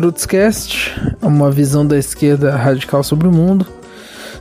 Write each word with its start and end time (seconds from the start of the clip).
Trutzcast, 0.00 0.98
uma 1.20 1.50
visão 1.50 1.86
da 1.86 1.98
esquerda 1.98 2.56
radical 2.56 3.04
sobre 3.04 3.28
o 3.28 3.30
mundo. 3.30 3.66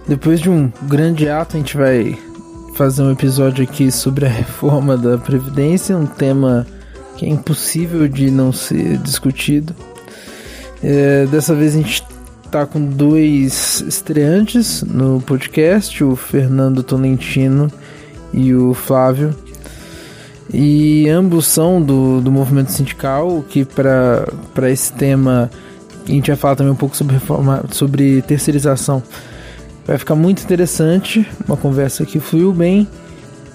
Depois 0.08 0.40
de 0.40 0.50
um 0.50 0.72
grande 0.84 1.28
ato, 1.28 1.58
a 1.58 1.60
gente 1.60 1.76
vai 1.76 2.18
fazer 2.76 3.02
um 3.02 3.12
episódio 3.12 3.66
aqui 3.66 3.92
sobre 3.92 4.26
a 4.26 4.30
reforma 4.30 4.96
da 4.96 5.18
Previdência, 5.18 5.98
um 5.98 6.06
tema 6.06 6.66
que 7.18 7.26
é 7.26 7.30
impossível 7.30 8.08
de 8.08 8.32
não 8.32 8.54
ser 8.54 9.00
discutido. 9.00 9.76
É, 10.82 11.26
dessa 11.26 11.54
vez 11.54 11.76
a 11.76 11.80
gente 11.80 12.06
tá 12.50 12.66
com 12.66 12.82
dois 12.82 13.82
estreantes 13.86 14.82
no 14.84 15.20
podcast, 15.20 16.02
o 16.06 16.16
Fernando 16.16 16.84
Tolentino 16.84 17.70
e 18.32 18.56
o 18.56 18.74
Flávio. 18.74 19.36
E 20.52 21.08
ambos 21.10 21.46
são 21.46 21.82
do, 21.82 22.22
do 22.22 22.32
movimento 22.32 22.72
sindical, 22.72 23.44
que 23.48 23.66
para 23.66 24.70
esse 24.70 24.92
tema 24.94 25.50
a 26.08 26.12
gente 26.12 26.28
vai 26.28 26.36
falar 26.36 26.56
também 26.56 26.74
um 26.74 26.76
pouco 26.76 26.98
sobre 26.98 27.14
reforma, 27.14 27.64
sobre 27.72 28.22
terceirização. 28.24 29.04
Vai 29.86 29.98
ficar 29.98 30.16
muito 30.16 30.44
interessante, 30.44 31.28
uma 31.48 31.56
conversa 31.56 32.06
que 32.06 32.20
fluiu 32.20 32.52
bem. 32.52 32.88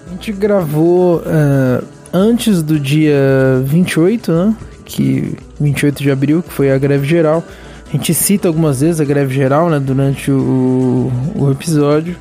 A 0.06 0.10
gente 0.10 0.32
gravou 0.32 1.18
uh, 1.18 1.84
antes 2.12 2.62
do 2.62 2.78
dia 2.78 3.62
28, 3.64 4.32
né? 4.32 4.56
Que 4.84 5.36
28 5.60 6.02
de 6.02 6.10
abril, 6.10 6.42
que 6.42 6.52
foi 6.52 6.70
a 6.70 6.78
greve 6.78 7.06
geral. 7.06 7.42
A 7.88 7.90
gente 7.96 8.14
cita 8.14 8.48
algumas 8.48 8.80
vezes 8.80 9.00
a 9.00 9.04
greve 9.04 9.34
geral, 9.34 9.68
né, 9.68 9.78
durante 9.78 10.30
o, 10.30 11.10
o 11.36 11.50
episódio. 11.50 12.16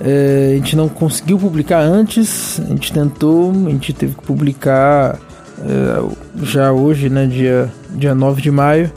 É, 0.00 0.50
a 0.52 0.56
gente 0.56 0.74
não 0.76 0.88
conseguiu 0.88 1.38
publicar 1.38 1.80
antes, 1.80 2.60
a 2.60 2.68
gente 2.68 2.92
tentou, 2.92 3.50
a 3.50 3.70
gente 3.70 3.92
teve 3.92 4.14
que 4.14 4.22
publicar 4.22 5.18
é, 5.60 6.42
já 6.42 6.72
hoje, 6.72 7.08
né, 7.08 7.26
dia, 7.26 7.70
dia 7.90 8.14
9 8.14 8.42
de 8.42 8.50
maio. 8.50 8.90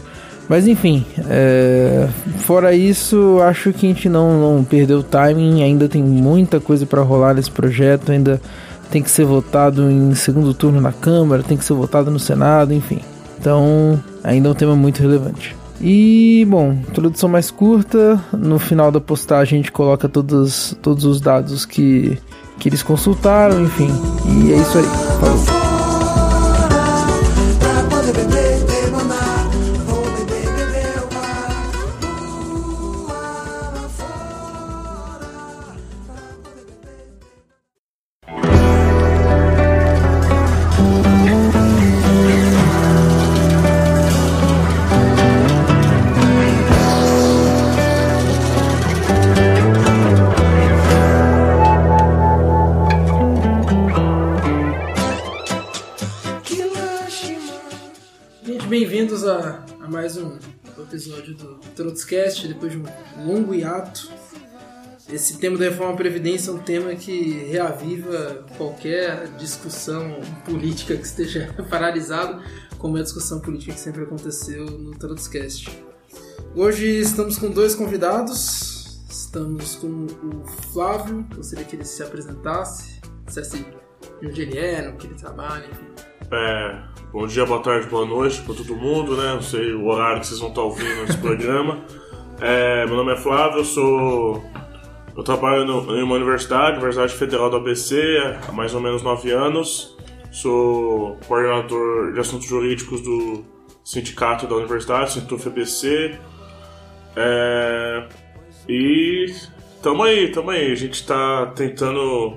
Mas 0.48 0.68
enfim, 0.68 1.04
é, 1.28 2.08
fora 2.38 2.74
isso, 2.74 3.40
acho 3.42 3.74
que 3.74 3.88
a 3.88 3.90
gente 3.90 4.08
não, 4.08 4.58
não 4.58 4.64
perdeu 4.64 5.00
o 5.00 5.04
timing, 5.04 5.64
ainda 5.64 5.90
tem 5.90 6.04
muita 6.04 6.60
coisa 6.60 6.86
para 6.86 7.02
rolar 7.02 7.34
nesse 7.34 7.50
projeto, 7.50 8.12
ainda 8.12 8.40
tem 8.92 9.02
que 9.02 9.10
ser 9.10 9.26
votado 9.26 9.90
em 9.90 10.14
segundo 10.14 10.54
turno 10.54 10.80
na 10.80 10.92
Câmara, 10.92 11.42
tem 11.42 11.58
que 11.58 11.66
ser 11.66 11.74
votado 11.74 12.12
no 12.12 12.20
Senado, 12.20 12.74
enfim. 12.74 13.00
Então, 13.40 14.00
ainda 14.24 14.48
é 14.48 14.52
um 14.52 14.56
tema 14.56 14.76
muito 14.76 15.02
relevante. 15.02 15.56
E, 15.82 16.46
bom, 16.50 16.72
introdução 16.72 17.30
mais 17.30 17.52
curta. 17.52 18.24
No 18.32 18.60
final 18.60 18.92
da 18.92 19.02
postagem 19.02 19.60
a 19.60 19.62
gente 19.62 19.72
coloca 19.72 20.08
todos, 20.08 20.76
todos 20.82 21.06
os 21.06 21.20
dados 21.20 21.66
que, 21.66 22.18
que 22.60 22.70
eles 22.70 22.82
consultaram, 22.82 23.62
enfim. 23.64 23.90
E 24.28 24.54
é 24.54 24.58
isso 24.58 24.78
aí. 24.78 24.86
Falou. 25.20 25.65
Trotscast, 61.76 62.48
depois 62.48 62.72
de 62.72 62.78
um 62.78 62.86
longo 63.26 63.54
hiato. 63.54 64.10
Esse 65.12 65.38
tema 65.38 65.58
da 65.58 65.66
reforma 65.66 65.92
da 65.92 65.98
Previdência 65.98 66.50
é 66.50 66.54
um 66.54 66.60
tema 66.60 66.96
que 66.96 67.46
reaviva 67.46 68.46
qualquer 68.58 69.28
discussão 69.38 70.20
política 70.44 70.96
que 70.98 71.06
esteja 71.06 71.54
paralisado, 71.70 72.42
como 72.80 72.98
é 72.98 73.02
a 73.02 73.04
discussão 73.04 73.40
política 73.40 73.74
que 73.74 73.80
sempre 73.80 74.04
aconteceu 74.04 74.66
no 74.66 74.98
Trotscast. 74.98 75.70
Hoje 76.56 76.88
estamos 76.88 77.38
com 77.38 77.52
dois 77.52 77.76
convidados. 77.76 78.76
Estamos 79.36 79.76
com 79.76 80.06
o 80.06 80.46
Flávio, 80.72 81.28
gostaria 81.36 81.66
que 81.66 81.76
ele 81.76 81.84
se 81.84 82.02
apresentasse, 82.02 83.02
dissesse 83.26 83.66
de 84.22 84.28
onde 84.28 84.42
ele 84.42 84.58
é, 84.58 84.82
no 84.90 84.98
que 84.98 85.08
ele 85.08 85.16
trabalha, 85.16 85.66
enfim. 85.66 85.88
É, 86.32 86.84
bom 87.16 87.26
dia, 87.28 87.46
boa 87.46 87.62
tarde, 87.62 87.88
boa 87.88 88.06
noite 88.06 88.42
para 88.42 88.56
todo 88.56 88.76
mundo, 88.76 89.16
né? 89.16 89.36
Não 89.36 89.42
sei 89.42 89.72
o 89.72 89.86
horário 89.86 90.20
que 90.20 90.28
vocês 90.28 90.38
vão 90.42 90.50
estar 90.50 90.62
ouvindo 90.64 91.06
esse 91.06 91.18
programa. 91.18 91.80
É, 92.42 92.86
meu 92.86 92.98
nome 92.98 93.14
é 93.14 93.16
Flávio, 93.16 93.60
eu 93.60 93.64
sou. 93.64 94.44
Eu 95.16 95.24
trabalho 95.24 95.64
no, 95.64 95.98
em 95.98 96.04
uma 96.04 96.16
universidade, 96.16 96.74
Universidade 96.74 97.14
Federal 97.14 97.50
do 97.50 97.56
ABC, 97.56 97.96
há 98.46 98.52
mais 98.52 98.76
ou 98.76 98.82
menos 98.82 99.02
nove 99.02 99.32
anos. 99.32 99.96
Sou 100.30 101.18
coordenador 101.26 102.12
de 102.12 102.20
assuntos 102.20 102.50
jurídicos 102.50 103.00
do 103.00 103.46
sindicato 103.82 104.46
da 104.46 104.56
universidade, 104.56 105.14
Sintuf 105.14 105.48
ABC. 105.48 106.20
É, 107.16 108.10
e 108.68 109.34
tamo 109.82 110.04
aí, 110.04 110.34
tamo 110.34 110.50
aí. 110.50 110.70
A 110.70 110.76
gente 110.76 110.96
está 110.96 111.46
tentando 111.56 112.36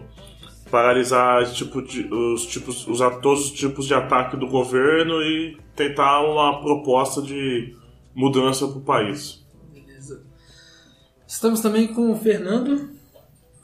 paralisar 0.70 1.50
tipo 1.52 1.82
de, 1.82 2.04
os 2.12 2.46
tipos, 2.46 2.86
usar 2.86 3.20
todos 3.20 3.46
os 3.46 3.52
tipos 3.52 3.86
de 3.86 3.94
ataque 3.94 4.36
do 4.36 4.46
governo 4.46 5.20
e 5.22 5.58
tentar 5.74 6.20
uma 6.22 6.60
proposta 6.60 7.22
de 7.22 7.76
mudança 8.14 8.66
para 8.66 8.78
o 8.78 8.82
país. 8.82 9.44
Beleza. 9.72 10.22
Estamos 11.26 11.60
também 11.60 11.88
com 11.88 12.10
o 12.10 12.16
Fernando. 12.16 12.90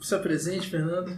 Se 0.01 0.13
apresente, 0.13 0.69
Fernando. 0.69 1.17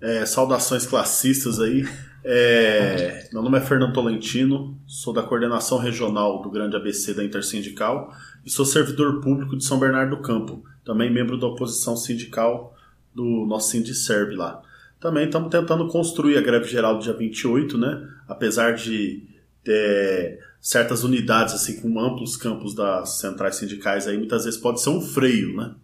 É, 0.00 0.24
saudações 0.26 0.86
classistas 0.86 1.60
aí. 1.60 1.84
É, 2.26 3.28
meu 3.32 3.42
nome 3.42 3.58
é 3.58 3.60
Fernando 3.60 3.92
Tolentino, 3.92 4.80
sou 4.86 5.12
da 5.12 5.22
coordenação 5.22 5.76
regional 5.76 6.40
do 6.40 6.50
Grande 6.50 6.74
ABC 6.74 7.12
da 7.12 7.22
Intersindical 7.22 8.10
e 8.46 8.50
sou 8.50 8.64
servidor 8.64 9.20
público 9.20 9.58
de 9.58 9.64
São 9.64 9.78
Bernardo 9.78 10.16
do 10.16 10.22
Campo, 10.22 10.64
também 10.84 11.12
membro 11.12 11.38
da 11.38 11.46
oposição 11.46 11.98
sindical 11.98 12.74
do 13.14 13.44
nosso 13.46 13.70
Sindicerb 13.70 14.36
lá. 14.36 14.62
Também 15.04 15.26
estamos 15.26 15.50
tentando 15.50 15.86
construir 15.88 16.38
a 16.38 16.40
greve 16.40 16.66
geral 16.66 16.96
do 16.96 17.02
dia 17.02 17.12
28, 17.12 17.76
né? 17.76 18.08
Apesar 18.26 18.74
de 18.74 19.22
certas 20.58 21.04
unidades 21.04 21.52
assim 21.52 21.78
com 21.78 22.00
amplos 22.00 22.38
campos 22.38 22.74
das 22.74 23.18
centrais 23.18 23.56
sindicais 23.56 24.08
aí, 24.08 24.16
muitas 24.16 24.46
vezes 24.46 24.58
pode 24.58 24.80
ser 24.80 24.88
um 24.88 25.02
freio, 25.02 25.54
né? 25.58 25.74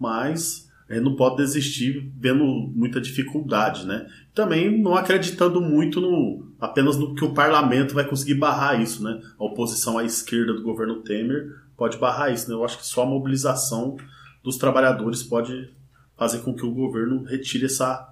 Mas 0.00 0.70
a 0.88 0.94
gente 0.94 1.04
não 1.04 1.14
pode 1.16 1.36
desistir 1.36 2.10
vendo 2.16 2.46
muita 2.74 2.98
dificuldade, 2.98 3.86
né? 3.86 4.06
Também 4.34 4.80
não 4.80 4.94
acreditando 4.94 5.60
muito 5.60 6.00
no 6.00 6.50
apenas 6.58 6.96
no 6.96 7.14
que 7.14 7.26
o 7.26 7.34
parlamento 7.34 7.92
vai 7.92 8.08
conseguir 8.08 8.36
barrar 8.36 8.80
isso, 8.80 9.02
né? 9.02 9.20
A 9.38 9.44
oposição 9.44 9.98
à 9.98 10.04
esquerda 10.04 10.54
do 10.54 10.62
governo 10.62 11.02
Temer 11.02 11.56
pode 11.76 11.98
barrar 11.98 12.32
isso, 12.32 12.48
né? 12.48 12.54
Eu 12.54 12.64
acho 12.64 12.78
que 12.78 12.86
só 12.86 13.02
a 13.02 13.06
mobilização 13.06 13.98
dos 14.42 14.56
trabalhadores 14.56 15.22
pode 15.22 15.70
fazer 16.16 16.38
com 16.38 16.54
que 16.54 16.64
o 16.64 16.72
governo 16.72 17.22
retire 17.24 17.66
essa 17.66 18.11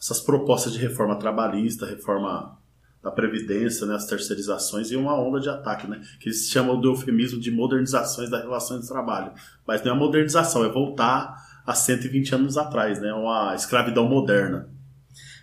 essas 0.00 0.20
propostas 0.20 0.72
de 0.72 0.78
reforma 0.78 1.18
trabalhista, 1.18 1.86
reforma 1.86 2.56
da 3.02 3.10
Previdência, 3.10 3.86
né, 3.86 3.94
as 3.94 4.06
terceirizações 4.06 4.90
e 4.90 4.96
uma 4.96 5.14
onda 5.14 5.40
de 5.40 5.48
ataque, 5.48 5.86
né, 5.86 6.00
que 6.20 6.28
eles 6.28 6.48
chamam 6.48 6.80
do 6.80 6.90
eufemismo 6.90 7.40
de 7.40 7.50
modernizações 7.50 8.28
das 8.28 8.42
relações 8.42 8.82
de 8.82 8.88
trabalho. 8.88 9.32
Mas 9.66 9.82
não 9.84 9.92
é 9.92 9.94
modernização, 9.94 10.64
é 10.64 10.68
voltar 10.68 11.36
há 11.68 11.74
120 11.74 12.34
anos 12.34 12.56
atrás, 12.56 12.98
né? 12.98 13.12
Uma 13.12 13.54
escravidão 13.54 14.08
moderna. 14.08 14.70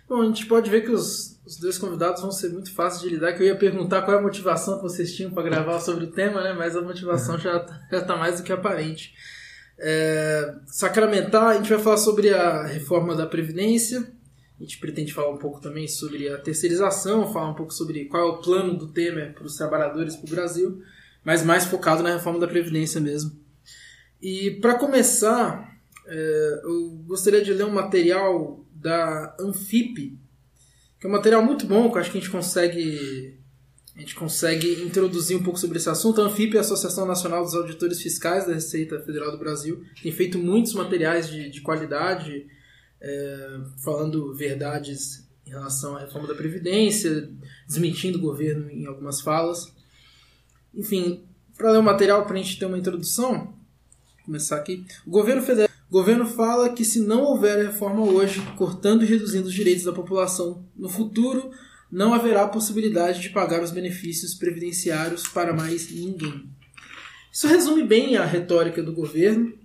Bom, 0.08 0.22
a 0.22 0.26
gente 0.26 0.44
pode 0.46 0.68
ver 0.68 0.80
que 0.80 0.90
os, 0.90 1.40
os 1.46 1.56
dois 1.56 1.78
convidados 1.78 2.20
vão 2.20 2.32
ser 2.32 2.48
muito 2.50 2.74
fáceis 2.74 3.02
de 3.02 3.08
lidar, 3.08 3.32
que 3.32 3.42
eu 3.42 3.46
ia 3.46 3.56
perguntar 3.56 4.02
qual 4.02 4.16
é 4.16 4.20
a 4.20 4.22
motivação 4.22 4.76
que 4.76 4.82
vocês 4.82 5.14
tinham 5.14 5.30
para 5.30 5.44
gravar 5.44 5.78
sobre 5.78 6.04
o 6.04 6.10
tema, 6.10 6.42
né? 6.42 6.52
Mas 6.52 6.76
a 6.76 6.82
motivação 6.82 7.38
já 7.38 7.64
está 7.92 8.16
mais 8.16 8.38
do 8.38 8.42
que 8.42 8.52
aparente. 8.52 9.14
É, 9.78 10.54
sacramentar, 10.66 11.48
a 11.48 11.54
gente 11.54 11.70
vai 11.70 11.78
falar 11.78 11.98
sobre 11.98 12.34
a 12.34 12.66
reforma 12.66 13.14
da 13.14 13.26
Previdência, 13.26 14.12
a 14.58 14.62
gente 14.62 14.78
pretende 14.78 15.12
falar 15.12 15.30
um 15.30 15.38
pouco 15.38 15.60
também 15.60 15.86
sobre 15.86 16.28
a 16.28 16.38
terceirização, 16.38 17.32
falar 17.32 17.50
um 17.50 17.54
pouco 17.54 17.74
sobre 17.74 18.06
qual 18.06 18.22
é 18.22 18.32
o 18.32 18.38
plano 18.38 18.76
do 18.76 18.88
Temer 18.88 19.34
para 19.34 19.44
os 19.44 19.56
trabalhadores 19.56 20.16
para 20.16 20.26
o 20.26 20.30
Brasil, 20.30 20.82
mas 21.22 21.44
mais 21.44 21.66
focado 21.66 22.02
na 22.02 22.14
reforma 22.14 22.40
da 22.40 22.48
Previdência 22.48 23.00
mesmo. 23.00 23.38
E 24.20 24.52
para 24.62 24.78
começar, 24.78 25.76
é, 26.06 26.60
eu 26.64 27.02
gostaria 27.06 27.42
de 27.42 27.52
ler 27.52 27.64
um 27.64 27.72
material 27.72 28.64
da 28.72 29.36
Anfip, 29.38 30.18
que 30.98 31.06
é 31.06 31.08
um 31.08 31.12
material 31.12 31.44
muito 31.44 31.66
bom, 31.66 31.90
que 31.90 31.96
eu 31.96 32.00
acho 32.00 32.10
que 32.10 32.18
a 32.18 32.20
gente 32.20 32.30
consegue 32.30 33.38
a 33.94 34.00
gente 34.00 34.14
consegue 34.14 34.82
introduzir 34.82 35.34
um 35.36 35.42
pouco 35.42 35.58
sobre 35.58 35.78
esse 35.78 35.88
assunto. 35.88 36.20
A 36.20 36.24
Anfip 36.26 36.54
é 36.54 36.58
a 36.58 36.60
Associação 36.60 37.06
Nacional 37.06 37.42
dos 37.42 37.54
Auditores 37.54 38.00
Fiscais 38.00 38.46
da 38.46 38.52
Receita 38.52 39.00
Federal 39.00 39.32
do 39.32 39.38
Brasil. 39.38 39.82
Tem 40.02 40.12
feito 40.12 40.38
muitos 40.38 40.74
materiais 40.74 41.30
de, 41.30 41.48
de 41.48 41.62
qualidade, 41.62 42.46
é, 43.06 43.60
falando 43.84 44.34
verdades 44.34 45.24
em 45.46 45.50
relação 45.50 45.96
à 45.96 46.00
reforma 46.00 46.26
da 46.26 46.34
Previdência, 46.34 47.30
desmentindo 47.66 48.18
o 48.18 48.20
governo 48.20 48.68
em 48.68 48.86
algumas 48.86 49.20
falas. 49.20 49.72
Enfim, 50.74 51.24
para 51.56 51.70
ler 51.70 51.78
o 51.78 51.82
material, 51.82 52.26
para 52.26 52.34
a 52.34 52.42
gente 52.42 52.58
ter 52.58 52.66
uma 52.66 52.78
introdução, 52.78 53.54
começar 54.24 54.56
aqui. 54.56 54.84
O 55.06 55.10
governo 55.10 55.42
federal 55.42 55.66
o 55.88 55.92
governo 55.92 56.26
fala 56.26 56.70
que 56.70 56.84
se 56.84 56.98
não 56.98 57.22
houver 57.22 57.64
reforma 57.64 58.02
hoje, 58.02 58.42
cortando 58.56 59.04
e 59.04 59.06
reduzindo 59.06 59.46
os 59.46 59.54
direitos 59.54 59.84
da 59.84 59.92
população, 59.92 60.66
no 60.74 60.88
futuro 60.88 61.50
não 61.90 62.12
haverá 62.12 62.48
possibilidade 62.48 63.20
de 63.20 63.30
pagar 63.30 63.62
os 63.62 63.70
benefícios 63.70 64.34
previdenciários 64.34 65.28
para 65.28 65.54
mais 65.54 65.88
ninguém. 65.92 66.50
Isso 67.32 67.46
resume 67.46 67.84
bem 67.84 68.16
a 68.16 68.24
retórica 68.24 68.82
do 68.82 68.92
governo, 68.92 69.56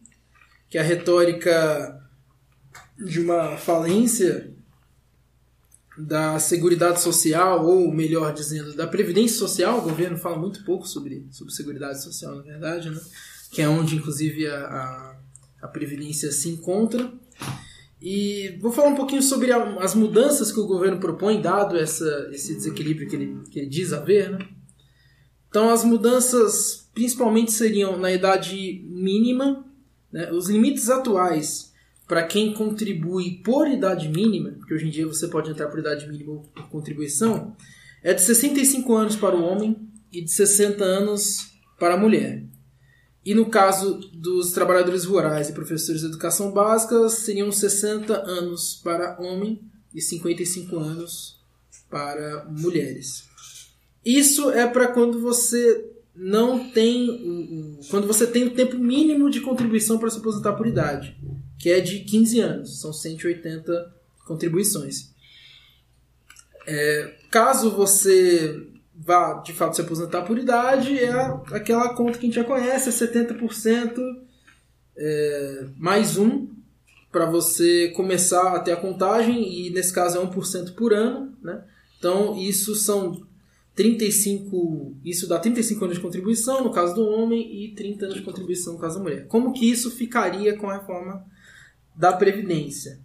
que 0.70 0.78
é 0.78 0.82
a 0.82 0.84
retórica 0.84 2.01
de 3.04 3.20
uma 3.20 3.58
falência 3.58 4.54
da 5.98 6.40
Seguridade 6.40 7.02
Social, 7.02 7.66
ou 7.66 7.92
melhor 7.92 8.34
dizendo, 8.34 8.74
da 8.74 8.88
Previdência 8.88 9.38
Social. 9.38 9.80
O 9.80 9.84
governo 9.84 10.18
fala 10.18 10.38
muito 10.38 10.64
pouco 10.64 10.88
sobre, 10.88 11.28
sobre 11.32 11.54
Seguridade 11.54 12.02
Social, 12.02 12.36
na 12.36 12.44
verdade, 12.44 12.90
né? 12.90 13.00
que 13.52 13.62
é 13.62 13.68
onde, 13.68 13.96
inclusive, 13.96 14.48
a, 14.48 14.58
a, 14.58 15.16
a 15.64 15.68
Previdência 15.68 16.32
se 16.32 16.50
encontra. 16.50 17.12
E 18.02 18.58
vou 18.62 18.72
falar 18.72 18.90
um 18.90 18.96
pouquinho 18.96 19.22
sobre 19.22 19.52
as 19.52 19.94
mudanças 19.94 20.52
que 20.52 20.60
o 20.60 20.66
governo 20.66 21.00
propõe, 21.00 21.42
dado 21.42 21.78
essa, 21.78 22.30
esse 22.32 22.56
desequilíbrio 22.56 23.08
que 23.08 23.16
ele, 23.16 23.44
que 23.52 23.60
ele 23.60 23.70
diz 23.70 23.94
haver. 23.94 24.32
Né? 24.32 24.48
Então, 25.50 25.70
as 25.70 25.84
mudanças 25.84 26.90
principalmente 26.94 27.52
seriam 27.52 27.98
na 27.98 28.12
idade 28.12 28.84
mínima, 28.88 29.66
né? 30.12 30.32
os 30.32 30.50
limites 30.50 30.90
atuais 30.90 31.71
para 32.12 32.24
quem 32.24 32.54
contribui 32.54 33.42
por 33.42 33.70
idade 33.70 34.10
mínima, 34.10 34.52
porque 34.58 34.74
hoje 34.74 34.86
em 34.86 34.90
dia 34.90 35.08
você 35.08 35.30
pode 35.30 35.50
entrar 35.50 35.70
por 35.70 35.80
idade 35.80 36.10
mínima 36.10 36.34
ou 36.34 36.40
por 36.42 36.68
contribuição, 36.68 37.56
é 38.04 38.14
de 38.14 38.22
65 38.22 38.94
anos 38.94 39.16
para 39.16 39.34
o 39.34 39.42
homem 39.42 39.78
e 40.12 40.22
de 40.22 40.30
60 40.30 40.84
anos 40.84 41.54
para 41.80 41.94
a 41.94 41.98
mulher. 41.98 42.44
E 43.24 43.34
no 43.34 43.46
caso 43.50 43.94
dos 44.12 44.52
trabalhadores 44.52 45.06
rurais 45.06 45.48
e 45.48 45.54
professores 45.54 46.02
de 46.02 46.08
educação 46.08 46.52
básica, 46.52 47.08
seriam 47.08 47.50
60 47.50 48.14
anos 48.14 48.82
para 48.84 49.18
homem 49.18 49.62
e 49.96 50.02
55 50.02 50.78
anos 50.80 51.40
para 51.90 52.46
mulheres. 52.50 53.24
Isso 54.04 54.52
é 54.52 54.68
para 54.68 54.88
quando 54.88 55.22
você 55.22 55.90
não 56.14 56.70
tem 56.72 57.80
quando 57.90 58.06
você 58.06 58.28
tem 58.28 58.44
o 58.44 58.54
tempo 58.54 58.78
mínimo 58.78 59.30
de 59.30 59.40
contribuição 59.40 59.98
para 59.98 60.10
se 60.10 60.18
aposentar 60.18 60.54
por 60.54 60.68
idade, 60.68 61.18
que 61.62 61.70
é 61.70 61.80
de 61.80 62.00
15 62.00 62.40
anos, 62.40 62.82
são 62.82 62.92
180 62.92 63.94
contribuições. 64.26 65.12
É, 66.66 67.16
caso 67.30 67.70
você 67.70 68.68
vá 68.96 69.36
de 69.46 69.54
fato 69.54 69.76
se 69.76 69.82
aposentar 69.82 70.24
por 70.24 70.38
idade 70.38 71.00
é 71.00 71.12
aquela 71.52 71.94
conta 71.96 72.18
que 72.18 72.26
a 72.26 72.30
gente 72.30 72.36
já 72.36 72.44
conhece, 72.44 72.90
é 72.90 72.92
70% 72.92 73.98
é, 74.98 75.68
mais 75.78 76.18
um 76.18 76.48
para 77.12 77.26
você 77.26 77.90
começar 77.90 78.56
a 78.56 78.60
ter 78.60 78.72
a 78.72 78.78
contagem 78.78 79.66
e 79.66 79.70
nesse 79.70 79.94
caso 79.94 80.18
é 80.18 80.26
1% 80.26 80.74
por 80.74 80.94
ano, 80.94 81.36
né? 81.44 81.64
Então 82.00 82.36
isso 82.38 82.74
são 82.74 83.22
35, 83.76 84.96
isso 85.06 85.28
dá 85.28 85.38
35 85.38 85.86
anos 85.86 85.98
de 85.98 86.04
contribuição 86.04 86.64
no 86.64 86.72
caso 86.72 86.96
do 86.96 87.06
homem 87.06 87.64
e 87.64 87.76
30 87.76 88.06
anos 88.06 88.18
de 88.18 88.24
contribuição 88.24 88.74
no 88.74 88.80
caso 88.80 88.98
da 88.98 89.04
mulher. 89.04 89.28
Como 89.28 89.54
que 89.54 89.70
isso 89.70 89.92
ficaria 89.92 90.58
com 90.58 90.70
a 90.70 90.78
reforma 90.78 91.30
da 91.96 92.14
previdência? 92.14 93.00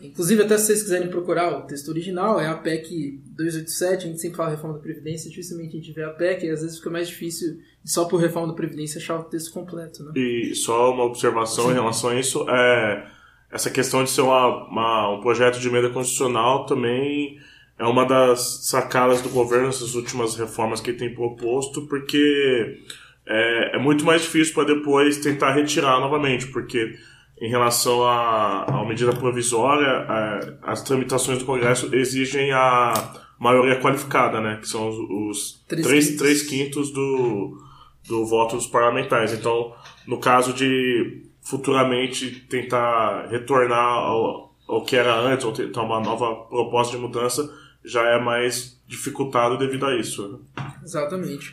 Inclusive, 0.00 0.42
até 0.42 0.58
se 0.58 0.66
vocês 0.66 0.82
quiserem 0.82 1.08
procurar 1.08 1.56
o 1.56 1.62
texto 1.62 1.88
original, 1.88 2.40
é 2.40 2.48
a 2.48 2.56
PEC 2.56 3.20
287, 3.36 4.04
a 4.04 4.08
gente 4.08 4.20
sempre 4.20 4.36
fala 4.36 4.50
reforma 4.50 4.76
da 4.76 4.82
Previdência, 4.82 5.30
dificilmente 5.30 5.76
a 5.76 5.80
gente 5.80 5.92
vê 5.92 6.02
a 6.02 6.10
PEC, 6.10 6.44
e 6.44 6.50
às 6.50 6.60
vezes 6.60 6.78
fica 6.78 6.90
mais 6.90 7.06
difícil, 7.06 7.58
só 7.84 8.06
por 8.06 8.20
reforma 8.20 8.48
da 8.48 8.54
Previdência, 8.54 8.98
achar 8.98 9.20
o 9.20 9.24
texto 9.24 9.52
completo. 9.52 10.02
Né? 10.02 10.12
E 10.16 10.54
só 10.56 10.92
uma 10.92 11.04
observação 11.04 11.66
Sim. 11.66 11.70
em 11.70 11.74
relação 11.74 12.10
a 12.10 12.18
isso, 12.18 12.44
é 12.50 13.06
essa 13.52 13.70
questão 13.70 14.02
de 14.02 14.10
ser 14.10 14.22
uma, 14.22 14.66
uma, 14.66 15.18
um 15.18 15.20
projeto 15.20 15.60
de 15.60 15.68
emenda 15.68 15.90
constitucional 15.90 16.66
também 16.66 17.38
é 17.78 17.84
uma 17.84 18.04
das 18.04 18.66
sacadas 18.66 19.22
do 19.22 19.28
governo, 19.28 19.68
essas 19.68 19.94
últimas 19.94 20.36
reformas 20.36 20.80
que 20.80 20.90
ele 20.90 20.98
tem 20.98 21.14
proposto, 21.14 21.86
porque 21.88 22.78
é, 23.26 23.76
é 23.76 23.78
muito 23.78 24.04
mais 24.04 24.22
difícil 24.22 24.54
para 24.54 24.72
depois 24.72 25.18
tentar 25.18 25.52
retirar 25.52 25.98
novamente, 25.98 26.46
porque 26.48 26.96
em 27.42 27.48
relação 27.48 28.04
à, 28.04 28.84
medida 28.86 29.12
provisória, 29.12 29.88
a, 29.88 30.70
as 30.70 30.80
tramitações 30.80 31.40
do 31.40 31.44
Congresso 31.44 31.92
exigem 31.92 32.52
a 32.52 32.94
maioria 33.36 33.80
qualificada, 33.80 34.40
né? 34.40 34.58
Que 34.60 34.68
são 34.68 34.88
os, 34.88 34.96
os 34.96 35.64
três, 35.66 35.84
três, 35.84 36.06
quintos. 36.06 36.18
três 36.22 36.42
quintos 36.42 36.92
do, 36.92 37.58
do 38.06 38.24
voto 38.24 38.54
dos 38.54 38.68
parlamentares. 38.68 39.32
Então, 39.32 39.74
no 40.06 40.20
caso 40.20 40.52
de 40.52 41.24
futuramente 41.40 42.46
tentar 42.48 43.26
retornar 43.26 43.88
ao, 43.88 44.54
ao 44.68 44.84
que 44.84 44.94
era 44.94 45.12
antes, 45.18 45.44
ou 45.44 45.52
tentar 45.52 45.82
uma 45.82 45.98
nova 45.98 46.44
proposta 46.44 46.96
de 46.96 47.02
mudança, 47.02 47.52
já 47.84 48.04
é 48.04 48.20
mais 48.20 48.80
dificultado 48.86 49.58
devido 49.58 49.84
a 49.84 49.96
isso. 49.96 50.28
Né? 50.28 50.64
Exatamente. 50.84 51.52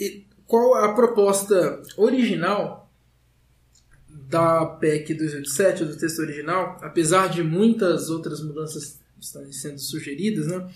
E 0.00 0.26
qual 0.48 0.74
a 0.74 0.94
proposta 0.94 1.80
original 1.96 2.81
da 4.32 4.64
PEC 4.64 5.12
287, 5.12 5.84
do 5.84 5.96
texto 5.96 6.20
original, 6.20 6.78
apesar 6.80 7.28
de 7.28 7.42
muitas 7.42 8.08
outras 8.08 8.42
mudanças 8.42 8.98
estarem 9.20 9.52
sendo 9.52 9.78
sugeridas, 9.78 10.46
né, 10.46 10.68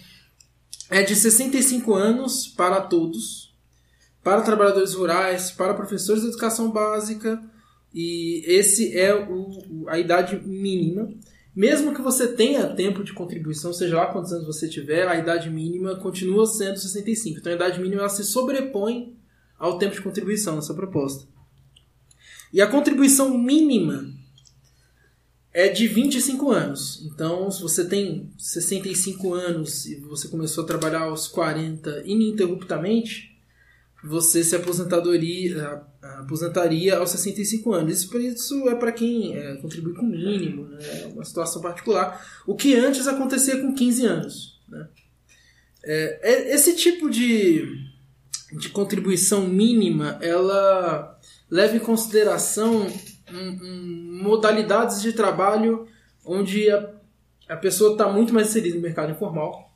é 0.90 1.02
de 1.02 1.16
65 1.16 1.94
anos 1.94 2.46
para 2.46 2.82
todos, 2.82 3.56
para 4.22 4.42
trabalhadores 4.42 4.92
rurais, 4.92 5.50
para 5.50 5.72
professores 5.72 6.22
de 6.22 6.28
educação 6.28 6.70
básica, 6.70 7.42
e 7.94 8.44
esse 8.46 8.96
é 8.96 9.14
o, 9.14 9.86
a 9.88 9.98
idade 9.98 10.38
mínima. 10.46 11.08
Mesmo 11.54 11.94
que 11.94 12.02
você 12.02 12.28
tenha 12.28 12.75
tempo 12.75 13.02
de 13.02 13.14
contribuição, 13.14 13.72
seja 13.72 13.96
lá 13.96 14.06
quantos 14.08 14.32
anos 14.32 14.46
você 14.46 14.68
tiver, 14.68 15.08
a 15.08 15.16
idade 15.16 15.48
mínima 15.48 15.96
continua 15.96 16.44
sendo 16.44 16.78
65. 16.78 17.38
Então 17.38 17.50
a 17.50 17.56
idade 17.56 17.80
mínima 17.80 18.02
ela 18.02 18.10
se 18.10 18.22
sobrepõe 18.22 19.16
ao 19.58 19.78
tempo 19.78 19.94
de 19.94 20.02
contribuição 20.02 20.56
nessa 20.56 20.75
proposta. 20.75 21.26
E 22.52 22.60
a 22.60 22.66
contribuição 22.66 23.36
mínima 23.36 24.12
é 25.52 25.68
de 25.68 25.88
25 25.88 26.52
anos. 26.52 27.02
Então, 27.06 27.50
se 27.50 27.62
você 27.62 27.84
tem 27.84 28.30
65 28.38 29.32
anos 29.32 29.86
e 29.86 29.96
você 30.00 30.28
começou 30.28 30.64
a 30.64 30.66
trabalhar 30.66 31.02
aos 31.02 31.26
40 31.28 32.02
ininterruptamente, 32.04 33.34
você 34.04 34.44
se 34.44 34.54
aposentadoria, 34.54 35.82
aposentaria 36.02 36.98
aos 36.98 37.10
65 37.10 37.72
anos. 37.72 38.02
Isso, 38.02 38.18
isso 38.18 38.68
é 38.68 38.74
para 38.74 38.92
quem 38.92 39.34
é, 39.34 39.56
contribui 39.56 39.94
com 39.94 40.02
o 40.02 40.10
mínimo, 40.10 40.68
né? 40.68 40.78
é 41.02 41.06
uma 41.06 41.24
situação 41.24 41.62
particular. 41.62 42.24
O 42.46 42.54
que 42.54 42.74
antes 42.74 43.06
acontecia 43.08 43.58
com 43.60 43.74
15 43.74 44.06
anos. 44.06 44.60
Né? 44.68 44.88
É, 45.82 46.20
é, 46.22 46.54
esse 46.54 46.76
tipo 46.76 47.08
de, 47.08 47.66
de 48.58 48.68
contribuição 48.68 49.48
mínima, 49.48 50.18
ela 50.20 51.18
leva 51.50 51.76
em 51.76 51.80
consideração 51.80 52.86
um, 53.32 53.48
um, 53.48 54.20
modalidades 54.22 55.00
de 55.00 55.12
trabalho 55.12 55.86
onde 56.24 56.70
a, 56.70 56.92
a 57.48 57.56
pessoa 57.56 57.92
está 57.92 58.10
muito 58.10 58.34
mais 58.34 58.48
inserida 58.48 58.76
no 58.76 58.82
mercado 58.82 59.12
informal, 59.12 59.72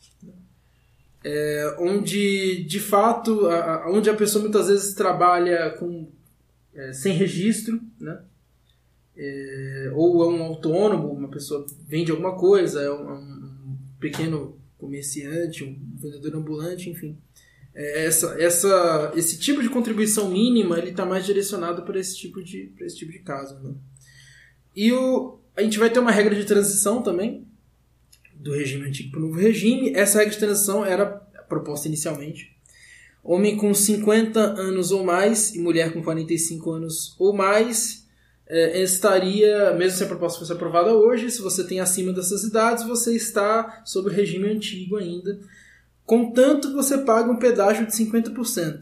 é, 1.23 1.77
onde 1.79 2.65
de 2.65 2.81
fato, 2.81 3.47
a, 3.47 3.85
a, 3.85 3.91
onde 3.91 4.09
a 4.11 4.15
pessoa 4.15 4.43
muitas 4.43 4.69
vezes 4.69 4.95
trabalha 4.95 5.71
com, 5.79 6.11
é, 6.75 6.93
sem 6.93 7.13
registro, 7.13 7.81
né? 8.01 8.21
é, 9.21 9.93
ou 9.95 10.25
é 10.25 10.29
um 10.29 10.43
autônomo, 10.43 11.13
uma 11.13 11.29
pessoa 11.29 11.67
vende 11.87 12.11
alguma 12.11 12.37
coisa, 12.37 12.81
é 12.81 12.91
um, 12.91 13.13
um 13.13 13.79
pequeno 14.01 14.59
comerciante, 14.79 15.63
um 15.63 15.77
vendedor 15.99 16.37
ambulante, 16.37 16.89
enfim. 16.89 17.19
É, 17.81 18.05
essa, 18.05 18.37
essa, 18.39 19.13
esse 19.17 19.39
tipo 19.39 19.63
de 19.63 19.71
contribuição 19.71 20.29
mínima 20.29 20.79
ele 20.79 20.91
está 20.91 21.07
mais 21.07 21.25
direcionado 21.25 21.83
para 21.83 21.99
esse 21.99 22.15
tipo 22.15 22.45
de 22.45 22.71
esse 22.79 22.97
tipo 22.97 23.11
de 23.11 23.21
caso. 23.21 23.59
Né? 23.59 23.75
E 24.77 24.93
o, 24.93 25.39
a 25.57 25.63
gente 25.63 25.79
vai 25.79 25.89
ter 25.89 25.99
uma 25.99 26.11
regra 26.11 26.35
de 26.35 26.45
transição 26.45 27.03
também 27.03 27.47
do 28.35 28.53
regime 28.53 28.87
antigo 28.87 29.11
para 29.11 29.21
o 29.21 29.23
novo 29.23 29.39
regime. 29.39 29.95
Essa 29.95 30.19
regra 30.19 30.35
de 30.35 30.39
transição 30.39 30.85
era 30.85 31.07
proposta 31.49 31.89
inicialmente. 31.89 32.55
Homem 33.25 33.57
com 33.57 33.73
50 33.73 34.39
anos 34.39 34.93
ou 34.93 35.03
mais 35.03 35.55
e 35.55 35.59
mulher 35.59 35.91
com 35.91 36.03
45 36.03 36.71
anos 36.71 37.17
ou 37.19 37.33
mais 37.33 38.07
é, 38.47 38.83
estaria, 38.83 39.73
mesmo 39.73 39.97
se 39.97 40.05
a 40.05 40.07
proposta 40.07 40.39
fosse 40.39 40.53
aprovada 40.53 40.93
hoje, 40.93 41.31
se 41.31 41.41
você 41.41 41.65
tem 41.65 41.81
acima 41.81 42.13
dessas 42.13 42.45
idades, 42.45 42.85
você 42.85 43.17
está 43.17 43.83
sob 43.87 44.11
o 44.11 44.13
regime 44.13 44.49
antigo 44.49 44.97
ainda. 44.97 45.39
Contanto 46.11 46.73
você 46.73 46.99
pague 46.99 47.31
um 47.31 47.37
pedágio 47.37 47.87
de 47.87 47.93
50%, 47.93 48.81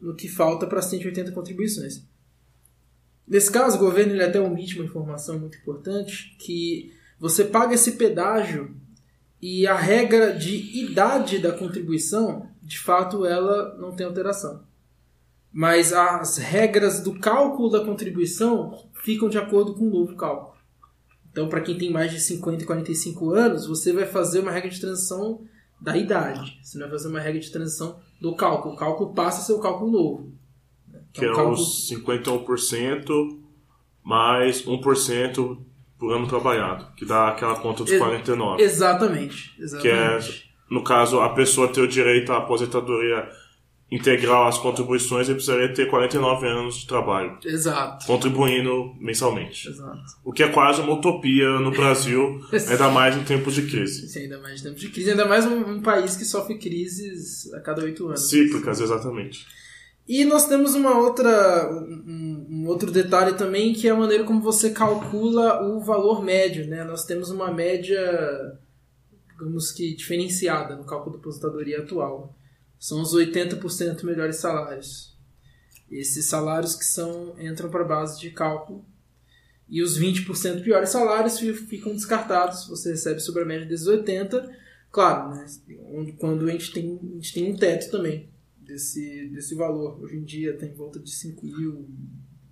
no 0.00 0.14
que 0.14 0.28
falta 0.28 0.64
para 0.64 0.80
180 0.80 1.32
contribuições. 1.32 2.04
Nesse 3.26 3.50
caso, 3.50 3.76
o 3.76 3.80
governo 3.80 4.12
ele 4.12 4.22
até 4.22 4.40
omite 4.40 4.76
uma 4.76 4.84
informação 4.84 5.40
muito 5.40 5.58
importante, 5.58 6.36
que 6.38 6.92
você 7.18 7.44
paga 7.44 7.74
esse 7.74 7.96
pedágio 7.96 8.76
e 9.42 9.66
a 9.66 9.74
regra 9.74 10.32
de 10.32 10.54
idade 10.80 11.40
da 11.40 11.50
contribuição, 11.50 12.48
de 12.62 12.78
fato, 12.78 13.26
ela 13.26 13.76
não 13.76 13.96
tem 13.96 14.06
alteração. 14.06 14.62
Mas 15.52 15.92
as 15.92 16.36
regras 16.36 17.00
do 17.00 17.18
cálculo 17.18 17.70
da 17.70 17.84
contribuição 17.84 18.88
ficam 19.02 19.28
de 19.28 19.36
acordo 19.36 19.74
com 19.74 19.88
o 19.88 19.90
novo 19.90 20.14
cálculo. 20.14 20.56
Então, 21.32 21.48
para 21.48 21.60
quem 21.60 21.76
tem 21.76 21.90
mais 21.90 22.12
de 22.12 22.20
50 22.20 22.62
e 22.62 22.66
45 22.66 23.30
anos, 23.30 23.66
você 23.66 23.92
vai 23.92 24.06
fazer 24.06 24.38
uma 24.38 24.52
regra 24.52 24.70
de 24.70 24.80
transição 24.80 25.44
da 25.80 25.96
idade. 25.96 26.58
Você 26.62 26.78
não 26.78 26.88
vai 26.88 26.98
fazer 26.98 27.08
uma 27.08 27.20
regra 27.20 27.40
de 27.40 27.50
transição 27.50 27.98
do 28.20 28.34
cálculo. 28.34 28.74
O 28.74 28.76
cálculo 28.76 29.14
passa 29.14 29.40
a 29.40 29.44
ser 29.44 29.52
o 29.52 29.60
cálculo 29.60 29.90
novo. 29.90 30.32
Que 31.12 31.24
é, 31.24 31.30
um 31.30 31.34
cálculo... 31.34 31.54
os 31.54 31.88
51% 31.90 33.38
mais 34.02 34.64
1% 34.64 35.58
por 35.98 36.12
ano 36.14 36.28
trabalhado, 36.28 36.86
que 36.96 37.04
dá 37.04 37.28
aquela 37.28 37.56
conta 37.56 37.82
dos 37.82 37.92
Ex 37.92 38.00
49. 38.00 38.62
Exatamente, 38.62 39.54
exatamente. 39.58 39.82
Que 39.82 39.88
é, 39.88 40.18
no 40.70 40.84
caso, 40.84 41.20
a 41.20 41.30
pessoa 41.30 41.68
ter 41.68 41.80
o 41.80 41.88
direito 41.88 42.32
à 42.32 42.38
aposentadoria 42.38 43.28
integral 43.90 44.46
às 44.46 44.58
contribuições, 44.58 45.28
ele 45.28 45.36
precisaria 45.36 45.72
ter 45.72 45.88
49 45.88 46.46
anos 46.46 46.76
de 46.76 46.86
trabalho. 46.86 47.38
Exato. 47.44 48.06
Contribuindo 48.06 48.94
mensalmente. 49.00 49.68
Exato. 49.68 50.02
O 50.22 50.32
que 50.32 50.42
é 50.42 50.48
quase 50.48 50.82
uma 50.82 50.92
utopia 50.92 51.58
no 51.58 51.70
Brasil, 51.70 52.40
ainda 52.52 52.90
mais 52.90 53.16
em 53.16 53.24
tempos 53.24 53.54
de 53.54 53.62
crise. 53.62 54.08
Sim, 54.08 54.20
ainda 54.20 54.38
mais 54.40 54.60
em 54.60 54.64
tempos 54.64 54.80
de 54.80 54.90
crise, 54.90 55.10
ainda 55.10 55.26
mais 55.26 55.46
um, 55.46 55.58
um 55.58 55.82
país 55.82 56.16
que 56.16 56.24
sofre 56.24 56.58
crises 56.58 57.52
a 57.54 57.60
cada 57.60 57.82
oito 57.82 58.06
anos. 58.06 58.28
Cíclicas, 58.28 58.80
exatamente. 58.80 59.46
E 60.06 60.24
nós 60.24 60.46
temos 60.48 60.74
uma 60.74 60.98
outra, 60.98 61.70
um, 61.70 62.46
um, 62.50 62.66
outro 62.66 62.90
detalhe 62.90 63.34
também, 63.34 63.72
que 63.74 63.88
é 63.88 63.90
a 63.90 63.96
maneira 63.96 64.24
como 64.24 64.40
você 64.40 64.70
calcula 64.70 65.62
o 65.66 65.80
valor 65.80 66.22
médio. 66.22 66.66
Né? 66.66 66.82
Nós 66.84 67.04
temos 67.04 67.30
uma 67.30 67.52
média, 67.52 68.00
digamos 69.30 69.70
que 69.70 69.94
diferenciada 69.94 70.76
no 70.76 70.84
cálculo 70.84 71.16
da 71.16 71.20
aposentadoria 71.20 71.80
atual 71.80 72.37
são 72.78 73.00
os 73.02 73.14
80% 73.14 74.04
melhores 74.04 74.36
salários. 74.36 75.16
Esses 75.90 76.26
salários 76.26 76.74
que 76.74 76.84
são 76.84 77.34
entram 77.40 77.70
para 77.70 77.82
a 77.82 77.88
base 77.88 78.20
de 78.20 78.30
cálculo. 78.30 78.84
E 79.68 79.82
os 79.82 79.98
20% 79.98 80.62
piores 80.62 80.90
salários 80.90 81.38
ficam 81.38 81.92
descartados. 81.92 82.66
Você 82.68 82.90
recebe 82.90 83.20
sobre 83.20 83.42
a 83.42 83.46
média 83.46 83.66
desses 83.66 83.86
80. 83.86 84.48
Claro, 84.90 85.34
né, 85.34 85.46
quando 86.18 86.46
a 86.46 86.52
gente, 86.52 86.72
tem, 86.72 86.98
a 87.02 87.14
gente 87.16 87.34
tem 87.34 87.52
um 87.52 87.56
teto 87.56 87.90
também 87.90 88.30
desse, 88.58 89.28
desse 89.28 89.54
valor. 89.54 90.00
Hoje 90.02 90.16
em 90.16 90.24
dia 90.24 90.56
tem 90.56 90.70
em 90.70 90.74
volta 90.74 90.98
de 90.98 91.10
5 91.10 91.44
mil, 91.44 91.86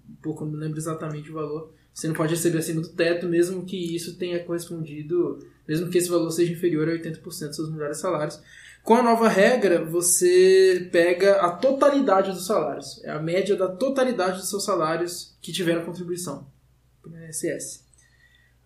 um 0.09 0.17
pouco, 0.23 0.45
não 0.45 0.59
lembro 0.59 0.79
exatamente 0.79 1.31
o 1.31 1.35
valor. 1.35 1.73
Você 1.95 2.09
não 2.09 2.15
pode 2.15 2.35
receber 2.35 2.59
acima 2.59 2.83
do 2.83 2.91
teto, 2.91 3.27
mesmo 3.27 3.65
que 3.65 3.95
isso 3.95 4.19
tenha 4.19 4.43
correspondido, 4.45 5.39
mesmo 5.67 5.89
que 5.89 5.97
esse 5.97 6.11
valor 6.11 6.31
seja 6.31 6.53
inferior 6.53 6.89
a 6.89 6.93
80% 6.93 7.23
dos 7.23 7.37
seus 7.57 7.71
melhores 7.71 7.99
salários. 7.99 8.39
Com 8.87 8.95
a 8.95 9.03
nova 9.03 9.27
regra, 9.27 9.85
você 9.85 10.89
pega 10.93 11.41
a 11.41 11.51
totalidade 11.51 12.31
dos 12.31 12.47
salários. 12.47 13.03
É 13.03 13.11
a 13.11 13.21
média 13.21 13.57
da 13.57 13.67
totalidade 13.67 14.39
dos 14.39 14.49
seus 14.49 14.65
salários 14.65 15.37
que 15.43 15.51
tiveram 15.51 15.85
contribuição 15.85 16.47
para 17.03 17.11
o 17.11 17.17
INSS. 17.17 17.85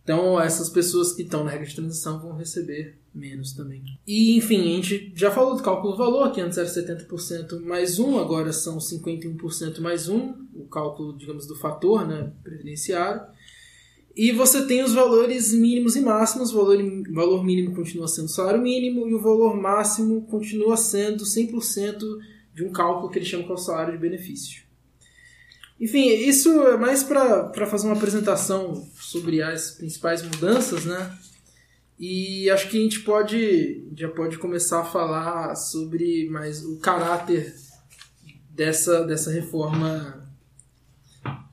Então, 0.04 0.38
essas 0.38 0.68
pessoas 0.68 1.14
que 1.14 1.22
estão 1.22 1.42
na 1.42 1.50
regra 1.50 1.66
de 1.66 1.74
transição 1.74 2.20
vão 2.20 2.36
receber 2.36 2.98
menos 3.14 3.54
também. 3.54 3.82
E, 4.06 4.36
enfim, 4.36 4.60
a 4.60 4.76
gente 4.76 5.10
já 5.16 5.30
falou 5.30 5.56
do 5.56 5.62
cálculo 5.62 5.92
do 5.92 5.98
valor, 5.98 6.30
que 6.32 6.42
antes 6.42 6.58
era 6.58 6.68
70% 6.68 7.58
mais 7.60 7.98
um, 7.98 8.18
agora 8.18 8.52
são 8.52 8.76
51% 8.76 9.80
mais 9.80 10.06
um, 10.06 10.34
o 10.54 10.66
cálculo, 10.66 11.16
digamos, 11.16 11.46
do 11.46 11.56
fator 11.56 12.06
né, 12.06 12.30
previdenciário. 12.42 13.22
E 14.16 14.32
você 14.32 14.66
tem 14.66 14.82
os 14.82 14.92
valores 14.92 15.52
mínimos 15.52 15.96
e 15.96 16.00
máximos. 16.00 16.52
O 16.52 16.56
valor, 16.56 16.78
valor 17.12 17.44
mínimo 17.44 17.74
continua 17.74 18.08
sendo 18.08 18.26
o 18.26 18.28
salário 18.28 18.60
mínimo 18.60 19.08
e 19.08 19.14
o 19.14 19.20
valor 19.20 19.56
máximo 19.56 20.22
continua 20.22 20.76
sendo 20.76 21.24
100% 21.24 21.98
de 22.54 22.64
um 22.64 22.72
cálculo 22.72 23.10
que 23.10 23.18
eles 23.18 23.28
chamam 23.28 23.54
de 23.54 23.62
salário 23.62 23.92
de 23.92 23.98
benefício. 23.98 24.62
Enfim, 25.80 26.08
isso 26.08 26.50
é 26.62 26.76
mais 26.76 27.02
para 27.02 27.66
fazer 27.66 27.86
uma 27.86 27.96
apresentação 27.96 28.86
sobre 29.00 29.40
as 29.40 29.70
principais 29.70 30.22
mudanças, 30.22 30.84
né? 30.84 31.18
E 31.98 32.50
acho 32.50 32.68
que 32.68 32.78
a 32.78 32.80
gente 32.80 33.00
pode 33.00 33.86
já 33.96 34.08
pode 34.08 34.38
começar 34.38 34.80
a 34.80 34.84
falar 34.84 35.54
sobre 35.54 36.28
mais 36.28 36.64
o 36.64 36.78
caráter 36.78 37.54
dessa, 38.50 39.04
dessa 39.04 39.30
reforma 39.30 40.19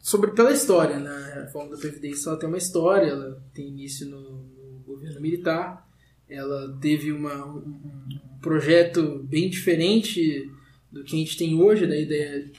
sobre 0.07 0.31
pela 0.31 0.53
história, 0.53 0.97
né? 1.01 1.33
A 1.35 1.41
reforma 1.41 1.71
da 1.71 1.77
Previdência 1.77 2.29
ela 2.29 2.39
tem 2.39 2.47
uma 2.47 2.57
história, 2.57 3.07
ela 3.07 3.43
tem 3.53 3.67
início 3.67 4.07
no, 4.07 4.21
no 4.21 4.79
governo 4.85 5.19
militar, 5.19 5.85
ela 6.29 6.77
teve 6.79 7.11
uma, 7.11 7.45
um, 7.45 7.57
um, 7.57 8.39
projeto 8.41 9.21
bem 9.25 9.49
diferente 9.49 10.49
do 10.89 11.03
que 11.03 11.13
a 11.13 11.19
gente 11.19 11.35
tem 11.35 11.61
hoje, 11.61 11.85
da 11.85 11.97
ideia 11.97 12.49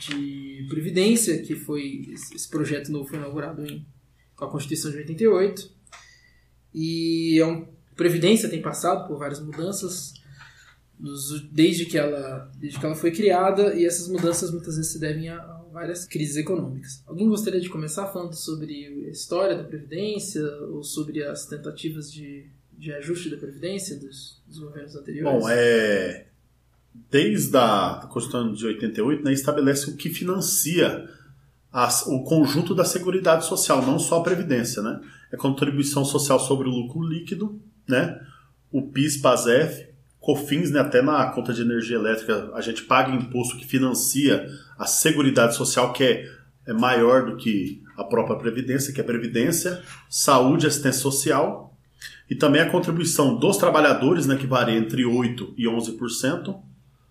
de 0.00 0.66
Previdência, 0.68 1.42
que 1.42 1.56
foi 1.56 2.10
esse 2.12 2.50
projeto 2.50 2.92
novo 2.92 3.08
foi 3.08 3.16
inaugurado 3.16 3.64
em, 3.64 3.86
com 4.36 4.44
a 4.44 4.50
Constituição 4.50 4.90
de 4.90 4.98
88. 4.98 5.70
E 6.74 7.38
é 7.40 7.46
um, 7.46 7.68
Previdência 7.96 8.50
tem 8.50 8.60
passado 8.60 9.08
por 9.08 9.18
várias 9.18 9.40
mudanças 9.40 10.12
desde 11.50 11.86
que 11.86 11.98
ela 11.98 12.50
desde 12.58 12.78
que 12.78 12.86
ela 12.86 12.94
foi 12.94 13.10
criada 13.10 13.74
e 13.74 13.84
essas 13.84 14.08
mudanças 14.08 14.52
muitas 14.52 14.76
vezes 14.76 14.92
se 14.92 15.00
devem 15.00 15.28
a, 15.30 15.51
várias 15.72 16.04
crises 16.04 16.36
econômicas. 16.36 17.02
Alguém 17.06 17.28
gostaria 17.28 17.60
de 17.60 17.68
começar 17.68 18.06
falando 18.08 18.34
sobre 18.34 19.06
a 19.06 19.10
história 19.10 19.56
da 19.56 19.64
Previdência 19.64 20.42
ou 20.70 20.82
sobre 20.84 21.24
as 21.24 21.46
tentativas 21.46 22.12
de, 22.12 22.46
de 22.72 22.92
ajuste 22.92 23.30
da 23.30 23.36
Previdência 23.36 23.98
dos, 23.98 24.42
dos 24.46 24.58
governos 24.58 24.94
anteriores? 24.94 25.42
Bom, 25.42 25.48
é, 25.48 26.26
desde 27.10 27.56
a 27.56 28.06
Constituição 28.12 28.52
de 28.52 28.66
88, 28.66 29.24
né, 29.24 29.32
estabelece 29.32 29.90
o 29.90 29.96
que 29.96 30.10
financia 30.10 31.08
as, 31.72 32.06
o 32.06 32.22
conjunto 32.22 32.74
da 32.74 32.84
Seguridade 32.84 33.46
Social, 33.46 33.84
não 33.84 33.98
só 33.98 34.20
a 34.20 34.22
Previdência. 34.22 34.82
Né? 34.82 35.00
É 35.32 35.36
contribuição 35.36 36.04
social 36.04 36.38
sobre 36.38 36.68
o 36.68 36.70
lucro 36.70 37.02
líquido, 37.02 37.60
né? 37.88 38.20
o 38.70 38.82
PIS, 38.82 39.16
PASEF, 39.16 39.91
COFINS, 40.22 40.70
né, 40.70 40.80
até 40.80 41.02
na 41.02 41.26
conta 41.26 41.52
de 41.52 41.62
energia 41.62 41.96
elétrica, 41.96 42.50
a 42.54 42.60
gente 42.60 42.84
paga 42.84 43.12
imposto 43.12 43.56
que 43.56 43.66
financia 43.66 44.46
a 44.78 44.86
Seguridade 44.86 45.56
Social, 45.56 45.92
que 45.92 46.04
é, 46.04 46.24
é 46.66 46.72
maior 46.72 47.26
do 47.26 47.36
que 47.36 47.82
a 47.96 48.04
própria 48.04 48.38
Previdência, 48.38 48.94
que 48.94 49.00
é 49.00 49.04
Previdência, 49.04 49.82
Saúde 50.08 50.64
e 50.64 50.68
Assistência 50.68 51.00
Social, 51.00 51.76
e 52.30 52.36
também 52.36 52.62
a 52.62 52.70
contribuição 52.70 53.36
dos 53.36 53.56
trabalhadores, 53.56 54.24
né, 54.24 54.36
que 54.36 54.46
varia 54.46 54.78
entre 54.78 55.02
8% 55.02 55.54
e 55.58 55.66
11%, 55.66 56.56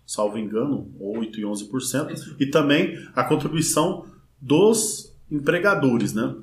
salvo 0.06 0.38
engano, 0.38 0.90
8% 0.98 1.36
e 1.36 1.42
11%, 1.42 2.36
e 2.40 2.46
também 2.46 2.98
a 3.14 3.22
contribuição 3.22 4.06
dos 4.40 5.14
empregadores. 5.30 6.14
Né? 6.14 6.34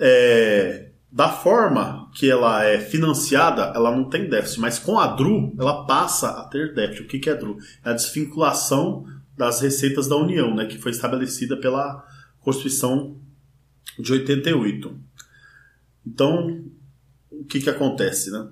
É, 0.00 0.85
da 1.16 1.30
forma 1.30 2.10
que 2.14 2.30
ela 2.30 2.62
é 2.62 2.78
financiada, 2.78 3.72
ela 3.74 3.90
não 3.90 4.04
tem 4.10 4.28
déficit, 4.28 4.60
mas 4.60 4.78
com 4.78 4.98
a 4.98 5.06
DRU, 5.06 5.56
ela 5.58 5.86
passa 5.86 6.28
a 6.28 6.44
ter 6.44 6.74
déficit. 6.74 7.04
O 7.04 7.06
que 7.08 7.30
é 7.30 7.32
a 7.32 7.36
DRU? 7.36 7.56
É 7.82 7.88
a 7.88 7.94
desvinculação 7.94 9.06
das 9.34 9.62
receitas 9.62 10.06
da 10.08 10.16
União, 10.16 10.54
né, 10.54 10.66
que 10.66 10.76
foi 10.76 10.90
estabelecida 10.90 11.56
pela 11.56 12.06
Constituição 12.38 13.18
de 13.98 14.12
88. 14.12 15.00
Então, 16.06 16.62
o 17.30 17.46
que, 17.46 17.60
que 17.60 17.70
acontece? 17.70 18.30
Né? 18.30 18.48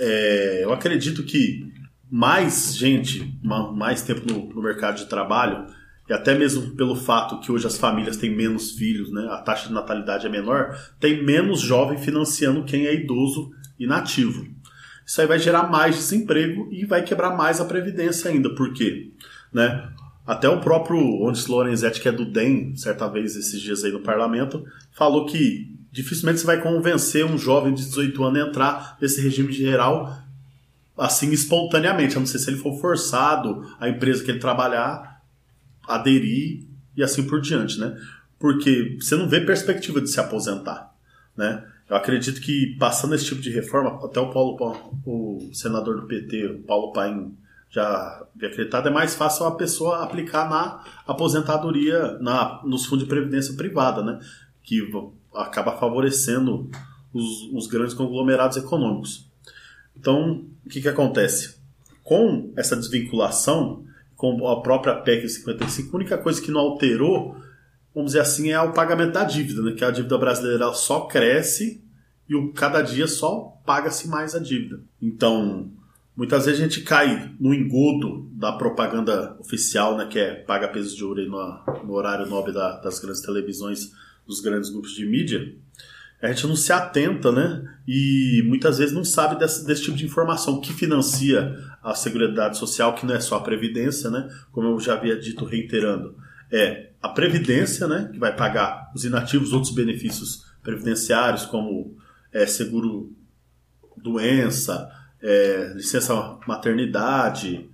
É, 0.00 0.64
eu 0.64 0.72
acredito 0.72 1.22
que 1.22 1.72
mais 2.10 2.76
gente, 2.76 3.38
mais 3.40 4.02
tempo 4.02 4.26
no, 4.26 4.52
no 4.52 4.62
mercado 4.62 4.96
de 4.96 5.06
trabalho, 5.06 5.64
e 6.08 6.12
até 6.12 6.34
mesmo 6.34 6.70
pelo 6.74 6.96
fato 6.96 7.38
que 7.40 7.52
hoje 7.52 7.66
as 7.66 7.76
famílias 7.76 8.16
têm 8.16 8.34
menos 8.34 8.72
filhos, 8.72 9.12
né, 9.12 9.28
a 9.30 9.38
taxa 9.38 9.68
de 9.68 9.74
natalidade 9.74 10.26
é 10.26 10.30
menor, 10.30 10.76
tem 10.98 11.24
menos 11.24 11.60
jovem 11.60 11.98
financiando 11.98 12.64
quem 12.64 12.86
é 12.86 12.94
idoso 12.94 13.50
e 13.78 13.86
nativo. 13.86 14.46
Isso 15.04 15.20
aí 15.20 15.26
vai 15.26 15.38
gerar 15.38 15.70
mais 15.70 15.96
desemprego 15.96 16.68
e 16.72 16.84
vai 16.84 17.02
quebrar 17.02 17.36
mais 17.36 17.60
a 17.60 17.64
previdência 17.64 18.30
ainda, 18.30 18.54
por 18.54 18.72
quê? 18.72 19.10
Né? 19.52 19.88
Até 20.26 20.48
o 20.48 20.60
próprio 20.60 20.98
Ondes 21.22 21.46
Lorenzetti, 21.46 22.00
que 22.00 22.08
é 22.08 22.12
do 22.12 22.30
DEM, 22.30 22.76
certa 22.76 23.08
vez 23.08 23.34
esses 23.34 23.60
dias 23.60 23.84
aí 23.84 23.92
no 23.92 24.00
parlamento, 24.00 24.64
falou 24.92 25.24
que 25.24 25.74
dificilmente 25.90 26.40
você 26.40 26.46
vai 26.46 26.60
convencer 26.60 27.24
um 27.24 27.38
jovem 27.38 27.72
de 27.72 27.84
18 27.84 28.22
anos 28.24 28.42
a 28.42 28.48
entrar 28.48 28.98
nesse 29.00 29.22
regime 29.22 29.52
geral 29.52 30.14
assim 30.98 31.30
espontaneamente, 31.30 32.16
a 32.16 32.20
não 32.20 32.26
ser 32.26 32.40
se 32.40 32.50
ele 32.50 32.58
for 32.58 32.78
forçado, 32.80 33.64
a 33.78 33.88
empresa 33.88 34.24
que 34.24 34.30
ele 34.32 34.40
trabalhar 34.40 35.07
aderir 35.88 36.66
e 36.96 37.02
assim 37.02 37.26
por 37.26 37.40
diante, 37.40 37.78
né? 37.80 37.96
Porque 38.38 38.96
você 39.00 39.16
não 39.16 39.28
vê 39.28 39.40
perspectiva 39.40 40.00
de 40.00 40.10
se 40.10 40.20
aposentar, 40.20 40.94
né? 41.36 41.64
Eu 41.88 41.96
acredito 41.96 42.40
que 42.40 42.76
passando 42.78 43.14
esse 43.14 43.24
tipo 43.24 43.40
de 43.40 43.50
reforma, 43.50 44.04
até 44.04 44.20
o 44.20 44.30
Paulo, 44.30 44.92
o 45.06 45.50
senador 45.54 46.00
do 46.00 46.06
PT, 46.06 46.46
o 46.46 46.62
Paulo 46.62 46.92
Paim, 46.92 47.34
já 47.70 48.24
acreditado, 48.36 48.88
é 48.88 48.90
mais 48.90 49.14
fácil 49.14 49.46
a 49.46 49.54
pessoa 49.54 50.02
aplicar 50.02 50.48
na 50.48 50.84
aposentadoria, 51.06 52.18
na, 52.20 52.60
nos 52.64 52.86
fundos 52.86 53.04
de 53.04 53.08
previdência 53.08 53.54
privada, 53.54 54.02
né? 54.02 54.20
Que 54.62 54.90
acaba 55.34 55.76
favorecendo 55.76 56.70
os, 57.12 57.50
os 57.52 57.66
grandes 57.66 57.94
conglomerados 57.94 58.56
econômicos. 58.56 59.26
Então, 59.96 60.44
o 60.64 60.68
que, 60.68 60.80
que 60.80 60.88
acontece? 60.88 61.58
Com 62.02 62.52
essa 62.56 62.76
desvinculação, 62.76 63.84
com 64.18 64.48
a 64.48 64.60
própria 64.60 64.96
PEC 64.96 65.28
55, 65.28 65.96
a 65.96 65.96
única 65.96 66.18
coisa 66.18 66.42
que 66.42 66.50
não 66.50 66.60
alterou, 66.60 67.36
vamos 67.94 68.10
dizer 68.10 68.20
assim, 68.20 68.50
é 68.50 68.60
o 68.60 68.72
pagamento 68.72 69.12
da 69.12 69.22
dívida, 69.22 69.62
né? 69.62 69.72
que 69.72 69.84
a 69.84 69.92
dívida 69.92 70.18
brasileira 70.18 70.72
só 70.72 71.02
cresce 71.02 71.80
e 72.28 72.34
o, 72.34 72.52
cada 72.52 72.82
dia 72.82 73.06
só 73.06 73.56
paga-se 73.64 74.08
mais 74.08 74.34
a 74.34 74.40
dívida. 74.40 74.80
Então, 75.00 75.70
muitas 76.16 76.46
vezes 76.46 76.60
a 76.60 76.64
gente 76.64 76.80
cai 76.80 77.32
no 77.38 77.54
engodo 77.54 78.28
da 78.32 78.50
propaganda 78.50 79.36
oficial, 79.38 79.96
né, 79.96 80.06
que 80.06 80.18
é 80.18 80.34
paga 80.34 80.66
pesos 80.66 80.96
de 80.96 81.04
ouro 81.04 81.24
no, 81.24 81.84
no 81.84 81.92
horário 81.92 82.26
nobre 82.26 82.52
da, 82.52 82.76
das 82.80 82.98
grandes 82.98 83.22
televisões, 83.22 83.92
dos 84.26 84.40
grandes 84.40 84.68
grupos 84.68 84.94
de 84.94 85.06
mídia, 85.06 85.54
a 86.20 86.28
gente 86.28 86.46
não 86.46 86.56
se 86.56 86.72
atenta, 86.72 87.30
né? 87.30 87.62
E 87.86 88.42
muitas 88.44 88.78
vezes 88.78 88.94
não 88.94 89.04
sabe 89.04 89.38
desse, 89.38 89.64
desse 89.64 89.84
tipo 89.84 89.96
de 89.96 90.04
informação 90.04 90.60
que 90.60 90.72
financia 90.72 91.56
a 91.82 91.94
Seguridade 91.94 92.58
Social, 92.58 92.94
que 92.94 93.06
não 93.06 93.14
é 93.14 93.20
só 93.20 93.36
a 93.36 93.42
Previdência, 93.42 94.10
né? 94.10 94.28
Como 94.50 94.66
eu 94.68 94.80
já 94.80 94.94
havia 94.94 95.16
dito 95.16 95.44
reiterando. 95.44 96.16
É 96.50 96.90
a 97.00 97.08
Previdência, 97.08 97.86
né? 97.86 98.10
Que 98.12 98.18
vai 98.18 98.34
pagar 98.34 98.90
os 98.94 99.04
inativos, 99.04 99.52
outros 99.52 99.72
benefícios 99.72 100.44
previdenciários, 100.62 101.46
como 101.46 101.96
é, 102.32 102.46
seguro 102.46 103.12
doença, 103.96 104.90
é, 105.22 105.72
licença 105.74 106.38
maternidade, 106.46 107.68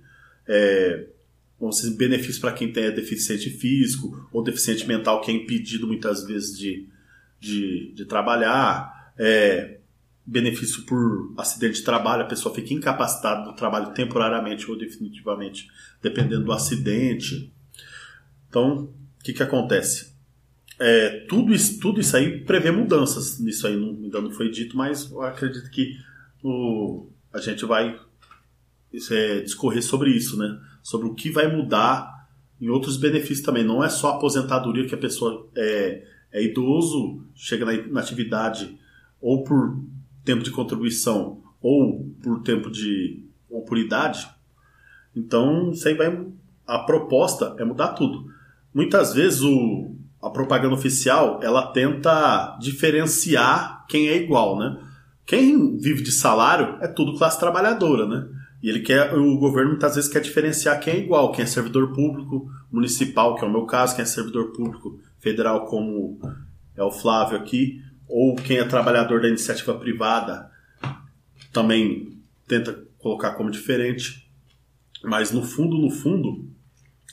é, 0.47 1.07
benefícios 1.97 2.39
para 2.39 2.53
quem 2.53 2.71
tem 2.71 2.85
é 2.85 2.91
deficiente 2.91 3.49
físico 3.49 4.29
ou 4.31 4.43
deficiente 4.43 4.87
mental, 4.87 5.21
que 5.21 5.31
é 5.31 5.33
impedido 5.33 5.87
muitas 5.87 6.25
vezes 6.25 6.57
de 6.57 6.87
de, 7.39 7.93
de 7.93 8.05
trabalhar, 8.05 9.13
é, 9.17 9.79
benefício 10.25 10.83
por 10.83 11.33
acidente 11.37 11.75
de 11.75 11.83
trabalho, 11.83 12.23
a 12.23 12.27
pessoa 12.27 12.53
fica 12.53 12.73
incapacitada 12.73 13.45
do 13.45 13.55
trabalho 13.55 13.93
temporariamente 13.93 14.69
ou 14.69 14.77
definitivamente, 14.77 15.67
dependendo 16.01 16.45
do 16.45 16.51
acidente. 16.51 17.53
Então, 18.49 18.89
o 19.19 19.23
que, 19.23 19.33
que 19.33 19.43
acontece? 19.43 20.15
É, 20.79 21.25
tudo, 21.29 21.53
isso, 21.53 21.79
tudo 21.79 22.01
isso 22.01 22.17
aí 22.17 22.39
prevê 22.39 22.71
mudanças. 22.71 23.39
Nisso 23.39 23.67
aí 23.67 23.75
não, 23.77 23.89
ainda 23.89 24.21
não 24.21 24.31
foi 24.31 24.49
dito, 24.49 24.75
mas 24.75 25.09
eu 25.11 25.21
acredito 25.21 25.69
que 25.69 25.97
o, 26.43 27.07
a 27.31 27.39
gente 27.39 27.65
vai 27.65 27.99
é, 29.11 29.39
discorrer 29.41 29.83
sobre 29.83 30.11
isso, 30.11 30.37
né? 30.37 30.59
Sobre 30.81 31.07
o 31.07 31.13
que 31.13 31.29
vai 31.29 31.47
mudar 31.53 32.27
em 32.59 32.69
outros 32.69 32.97
benefícios 32.97 33.41
também. 33.41 33.63
Não 33.63 33.83
é 33.83 33.89
só 33.89 34.11
a 34.11 34.15
aposentadoria 34.15 34.87
que 34.87 34.95
a 34.95 34.97
pessoa 34.97 35.49
é, 35.55 36.03
é 36.35 36.43
idoso, 36.43 37.21
chega 37.33 37.65
na, 37.65 38.01
atividade 38.01 38.77
ou 39.21 39.45
por 39.45 39.79
tempo 40.25 40.43
de 40.43 40.51
contribuição 40.51 41.41
ou 41.61 42.13
por 42.21 42.41
tempo 42.41 42.69
de 42.69 43.23
ou 43.49 43.63
por 43.63 43.77
idade. 43.77 44.27
Então, 45.15 45.71
isso 45.71 45.87
aí 45.87 45.93
vai 45.93 46.25
a 46.67 46.79
proposta 46.79 47.55
é 47.57 47.63
mudar 47.63 47.89
tudo. 47.89 48.25
Muitas 48.73 49.13
vezes 49.13 49.41
o, 49.41 49.95
a 50.21 50.29
propaganda 50.29 50.73
oficial 50.73 51.39
ela 51.41 51.67
tenta 51.67 52.57
diferenciar 52.59 53.85
quem 53.87 54.09
é 54.09 54.17
igual, 54.17 54.59
né? 54.59 54.77
Quem 55.25 55.77
vive 55.77 56.03
de 56.03 56.11
salário 56.11 56.77
é 56.81 56.87
tudo 56.87 57.17
classe 57.17 57.39
trabalhadora, 57.39 58.05
né? 58.05 58.27
E 58.61 58.69
ele 58.69 58.81
quer, 58.81 59.13
o 59.13 59.37
governo 59.37 59.71
muitas 59.71 59.95
vezes 59.95 60.11
quer 60.11 60.19
diferenciar 60.19 60.81
quem 60.81 60.95
é 60.95 60.99
igual, 60.99 61.31
quem 61.31 61.43
é 61.43 61.45
servidor 61.45 61.93
público 61.93 62.49
municipal, 62.69 63.35
que 63.35 63.45
é 63.45 63.47
o 63.47 63.51
meu 63.51 63.65
caso, 63.65 63.95
quem 63.95 64.03
é 64.03 64.05
servidor 64.05 64.51
público 64.51 64.99
federal, 65.25 65.65
como 65.65 66.19
é 66.75 66.83
o 66.83 66.91
Flávio 66.91 67.35
aqui, 67.35 67.81
ou 68.07 68.35
quem 68.35 68.59
é 68.59 68.63
trabalhador 68.63 69.19
da 69.21 69.27
iniciativa 69.27 69.73
privada, 69.73 70.51
também 71.51 72.21
tenta 72.47 72.79
colocar 72.99 73.31
como 73.31 73.49
diferente. 73.49 74.29
Mas 75.03 75.31
no 75.31 75.41
fundo, 75.41 75.79
no 75.79 75.89
fundo, 75.89 76.47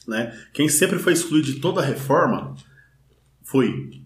né, 0.07 0.39
quem 0.53 0.69
sempre 0.69 0.99
foi 0.99 1.15
excluído 1.15 1.47
de 1.47 1.59
toda 1.59 1.81
a 1.81 1.85
reforma 1.85 2.55
foi 3.43 4.03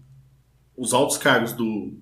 os 0.77 0.93
altos 0.93 1.17
cargos 1.17 1.51
do, 1.51 1.99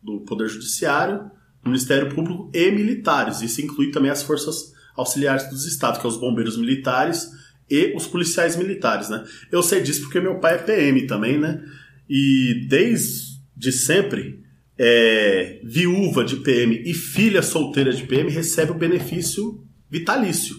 do 0.00 0.20
Poder 0.20 0.48
Judiciário, 0.48 1.28
Ministério 1.64 2.14
Público 2.14 2.52
e 2.54 2.70
militares. 2.70 3.42
Isso 3.42 3.60
inclui 3.60 3.90
também 3.90 4.12
as 4.12 4.22
forças 4.22 4.72
auxiliares 4.94 5.50
dos 5.50 5.66
estados, 5.66 6.00
que 6.00 6.06
é 6.06 6.08
os 6.08 6.20
bombeiros 6.20 6.56
militares 6.56 7.28
e 7.70 7.94
os 7.94 8.06
policiais 8.06 8.56
militares, 8.56 9.08
né? 9.08 9.24
Eu 9.50 9.62
sei 9.62 9.80
disso 9.80 10.02
porque 10.02 10.20
meu 10.20 10.38
pai 10.38 10.54
é 10.54 10.58
PM 10.58 11.06
também, 11.06 11.38
né? 11.38 11.62
E 12.08 12.66
desde 12.68 13.72
sempre, 13.72 14.42
é, 14.78 15.60
viúva 15.64 16.24
de 16.24 16.36
PM 16.36 16.82
e 16.84 16.94
filha 16.94 17.42
solteira 17.42 17.92
de 17.92 18.04
PM 18.04 18.30
recebe 18.30 18.70
o 18.70 18.78
benefício 18.78 19.62
vitalício, 19.90 20.56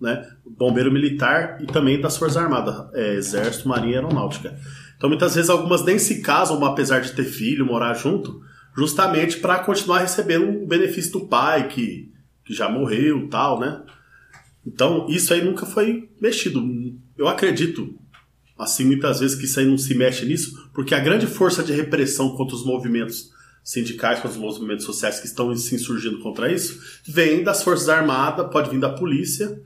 né? 0.00 0.26
Bombeiro 0.44 0.90
militar 0.90 1.58
e 1.62 1.66
também 1.66 2.00
das 2.00 2.16
Forças 2.16 2.36
Armadas, 2.36 2.88
é, 2.94 3.14
Exército, 3.14 3.68
Marinha 3.68 3.92
e 3.92 3.96
Aeronáutica. 3.96 4.58
Então 4.96 5.08
muitas 5.08 5.34
vezes 5.34 5.50
algumas 5.50 5.84
nem 5.84 5.98
se 5.98 6.20
casam, 6.20 6.62
apesar 6.64 7.00
de 7.00 7.12
ter 7.12 7.24
filho, 7.24 7.66
morar 7.66 7.94
junto, 7.94 8.40
justamente 8.76 9.38
para 9.38 9.58
continuar 9.58 10.00
recebendo 10.00 10.62
o 10.62 10.66
benefício 10.66 11.12
do 11.12 11.26
pai 11.26 11.68
que, 11.68 12.12
que 12.44 12.54
já 12.54 12.68
morreu, 12.68 13.28
tal, 13.28 13.60
né? 13.60 13.82
Então, 14.66 15.06
isso 15.08 15.32
aí 15.32 15.44
nunca 15.44 15.64
foi 15.64 16.08
mexido. 16.20 16.62
Eu 17.16 17.28
acredito, 17.28 17.94
assim, 18.58 18.84
muitas 18.84 19.20
vezes 19.20 19.36
que 19.36 19.44
isso 19.44 19.58
aí 19.58 19.66
não 19.66 19.78
se 19.78 19.94
mexe 19.94 20.24
nisso, 20.26 20.70
porque 20.74 20.94
a 20.94 21.00
grande 21.00 21.26
força 21.26 21.62
de 21.62 21.72
repressão 21.72 22.36
contra 22.36 22.54
os 22.54 22.64
movimentos 22.64 23.30
sindicais, 23.62 24.20
contra 24.20 24.38
os 24.38 24.58
movimentos 24.58 24.84
sociais 24.84 25.20
que 25.20 25.26
estão 25.26 25.54
se 25.54 25.74
insurgindo 25.74 26.18
contra 26.20 26.52
isso, 26.52 26.80
vem 27.06 27.42
das 27.42 27.62
Forças 27.62 27.88
Armadas, 27.88 28.50
pode 28.50 28.70
vir 28.70 28.80
da 28.80 28.90
polícia, 28.90 29.60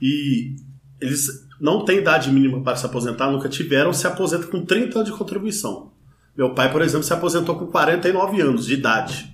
e 0.00 0.56
eles 1.00 1.46
não 1.60 1.84
têm 1.84 1.98
idade 1.98 2.30
mínima 2.30 2.62
para 2.62 2.76
se 2.76 2.86
aposentar, 2.86 3.30
nunca 3.30 3.48
tiveram, 3.48 3.92
se 3.92 4.06
aposentam 4.06 4.48
com 4.48 4.64
30 4.64 4.98
anos 4.98 5.10
de 5.10 5.16
contribuição. 5.16 5.92
Meu 6.36 6.54
pai, 6.54 6.72
por 6.72 6.82
exemplo, 6.82 7.04
se 7.04 7.12
aposentou 7.12 7.56
com 7.56 7.66
49 7.66 8.40
anos 8.40 8.66
de 8.66 8.74
idade, 8.74 9.32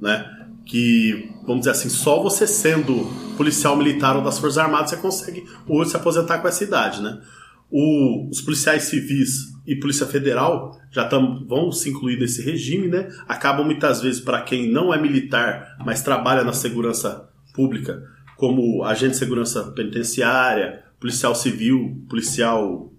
né? 0.00 0.46
Que, 0.64 1.30
vamos 1.42 1.60
dizer 1.60 1.70
assim, 1.70 1.88
só 1.88 2.22
você 2.22 2.46
sendo 2.46 3.10
policial 3.36 3.76
militar 3.76 4.16
ou 4.16 4.22
das 4.22 4.38
Forças 4.38 4.58
Armadas, 4.58 4.90
você 4.90 4.96
consegue 4.96 5.46
hoje 5.66 5.90
se 5.90 5.96
aposentar 5.96 6.38
com 6.38 6.48
essa 6.48 6.64
idade, 6.64 7.02
né? 7.02 7.20
O, 7.70 8.28
os 8.30 8.40
policiais 8.40 8.84
civis 8.84 9.52
e 9.66 9.76
Polícia 9.76 10.06
Federal 10.06 10.78
já 10.90 11.06
tam, 11.06 11.46
vão 11.46 11.72
se 11.72 11.88
incluir 11.88 12.18
nesse 12.18 12.42
regime, 12.42 12.88
né? 12.88 13.08
Acabam 13.26 13.64
muitas 13.64 14.02
vezes 14.02 14.20
para 14.20 14.42
quem 14.42 14.70
não 14.70 14.92
é 14.92 15.00
militar, 15.00 15.76
mas 15.84 16.02
trabalha 16.02 16.44
na 16.44 16.52
segurança 16.52 17.28
pública, 17.54 18.02
como 18.36 18.84
agente 18.84 19.12
de 19.12 19.18
segurança 19.18 19.72
penitenciária, 19.72 20.84
policial 21.00 21.34
civil, 21.34 22.04
policial 22.08 22.92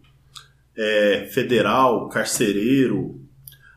é, 0.75 1.29
federal, 1.31 2.09
carcereiro, 2.09 3.21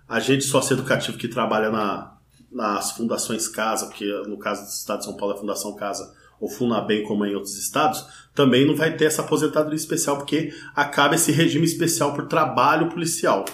agente 0.09 0.45
socioeducativo 0.45 1.19
que 1.19 1.29
trabalha 1.29 1.71
na, 1.71 2.17
nas 2.51 2.93
fundações 2.93 3.49
Casa, 3.49 3.91
que 3.91 4.05
no 4.27 4.39
caso 4.39 4.63
do 4.63 4.69
Estado 4.69 5.01
de 5.01 5.05
São 5.05 5.17
Paulo 5.17 5.35
é 5.35 5.37
a 5.37 5.41
Fundação 5.41 5.75
Casa, 5.77 6.15
ou 6.41 6.49
Funabem, 6.49 7.03
como 7.05 7.25
é 7.25 7.31
em 7.31 7.35
outros 7.35 7.57
estados, 7.57 8.05
também 8.35 8.67
não 8.67 8.77
vai 8.77 8.97
ter 8.97 9.07
essa 9.07 9.23
aposentadoria 9.23 9.77
especial, 9.77 10.19
porque 10.19 10.53
acaba 10.75 11.15
esse 11.15 11.33
regime 11.33 11.65
especial 11.65 12.15
por 12.15 12.27
trabalho 12.27 12.89
policial. 12.89 13.45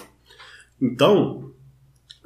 Então, 0.81 1.51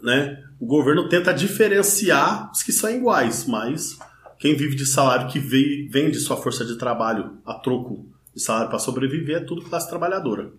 né, 0.01 0.43
o 0.59 0.65
governo 0.65 1.07
tenta 1.07 1.33
diferenciar 1.33 2.51
os 2.51 2.63
que 2.63 2.71
são 2.71 2.89
iguais, 2.89 3.45
mas 3.45 3.97
quem 4.39 4.55
vive 4.55 4.75
de 4.75 4.85
salário 4.85 5.29
que 5.29 5.39
vende 5.39 6.19
sua 6.19 6.37
força 6.37 6.65
de 6.65 6.77
trabalho 6.77 7.37
a 7.45 7.55
troco 7.55 8.05
E 8.35 8.39
salário 8.39 8.69
para 8.69 8.79
sobreviver 8.79 9.37
é 9.37 9.45
tudo 9.45 9.63
classe 9.63 9.89
trabalhadora. 9.89 10.51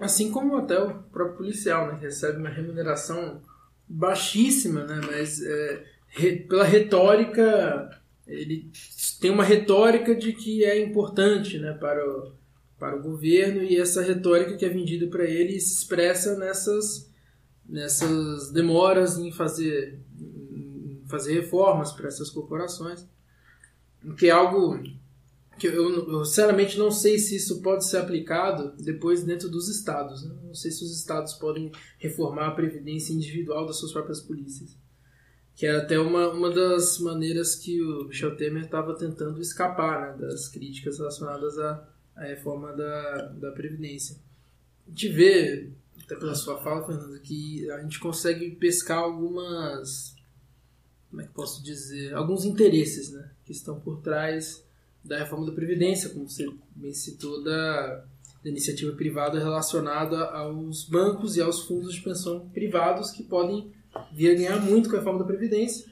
Assim 0.00 0.30
como 0.30 0.56
até 0.56 0.78
o 0.78 0.94
próprio 0.94 1.36
policial, 1.36 1.88
né? 1.88 1.98
Recebe 2.00 2.38
uma 2.38 2.48
remuneração 2.48 3.40
baixíssima, 3.88 4.84
né? 4.84 5.00
Mas 5.10 5.42
é, 5.42 5.84
re, 6.08 6.36
pela 6.36 6.64
retórica, 6.64 7.90
ele 8.28 8.70
tem 9.20 9.30
uma 9.30 9.42
retórica 9.42 10.14
de 10.14 10.32
que 10.32 10.64
é 10.64 10.80
importante, 10.80 11.58
né? 11.58 11.72
Para 11.72 12.06
o, 12.06 12.32
para 12.78 12.96
o 12.96 13.02
governo 13.02 13.62
e 13.62 13.76
essa 13.76 14.02
retórica 14.02 14.56
que 14.56 14.64
é 14.64 14.68
vendida 14.68 15.06
para 15.08 15.24
ele 15.24 15.58
se 15.58 15.74
expressa 15.74 16.36
nessas, 16.36 17.10
nessas 17.66 18.52
demoras 18.52 19.18
em 19.18 19.32
fazer, 19.32 19.98
em 20.20 21.02
fazer 21.08 21.34
reformas 21.34 21.90
para 21.92 22.08
essas 22.08 22.30
corporações, 22.30 23.06
que 24.16 24.26
é 24.26 24.30
algo 24.30 24.80
que 25.58 25.66
eu, 25.66 26.08
eu, 26.08 26.24
sinceramente 26.24 26.78
não 26.78 26.90
sei 26.90 27.18
se 27.18 27.34
isso 27.34 27.60
pode 27.60 27.84
ser 27.84 27.96
aplicado 27.96 28.76
depois 28.80 29.24
dentro 29.24 29.48
dos 29.48 29.68
estados. 29.68 30.22
Né? 30.22 30.34
Não 30.44 30.54
sei 30.54 30.70
se 30.70 30.84
os 30.84 30.96
estados 30.96 31.34
podem 31.34 31.72
reformar 31.98 32.46
a 32.46 32.52
previdência 32.52 33.12
individual 33.12 33.66
das 33.66 33.76
suas 33.76 33.92
próprias 33.92 34.20
polícias. 34.20 34.76
Que 35.58 35.66
era 35.66 35.78
até 35.78 35.98
uma, 35.98 36.28
uma 36.28 36.50
das 36.50 37.00
maneiras 37.00 37.56
que 37.56 37.82
o 37.82 38.04
Michel 38.04 38.36
Temer 38.36 38.66
estava 38.66 38.94
tentando 38.94 39.40
escapar 39.40 40.16
né, 40.16 40.26
das 40.26 40.46
críticas 40.46 40.98
relacionadas 40.98 41.58
à, 41.58 41.84
à 42.14 42.26
reforma 42.26 42.72
da, 42.72 43.22
da 43.32 43.50
Previdência. 43.50 44.16
A 44.86 44.90
gente 44.90 45.08
vê, 45.08 45.68
até 46.00 46.14
pela 46.14 46.36
sua 46.36 46.62
fala, 46.62 46.86
Fernando, 46.86 47.20
que 47.20 47.68
a 47.72 47.80
gente 47.80 47.98
consegue 47.98 48.52
pescar 48.52 48.98
algumas. 48.98 50.14
Como 51.10 51.22
é 51.22 51.26
que 51.26 51.32
posso 51.32 51.60
dizer? 51.60 52.14
Alguns 52.14 52.44
interesses 52.44 53.10
né, 53.10 53.28
que 53.44 53.50
estão 53.50 53.80
por 53.80 54.00
trás 54.00 54.64
da 55.04 55.18
reforma 55.18 55.46
da 55.46 55.52
Previdência, 55.52 56.10
como 56.10 56.30
você 56.30 56.48
bem 56.76 56.94
citou, 56.94 57.42
da, 57.42 58.04
da 58.44 58.48
iniciativa 58.48 58.92
privada 58.92 59.40
relacionada 59.40 60.22
aos 60.26 60.84
bancos 60.84 61.36
e 61.36 61.40
aos 61.40 61.64
fundos 61.66 61.94
de 61.94 62.00
pensão 62.00 62.48
privados 62.50 63.10
que 63.10 63.24
podem 63.24 63.76
vir 64.12 64.30
a 64.30 64.34
ganhar 64.34 64.60
muito 64.60 64.88
com 64.88 64.96
a 64.96 64.98
reforma 64.98 65.20
da 65.20 65.24
Previdência. 65.24 65.86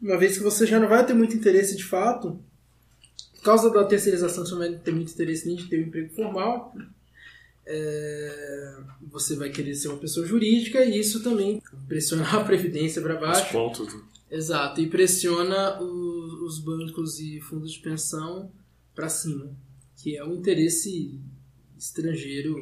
Uma 0.00 0.18
vez 0.18 0.36
que 0.36 0.44
você 0.44 0.66
já 0.66 0.78
não 0.78 0.88
vai 0.88 1.04
ter 1.06 1.14
muito 1.14 1.36
interesse 1.36 1.76
de 1.76 1.84
fato, 1.84 2.38
por 3.34 3.42
causa 3.42 3.70
da 3.70 3.84
terceirização, 3.84 4.44
você 4.44 4.52
não 4.52 4.58
vai 4.58 4.72
ter 4.72 4.92
muito 4.92 5.12
interesse 5.12 5.46
nem 5.46 5.56
de 5.56 5.66
ter 5.66 5.78
um 5.82 5.88
emprego 5.88 6.14
formal, 6.14 6.74
é, 7.66 8.76
você 9.10 9.36
vai 9.36 9.50
querer 9.50 9.74
ser 9.74 9.88
uma 9.88 9.98
pessoa 9.98 10.26
jurídica 10.26 10.84
e 10.84 10.98
isso 10.98 11.22
também 11.22 11.62
pressiona 11.88 12.24
a 12.28 12.44
Previdência 12.44 13.00
para 13.00 13.16
baixo. 13.16 13.46
Os 13.46 13.52
pontos. 13.52 13.94
Né? 13.94 14.00
Exato, 14.30 14.80
e 14.80 14.88
pressiona 14.88 15.80
os, 15.80 16.32
os 16.42 16.58
bancos 16.58 17.20
e 17.20 17.40
fundos 17.40 17.72
de 17.72 17.78
pensão 17.78 18.50
para 18.94 19.08
cima, 19.08 19.50
que 19.96 20.16
é 20.16 20.24
o 20.24 20.34
interesse 20.34 21.20
estrangeiro 21.78 22.56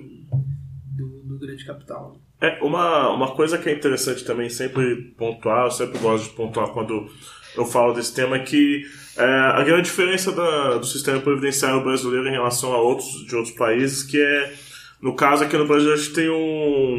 do, 0.84 1.22
do 1.22 1.38
grande 1.38 1.64
capital. 1.64 2.20
É, 2.42 2.58
uma, 2.60 3.08
uma 3.10 3.30
coisa 3.36 3.56
que 3.56 3.68
é 3.68 3.72
interessante 3.72 4.24
também 4.24 4.50
sempre 4.50 4.96
pontuar, 5.16 5.66
eu 5.66 5.70
sempre 5.70 5.96
gosto 6.00 6.24
de 6.24 6.34
pontuar 6.34 6.70
quando 6.70 7.08
eu 7.56 7.64
falo 7.64 7.92
desse 7.92 8.12
tema, 8.12 8.34
é 8.34 8.40
que 8.40 8.82
é, 9.16 9.24
a 9.24 9.62
grande 9.62 9.84
diferença 9.84 10.32
da, 10.32 10.78
do 10.78 10.84
sistema 10.84 11.20
previdenciário 11.20 11.84
brasileiro 11.84 12.26
em 12.26 12.32
relação 12.32 12.72
a 12.72 12.82
outros 12.82 13.06
de 13.28 13.36
outros 13.36 13.54
países, 13.54 14.02
que 14.02 14.20
é, 14.20 14.52
no 15.00 15.14
caso 15.14 15.44
aqui 15.44 15.56
no 15.56 15.68
Brasil, 15.68 15.92
a 15.92 15.96
gente 15.96 16.14
tem 16.14 16.30
um, 16.30 16.98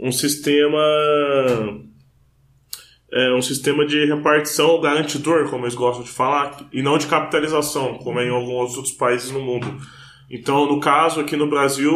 um 0.00 0.10
sistema 0.10 0.80
é, 3.12 3.32
um 3.32 3.42
sistema 3.42 3.86
de 3.86 4.04
repartição 4.06 4.80
garantidor, 4.80 5.48
como 5.50 5.66
eles 5.66 5.76
gostam 5.76 6.02
de 6.02 6.10
falar, 6.10 6.68
e 6.72 6.82
não 6.82 6.98
de 6.98 7.06
capitalização, 7.06 7.94
como 7.98 8.18
é 8.18 8.26
em 8.26 8.30
alguns 8.30 8.76
outros 8.76 8.94
países 8.94 9.30
no 9.30 9.40
mundo. 9.40 9.68
Então, 10.30 10.66
no 10.66 10.78
caso, 10.78 11.20
aqui 11.20 11.36
no 11.36 11.48
Brasil, 11.48 11.92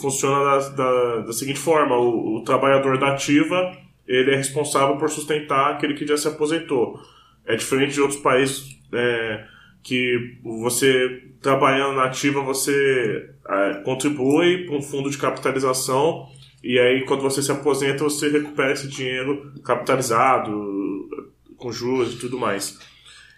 funciona 0.00 0.44
da, 0.44 0.68
da, 0.68 1.16
da 1.22 1.32
seguinte 1.32 1.58
forma: 1.58 1.96
o, 1.96 2.36
o, 2.36 2.44
trabalhador 2.44 2.98
da 2.98 3.08
ativa 3.08 3.76
ele 4.06 4.32
é 4.32 4.36
responsável 4.36 4.96
por 4.96 5.10
sustentar 5.10 5.72
aquele 5.72 5.94
que 5.94 6.06
já 6.06 6.16
se 6.16 6.28
aposentou. 6.28 7.00
É 7.44 7.56
diferente 7.56 7.94
de 7.94 8.00
outros 8.00 8.20
países 8.20 8.78
é, 8.92 9.44
que 9.82 10.38
você, 10.42 11.22
trabalhando 11.40 11.96
na 11.96 12.04
ativa, 12.04 12.40
você 12.40 13.30
é, 13.48 13.74
contribui 13.84 14.66
para 14.66 14.76
um 14.76 14.82
fundo 14.82 15.10
de 15.10 15.18
capitalização 15.18 16.28
e 16.62 16.78
aí, 16.78 17.04
quando 17.04 17.22
você 17.22 17.42
se 17.42 17.50
aposenta, 17.50 18.04
você 18.04 18.28
recupera 18.28 18.72
esse 18.72 18.86
dinheiro 18.86 19.52
capitalizado, 19.64 21.08
com 21.56 21.72
juros 21.72 22.14
e 22.14 22.18
tudo 22.18 22.38
mais. 22.38 22.78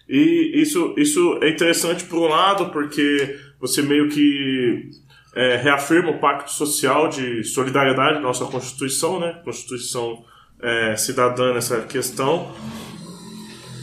E 0.07 0.61
isso, 0.61 0.94
isso 0.98 1.38
é 1.42 1.48
interessante 1.48 2.04
por 2.04 2.18
um 2.18 2.28
lado, 2.28 2.70
porque 2.70 3.38
você 3.61 3.83
meio 3.83 4.09
que 4.09 4.90
é, 5.35 5.57
reafirma 5.57 6.11
o 6.11 6.19
pacto 6.19 6.51
social 6.51 7.09
de 7.09 7.43
solidariedade 7.45 8.14
da 8.14 8.21
nossa 8.21 8.45
Constituição, 8.45 9.19
né? 9.19 9.40
Constituição 9.45 10.25
é, 10.61 10.97
cidadã 10.97 11.53
nessa 11.53 11.81
questão. 11.83 12.53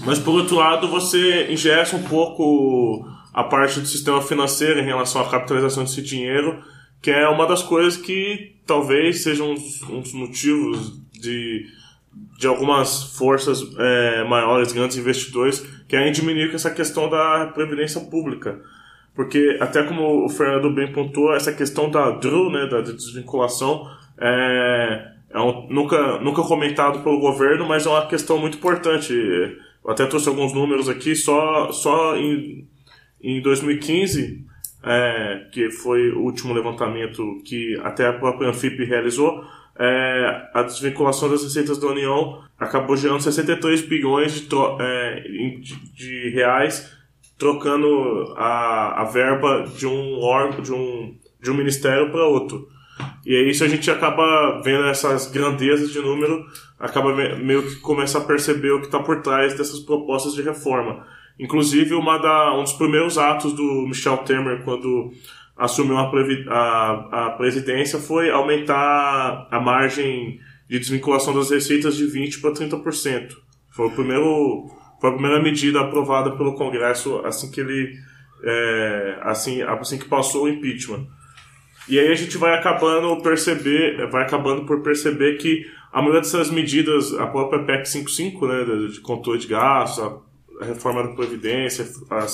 Mas 0.06 0.18
por 0.18 0.32
outro 0.32 0.56
lado, 0.56 0.88
você 0.88 1.52
ingessa 1.52 1.96
um 1.96 2.04
pouco 2.04 3.08
a 3.34 3.44
parte 3.44 3.80
do 3.80 3.86
sistema 3.86 4.22
financeiro 4.22 4.80
em 4.80 4.86
relação 4.86 5.22
à 5.22 5.30
capitalização 5.30 5.84
desse 5.84 6.02
dinheiro, 6.02 6.62
que 7.02 7.12
é 7.12 7.28
uma 7.28 7.48
das 7.48 7.64
coisas 7.64 7.98
que 7.98 8.56
talvez 8.66 9.24
sejam 9.24 9.52
uns, 9.52 9.82
uns 9.84 10.14
motivos 10.14 11.00
de, 11.14 11.66
de 12.38 12.48
algumas 12.48 13.16
forças 13.16 13.62
é, 13.78 14.24
maiores, 14.24 14.72
grandes 14.72 14.98
investidores, 14.98 15.66
querem 15.88 16.12
diminuir 16.12 16.50
com 16.50 16.56
essa 16.56 16.72
questão 16.72 17.10
da 17.10 17.52
previdência 17.54 18.02
pública. 18.02 18.62
Porque, 19.22 19.56
até 19.62 19.84
como 19.84 20.26
o 20.26 20.30
Fernando 20.30 20.74
bem 20.74 20.92
pontuou, 20.92 21.36
essa 21.36 21.54
questão 21.54 21.92
da 21.92 22.10
DRU, 22.10 22.50
né, 22.50 22.66
da 22.66 22.82
desvinculação, 22.82 23.88
é, 24.20 25.12
é 25.30 25.40
um, 25.40 25.68
nunca, 25.70 26.18
nunca 26.18 26.42
comentado 26.42 27.04
pelo 27.04 27.20
governo, 27.20 27.68
mas 27.68 27.86
é 27.86 27.90
uma 27.90 28.08
questão 28.08 28.40
muito 28.40 28.58
importante. 28.58 29.14
Eu 29.14 29.92
até 29.92 30.08
trouxe 30.08 30.28
alguns 30.28 30.54
números 30.54 30.90
aqui, 30.90 31.16
só, 31.16 31.72
só 31.72 32.18
em, 32.18 32.68
em 33.22 33.40
2015 33.44 34.44
é, 34.84 35.46
que 35.52 35.70
foi 35.70 36.10
o 36.14 36.22
último 36.22 36.52
levantamento 36.52 37.44
que 37.46 37.80
até 37.84 38.08
a 38.08 38.14
própria 38.14 38.50
Anfip 38.50 38.84
realizou, 38.84 39.44
é, 39.78 40.50
a 40.52 40.64
desvinculação 40.64 41.30
das 41.30 41.44
receitas 41.44 41.78
da 41.78 41.86
União 41.86 42.42
acabou 42.60 42.98
gerando 42.98 43.22
63 43.22 43.82
bilhões 43.82 44.42
de, 44.42 44.56
é, 44.80 45.20
de, 45.22 45.76
de, 45.94 46.30
reais, 46.32 46.92
trocando 47.42 48.36
a, 48.38 49.02
a 49.02 49.04
verba 49.06 49.66
de 49.76 49.88
um 49.88 50.20
órgão, 50.20 50.62
de 50.62 50.72
um, 50.72 51.18
de 51.42 51.50
um 51.50 51.56
ministério 51.56 52.12
para 52.12 52.24
outro. 52.24 52.68
E 53.26 53.34
é 53.34 53.50
isso 53.50 53.64
a 53.64 53.68
gente 53.68 53.90
acaba 53.90 54.62
vendo 54.64 54.86
essas 54.86 55.26
grandezas 55.32 55.92
de 55.92 56.00
número, 56.00 56.46
acaba 56.80 57.16
meio 57.16 57.64
que 57.64 57.78
começa 57.78 58.20
a 58.20 58.24
perceber 58.24 58.70
o 58.70 58.80
que 58.80 58.86
está 58.86 59.00
por 59.00 59.24
trás 59.24 59.56
dessas 59.56 59.80
propostas 59.80 60.36
de 60.36 60.44
reforma. 60.44 61.04
Inclusive, 61.40 61.96
uma 61.96 62.20
da, 62.20 62.54
um 62.54 62.62
dos 62.62 62.74
primeiros 62.74 63.18
atos 63.18 63.54
do 63.54 63.88
Michel 63.88 64.18
Temer, 64.20 64.64
quando 64.64 65.12
assumiu 65.58 65.98
a, 65.98 66.12
a, 66.48 67.26
a 67.26 67.30
presidência, 67.32 67.98
foi 67.98 68.30
aumentar 68.30 69.48
a 69.50 69.60
margem 69.60 70.40
de 70.70 70.78
desvinculação 70.78 71.34
das 71.34 71.50
receitas 71.50 71.96
de 71.96 72.06
20% 72.06 72.40
para 72.40 72.52
30%. 72.52 73.32
Foi, 73.72 73.88
o 73.88 73.92
primeiro, 73.92 74.70
foi 75.02 75.10
a 75.10 75.14
primeira 75.14 75.42
medida 75.42 75.82
aprovada 75.82 76.32
pelo 76.38 76.54
Congresso 76.54 77.20
assim 77.26 77.50
que 77.50 77.60
ele 77.60 77.92
é, 78.44 79.18
assim, 79.22 79.62
assim 79.64 79.98
que 79.98 80.06
passou 80.06 80.46
o 80.46 80.50
impeachment. 80.50 81.08
E 81.90 82.00
aí 82.00 82.10
a 82.10 82.16
gente 82.16 82.38
vai 82.38 82.54
acabando 82.54 83.22
perceber, 83.22 84.08
vai 84.10 84.24
acabando 84.24 84.66
por 84.66 84.82
perceber 84.82 85.38
que 85.38 85.66
a 85.92 85.98
maioria 85.98 86.22
dessas 86.22 86.50
medidas, 86.50 87.14
a 87.16 87.28
própria 87.28 87.64
PEC 87.64 87.90
55, 87.90 88.48
né, 88.48 88.88
de 88.92 89.02
controle 89.02 89.40
de 89.40 89.48
gastos, 89.48 90.04
a 90.62 90.66
reforma 90.66 91.04
da 91.04 91.16
Previdência, 91.16 91.86
a, 92.10 92.26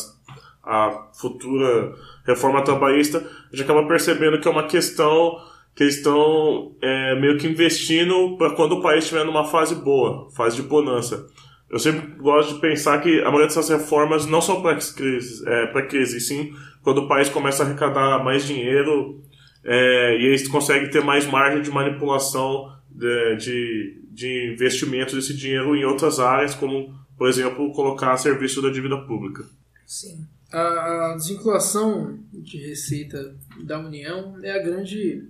a 0.64 1.08
futura 1.14 1.96
reforma 2.26 2.62
trabalhista, 2.62 3.20
a 3.20 3.56
gente 3.56 3.64
acaba 3.64 3.88
percebendo 3.88 4.40
que 4.40 4.48
é 4.48 4.52
uma 4.52 4.68
questão 4.68 5.38
que 5.74 5.84
eles 5.84 5.98
estão 5.98 6.76
é, 6.82 7.20
meio 7.20 7.38
que 7.38 7.48
investindo 7.48 8.36
para 8.38 8.54
quando 8.56 8.74
o 8.74 8.82
país 8.82 9.04
estiver 9.04 9.24
numa 9.24 9.46
fase 9.46 9.76
boa, 9.76 10.30
fase 10.32 10.58
de 10.58 10.64
bonança. 10.64 11.28
Eu 11.70 11.80
sempre 11.80 12.16
gosto 12.16 12.56
de 12.56 12.62
pensar 12.62 13.02
que 13.02 13.20
a 13.20 13.26
maioria 13.26 13.48
dessas 13.48 13.70
reformas 13.70 14.26
não 14.26 14.42
são 14.42 14.62
para 14.62 14.76
crise, 14.76 15.44
é, 15.48 15.68
para 15.68 15.86
crise, 15.86 16.20
sim 16.20 16.54
quando 16.88 17.00
o 17.00 17.08
país 17.10 17.28
começa 17.28 17.64
a 17.64 17.66
arrecadar 17.66 18.24
mais 18.24 18.46
dinheiro 18.46 19.22
é, 19.62 20.18
e 20.18 20.26
eles 20.26 20.48
conseguem 20.48 20.90
ter 20.90 21.04
mais 21.04 21.28
margem 21.28 21.62
de 21.62 21.70
manipulação 21.70 22.74
de, 22.90 23.36
de, 23.36 24.02
de 24.10 24.54
investimento 24.54 25.14
desse 25.14 25.36
dinheiro 25.36 25.76
em 25.76 25.84
outras 25.84 26.18
áreas, 26.18 26.56
como 26.56 26.96
por 27.18 27.28
exemplo, 27.28 27.74
colocar 27.74 28.14
a 28.14 28.18
serviço 28.18 28.62
da 28.62 28.70
dívida 28.70 28.98
pública. 29.02 29.44
Sim. 29.86 30.26
A 30.50 31.16
desvinculação 31.18 32.18
de 32.32 32.58
receita 32.58 33.36
da 33.66 33.80
União 33.80 34.40
é 34.42 34.52
a 34.52 34.64
grande 34.64 35.28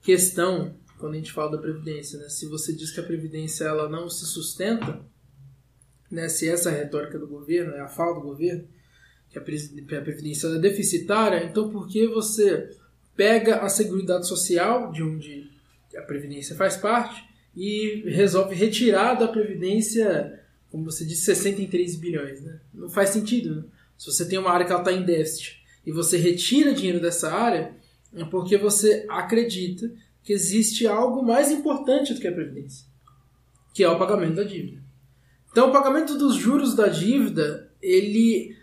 questão 0.00 0.74
quando 0.98 1.12
a 1.12 1.16
gente 1.18 1.32
fala 1.32 1.50
da 1.50 1.58
Previdência. 1.58 2.18
Né? 2.18 2.30
Se 2.30 2.48
você 2.48 2.72
diz 2.72 2.90
que 2.90 3.00
a 3.00 3.04
Previdência 3.04 3.64
ela 3.64 3.90
não 3.90 4.08
se 4.08 4.24
sustenta, 4.24 5.02
né? 6.14 6.28
se 6.28 6.48
essa 6.48 6.70
retórica 6.70 7.18
do 7.18 7.26
governo, 7.26 7.74
é 7.74 7.80
a 7.80 7.88
fala 7.88 8.14
do 8.14 8.20
governo, 8.20 8.66
que 9.30 9.38
a 9.38 9.42
Previdência 10.02 10.46
é 10.46 10.58
deficitária, 10.58 11.44
então 11.44 11.68
por 11.68 11.88
que 11.88 12.06
você 12.06 12.70
pega 13.16 13.56
a 13.56 13.68
Seguridade 13.68 14.26
Social, 14.26 14.92
de 14.92 15.02
onde 15.02 15.50
a 15.96 16.02
Previdência 16.02 16.54
faz 16.54 16.76
parte, 16.76 17.24
e 17.56 18.04
resolve 18.06 18.54
retirar 18.54 19.14
da 19.14 19.28
Previdência, 19.28 20.40
como 20.70 20.84
você 20.84 21.04
disse, 21.04 21.24
63 21.24 21.96
bilhões? 21.96 22.40
Né? 22.40 22.60
Não 22.72 22.88
faz 22.88 23.10
sentido. 23.10 23.56
Né? 23.56 23.64
Se 23.98 24.06
você 24.06 24.26
tem 24.26 24.38
uma 24.38 24.50
área 24.50 24.66
que 24.66 24.72
está 24.72 24.92
em 24.92 25.04
déficit 25.04 25.62
e 25.84 25.92
você 25.92 26.16
retira 26.16 26.72
dinheiro 26.72 27.00
dessa 27.00 27.32
área, 27.32 27.74
é 28.14 28.24
porque 28.24 28.56
você 28.56 29.04
acredita 29.08 29.90
que 30.22 30.32
existe 30.32 30.86
algo 30.86 31.22
mais 31.22 31.50
importante 31.50 32.14
do 32.14 32.20
que 32.20 32.28
a 32.28 32.32
Previdência, 32.32 32.86
que 33.72 33.82
é 33.82 33.88
o 33.88 33.98
pagamento 33.98 34.36
da 34.36 34.44
dívida. 34.44 34.83
Então, 35.54 35.68
o 35.68 35.72
pagamento 35.72 36.18
dos 36.18 36.34
juros 36.34 36.74
da 36.74 36.88
dívida, 36.88 37.70
ele 37.80 38.56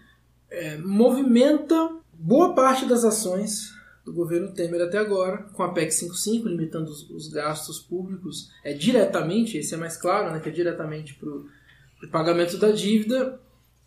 é, 0.50 0.76
movimenta 0.76 1.90
boa 2.12 2.54
parte 2.54 2.86
das 2.86 3.06
ações 3.06 3.74
do 4.04 4.12
governo 4.12 4.52
Temer 4.52 4.82
até 4.82 4.98
agora, 4.98 5.38
com 5.54 5.64
a 5.64 5.72
PEC 5.72 5.90
55, 5.90 6.50
limitando 6.50 6.92
os, 6.92 7.10
os 7.10 7.30
gastos 7.30 7.80
públicos 7.80 8.52
é, 8.62 8.74
diretamente, 8.74 9.58
esse 9.58 9.74
é 9.74 9.78
mais 9.78 9.96
claro, 9.96 10.34
né, 10.34 10.42
que 10.42 10.50
é 10.50 10.52
diretamente 10.52 11.14
para 11.14 11.30
o 11.30 12.12
pagamento 12.12 12.58
da 12.58 12.72
dívida, 12.72 13.40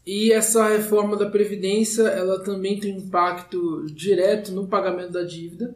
e 0.07 0.33
essa 0.33 0.67
reforma 0.67 1.15
da 1.15 1.29
Previdência 1.29 2.05
ela 2.05 2.43
também 2.43 2.81
tem 2.81 2.97
impacto 2.97 3.85
direto 3.85 4.51
no 4.51 4.67
pagamento 4.67 5.13
da 5.13 5.25
dívida, 5.25 5.75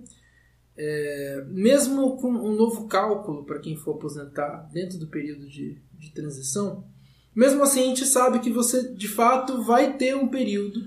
é, 0.78 1.44
mesmo 1.46 2.16
com 2.16 2.30
um 2.30 2.56
novo 2.56 2.88
cálculo 2.88 3.44
para 3.44 3.58
quem 3.58 3.76
for 3.76 3.96
aposentar 3.96 4.66
dentro 4.72 4.96
do 4.96 5.08
período 5.08 5.46
de, 5.46 5.78
de 5.92 6.10
transição, 6.14 6.86
mesmo 7.34 7.62
assim 7.62 7.80
a 7.80 7.86
gente 7.86 8.06
sabe 8.06 8.40
que 8.40 8.50
você 8.50 8.88
de 8.92 9.08
fato 9.08 9.62
vai 9.62 9.96
ter 9.96 10.16
um 10.16 10.28
período, 10.28 10.86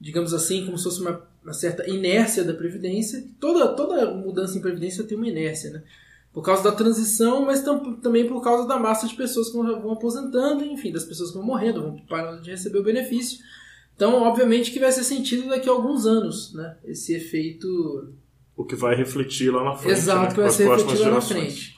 digamos 0.00 0.32
assim, 0.32 0.64
como 0.64 0.78
se 0.78 0.84
fosse 0.84 1.00
uma 1.00 1.28
uma 1.48 1.54
certa 1.54 1.88
inércia 1.88 2.44
da 2.44 2.52
Previdência. 2.52 3.24
Toda, 3.40 3.68
toda 3.68 4.12
mudança 4.14 4.58
em 4.58 4.60
Previdência 4.60 5.04
tem 5.04 5.16
uma 5.16 5.28
inércia, 5.28 5.70
né? 5.70 5.82
Por 6.32 6.42
causa 6.42 6.62
da 6.62 6.72
transição, 6.72 7.44
mas 7.44 7.62
tam, 7.62 7.94
também 7.96 8.28
por 8.28 8.42
causa 8.42 8.68
da 8.68 8.78
massa 8.78 9.08
de 9.08 9.16
pessoas 9.16 9.48
que 9.48 9.56
vão, 9.56 9.90
aposentando, 9.90 10.62
enfim, 10.64 10.92
das 10.92 11.04
pessoas 11.04 11.30
que 11.30 11.36
vão 11.36 11.46
morrendo, 11.46 11.82
vão 11.82 11.96
parando 12.08 12.42
de 12.42 12.50
receber 12.50 12.78
o 12.78 12.84
benefício. 12.84 13.38
Então, 13.96 14.22
obviamente 14.22 14.70
que 14.70 14.78
vai 14.78 14.92
ser 14.92 15.04
sentido 15.04 15.48
daqui 15.48 15.68
a 15.68 15.72
alguns 15.72 16.06
anos, 16.06 16.52
né? 16.52 16.76
Esse 16.84 17.14
efeito... 17.14 18.12
O 18.54 18.64
que 18.64 18.76
vai 18.76 18.94
refletir 18.94 19.50
lá 19.50 19.64
na 19.64 19.74
frente. 19.74 19.98
Exato, 19.98 20.22
né? 20.22 20.34
que 20.34 20.40
vai 20.40 20.50
ser 20.50 20.68
refletido 20.68 21.02
lá 21.02 21.10
na 21.12 21.20
frente. 21.20 21.77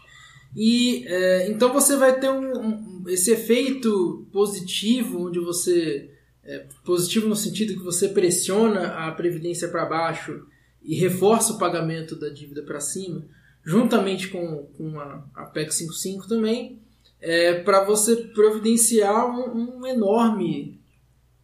E 0.54 1.04
é, 1.06 1.50
então 1.50 1.72
você 1.72 1.96
vai 1.96 2.18
ter 2.18 2.28
um, 2.28 2.58
um, 2.58 3.04
esse 3.08 3.30
efeito 3.30 4.26
positivo, 4.32 5.26
onde 5.26 5.38
você 5.38 6.10
é, 6.42 6.66
positivo 6.84 7.28
no 7.28 7.36
sentido 7.36 7.74
que 7.74 7.84
você 7.84 8.08
pressiona 8.08 9.06
a 9.06 9.12
previdência 9.12 9.68
para 9.68 9.84
baixo 9.84 10.46
e 10.82 10.96
reforça 10.96 11.52
o 11.52 11.58
pagamento 11.58 12.16
da 12.16 12.28
dívida 12.28 12.62
para 12.62 12.80
cima, 12.80 13.24
juntamente 13.62 14.28
com, 14.28 14.64
com 14.76 14.98
a, 14.98 15.24
a 15.34 15.44
PEC 15.46 15.72
55 15.72 16.26
também, 16.26 16.80
é, 17.20 17.60
para 17.60 17.84
você 17.84 18.16
providenciar 18.16 19.26
um, 19.26 19.80
um, 19.80 19.86
enorme 19.86 20.80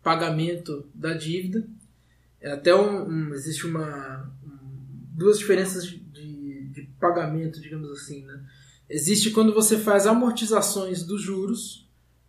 pagamento 0.03 0.89
da 0.95 1.13
dívida. 1.13 1.67
É 2.41 2.53
até 2.53 2.75
um, 2.75 3.09
um 3.09 3.35
existe 3.35 3.67
uma 3.67 4.33
duas 5.13 5.39
diferenças 5.39 5.87
de, 5.87 5.99
de, 5.99 6.69
de 6.69 6.83
pagamento, 6.99 7.61
digamos 7.61 7.91
assim. 7.91 8.25
Né? 8.25 8.43
Existe 8.89 9.31
quando 9.31 9.53
você 9.53 9.79
faz 9.79 10.07
amortizações 10.07 11.03
dos 11.03 11.21
juros 11.21 11.87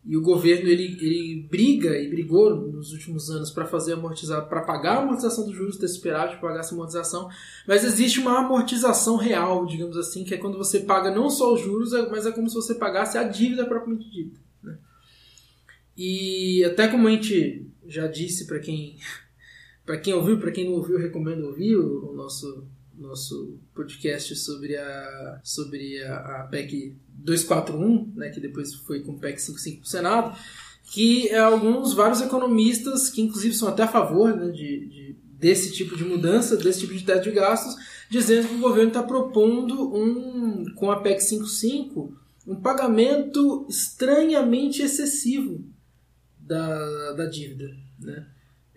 e 0.07 0.15
o 0.15 0.21
governo 0.21 0.69
ele, 0.69 0.97
ele 1.01 1.47
briga 1.51 1.97
e 1.97 2.09
brigou 2.09 2.55
nos 2.55 2.93
últimos 2.93 3.29
anos 3.29 3.51
para 3.51 3.65
fazer 3.65 3.93
amortizar, 3.93 4.47
para 4.47 4.61
pagar 4.61 4.97
a 4.97 5.01
amortização 5.01 5.45
dos 5.45 5.53
juros 5.53 5.75
antecipados, 5.75 6.35
de 6.35 6.41
pagar 6.41 6.61
essa 6.61 6.73
amortização, 6.73 7.29
mas 7.67 7.83
existe 7.83 8.19
uma 8.19 8.39
amortização 8.39 9.17
real, 9.17 9.65
digamos 9.65 9.97
assim, 9.97 10.23
que 10.23 10.33
é 10.33 10.37
quando 10.37 10.57
você 10.57 10.79
paga 10.79 11.11
não 11.11 11.29
só 11.29 11.53
os 11.53 11.61
juros, 11.61 11.91
é, 11.91 12.09
mas 12.09 12.25
é 12.25 12.31
como 12.31 12.47
se 12.49 12.55
você 12.55 12.73
pagasse 12.73 13.17
a 13.17 13.23
dívida 13.23 13.65
propriamente 13.65 14.09
dita. 14.09 14.39
Né? 14.63 14.77
E 15.97 16.63
até 16.63 16.87
como 16.87 17.07
a 17.07 17.11
gente 17.11 17.67
já 17.85 18.07
disse 18.07 18.47
para 18.47 18.59
quem 18.59 18.97
para 19.85 19.97
quem 19.97 20.13
ouviu, 20.13 20.39
para 20.39 20.51
quem 20.51 20.65
não 20.65 20.73
ouviu, 20.73 20.97
recomendo 20.97 21.45
ouvir 21.45 21.75
o 21.75 22.13
nosso 22.13 22.65
nosso 22.97 23.59
podcast 23.73 24.35
sobre 24.35 24.75
a 24.75 25.39
sobre 25.43 26.03
a, 26.03 26.15
a 26.15 26.47
PEC 26.49 26.95
241, 27.09 28.13
né, 28.15 28.29
que 28.29 28.39
depois 28.39 28.73
foi 28.73 29.01
com 29.01 29.13
o 29.13 29.19
PEC 29.19 29.39
55 29.41 29.77
para 29.77 29.85
o 29.85 29.89
Senado, 29.89 30.37
que 30.91 31.29
é 31.29 31.39
alguns, 31.39 31.93
vários 31.93 32.21
economistas, 32.21 33.09
que 33.09 33.21
inclusive 33.21 33.53
são 33.53 33.67
até 33.67 33.83
a 33.83 33.87
favor 33.87 34.35
né, 34.35 34.49
de, 34.49 34.87
de, 34.87 35.15
desse 35.37 35.71
tipo 35.71 35.95
de 35.95 36.05
mudança, 36.05 36.55
desse 36.55 36.81
tipo 36.81 36.93
de 36.93 37.03
teto 37.03 37.23
de 37.23 37.31
gastos, 37.31 37.75
dizendo 38.09 38.47
que 38.47 38.55
o 38.55 38.59
governo 38.59 38.89
está 38.89 39.03
propondo, 39.03 39.93
um, 39.93 40.65
com 40.75 40.89
a 40.89 41.01
PEC 41.01 41.21
55, 41.21 42.17
um 42.47 42.55
pagamento 42.55 43.65
estranhamente 43.69 44.81
excessivo 44.81 45.63
da, 46.39 47.13
da 47.13 47.25
dívida. 47.25 47.75
Né? 47.99 48.25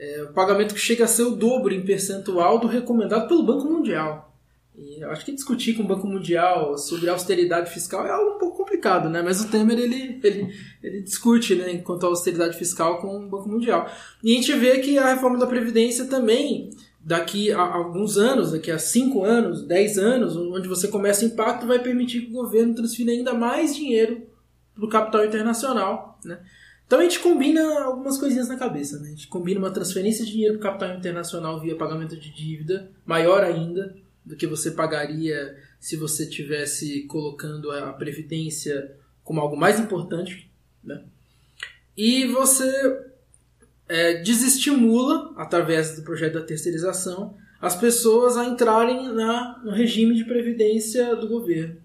É, 0.01 0.23
um 0.23 0.33
pagamento 0.33 0.73
que 0.73 0.81
chega 0.81 1.05
a 1.05 1.07
ser 1.07 1.25
o 1.25 1.37
dobro 1.37 1.75
em 1.75 1.85
percentual 1.85 2.59
do 2.59 2.67
recomendado 2.67 3.29
pelo 3.29 3.43
Banco 3.43 3.71
Mundial. 3.71 4.35
E 4.75 5.05
acho 5.05 5.27
que 5.27 5.33
discutir 5.33 5.75
com 5.75 5.83
o 5.83 5.87
Banco 5.87 6.07
Mundial 6.07 6.79
sobre 6.79 7.11
austeridade 7.11 7.71
fiscal 7.71 8.07
é 8.07 8.11
algo 8.11 8.37
um 8.37 8.39
pouco 8.39 8.57
complicado, 8.57 9.11
né? 9.11 9.21
Mas 9.21 9.43
o 9.43 9.51
Temer 9.51 9.79
ele, 9.79 10.19
ele, 10.25 10.55
ele 10.83 11.03
discute, 11.03 11.55
né, 11.55 11.77
quanto 11.79 12.07
à 12.07 12.09
austeridade 12.09 12.57
fiscal 12.57 12.99
com 12.99 13.15
o 13.15 13.29
Banco 13.29 13.47
Mundial. 13.47 13.91
E 14.25 14.33
a 14.33 14.37
gente 14.37 14.55
vê 14.55 14.79
que 14.79 14.97
a 14.97 15.13
reforma 15.13 15.37
da 15.37 15.47
Previdência 15.47 16.07
também, 16.07 16.71
daqui 16.99 17.53
a 17.53 17.61
alguns 17.61 18.17
anos, 18.17 18.53
daqui 18.53 18.71
a 18.71 18.79
5 18.79 19.23
anos, 19.23 19.67
10 19.67 19.99
anos, 19.99 20.35
onde 20.35 20.67
você 20.67 20.89
começa 20.89 21.27
o 21.27 21.29
impacto, 21.29 21.67
vai 21.67 21.79
permitir 21.79 22.23
que 22.23 22.31
o 22.31 22.43
governo 22.43 22.75
transfira 22.75 23.13
ainda 23.13 23.35
mais 23.35 23.77
dinheiro 23.77 24.23
para 24.75 24.85
o 24.87 24.89
capital 24.89 25.27
internacional, 25.27 26.19
né? 26.25 26.41
Então 26.91 26.99
a 26.99 27.03
gente 27.05 27.21
combina 27.21 27.85
algumas 27.85 28.19
coisinhas 28.19 28.49
na 28.49 28.57
cabeça, 28.57 28.99
né? 28.99 29.07
A 29.07 29.11
gente 29.11 29.29
combina 29.29 29.61
uma 29.61 29.71
transferência 29.71 30.25
de 30.25 30.33
dinheiro 30.33 30.59
para 30.59 30.73
capital 30.73 30.97
internacional 30.97 31.61
via 31.61 31.77
pagamento 31.77 32.17
de 32.17 32.35
dívida, 32.35 32.91
maior 33.07 33.45
ainda, 33.45 33.95
do 34.27 34.35
que 34.35 34.45
você 34.45 34.73
pagaria 34.73 35.57
se 35.79 35.95
você 35.95 36.29
tivesse 36.29 37.03
colocando 37.03 37.71
a 37.71 37.93
previdência 37.93 38.97
como 39.23 39.41
algo 39.41 39.57
mais 39.57 39.79
importante, 39.79 40.51
né? 40.83 41.05
E 41.97 42.27
você 42.27 42.69
é, 43.89 44.15
desestimula, 44.15 45.33
através 45.37 45.95
do 45.95 46.03
projeto 46.03 46.41
da 46.41 46.43
terceirização, 46.43 47.37
as 47.61 47.77
pessoas 47.77 48.37
a 48.37 48.47
entrarem 48.47 49.15
na, 49.15 49.61
no 49.63 49.71
regime 49.71 50.17
de 50.17 50.25
previdência 50.25 51.15
do 51.15 51.29
governo. 51.29 51.77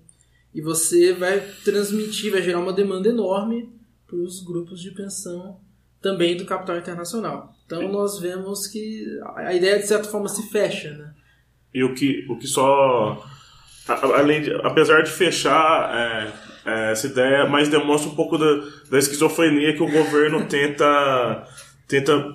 E 0.51 0.61
você 0.61 1.13
vai 1.13 1.41
transmitir, 1.63 2.31
vai 2.31 2.41
gerar 2.41 2.59
uma 2.59 2.73
demanda 2.73 3.07
enorme 3.07 3.75
para 4.15 4.23
os 4.23 4.41
grupos 4.41 4.81
de 4.81 4.91
pensão 4.91 5.59
também 6.01 6.37
do 6.37 6.45
capital 6.45 6.77
internacional. 6.77 7.53
Então 7.65 7.91
nós 7.91 8.19
vemos 8.19 8.67
que 8.67 9.05
a 9.35 9.53
ideia 9.53 9.79
de 9.79 9.87
certa 9.87 10.09
forma 10.09 10.29
se 10.29 10.49
fecha, 10.49 10.91
né? 10.91 11.13
E 11.73 11.83
o 11.83 11.93
que, 11.93 12.25
o 12.29 12.37
que 12.37 12.47
só. 12.47 13.25
Além 13.87 14.41
de, 14.41 14.53
apesar 14.63 15.01
de 15.01 15.11
fechar 15.11 15.93
é, 15.93 16.71
é, 16.71 16.91
essa 16.91 17.07
ideia, 17.07 17.47
mas 17.47 17.69
demonstra 17.69 18.09
um 18.09 18.15
pouco 18.15 18.37
da, 18.37 18.45
da 18.89 18.97
esquizofrenia 18.97 19.75
que 19.75 19.83
o 19.83 19.91
governo 19.91 20.45
tenta, 20.49 21.47
tenta 21.87 22.33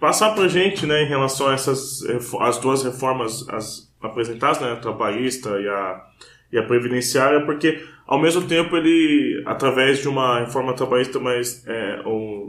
passar 0.00 0.34
para 0.34 0.48
gente 0.48 0.86
né, 0.86 1.02
em 1.02 1.06
relação 1.06 1.48
a 1.48 1.54
essas 1.54 2.00
as 2.40 2.58
duas 2.58 2.82
reformas 2.82 3.46
as 3.48 3.92
apresentadas, 4.00 4.60
né, 4.60 4.72
a 4.72 4.76
trabalhista 4.76 5.50
e 5.60 5.68
a, 5.68 6.06
e 6.52 6.58
a 6.58 6.62
previdenciária, 6.62 7.44
porque 7.44 7.82
ao 8.06 8.20
mesmo 8.20 8.42
tempo 8.42 8.76
ele, 8.76 9.42
através 9.44 9.98
de 9.98 10.08
uma 10.08 10.40
reforma 10.40 10.74
trabalhista, 10.74 11.18
mais 11.18 11.66
é, 11.66 12.02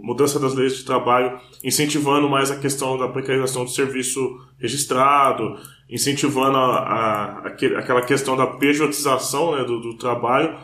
mudança 0.03 0.39
das 0.39 0.53
leis 0.53 0.77
de 0.77 0.85
trabalho, 0.85 1.39
incentivando 1.63 2.29
mais 2.29 2.51
a 2.51 2.57
questão 2.57 2.97
da 2.97 3.07
precarização 3.07 3.65
do 3.65 3.71
serviço 3.71 4.39
registrado, 4.59 5.57
incentivando 5.89 6.57
a, 6.57 6.77
a, 6.77 7.47
aquela 7.47 8.01
questão 8.01 8.37
da 8.37 8.45
pejotização 8.45 9.55
né, 9.55 9.63
do, 9.63 9.79
do 9.79 9.97
trabalho, 9.97 10.55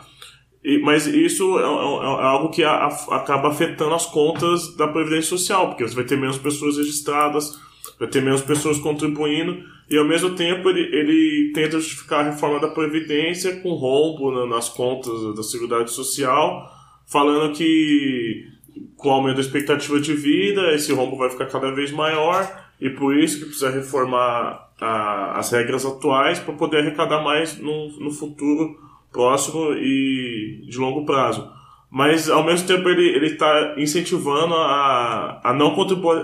e, 0.64 0.78
mas 0.78 1.06
isso 1.06 1.58
é, 1.58 1.62
é, 1.62 1.66
é 1.66 2.26
algo 2.26 2.48
que 2.50 2.64
a, 2.64 2.86
acaba 3.10 3.48
afetando 3.48 3.94
as 3.94 4.06
contas 4.06 4.74
da 4.76 4.88
Previdência 4.88 5.30
Social, 5.30 5.68
porque 5.68 5.86
você 5.86 5.94
vai 5.94 6.04
ter 6.04 6.16
menos 6.16 6.38
pessoas 6.38 6.78
registradas, 6.78 7.60
vai 7.98 8.08
ter 8.08 8.22
menos 8.22 8.40
pessoas 8.40 8.78
contribuindo, 8.78 9.73
e 9.88 9.98
ao 9.98 10.04
mesmo 10.04 10.30
tempo 10.30 10.68
ele, 10.70 10.80
ele 10.80 11.52
tenta 11.52 11.78
justificar 11.78 12.20
a 12.20 12.30
reforma 12.30 12.60
da 12.60 12.68
Previdência 12.68 13.60
com 13.60 13.74
rombo 13.74 14.46
nas 14.46 14.68
contas 14.68 15.34
da 15.34 15.42
Seguridade 15.42 15.90
Social, 15.90 16.70
falando 17.06 17.54
que 17.54 18.48
com 18.96 19.08
o 19.08 19.12
aumento 19.12 19.36
da 19.36 19.42
expectativa 19.42 20.00
de 20.00 20.14
vida, 20.14 20.74
esse 20.74 20.92
rombo 20.92 21.16
vai 21.16 21.30
ficar 21.30 21.46
cada 21.46 21.70
vez 21.70 21.92
maior, 21.92 22.50
e 22.80 22.90
por 22.90 23.16
isso 23.16 23.38
que 23.38 23.44
precisa 23.44 23.70
reformar 23.70 24.70
a, 24.80 25.38
as 25.38 25.50
regras 25.52 25.84
atuais 25.84 26.38
para 26.38 26.54
poder 26.54 26.78
arrecadar 26.78 27.22
mais 27.22 27.58
no, 27.58 27.88
no 28.00 28.10
futuro 28.10 28.76
próximo 29.12 29.72
e 29.74 30.66
de 30.68 30.76
longo 30.78 31.04
prazo. 31.04 31.48
mas 31.90 32.28
ao 32.28 32.42
mesmo 32.42 32.66
tempo 32.66 32.88
ele 32.88 33.26
está 33.26 33.76
incentivando 33.78 34.54
a, 34.54 35.40
a, 35.44 35.52
não 35.52 35.76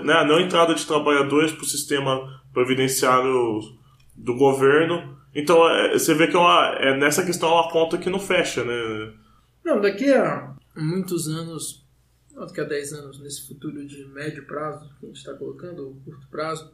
né, 0.03 0.13
a 0.13 0.25
não 0.25 0.39
entrada 0.41 0.75
de 0.75 0.85
trabalhadores 0.85 1.53
para 1.53 1.63
o 1.63 1.67
sistema 1.67 2.40
previdenciário 2.53 3.61
do 4.15 4.35
governo. 4.35 5.17
Então 5.33 5.67
é, 5.69 5.93
você 5.93 6.13
vê 6.13 6.27
que 6.27 6.35
é, 6.35 6.39
uma, 6.39 6.75
é 6.79 6.97
nessa 6.97 7.25
questão 7.25 7.49
é 7.49 7.53
uma 7.53 7.71
conta 7.71 7.97
que 7.97 8.09
não 8.09 8.19
fecha, 8.19 8.63
né? 8.63 9.13
Não, 9.63 9.79
daqui 9.79 10.11
a 10.11 10.55
muitos 10.75 11.27
anos, 11.27 11.85
daqui 12.35 12.61
a 12.61 12.65
10 12.65 12.93
anos, 12.93 13.19
nesse 13.19 13.47
futuro 13.47 13.85
de 13.85 14.05
médio 14.05 14.45
prazo 14.45 14.89
que 14.99 15.05
a 15.05 15.07
gente 15.07 15.17
está 15.17 15.33
colocando, 15.33 15.87
ou 15.87 15.95
curto 16.03 16.27
prazo, 16.29 16.71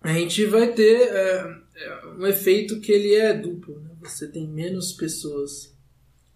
a 0.00 0.12
gente 0.12 0.44
vai 0.46 0.72
ter 0.72 1.08
é, 1.08 1.62
é, 1.76 2.06
um 2.18 2.26
efeito 2.26 2.78
que 2.80 2.92
ele 2.92 3.14
é 3.14 3.32
duplo. 3.32 3.80
Né? 3.80 3.90
Você 4.02 4.28
tem 4.28 4.46
menos 4.46 4.92
pessoas 4.92 5.74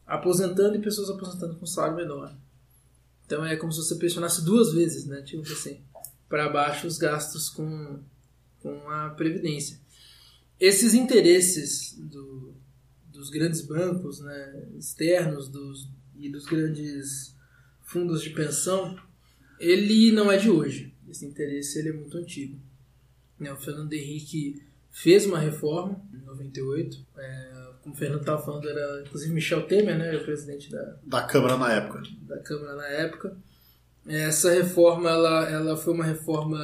aposentando 0.06 0.76
e 0.76 0.80
pessoas 0.80 1.10
aposentando 1.10 1.54
com 1.56 1.66
salário 1.66 1.96
menor. 1.96 2.34
Então 3.26 3.44
é 3.44 3.56
como 3.56 3.70
se 3.70 3.82
você 3.82 3.96
pressionasse 3.96 4.42
duas 4.42 4.72
vezes, 4.72 5.04
né? 5.04 5.20
Tipo 5.20 5.42
assim, 5.42 5.82
para 6.28 6.48
baixo 6.48 6.86
os 6.86 6.98
gastos 6.98 7.48
com, 7.48 8.00
com 8.60 8.90
a 8.90 9.10
previdência. 9.10 9.80
Esses 10.60 10.94
interesses 10.94 11.94
do, 11.98 12.54
dos 13.12 13.30
grandes 13.30 13.62
bancos, 13.62 14.20
né, 14.20 14.68
externos 14.76 15.48
dos, 15.48 15.88
e 16.16 16.28
dos 16.28 16.44
grandes 16.46 17.36
fundos 17.82 18.22
de 18.22 18.30
pensão, 18.30 18.98
ele 19.58 20.12
não 20.12 20.30
é 20.30 20.36
de 20.36 20.50
hoje. 20.50 20.94
Esse 21.08 21.24
interesse 21.24 21.78
ele 21.78 21.90
é 21.90 21.92
muito 21.92 22.18
antigo. 22.18 22.58
Né, 23.38 23.52
o 23.52 23.56
Fernando 23.56 23.92
Henrique 23.92 24.62
fez 24.90 25.24
uma 25.26 25.38
reforma 25.38 26.00
em 26.12 26.24
98. 26.24 27.06
É, 27.16 27.68
como 27.82 27.94
o 27.94 27.98
Fernando 27.98 28.20
estava 28.20 28.42
falando, 28.44 28.68
era 28.68 29.02
inclusive 29.06 29.32
Michel 29.32 29.66
Temer, 29.66 29.96
né, 29.96 30.16
o 30.16 30.24
presidente 30.24 30.70
da, 30.70 30.96
da 31.04 31.22
Câmara 31.22 31.56
na 31.56 31.72
época. 31.72 32.02
Da 32.22 32.38
Câmara 32.40 32.74
na 32.74 32.86
época. 32.88 33.36
Essa 34.08 34.50
reforma 34.50 35.10
ela, 35.10 35.48
ela 35.48 35.76
foi 35.76 35.92
uma 35.92 36.04
reforma 36.04 36.58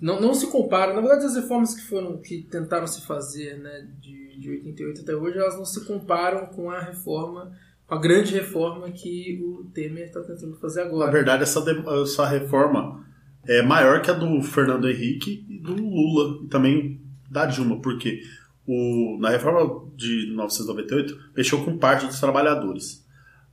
não, 0.00 0.20
não 0.20 0.32
se 0.32 0.46
compara, 0.50 0.94
na 0.94 1.00
verdade 1.00 1.26
as 1.26 1.34
reformas 1.34 1.74
que 1.74 1.82
foram 1.82 2.18
que 2.18 2.42
tentaram 2.42 2.86
se 2.86 3.02
fazer, 3.02 3.58
né, 3.58 3.86
de, 4.00 4.38
de 4.38 4.50
88 4.50 5.00
até 5.00 5.14
hoje, 5.14 5.38
elas 5.38 5.56
não 5.56 5.64
se 5.64 5.84
comparam 5.84 6.46
com 6.46 6.70
a 6.70 6.80
reforma, 6.80 7.50
a 7.88 7.96
grande 7.96 8.32
reforma 8.32 8.90
que 8.92 9.40
o 9.42 9.64
Temer 9.72 10.06
está 10.06 10.20
tentando 10.22 10.56
fazer 10.56 10.82
agora. 10.82 11.06
Na 11.06 11.12
verdade, 11.12 11.42
essa, 11.42 11.64
essa 12.02 12.26
reforma 12.26 13.04
é 13.46 13.60
maior 13.62 14.00
que 14.00 14.10
a 14.10 14.14
do 14.14 14.40
Fernando 14.42 14.88
Henrique 14.88 15.44
e 15.48 15.58
do 15.58 15.74
Lula, 15.74 16.44
e 16.44 16.48
também 16.48 17.00
da 17.28 17.46
Dilma, 17.46 17.80
porque 17.80 18.20
o, 18.66 19.18
na 19.18 19.30
reforma 19.30 19.84
de 19.96 20.26
1998 20.28 21.32
mexeu 21.36 21.64
com 21.64 21.76
parte 21.76 22.06
dos 22.06 22.20
trabalhadores. 22.20 23.04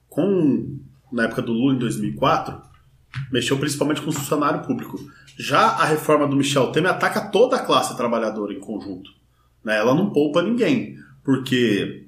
Com, 0.07 0.79
na 1.11 1.23
época 1.23 1.41
do 1.41 1.53
Lula, 1.53 1.73
em 1.73 1.79
2004, 1.79 2.61
mexeu 3.31 3.57
principalmente 3.57 4.01
com 4.01 4.09
o 4.09 4.13
funcionário 4.13 4.61
público. 4.61 4.99
Já 5.37 5.67
a 5.67 5.85
reforma 5.85 6.27
do 6.27 6.35
Michel 6.35 6.71
Temer 6.71 6.91
ataca 6.91 7.21
toda 7.29 7.57
a 7.57 7.65
classe 7.65 7.95
trabalhadora 7.95 8.53
em 8.53 8.59
conjunto. 8.59 9.11
Né? 9.63 9.77
Ela 9.77 9.93
não 9.93 10.11
poupa 10.11 10.41
ninguém, 10.41 10.97
porque 11.23 12.05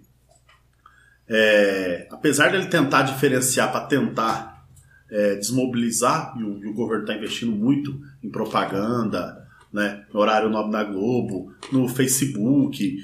é, 1.27 2.07
apesar 2.09 2.51
dele 2.51 2.67
tentar 2.67 3.01
diferenciar 3.01 3.71
para 3.71 3.85
tentar 3.85 4.65
é, 5.09 5.35
desmobilizar, 5.35 6.33
e 6.37 6.43
o, 6.43 6.63
e 6.63 6.67
o 6.67 6.73
governo 6.73 7.03
está 7.03 7.15
investindo 7.15 7.51
muito 7.51 7.99
em 8.23 8.29
propaganda, 8.29 9.45
né, 9.71 10.05
no 10.13 10.19
horário 10.19 10.49
nobre 10.49 10.71
da 10.71 10.83
Globo, 10.83 11.53
no 11.71 11.87
Facebook, 11.87 13.03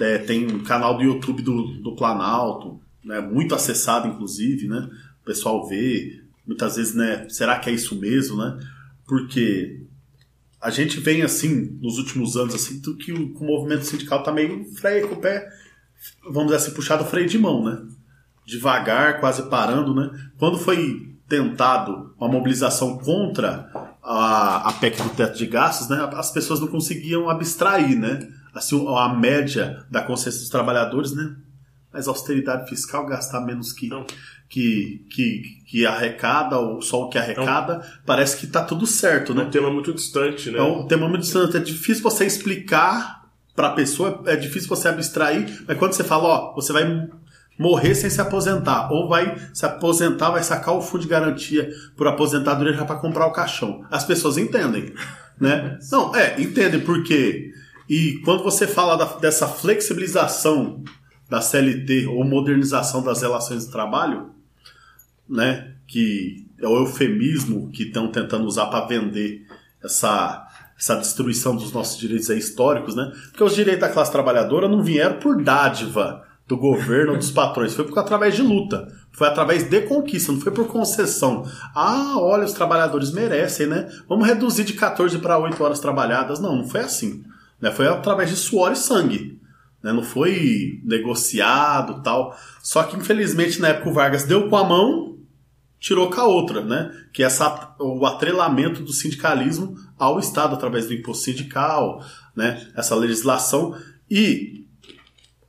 é, 0.00 0.18
tem 0.18 0.46
um 0.46 0.62
canal 0.62 0.96
do 0.96 1.02
YouTube 1.02 1.42
do, 1.42 1.80
do 1.82 1.96
Planalto, 1.96 2.80
né, 3.04 3.20
muito 3.20 3.54
acessado 3.54 4.08
inclusive, 4.08 4.68
né, 4.68 4.88
o 5.22 5.24
pessoal 5.24 5.66
vê, 5.66 6.23
muitas 6.46 6.76
vezes, 6.76 6.94
né, 6.94 7.26
será 7.28 7.58
que 7.58 7.70
é 7.70 7.72
isso 7.72 7.98
mesmo, 7.98 8.36
né? 8.36 8.58
Porque 9.06 9.86
a 10.60 10.70
gente 10.70 10.98
vem 11.00 11.22
assim, 11.22 11.78
nos 11.80 11.98
últimos 11.98 12.36
anos, 12.36 12.54
assim, 12.54 12.80
que 12.96 13.12
o, 13.12 13.34
o 13.36 13.44
movimento 13.44 13.84
sindical 13.84 14.22
tá 14.22 14.32
meio 14.32 14.64
freio 14.76 15.08
com 15.08 15.14
o 15.14 15.20
pé, 15.20 15.46
vamos 16.24 16.44
dizer 16.44 16.56
assim, 16.56 16.70
puxado 16.72 17.04
freio 17.04 17.28
de 17.28 17.38
mão, 17.38 17.64
né? 17.64 17.82
Devagar, 18.46 19.20
quase 19.20 19.42
parando, 19.48 19.94
né? 19.94 20.10
Quando 20.38 20.58
foi 20.58 21.14
tentado 21.28 22.14
uma 22.18 22.28
mobilização 22.28 22.98
contra 22.98 23.70
a, 24.02 24.68
a 24.68 24.72
PEC 24.74 25.02
do 25.02 25.10
teto 25.10 25.36
de 25.36 25.46
gastos, 25.46 25.88
né? 25.88 26.08
As 26.12 26.30
pessoas 26.30 26.60
não 26.60 26.68
conseguiam 26.68 27.28
abstrair, 27.28 27.98
né? 27.98 28.26
Assim, 28.54 28.86
a 28.96 29.08
média 29.08 29.84
da 29.90 30.02
consciência 30.02 30.40
dos 30.40 30.50
trabalhadores, 30.50 31.12
né? 31.12 31.34
Mas 31.94 32.08
austeridade 32.08 32.68
fiscal, 32.68 33.06
gastar 33.06 33.40
menos 33.40 33.72
que, 33.72 33.88
que, 34.48 35.06
que, 35.08 35.42
que 35.66 35.86
arrecada, 35.86 36.58
ou 36.58 36.82
só 36.82 37.04
o 37.04 37.08
que 37.08 37.16
arrecada, 37.16 37.74
é 37.74 37.98
parece 38.04 38.36
que 38.36 38.46
está 38.46 38.62
tudo 38.62 38.86
certo, 38.86 39.32
né? 39.32 39.42
É 39.42 39.46
um 39.46 39.50
tema 39.50 39.70
muito 39.70 39.94
distante, 39.94 40.50
né? 40.50 40.58
É 40.58 40.62
um 40.62 40.86
tema 40.86 41.08
muito 41.08 41.22
distante. 41.22 41.56
É 41.56 41.60
difícil 41.60 42.02
você 42.02 42.26
explicar 42.26 43.24
para 43.54 43.68
a 43.68 43.72
pessoa, 43.72 44.22
é 44.26 44.34
difícil 44.34 44.68
você 44.68 44.88
abstrair, 44.88 45.64
mas 45.66 45.78
quando 45.78 45.92
você 45.92 46.02
fala, 46.04 46.24
ó, 46.24 46.54
você 46.54 46.72
vai 46.72 47.08
morrer 47.58 47.94
sem 47.94 48.10
se 48.10 48.20
aposentar, 48.20 48.92
ou 48.92 49.08
vai 49.08 49.36
se 49.52 49.64
aposentar, 49.64 50.30
vai 50.30 50.42
sacar 50.42 50.74
o 50.74 50.82
fundo 50.82 51.02
de 51.02 51.08
garantia 51.08 51.70
por 51.96 52.08
aposentadoria 52.08 52.72
já 52.72 52.84
para 52.84 52.96
comprar 52.96 53.26
o 53.26 53.32
caixão. 53.32 53.84
As 53.90 54.04
pessoas 54.04 54.36
entendem, 54.36 54.92
né? 55.40 55.78
Não, 55.90 56.14
é, 56.14 56.40
entendem 56.40 56.80
porque 56.80 57.52
e 57.88 58.20
quando 58.24 58.42
você 58.42 58.66
fala 58.66 58.96
da, 58.96 59.04
dessa 59.18 59.46
flexibilização 59.46 60.82
da 61.28 61.40
CLT 61.40 62.06
ou 62.06 62.24
modernização 62.24 63.02
das 63.02 63.22
relações 63.22 63.66
de 63.66 63.72
trabalho, 63.72 64.30
né, 65.28 65.74
que 65.86 66.46
é 66.60 66.66
o 66.66 66.78
eufemismo 66.78 67.70
que 67.70 67.84
estão 67.84 68.08
tentando 68.08 68.44
usar 68.44 68.66
para 68.66 68.86
vender 68.86 69.46
essa, 69.82 70.46
essa 70.78 70.96
destruição 70.96 71.54
dos 71.54 71.72
nossos 71.72 71.98
direitos 71.98 72.28
históricos, 72.30 72.94
né? 72.94 73.12
Porque 73.30 73.44
os 73.44 73.54
direitos 73.54 73.80
da 73.80 73.92
classe 73.92 74.10
trabalhadora 74.10 74.68
não 74.68 74.82
vieram 74.82 75.18
por 75.18 75.42
dádiva 75.42 76.22
do 76.46 76.56
governo 76.56 77.12
ou 77.12 77.18
dos 77.18 77.30
patrões, 77.30 77.74
foi 77.74 77.86
por, 77.86 77.98
através 77.98 78.34
de 78.34 78.42
luta, 78.42 78.86
foi 79.12 79.26
através 79.26 79.62
de 79.64 79.80
conquista, 79.82 80.32
não 80.32 80.40
foi 80.40 80.52
por 80.52 80.66
concessão. 80.66 81.46
Ah, 81.74 82.16
olha, 82.18 82.44
os 82.44 82.52
trabalhadores 82.52 83.12
merecem, 83.12 83.66
né? 83.66 83.88
Vamos 84.08 84.26
reduzir 84.26 84.64
de 84.64 84.74
14 84.74 85.18
para 85.18 85.38
8 85.38 85.62
horas 85.62 85.80
trabalhadas. 85.80 86.40
Não, 86.40 86.56
não 86.56 86.68
foi 86.68 86.80
assim. 86.80 87.24
Né? 87.60 87.70
Foi 87.70 87.86
através 87.86 88.28
de 88.28 88.36
suor 88.36 88.72
e 88.72 88.76
sangue. 88.76 89.40
Né? 89.84 89.92
Não 89.92 90.02
foi 90.02 90.80
negociado 90.82 92.02
tal. 92.02 92.34
Só 92.62 92.82
que, 92.84 92.96
infelizmente, 92.96 93.60
na 93.60 93.68
época 93.68 93.90
o 93.90 93.92
Vargas 93.92 94.24
deu 94.24 94.48
com 94.48 94.56
a 94.56 94.64
mão 94.64 95.12
tirou 95.78 96.08
com 96.08 96.18
a 96.18 96.24
outra, 96.24 96.64
né? 96.64 96.90
Que 97.12 97.22
é 97.22 97.26
essa, 97.26 97.76
o 97.78 98.06
atrelamento 98.06 98.82
do 98.82 98.90
sindicalismo 98.90 99.76
ao 99.98 100.18
Estado 100.18 100.54
através 100.54 100.86
do 100.86 100.94
imposto 100.94 101.24
sindical, 101.24 102.02
né? 102.34 102.66
Essa 102.74 102.94
legislação 102.94 103.76
e 104.10 104.64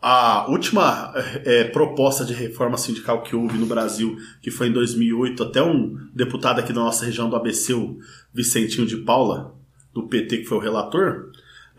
a 0.01 0.45
última 0.49 1.13
é, 1.45 1.63
proposta 1.63 2.25
de 2.25 2.33
reforma 2.33 2.77
sindical 2.77 3.23
que 3.23 3.33
houve 3.33 3.57
no 3.57 3.65
Brasil, 3.65 4.17
que 4.41 4.51
foi 4.51 4.67
em 4.67 4.73
2008, 4.73 5.41
até 5.41 5.63
um 5.63 5.95
deputado 6.13 6.59
aqui 6.59 6.73
da 6.73 6.81
nossa 6.81 7.05
região 7.05 7.29
do 7.29 7.37
ABC, 7.37 7.73
o 7.73 7.97
Vicentinho 8.33 8.85
de 8.85 8.97
Paula, 8.97 9.55
do 9.93 10.05
PT, 10.05 10.39
que 10.39 10.45
foi 10.45 10.57
o 10.57 10.61
relator, 10.61 11.31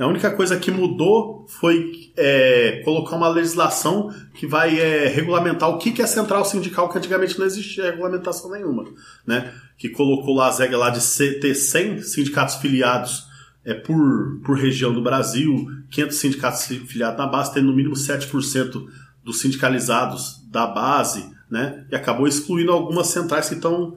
a 0.05 0.07
única 0.07 0.31
coisa 0.31 0.59
que 0.59 0.71
mudou 0.71 1.47
foi 1.49 2.13
é, 2.17 2.83
colocar 2.85 3.17
uma 3.17 3.29
legislação 3.29 4.13
que 4.35 4.47
vai 4.47 4.79
é, 4.79 5.09
regulamentar 5.09 5.71
o 5.71 5.79
que 5.79 6.03
é 6.03 6.07
central 6.07 6.45
sindical, 6.45 6.91
que 6.91 6.99
antigamente 6.99 7.39
não 7.39 7.47
existia 7.47 7.91
regulamentação 7.91 8.51
nenhuma. 8.51 8.85
Né? 9.27 9.53
Que 9.79 9.89
colocou 9.89 10.35
lá 10.35 10.49
as 10.49 10.59
regras 10.59 10.81
lá 10.81 10.91
de 10.91 11.41
ter 11.41 11.55
100 11.55 12.03
sindicatos 12.03 12.57
filiados 12.57 13.27
é, 13.65 13.73
por, 13.73 14.41
por 14.45 14.59
região 14.59 14.93
do 14.93 15.03
Brasil, 15.03 15.67
500 15.91 16.17
sindicatos 16.17 16.67
filiados 16.67 17.19
na 17.19 17.27
base, 17.27 17.55
tendo 17.55 17.69
no 17.69 17.77
mínimo 17.77 17.95
7% 17.95 18.87
dos 19.25 19.41
sindicalizados 19.41 20.43
da 20.51 20.67
base, 20.67 21.27
né? 21.51 21.87
e 21.91 21.97
acabou 21.97 22.29
excluindo 22.29 22.71
algumas 22.71 23.09
centrais 23.09 23.49
que 23.49 23.55
estão 23.55 23.97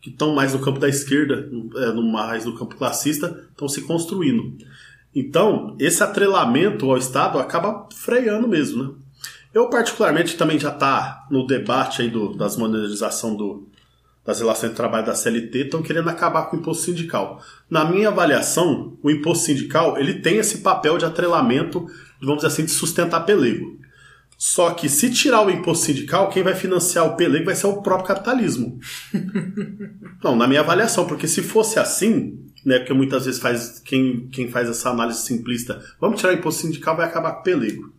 que 0.00 0.10
estão 0.10 0.34
mais 0.34 0.52
no 0.52 0.58
campo 0.58 0.80
da 0.80 0.88
esquerda, 0.88 1.48
é, 1.76 1.92
no 1.92 2.02
mais 2.02 2.44
no 2.44 2.58
campo 2.58 2.74
classista, 2.74 3.46
estão 3.52 3.68
se 3.68 3.82
construindo. 3.82 4.56
Então, 5.14 5.76
esse 5.78 6.02
atrelamento 6.02 6.90
ao 6.90 6.96
Estado 6.96 7.38
acaba 7.38 7.86
freando 7.94 8.48
mesmo, 8.48 8.82
né? 8.82 8.90
Eu, 9.52 9.68
particularmente, 9.68 10.36
também 10.36 10.58
já 10.58 10.70
está 10.70 11.26
no 11.30 11.46
debate 11.46 12.00
aí 12.00 12.08
do, 12.08 12.34
das 12.34 12.56
modernização 12.56 13.36
do, 13.36 13.68
das 14.24 14.40
relações 14.40 14.70
de 14.70 14.76
trabalho 14.76 15.04
da 15.04 15.14
CLT, 15.14 15.58
estão 15.58 15.82
querendo 15.82 16.08
acabar 16.08 16.44
com 16.44 16.56
o 16.56 16.60
imposto 16.60 16.84
sindical. 16.84 17.42
Na 17.68 17.84
minha 17.84 18.08
avaliação, 18.08 18.96
o 19.02 19.10
imposto 19.10 19.44
sindical 19.44 19.98
ele 19.98 20.14
tem 20.14 20.38
esse 20.38 20.58
papel 20.58 20.96
de 20.96 21.04
atrelamento, 21.04 21.86
vamos 22.20 22.36
dizer 22.36 22.46
assim, 22.46 22.64
de 22.64 22.70
sustentar 22.70 23.26
pelego. 23.26 23.78
Só 24.38 24.70
que 24.70 24.88
se 24.88 25.10
tirar 25.10 25.46
o 25.46 25.50
imposto 25.50 25.86
sindical, 25.86 26.30
quem 26.30 26.42
vai 26.42 26.54
financiar 26.54 27.06
o 27.06 27.16
pelego 27.16 27.44
vai 27.44 27.54
ser 27.54 27.66
o 27.66 27.82
próprio 27.82 28.08
capitalismo. 28.08 28.80
Não, 30.24 30.34
na 30.34 30.48
minha 30.48 30.60
avaliação, 30.60 31.06
porque 31.06 31.28
se 31.28 31.42
fosse 31.42 31.78
assim, 31.78 32.38
né? 32.64 32.78
Porque 32.78 32.92
muitas 32.92 33.26
vezes 33.26 33.40
faz 33.40 33.80
quem, 33.84 34.28
quem 34.28 34.50
faz 34.50 34.68
essa 34.68 34.90
análise 34.90 35.22
simplista, 35.22 35.82
vamos 36.00 36.20
tirar 36.20 36.32
o 36.32 36.36
imposto 36.36 36.62
sindical, 36.62 36.96
vai 36.96 37.06
acabar 37.06 37.32
com 37.32 37.42
pelego. 37.42 37.92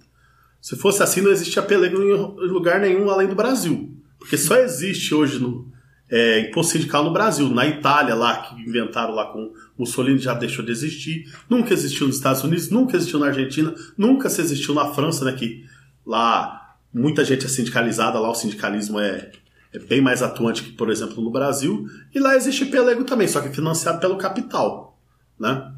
Se 0.61 0.75
fosse 0.77 1.03
assim, 1.03 1.21
não 1.21 1.31
existia 1.31 1.61
pelego 1.61 2.01
em 2.01 2.47
lugar 2.47 2.79
nenhum 2.79 3.09
além 3.09 3.27
do 3.27 3.35
Brasil. 3.35 3.91
Porque 4.17 4.37
só 4.37 4.55
existe 4.55 5.13
hoje 5.13 5.37
no, 5.37 5.67
é, 6.09 6.39
imposto 6.39 6.73
sindical 6.73 7.03
no 7.03 7.11
Brasil. 7.11 7.49
Na 7.49 7.67
Itália, 7.67 8.15
lá, 8.15 8.37
que 8.37 8.61
inventaram 8.61 9.13
lá 9.13 9.25
com 9.25 9.51
Mussolini, 9.77 10.19
já 10.19 10.33
deixou 10.33 10.63
de 10.63 10.71
existir. 10.71 11.25
Nunca 11.49 11.73
existiu 11.73 12.07
nos 12.07 12.15
Estados 12.15 12.43
Unidos, 12.43 12.69
nunca 12.69 12.95
existiu 12.95 13.19
na 13.19 13.27
Argentina, 13.27 13.73
nunca 13.97 14.29
se 14.29 14.39
existiu 14.39 14.73
na 14.73 14.93
França, 14.93 15.25
né? 15.25 15.33
Que 15.33 15.65
lá 16.05 16.77
muita 16.93 17.25
gente 17.25 17.45
é 17.45 17.49
sindicalizada, 17.49 18.19
lá 18.19 18.29
o 18.29 18.35
sindicalismo 18.35 18.99
é, 18.99 19.31
é 19.73 19.79
bem 19.79 20.01
mais 20.01 20.21
atuante 20.21 20.63
que, 20.63 20.71
por 20.71 20.89
exemplo, 20.89 21.21
no 21.23 21.31
Brasil. 21.31 21.85
E 22.13 22.19
lá 22.19 22.35
existe 22.35 22.65
pelego 22.65 23.03
também, 23.03 23.27
só 23.27 23.41
que 23.41 23.49
financiado 23.49 23.99
pelo 23.99 24.17
capital, 24.17 24.99
né? 25.39 25.71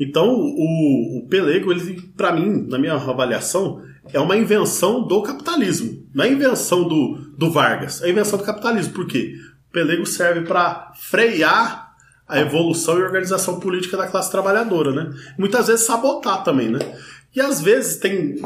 Então, 0.00 0.34
o, 0.34 1.18
o 1.18 1.28
pelego, 1.28 1.70
ele, 1.70 2.02
para 2.16 2.32
mim, 2.32 2.66
na 2.68 2.78
minha 2.78 2.94
avaliação, 2.94 3.82
é 4.12 4.18
uma 4.18 4.36
invenção 4.36 5.06
do 5.06 5.22
capitalismo. 5.22 6.04
Não 6.12 6.24
é 6.24 6.28
invenção 6.28 6.88
do, 6.88 7.18
do 7.36 7.50
Vargas, 7.52 8.02
é 8.02 8.10
invenção 8.10 8.38
do 8.38 8.44
capitalismo. 8.44 8.92
Por 8.92 9.06
quê? 9.06 9.34
O 9.68 9.72
pelego 9.72 10.04
serve 10.04 10.40
para 10.40 10.92
frear 10.96 11.92
a 12.26 12.40
evolução 12.40 12.98
e 12.98 13.02
organização 13.02 13.60
política 13.60 13.96
da 13.96 14.08
classe 14.08 14.30
trabalhadora, 14.30 14.90
né? 14.92 15.14
Muitas 15.38 15.68
vezes 15.68 15.84
sabotar 15.86 16.42
também, 16.42 16.68
né? 16.68 16.78
E 17.34 17.40
às 17.40 17.60
vezes 17.60 17.96
tem, 17.96 18.36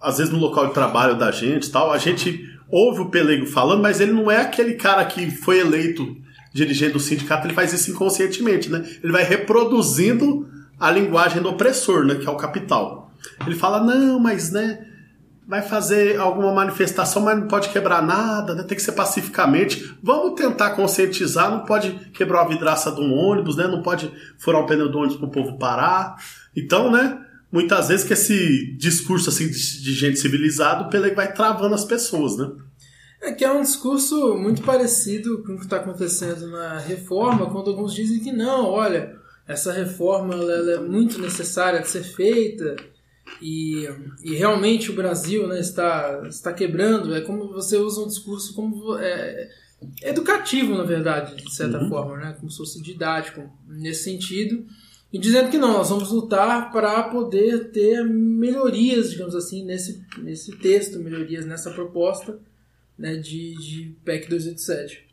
às 0.00 0.18
vezes 0.18 0.32
no 0.32 0.38
local 0.38 0.68
de 0.68 0.74
trabalho 0.74 1.16
da 1.16 1.30
gente, 1.30 1.70
tal, 1.70 1.92
a 1.92 1.98
gente 1.98 2.48
ouve 2.70 3.00
o 3.00 3.10
pelego 3.10 3.46
falando, 3.46 3.82
mas 3.82 4.00
ele 4.00 4.12
não 4.12 4.30
é 4.30 4.40
aquele 4.40 4.74
cara 4.74 5.04
que 5.04 5.30
foi 5.30 5.60
eleito 5.60 6.16
dirigente 6.52 6.92
do 6.92 7.00
sindicato, 7.00 7.46
ele 7.46 7.54
faz 7.54 7.72
isso 7.72 7.90
inconscientemente, 7.90 8.70
né? 8.70 8.84
Ele 9.02 9.12
vai 9.12 9.22
reproduzindo 9.22 10.48
a 10.78 10.90
linguagem 10.90 11.42
do 11.42 11.50
opressor, 11.50 12.04
né, 12.04 12.16
que 12.16 12.26
é 12.26 12.30
o 12.30 12.36
capital. 12.36 13.12
Ele 13.46 13.54
fala: 13.54 13.82
"Não, 13.82 14.18
mas 14.18 14.50
né, 14.50 14.84
vai 15.50 15.62
fazer 15.62 16.16
alguma 16.16 16.52
manifestação, 16.52 17.22
mas 17.22 17.36
não 17.36 17.48
pode 17.48 17.70
quebrar 17.70 18.00
nada, 18.00 18.54
né? 18.54 18.62
tem 18.62 18.76
que 18.76 18.82
ser 18.84 18.92
pacificamente. 18.92 19.96
Vamos 20.00 20.40
tentar 20.40 20.70
conscientizar, 20.70 21.50
não 21.50 21.64
pode 21.64 21.90
quebrar 22.14 22.42
a 22.42 22.46
vidraça 22.46 22.92
de 22.92 23.00
um 23.00 23.12
ônibus, 23.12 23.56
né? 23.56 23.66
não 23.66 23.82
pode 23.82 24.12
furar 24.38 24.62
o 24.62 24.66
pneu 24.66 24.88
do 24.88 24.98
ônibus 24.98 25.16
para 25.16 25.26
o 25.26 25.30
povo 25.30 25.58
parar. 25.58 26.14
Então, 26.56 26.88
né, 26.92 27.18
muitas 27.50 27.88
vezes 27.88 28.06
que 28.06 28.12
esse 28.12 28.76
discurso 28.76 29.28
assim 29.28 29.48
de, 29.48 29.82
de 29.82 29.94
gente 29.94 30.18
civilizada, 30.18 30.84
o 30.84 30.90
Pelé 30.90 31.14
vai 31.14 31.32
travando 31.32 31.74
as 31.74 31.84
pessoas, 31.84 32.36
né? 32.36 32.50
É 33.22 33.32
que 33.32 33.44
é 33.44 33.52
um 33.52 33.60
discurso 33.60 34.34
muito 34.36 34.62
parecido 34.62 35.42
com 35.42 35.52
o 35.52 35.58
que 35.58 35.64
está 35.64 35.76
acontecendo 35.76 36.48
na 36.50 36.78
reforma, 36.78 37.50
quando 37.50 37.70
alguns 37.70 37.94
dizem 37.94 38.20
que 38.20 38.32
não, 38.32 38.64
olha, 38.64 39.14
essa 39.46 39.72
reforma 39.72 40.34
ela 40.34 40.72
é 40.72 40.80
muito 40.80 41.20
necessária 41.20 41.80
de 41.80 41.88
ser 41.88 42.02
feita, 42.02 42.76
e, 43.40 43.88
e 44.22 44.34
realmente 44.34 44.90
o 44.90 44.94
Brasil 44.94 45.46
né, 45.46 45.60
está, 45.60 46.22
está 46.28 46.52
quebrando. 46.52 47.14
É 47.14 47.20
como 47.20 47.52
você 47.52 47.76
usa 47.76 48.02
um 48.02 48.06
discurso 48.06 48.54
como 48.54 48.96
é, 48.98 49.48
educativo, 50.02 50.76
na 50.76 50.84
verdade, 50.84 51.36
de 51.36 51.54
certa 51.54 51.78
uhum. 51.78 51.88
forma, 51.88 52.16
né? 52.16 52.36
como 52.38 52.50
se 52.50 52.58
fosse 52.58 52.82
didático 52.82 53.50
nesse 53.66 54.04
sentido. 54.04 54.64
E 55.12 55.18
dizendo 55.18 55.50
que 55.50 55.58
não, 55.58 55.72
nós 55.72 55.90
vamos 55.90 56.12
lutar 56.12 56.70
para 56.70 57.02
poder 57.04 57.70
ter 57.72 58.04
melhorias, 58.04 59.10
digamos 59.10 59.34
assim, 59.34 59.64
nesse, 59.64 60.04
nesse 60.18 60.56
texto, 60.56 61.00
melhorias 61.00 61.44
nessa 61.44 61.70
proposta 61.70 62.38
né, 62.96 63.16
de, 63.16 63.56
de 63.56 63.96
PEC 64.04 64.28
287, 64.28 65.06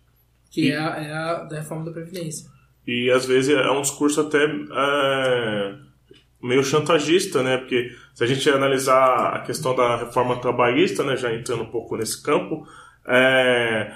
que 0.51 0.67
e, 0.67 0.71
é, 0.71 0.77
a, 0.77 0.97
é 0.97 1.13
a 1.13 1.33
da 1.45 1.57
reforma 1.57 1.85
da 1.85 1.91
Previdência. 1.91 2.47
E 2.85 3.09
às 3.09 3.25
vezes 3.25 3.55
é 3.55 3.71
um 3.71 3.81
discurso 3.81 4.21
até 4.21 4.45
é, 4.45 5.75
meio 6.41 6.63
chantagista, 6.63 7.41
né? 7.41 7.57
Porque 7.57 7.91
se 8.13 8.23
a 8.23 8.27
gente 8.27 8.49
analisar 8.49 9.33
a 9.35 9.39
questão 9.39 9.75
da 9.75 9.97
reforma 9.97 10.39
trabalhista, 10.39 11.03
né, 11.03 11.17
já 11.17 11.33
entrando 11.33 11.63
um 11.63 11.71
pouco 11.71 11.97
nesse 11.97 12.21
campo, 12.21 12.67
é, 13.05 13.93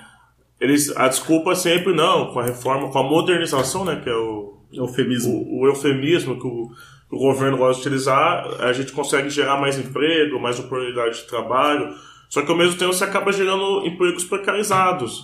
eles 0.60 0.96
a 0.98 1.08
desculpa 1.08 1.52
é 1.52 1.56
sempre 1.56 1.94
não 1.94 2.34
com 2.34 2.40
a 2.40 2.46
reforma, 2.46 2.92
com 2.92 3.00
a 3.00 3.04
modernização, 3.04 3.86
né, 3.86 4.02
que 4.02 4.10
é 4.10 4.16
o 4.16 4.61
eufemismo, 4.74 5.34
o, 5.34 5.62
o 5.62 5.68
eufemismo 5.68 6.40
que 6.40 6.48
o, 6.48 6.72
o, 7.10 7.18
governo 7.18 7.58
gosta 7.58 7.82
de 7.82 7.88
utilizar, 7.88 8.46
a 8.60 8.74
gente 8.74 8.92
consegue 8.92 9.30
gerar 9.30 9.60
mais 9.60 9.78
emprego, 9.78 10.40
mais 10.40 10.60
oportunidade 10.60 11.18
de 11.20 11.28
trabalho. 11.28 11.96
Só 12.30 12.42
que 12.42 12.52
ao 12.52 12.58
mesmo 12.58 12.78
tempo 12.78 12.94
você 12.94 13.04
acaba 13.04 13.32
gerando 13.32 13.86
empregos 13.86 14.24
precarizados. 14.24 15.24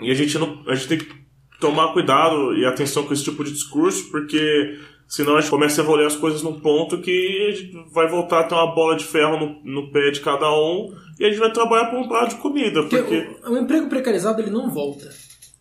E 0.00 0.10
a 0.10 0.14
gente 0.14 0.38
não, 0.38 0.62
a 0.66 0.74
gente 0.74 0.88
tem 0.88 0.98
que 0.98 1.24
tomar 1.60 1.92
cuidado 1.92 2.54
e 2.54 2.66
atenção 2.66 3.04
com 3.04 3.14
esse 3.14 3.24
tipo 3.24 3.42
de 3.42 3.52
discurso, 3.52 4.10
porque 4.10 4.78
Senão 5.06 5.36
a 5.36 5.40
gente 5.40 5.50
começa 5.50 5.80
a 5.80 5.84
evoluir 5.84 6.06
as 6.06 6.16
coisas 6.16 6.42
num 6.42 6.58
ponto 6.58 6.98
que 6.98 7.48
a 7.48 7.54
gente 7.54 7.84
vai 7.92 8.08
voltar 8.08 8.40
a 8.40 8.44
ter 8.44 8.54
uma 8.54 8.74
bola 8.74 8.96
de 8.96 9.04
ferro 9.04 9.38
no, 9.38 9.82
no 9.82 9.92
pé 9.92 10.10
de 10.10 10.20
cada 10.20 10.50
um 10.50 10.94
e 11.20 11.24
a 11.24 11.28
gente 11.28 11.38
vai 11.38 11.52
trabalhar 11.52 11.86
por 11.86 11.98
um 11.98 12.08
prato 12.08 12.30
de 12.30 12.40
comida. 12.40 12.80
Porque, 12.82 12.96
porque... 12.96 13.46
O, 13.46 13.52
o, 13.52 13.58
emprego 13.58 13.88
precarizado 13.88 14.40
ele 14.40 14.50
não 14.50 14.70
volta. 14.70 15.08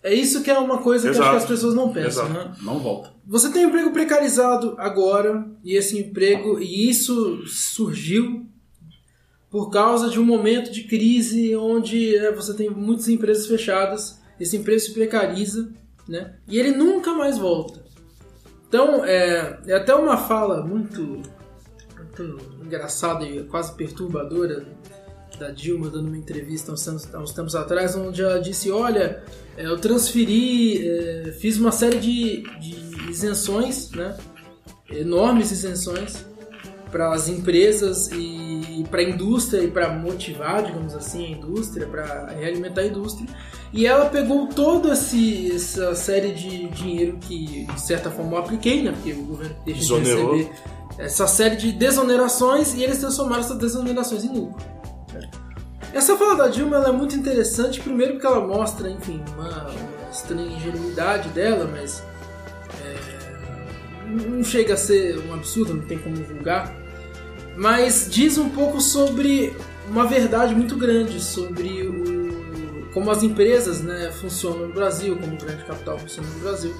É 0.04 0.14
isso 0.14 0.44
que 0.44 0.52
é 0.52 0.58
uma 0.60 0.80
coisa 0.80 1.10
Exato. 1.10 1.18
que 1.18 1.22
acho 1.22 1.32
que 1.32 1.44
as 1.44 1.50
pessoas 1.50 1.74
não 1.74 1.94
pensam, 1.94 2.28
né? 2.28 2.54
Não 2.62 2.78
volta. 2.78 3.12
Você 3.26 3.50
tem 3.50 3.66
um 3.66 3.70
emprego 3.70 3.92
precarizado 3.92 4.76
agora 4.78 5.48
e 5.64 5.76
esse 5.78 5.98
emprego 5.98 6.60
e 6.60 6.90
isso 6.90 7.48
surgiu 7.48 8.46
por 9.50 9.70
causa 9.70 10.10
de 10.10 10.20
um 10.20 10.26
momento 10.26 10.72
de 10.72 10.84
crise 10.84 11.56
onde 11.56 12.16
é, 12.18 12.32
você 12.34 12.54
tem 12.54 12.70
muitas 12.70 13.08
empresas 13.08 13.48
fechadas, 13.48 14.20
esse 14.40 14.58
emprego 14.58 14.80
se 14.80 14.92
precariza, 14.94 15.72
né? 16.08 16.36
E 16.48 16.60
ele 16.60 16.72
nunca 16.72 17.14
mais 17.14 17.38
volta. 17.38 17.86
Então, 18.68 19.06
é, 19.06 19.60
é 19.68 19.74
até 19.76 19.94
uma 19.94 20.18
fala 20.18 20.66
muito, 20.66 21.22
muito 21.98 22.40
engraçada 22.66 23.24
e 23.24 23.44
quase 23.44 23.74
perturbadora 23.76 24.66
da 25.40 25.52
Dilma 25.52 25.90
dando 25.90 26.08
uma 26.08 26.18
entrevista 26.18 26.72
há 26.72 26.74
uns 26.74 26.84
tempos, 26.84 27.14
há 27.14 27.20
uns 27.20 27.32
tempos 27.32 27.56
atrás, 27.56 27.96
onde 27.96 28.24
ela 28.24 28.40
disse: 28.40 28.72
Olha, 28.72 29.24
eu 29.58 29.78
transferi, 29.80 30.88
é, 30.88 31.32
fiz 31.40 31.58
uma 31.58 31.72
série 31.72 32.00
de, 32.00 32.44
de 32.60 33.10
isenções, 33.10 33.92
né? 33.92 34.18
enormes 34.90 35.52
isenções 35.52 36.26
para 36.92 37.12
as 37.12 37.28
empresas 37.28 38.10
e 38.12 38.86
para 38.90 39.02
a 39.02 39.04
indústria 39.04 39.62
e 39.62 39.68
para 39.68 39.92
motivar, 39.94 40.64
digamos 40.64 40.94
assim, 40.94 41.26
a 41.26 41.30
indústria, 41.30 41.88
para 41.88 42.28
realimentar 42.28 42.84
a 42.84 42.88
indústria. 42.88 43.28
E 43.72 43.88
ela 43.88 44.06
pegou 44.06 44.48
toda 44.48 44.92
essa 44.92 45.96
série 45.96 46.32
de 46.34 46.68
dinheiro 46.68 47.18
que, 47.20 47.66
de 47.66 47.82
certa 47.82 48.12
forma, 48.12 48.34
eu 48.34 48.38
apliquei, 48.38 48.84
né? 48.84 48.92
Porque 48.92 49.12
o 49.14 49.24
governo 49.24 49.56
deixa 49.66 49.82
Exonerou. 49.82 50.36
de 50.36 50.44
receber 50.44 50.62
essa 51.00 51.26
série 51.26 51.56
de 51.56 51.72
desonerações 51.72 52.76
e 52.76 52.84
eles 52.84 53.00
transformaram 53.00 53.42
essas 53.42 53.58
desonerações 53.58 54.24
em 54.24 54.32
lucro. 54.32 54.64
Essa 55.94 56.18
fala 56.18 56.36
da 56.36 56.48
Dilma 56.48 56.78
é 56.78 56.92
muito 56.92 57.16
interessante, 57.16 57.80
primeiro 57.80 58.14
porque 58.14 58.26
ela 58.26 58.46
mostra, 58.46 58.90
enfim, 58.90 59.24
uma, 59.36 59.72
estranha 60.12 60.56
ingenuidade 60.56 61.30
dela, 61.30 61.70
mas 61.72 62.04
é, 62.84 64.08
não 64.08 64.44
chega 64.44 64.74
a 64.74 64.78
ser 64.78 65.20
um 65.20 65.34
absurdo, 65.34 65.74
não 65.74 65.84
tem 65.84 65.98
como 66.00 66.16
julgar. 66.16 66.76
Mas 67.56 68.08
diz 68.10 68.38
um 68.38 68.50
pouco 68.50 68.82
sobre 68.82 69.56
uma 69.88 70.06
verdade 70.06 70.56
muito 70.56 70.76
grande 70.76 71.20
sobre 71.20 71.88
o 71.88 72.14
como 72.94 73.10
as 73.10 73.24
empresas 73.24 73.82
né, 73.82 74.12
funcionam 74.12 74.68
no 74.68 74.74
Brasil, 74.74 75.18
como 75.18 75.34
o 75.34 75.38
grande 75.38 75.64
capital 75.66 75.98
funciona 75.98 76.30
no 76.30 76.40
Brasil, 76.40 76.74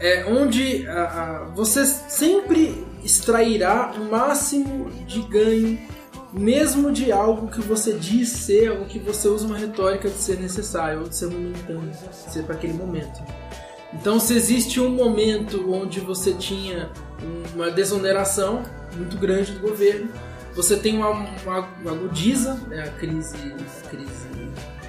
é 0.00 0.24
onde 0.24 0.86
a, 0.88 1.02
a, 1.02 1.44
você 1.54 1.84
sempre 1.84 2.86
extrairá 3.04 3.92
o 3.96 4.10
máximo 4.10 4.90
de 5.06 5.20
ganho, 5.22 5.78
mesmo 6.32 6.92
de 6.92 7.10
algo 7.10 7.48
que 7.48 7.60
você 7.60 7.92
diz 7.92 8.28
ser, 8.28 8.70
ou 8.70 8.84
que 8.84 8.98
você 8.98 9.28
usa 9.28 9.46
uma 9.46 9.58
retórica 9.58 10.08
de 10.08 10.16
ser 10.16 10.38
necessário, 10.38 11.00
ou 11.00 11.08
de 11.08 11.16
ser 11.16 11.26
momentâneo, 11.26 11.90
de 11.90 12.32
ser 12.32 12.44
para 12.44 12.54
aquele 12.54 12.74
momento. 12.74 13.20
Então, 13.92 14.20
se 14.20 14.34
existe 14.34 14.80
um 14.80 14.90
momento 14.90 15.72
onde 15.72 15.98
você 16.00 16.32
tinha 16.32 16.90
uma 17.54 17.70
desoneração 17.70 18.62
muito 18.96 19.16
grande 19.18 19.52
do 19.52 19.60
governo, 19.60 20.08
você 20.54 20.76
tem 20.76 20.96
uma, 20.96 21.10
uma, 21.10 21.68
uma 21.80 21.90
agudiza, 21.92 22.54
né, 22.68 22.84
a 22.84 22.90
crise, 22.90 23.36
a 23.36 23.88
crise 23.88 24.30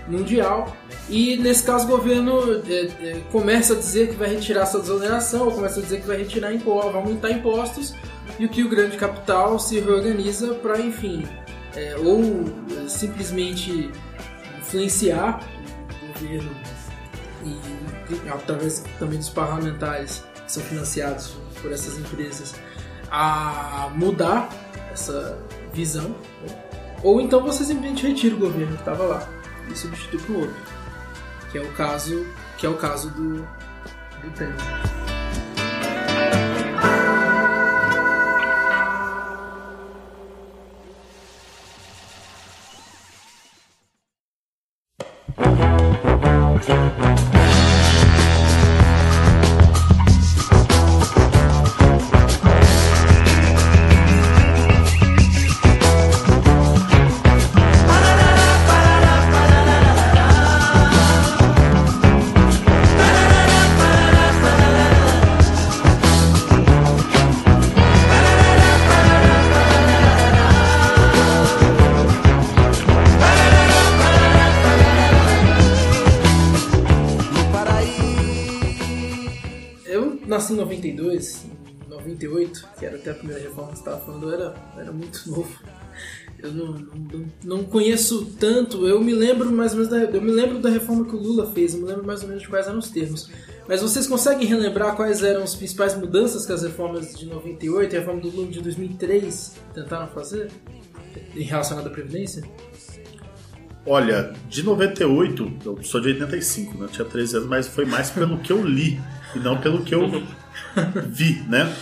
mundial. 0.07 0.75
E 1.09 1.37
nesse 1.37 1.63
caso 1.63 1.85
o 1.85 1.87
governo 1.87 2.61
é, 2.67 2.85
é, 3.01 3.21
começa 3.31 3.73
a 3.73 3.75
dizer 3.75 4.09
que 4.09 4.15
vai 4.15 4.29
retirar 4.29 4.63
essa 4.63 4.79
desoneração, 4.79 5.45
ou 5.45 5.51
começa 5.51 5.79
a 5.79 5.83
dizer 5.83 6.01
que 6.01 6.07
vai 6.07 6.17
retirar 6.17 6.53
impostos, 6.53 6.91
vai 6.91 7.01
aumentar 7.01 7.31
impostos, 7.31 7.93
e 8.39 8.45
o 8.45 8.49
que 8.49 8.63
o 8.63 8.69
grande 8.69 8.97
capital 8.97 9.59
se 9.59 9.79
reorganiza 9.79 10.53
para, 10.55 10.79
enfim, 10.79 11.27
é, 11.75 11.95
ou 11.97 12.45
simplesmente 12.87 13.91
influenciar 14.59 15.39
o 16.01 16.07
governo 16.07 16.51
e 17.43 18.29
através 18.29 18.83
também 18.99 19.17
dos 19.17 19.29
parlamentares 19.29 20.23
que 20.45 20.51
são 20.51 20.63
financiados 20.63 21.35
por 21.61 21.71
essas 21.71 21.97
empresas 21.97 22.55
a 23.09 23.89
mudar 23.95 24.49
essa 24.91 25.37
visão, 25.73 26.09
né? 26.41 26.63
ou 27.03 27.19
então 27.19 27.41
você 27.41 27.63
simplesmente 27.63 28.07
retira 28.07 28.35
o 28.35 28.39
governo 28.39 28.73
que 28.73 28.81
estava 28.81 29.03
lá 29.03 29.29
e 29.69 29.75
substitui 29.75 30.19
por 30.19 30.35
outro. 30.37 30.55
Que 31.51 31.57
é 31.57 31.61
o 31.61 31.71
caso, 31.73 32.25
que 32.57 32.65
é 32.65 32.69
o 32.69 32.77
caso 32.77 33.09
do, 33.11 33.39
do 33.39 34.31
Temer. 34.35 34.55
Nasci 80.51 80.53
em 80.53 80.57
92, 80.57 81.45
em 81.85 81.89
98, 81.89 82.67
que 82.77 82.85
era 82.85 82.95
até 82.97 83.11
a 83.11 83.13
primeira 83.13 83.41
reforma 83.41 83.71
que 83.71 83.77
você 83.77 83.81
estava 83.81 84.05
falando, 84.05 84.27
eu 84.27 84.33
era, 84.33 84.55
eu 84.75 84.81
era 84.81 84.91
muito 84.91 85.23
novo. 85.29 85.59
Eu 86.39 86.51
não, 86.51 86.71
não, 86.73 87.25
não, 87.43 87.63
conheço 87.63 88.33
tanto, 88.39 88.87
eu 88.87 88.99
me 88.99 89.13
lembro 89.13 89.51
mais 89.51 89.73
ou 89.73 89.77
menos 89.77 89.91
da, 89.91 89.99
eu 89.99 90.21
me 90.21 90.31
lembro 90.31 90.57
da 90.57 90.69
reforma 90.69 91.05
que 91.05 91.15
o 91.15 91.19
Lula 91.19 91.51
fez, 91.53 91.75
eu 91.75 91.81
me 91.81 91.85
lembro 91.85 92.03
mais 92.03 92.23
ou 92.23 92.27
menos 92.27 92.41
de 92.41 92.49
quais 92.49 92.65
eram 92.65 92.79
os 92.79 92.89
termos. 92.89 93.29
Mas 93.67 93.81
vocês 93.81 94.07
conseguem 94.07 94.47
relembrar 94.47 94.95
quais 94.95 95.21
eram 95.21 95.43
as 95.43 95.53
principais 95.53 95.95
mudanças 95.95 96.45
que 96.45 96.51
as 96.51 96.63
reformas 96.63 97.13
de 97.13 97.27
98 97.27 97.93
e 97.93 97.95
a 97.95 97.99
reforma 97.99 98.21
do 98.21 98.29
Lula 98.29 98.47
de 98.47 98.59
2003 98.59 99.55
tentaram 99.73 100.07
fazer 100.07 100.49
em 101.35 101.43
relação 101.43 101.77
à 101.77 101.83
Previdência? 101.83 102.43
Olha, 103.85 104.33
de 104.47 104.63
98, 104.63 105.53
eu 105.65 105.83
sou 105.83 106.01
de 106.01 106.09
85, 106.09 106.77
né? 106.77 106.85
Eu 106.85 106.89
tinha 106.89 107.05
13 107.05 107.37
anos, 107.37 107.49
mas 107.49 107.67
foi 107.67 107.85
mais 107.85 108.09
pelo 108.09 108.39
que 108.39 108.51
eu 108.51 108.65
li 108.65 108.99
e 109.35 109.39
não 109.39 109.59
pelo 109.59 109.83
que 109.83 109.93
eu 109.95 110.07
vi, 111.07 111.41
né? 111.47 111.73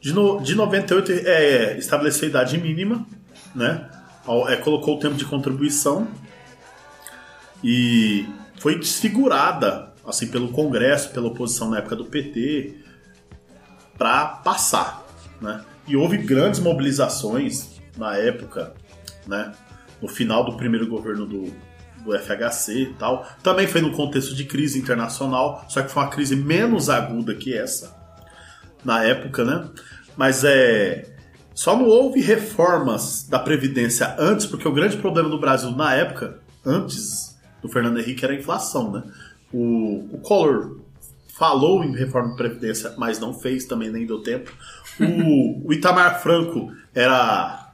De, 0.00 0.12
no, 0.12 0.40
de 0.40 0.54
98 0.54 1.12
é, 1.12 1.78
estabeleceu 1.78 2.26
a 2.26 2.30
idade 2.30 2.58
mínima, 2.58 3.06
né? 3.54 3.88
É, 4.48 4.56
colocou 4.56 4.96
o 4.96 5.00
tempo 5.00 5.14
de 5.14 5.24
contribuição 5.24 6.08
e 7.62 8.26
foi 8.58 8.78
desfigurada 8.78 9.92
assim 10.06 10.28
pelo 10.28 10.48
Congresso, 10.48 11.10
pela 11.10 11.26
oposição 11.26 11.70
na 11.70 11.78
época 11.78 11.96
do 11.96 12.04
PT, 12.04 12.76
para 13.98 14.26
passar, 14.26 15.04
né? 15.40 15.64
E 15.88 15.96
houve 15.96 16.16
grandes 16.18 16.60
mobilizações 16.60 17.80
na 17.96 18.16
época, 18.16 18.74
né? 19.26 19.52
No 20.00 20.08
final 20.08 20.44
do 20.44 20.56
primeiro 20.56 20.86
governo 20.86 21.26
do, 21.26 21.52
do 22.04 22.16
FHC 22.18 22.82
e 22.82 22.94
tal. 22.94 23.26
Também 23.42 23.66
foi 23.66 23.80
no 23.80 23.92
contexto 23.92 24.34
de 24.34 24.44
crise 24.44 24.78
internacional, 24.78 25.64
só 25.68 25.82
que 25.82 25.90
foi 25.90 26.02
uma 26.02 26.10
crise 26.10 26.36
menos 26.36 26.88
aguda 26.88 27.34
que 27.34 27.52
essa 27.52 28.05
na 28.86 29.02
época, 29.02 29.44
né? 29.44 29.68
Mas 30.16 30.44
é 30.44 31.12
só 31.56 31.74
não 31.74 31.86
houve 31.86 32.20
reformas 32.20 33.26
da 33.26 33.38
previdência 33.38 34.14
antes, 34.18 34.44
porque 34.44 34.68
o 34.68 34.72
grande 34.72 34.98
problema 34.98 35.30
do 35.30 35.40
Brasil 35.40 35.70
na 35.70 35.94
época, 35.94 36.38
antes 36.64 37.34
do 37.62 37.68
Fernando 37.68 37.98
Henrique, 37.98 38.22
era 38.24 38.34
a 38.34 38.36
inflação, 38.36 38.92
né? 38.92 39.02
O, 39.50 40.06
o 40.12 40.18
Collor 40.18 40.80
falou 41.38 41.82
em 41.82 41.96
reforma 41.96 42.30
da 42.30 42.36
previdência, 42.36 42.94
mas 42.98 43.18
não 43.18 43.32
fez, 43.32 43.64
também 43.64 43.90
nem 43.90 44.06
deu 44.06 44.22
tempo. 44.22 44.52
O, 45.00 45.68
o 45.68 45.72
Itamar 45.72 46.22
Franco 46.22 46.70
era, 46.94 47.72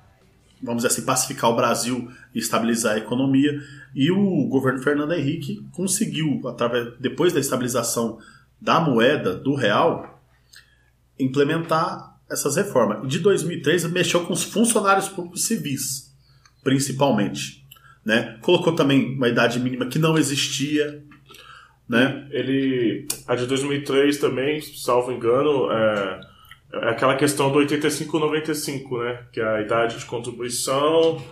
vamos 0.62 0.84
dizer 0.84 0.94
assim, 0.94 1.04
pacificar 1.04 1.50
o 1.50 1.56
Brasil 1.56 2.08
e 2.32 2.38
estabilizar 2.38 2.94
a 2.94 2.98
economia. 2.98 3.52
E 3.96 4.12
o 4.12 4.46
governo 4.46 4.80
Fernando 4.80 5.12
Henrique 5.12 5.60
conseguiu, 5.72 6.40
através, 6.46 6.92
depois 7.00 7.32
da 7.32 7.40
estabilização 7.40 8.18
da 8.60 8.78
moeda, 8.78 9.34
do 9.34 9.56
real, 9.56 10.11
implementar 11.18 12.16
essas 12.30 12.56
reformas. 12.56 13.06
De 13.08 13.18
2003, 13.18 13.90
mexeu 13.90 14.24
com 14.24 14.32
os 14.32 14.42
funcionários 14.42 15.08
públicos 15.08 15.44
civis, 15.44 16.14
principalmente. 16.62 17.62
Né? 18.04 18.38
Colocou 18.40 18.74
também 18.74 19.14
uma 19.16 19.28
idade 19.28 19.60
mínima 19.60 19.86
que 19.86 19.98
não 19.98 20.18
existia. 20.18 21.04
Né? 21.88 22.26
Ele, 22.30 23.06
a 23.26 23.34
de 23.34 23.46
2003 23.46 24.18
também, 24.18 24.60
salvo 24.60 25.12
engano, 25.12 25.70
é, 25.70 26.20
é 26.72 26.88
aquela 26.90 27.16
questão 27.16 27.52
do 27.52 27.58
85-95, 27.58 29.04
né? 29.04 29.26
que 29.32 29.40
é 29.40 29.46
a 29.46 29.60
idade 29.60 29.98
de 29.98 30.04
contribuição 30.06 31.22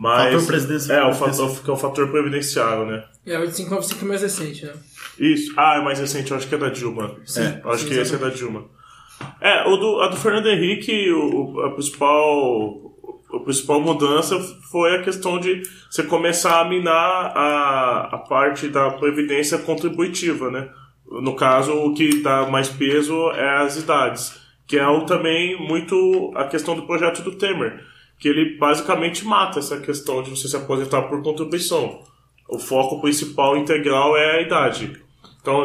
mas, 0.00 0.32
fator 0.32 0.46
presidencial. 0.46 1.08
É, 1.08 1.10
o 1.10 1.14
fator, 1.14 1.62
que 1.62 1.70
é 1.70 1.72
o 1.74 1.76
fator 1.76 2.10
previdenciário, 2.10 2.86
né? 2.86 3.04
É, 3.26 3.36
o 3.36 3.42
8595 3.42 4.04
é 4.04 4.08
mais 4.08 4.22
recente, 4.22 4.64
né? 4.64 4.72
Isso. 5.18 5.52
Ah, 5.58 5.76
é 5.78 5.84
mais 5.84 5.98
recente, 5.98 6.30
eu 6.30 6.38
acho 6.38 6.48
que 6.48 6.54
é 6.54 6.58
da 6.58 6.70
Dilma. 6.70 7.16
Sim. 7.26 7.42
É. 7.42 7.60
Acho 7.66 7.82
sim, 7.82 7.88
que 7.90 7.94
esse 7.94 8.14
é 8.14 8.18
da 8.18 8.30
Dilma. 8.30 8.64
É, 9.40 9.68
o 9.68 9.76
do, 9.76 10.00
a 10.00 10.08
do 10.08 10.16
Fernando 10.16 10.48
Henrique, 10.48 11.10
o, 11.12 11.60
a 11.60 11.70
principal 11.70 12.90
a 13.32 13.38
principal 13.38 13.80
mudança 13.80 14.38
foi 14.70 14.96
a 14.96 15.02
questão 15.02 15.38
de 15.38 15.62
você 15.88 16.02
começar 16.02 16.60
a 16.60 16.68
minar 16.68 17.32
a, 17.36 18.08
a 18.12 18.18
parte 18.18 18.68
da 18.68 18.90
previdência 18.90 19.56
contributiva, 19.58 20.50
né? 20.50 20.68
No 21.06 21.34
caso, 21.36 21.72
o 21.72 21.94
que 21.94 22.22
dá 22.22 22.48
mais 22.48 22.68
peso 22.68 23.30
é 23.30 23.62
as 23.62 23.76
idades, 23.76 24.40
que 24.66 24.76
é 24.76 24.86
o, 24.86 25.06
também 25.06 25.56
muito 25.60 26.32
a 26.34 26.44
questão 26.44 26.74
do 26.74 26.82
projeto 26.82 27.22
do 27.22 27.36
Temer 27.36 27.88
que 28.20 28.28
ele 28.28 28.58
basicamente 28.58 29.24
mata 29.24 29.58
essa 29.58 29.80
questão 29.80 30.22
de 30.22 30.30
você 30.30 30.46
se 30.46 30.54
aposentar 30.54 31.02
por 31.02 31.22
contribuição. 31.22 32.02
O 32.46 32.58
foco 32.58 33.00
principal 33.00 33.56
integral 33.56 34.14
é 34.14 34.36
a 34.36 34.42
idade. 34.42 34.92
Então, 35.40 35.64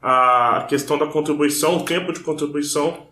a 0.00 0.66
questão 0.68 0.98
da 0.98 1.06
contribuição, 1.06 1.78
o 1.78 1.84
tempo 1.84 2.12
de 2.12 2.20
contribuição, 2.20 3.08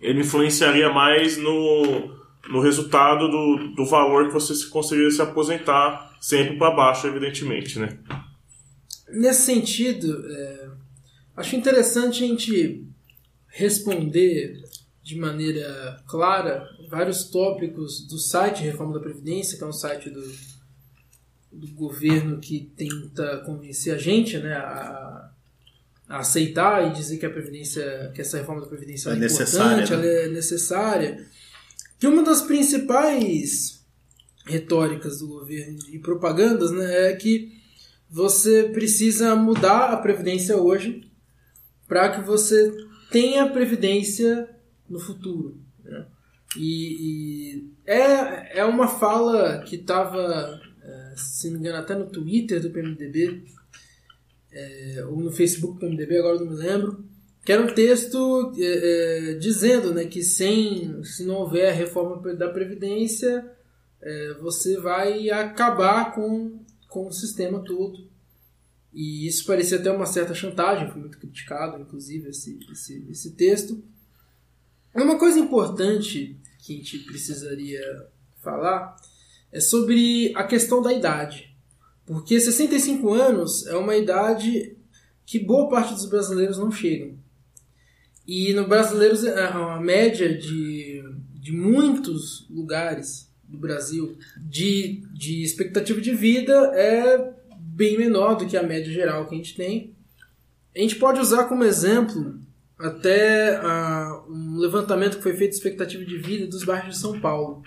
ele 0.00 0.20
influenciaria 0.20 0.92
mais 0.92 1.36
no, 1.36 2.16
no 2.48 2.60
resultado 2.60 3.28
do, 3.28 3.74
do 3.74 3.84
valor 3.84 4.28
que 4.28 4.34
você 4.34 4.54
conseguiria 4.68 5.10
se 5.10 5.20
aposentar, 5.20 6.16
sempre 6.20 6.56
para 6.56 6.74
baixo, 6.74 7.06
evidentemente, 7.06 7.78
né? 7.78 7.98
Nesse 9.10 9.42
sentido, 9.42 10.24
é, 10.30 10.68
acho 11.36 11.56
interessante 11.56 12.22
a 12.22 12.26
gente 12.26 12.86
responder 13.48 14.62
de 15.02 15.18
maneira 15.18 16.02
clara 16.06 16.68
vários 16.90 17.30
tópicos 17.30 18.06
do 18.06 18.18
site 18.18 18.62
Reforma 18.62 18.94
da 18.94 19.00
Previdência, 19.00 19.56
que 19.56 19.64
é 19.64 19.66
um 19.66 19.72
site 19.72 20.10
do, 20.10 20.22
do 21.50 21.66
governo 21.74 22.38
que 22.38 22.70
tenta 22.76 23.38
convencer 23.46 23.94
a 23.94 23.98
gente 23.98 24.36
né, 24.38 24.54
a, 24.54 25.07
aceitar 26.08 26.88
e 26.88 26.92
dizer 26.92 27.18
que 27.18 27.26
a 27.26 27.30
Previdência, 27.30 28.10
que 28.14 28.20
essa 28.20 28.38
reforma 28.38 28.62
da 28.62 28.66
Previdência 28.66 29.10
é, 29.10 29.12
é 29.12 29.26
importante, 29.26 29.90
né? 29.90 29.96
ela 29.96 30.06
é 30.06 30.28
necessária. 30.28 31.26
Que 31.98 32.06
uma 32.06 32.22
das 32.22 32.42
principais 32.42 33.84
retóricas 34.46 35.18
do 35.18 35.28
governo 35.28 35.78
e 35.92 35.98
propagandas 35.98 36.70
né, 36.70 37.10
é 37.10 37.16
que 37.16 37.52
você 38.08 38.64
precisa 38.72 39.36
mudar 39.36 39.92
a 39.92 39.96
Previdência 39.98 40.56
hoje 40.56 41.10
para 41.86 42.08
que 42.10 42.22
você 42.22 42.72
tenha 43.10 43.50
Previdência 43.50 44.48
no 44.88 44.98
futuro. 44.98 45.60
Né? 45.84 46.06
E, 46.56 47.56
e, 47.56 47.72
é, 47.84 48.60
é 48.60 48.64
uma 48.64 48.88
fala 48.88 49.62
que 49.62 49.76
estava, 49.76 50.58
é, 50.82 51.14
se 51.16 51.48
não 51.48 51.54
me 51.54 51.60
engano, 51.60 51.78
até 51.78 51.94
no 51.94 52.06
Twitter 52.06 52.62
do 52.62 52.70
PMDB, 52.70 53.44
é, 54.52 55.04
ou 55.06 55.20
no 55.20 55.30
Facebook 55.30 55.74
do 55.74 55.80
PMDB, 55.80 56.18
agora 56.18 56.38
não 56.38 56.46
me 56.46 56.56
lembro, 56.56 57.04
que 57.44 57.52
era 57.52 57.62
um 57.62 57.74
texto 57.74 58.52
é, 58.58 59.30
é, 59.30 59.34
dizendo 59.34 59.94
né, 59.94 60.04
que 60.04 60.22
sem, 60.22 61.02
se 61.02 61.24
não 61.24 61.36
houver 61.36 61.72
reforma 61.72 62.34
da 62.34 62.48
Previdência, 62.48 63.50
é, 64.00 64.34
você 64.34 64.78
vai 64.78 65.30
acabar 65.30 66.14
com, 66.14 66.60
com 66.88 67.06
o 67.06 67.12
sistema 67.12 67.64
todo. 67.64 68.08
E 68.92 69.26
isso 69.26 69.44
parecia 69.46 69.78
até 69.78 69.90
uma 69.90 70.06
certa 70.06 70.34
chantagem, 70.34 70.90
foi 70.90 71.00
muito 71.00 71.18
criticado, 71.18 71.80
inclusive, 71.80 72.28
esse, 72.30 72.58
esse, 72.70 73.06
esse 73.10 73.30
texto. 73.34 73.82
Uma 74.94 75.18
coisa 75.18 75.38
importante 75.38 76.38
que 76.58 76.74
a 76.74 76.76
gente 76.76 76.98
precisaria 77.00 77.80
falar 78.42 78.96
é 79.52 79.60
sobre 79.60 80.32
a 80.34 80.44
questão 80.44 80.82
da 80.82 80.92
idade. 80.92 81.47
Porque 82.08 82.40
65 82.40 83.12
anos 83.12 83.66
é 83.66 83.76
uma 83.76 83.94
idade 83.94 84.74
que 85.26 85.38
boa 85.38 85.68
parte 85.68 85.92
dos 85.92 86.06
brasileiros 86.06 86.56
não 86.56 86.70
chegam. 86.70 87.18
E 88.26 88.54
no 88.54 88.66
brasileiros 88.66 89.26
a 89.26 89.78
média 89.78 90.34
de, 90.34 91.04
de 91.34 91.52
muitos 91.52 92.48
lugares 92.48 93.30
do 93.44 93.58
Brasil 93.58 94.16
de, 94.38 95.02
de 95.12 95.42
expectativa 95.42 96.00
de 96.00 96.14
vida 96.14 96.54
é 96.74 97.30
bem 97.58 97.98
menor 97.98 98.36
do 98.36 98.46
que 98.46 98.56
a 98.56 98.62
média 98.62 98.90
geral 98.90 99.26
que 99.26 99.34
a 99.34 99.38
gente 99.38 99.54
tem. 99.54 99.94
A 100.74 100.80
gente 100.80 100.96
pode 100.96 101.20
usar 101.20 101.44
como 101.44 101.62
exemplo 101.62 102.40
até 102.78 103.60
uh, 103.60 104.32
um 104.32 104.56
levantamento 104.56 105.18
que 105.18 105.22
foi 105.22 105.36
feito 105.36 105.50
de 105.50 105.56
expectativa 105.58 106.02
de 106.02 106.16
vida 106.16 106.46
dos 106.46 106.64
bairros 106.64 106.94
de 106.94 107.00
São 107.00 107.20
Paulo, 107.20 107.62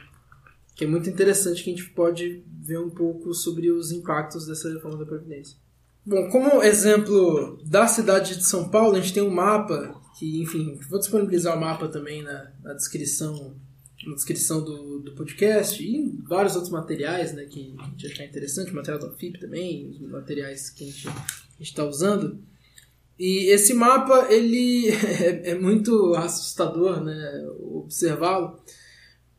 que 0.75 0.85
é 0.85 0.87
muito 0.87 1.07
interessante 1.07 1.63
que 1.63 1.69
a 1.69 1.75
gente 1.75 1.91
pode 1.91 2.43
ver 2.61 2.79
um 2.79 2.89
pouco 2.89 3.33
sobre 3.33 3.71
os 3.71 3.91
impactos 3.91 4.45
dessa 4.45 4.71
reforma 4.71 4.97
da 4.97 5.05
Previdência. 5.05 5.57
Bom, 6.05 6.29
como 6.29 6.63
exemplo 6.63 7.59
da 7.65 7.87
cidade 7.87 8.37
de 8.37 8.45
São 8.45 8.69
Paulo, 8.69 8.95
a 8.95 9.01
gente 9.01 9.13
tem 9.13 9.23
um 9.23 9.29
mapa 9.29 9.99
que, 10.17 10.41
enfim, 10.41 10.79
vou 10.89 10.99
disponibilizar 10.99 11.55
o 11.55 11.59
mapa 11.59 11.87
também 11.87 12.23
na, 12.23 12.51
na 12.63 12.73
descrição 12.73 13.55
na 14.05 14.15
descrição 14.15 14.63
do, 14.63 14.99
do 14.99 15.11
podcast 15.13 15.81
e 15.83 16.19
vários 16.27 16.55
outros 16.55 16.71
materiais 16.71 17.33
né, 17.33 17.45
que 17.45 17.75
a 17.79 17.85
gente 17.85 18.07
achar 18.07 18.25
interessante, 18.25 18.73
material 18.73 18.99
do 18.99 19.15
FIP 19.15 19.39
também, 19.39 19.95
materiais 20.01 20.69
que 20.71 20.83
a 20.83 20.87
gente 20.87 21.09
está 21.59 21.85
usando. 21.85 22.41
E 23.19 23.51
esse 23.51 23.73
mapa 23.73 24.27
ele 24.31 24.89
é, 24.89 25.51
é 25.51 25.55
muito 25.55 26.15
assustador 26.15 27.03
né, 27.03 27.47
observá-lo. 27.59 28.59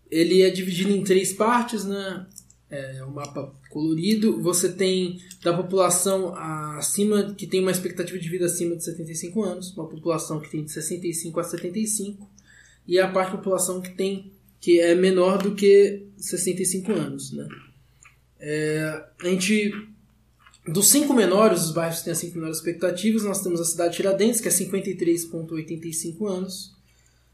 Ele 0.08 0.42
é 0.42 0.50
dividido 0.50 0.90
em 0.90 1.02
três 1.02 1.32
partes, 1.32 1.84
né? 1.84 2.26
É 2.74 3.04
um 3.04 3.10
mapa 3.10 3.54
colorido. 3.68 4.40
Você 4.40 4.72
tem 4.72 5.20
da 5.42 5.52
população 5.52 6.34
acima 6.34 7.34
que 7.34 7.46
tem 7.46 7.60
uma 7.60 7.70
expectativa 7.70 8.18
de 8.18 8.28
vida 8.30 8.46
acima 8.46 8.74
de 8.74 8.82
75 8.82 9.42
anos, 9.42 9.76
uma 9.76 9.86
população 9.86 10.40
que 10.40 10.50
tem 10.50 10.64
de 10.64 10.72
65 10.72 11.38
a 11.38 11.44
75 11.44 12.26
e 12.88 12.98
a 12.98 13.06
parte 13.08 13.32
da 13.32 13.36
população 13.36 13.82
que 13.82 13.90
tem 13.90 14.32
que 14.58 14.80
é 14.80 14.94
menor 14.94 15.42
do 15.42 15.54
que 15.54 16.06
65 16.16 16.92
anos, 16.92 17.32
né? 17.32 17.46
É, 18.40 19.04
a 19.22 19.28
gente 19.28 19.72
dos 20.66 20.88
cinco 20.88 21.12
menores, 21.12 21.64
os 21.64 21.72
bairros 21.72 21.98
que 21.98 22.04
têm 22.04 22.12
as 22.12 22.18
cinco 22.18 22.36
menores 22.36 22.58
expectativas, 22.58 23.24
nós 23.24 23.42
temos 23.42 23.60
a 23.60 23.64
cidade 23.64 23.90
de 23.90 23.96
Tiradentes, 23.96 24.40
que 24.40 24.48
é 24.48 24.50
53,85 24.50 26.26
anos. 26.26 26.71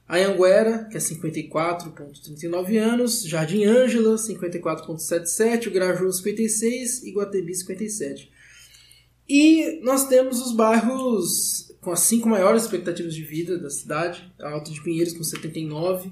A 0.09 0.17
Anguera, 0.17 0.89
que 0.91 0.97
é 0.97 1.01
54,39 1.01 2.79
anos. 2.79 3.23
Jardim 3.25 3.65
Ângela, 3.65 4.17
54,77. 4.17 5.67
O 5.67 5.71
Grajaú, 5.71 6.11
56. 6.11 7.05
E 7.05 7.13
Guatebi, 7.13 7.55
57. 7.55 8.31
E 9.29 9.81
nós 9.83 10.09
temos 10.09 10.41
os 10.41 10.53
bairros 10.57 11.75
com 11.83 11.93
as 11.93 12.01
cinco 12.01 12.27
maiores 12.27 12.63
expectativas 12.63 13.15
de 13.15 13.23
vida 13.23 13.59
da 13.59 13.69
cidade. 13.69 14.33
A 14.41 14.51
Alto 14.51 14.73
de 14.73 14.83
Pinheiros, 14.83 15.13
com 15.13 15.23
79. 15.23 16.11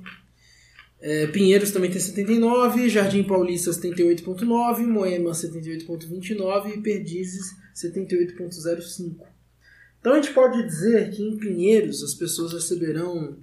É, 1.00 1.26
Pinheiros 1.28 1.70
também 1.70 1.90
tem 1.90 2.00
79, 2.00 2.88
Jardim 2.88 3.22
Paulista 3.22 3.70
78.9, 3.70 4.86
Moema 4.86 5.30
78.29 5.30 6.74
e 6.74 6.80
Perdizes 6.80 7.54
78.05. 7.74 9.26
Então 10.00 10.14
a 10.14 10.20
gente 10.20 10.32
pode 10.32 10.62
dizer 10.66 11.10
que 11.10 11.22
em 11.22 11.36
Pinheiros 11.36 12.02
as 12.02 12.14
pessoas 12.14 12.52
receberão 12.52 13.38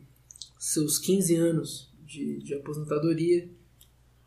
seus 0.64 0.98
15 0.98 1.36
anos 1.36 1.94
de, 2.06 2.38
de 2.38 2.54
aposentadoria. 2.54 3.50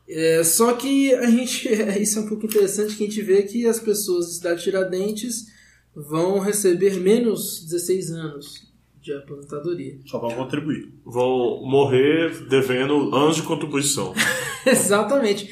É, 0.07 0.45
só 0.45 0.75
que 0.75 1.15
a 1.15 1.31
gente, 1.31 1.67
isso 1.99 2.19
é 2.19 2.23
um 2.23 2.29
pouco 2.29 2.45
interessante 2.45 2.95
que 2.95 3.05
a 3.05 3.07
gente 3.07 3.23
vê 3.23 3.43
que 3.43 3.67
as 3.67 3.81
pessoas 3.81 4.27
da 4.27 4.33
cidade 4.33 4.59
de 4.59 4.65
Tiradentes 4.65 5.47
vão 5.95 6.39
receber 6.39 7.01
menos 7.01 7.65
16 7.65 8.11
anos 8.11 8.71
de 9.01 9.15
aposentadoria. 9.15 9.99
Só 10.05 10.19
vão 10.19 10.31
contribuir. 10.33 10.93
Vão 11.07 11.63
morrer 11.65 12.47
devendo 12.49 13.15
anos 13.15 13.37
de 13.37 13.43
contribuição. 13.43 14.13
Exatamente. 14.67 15.49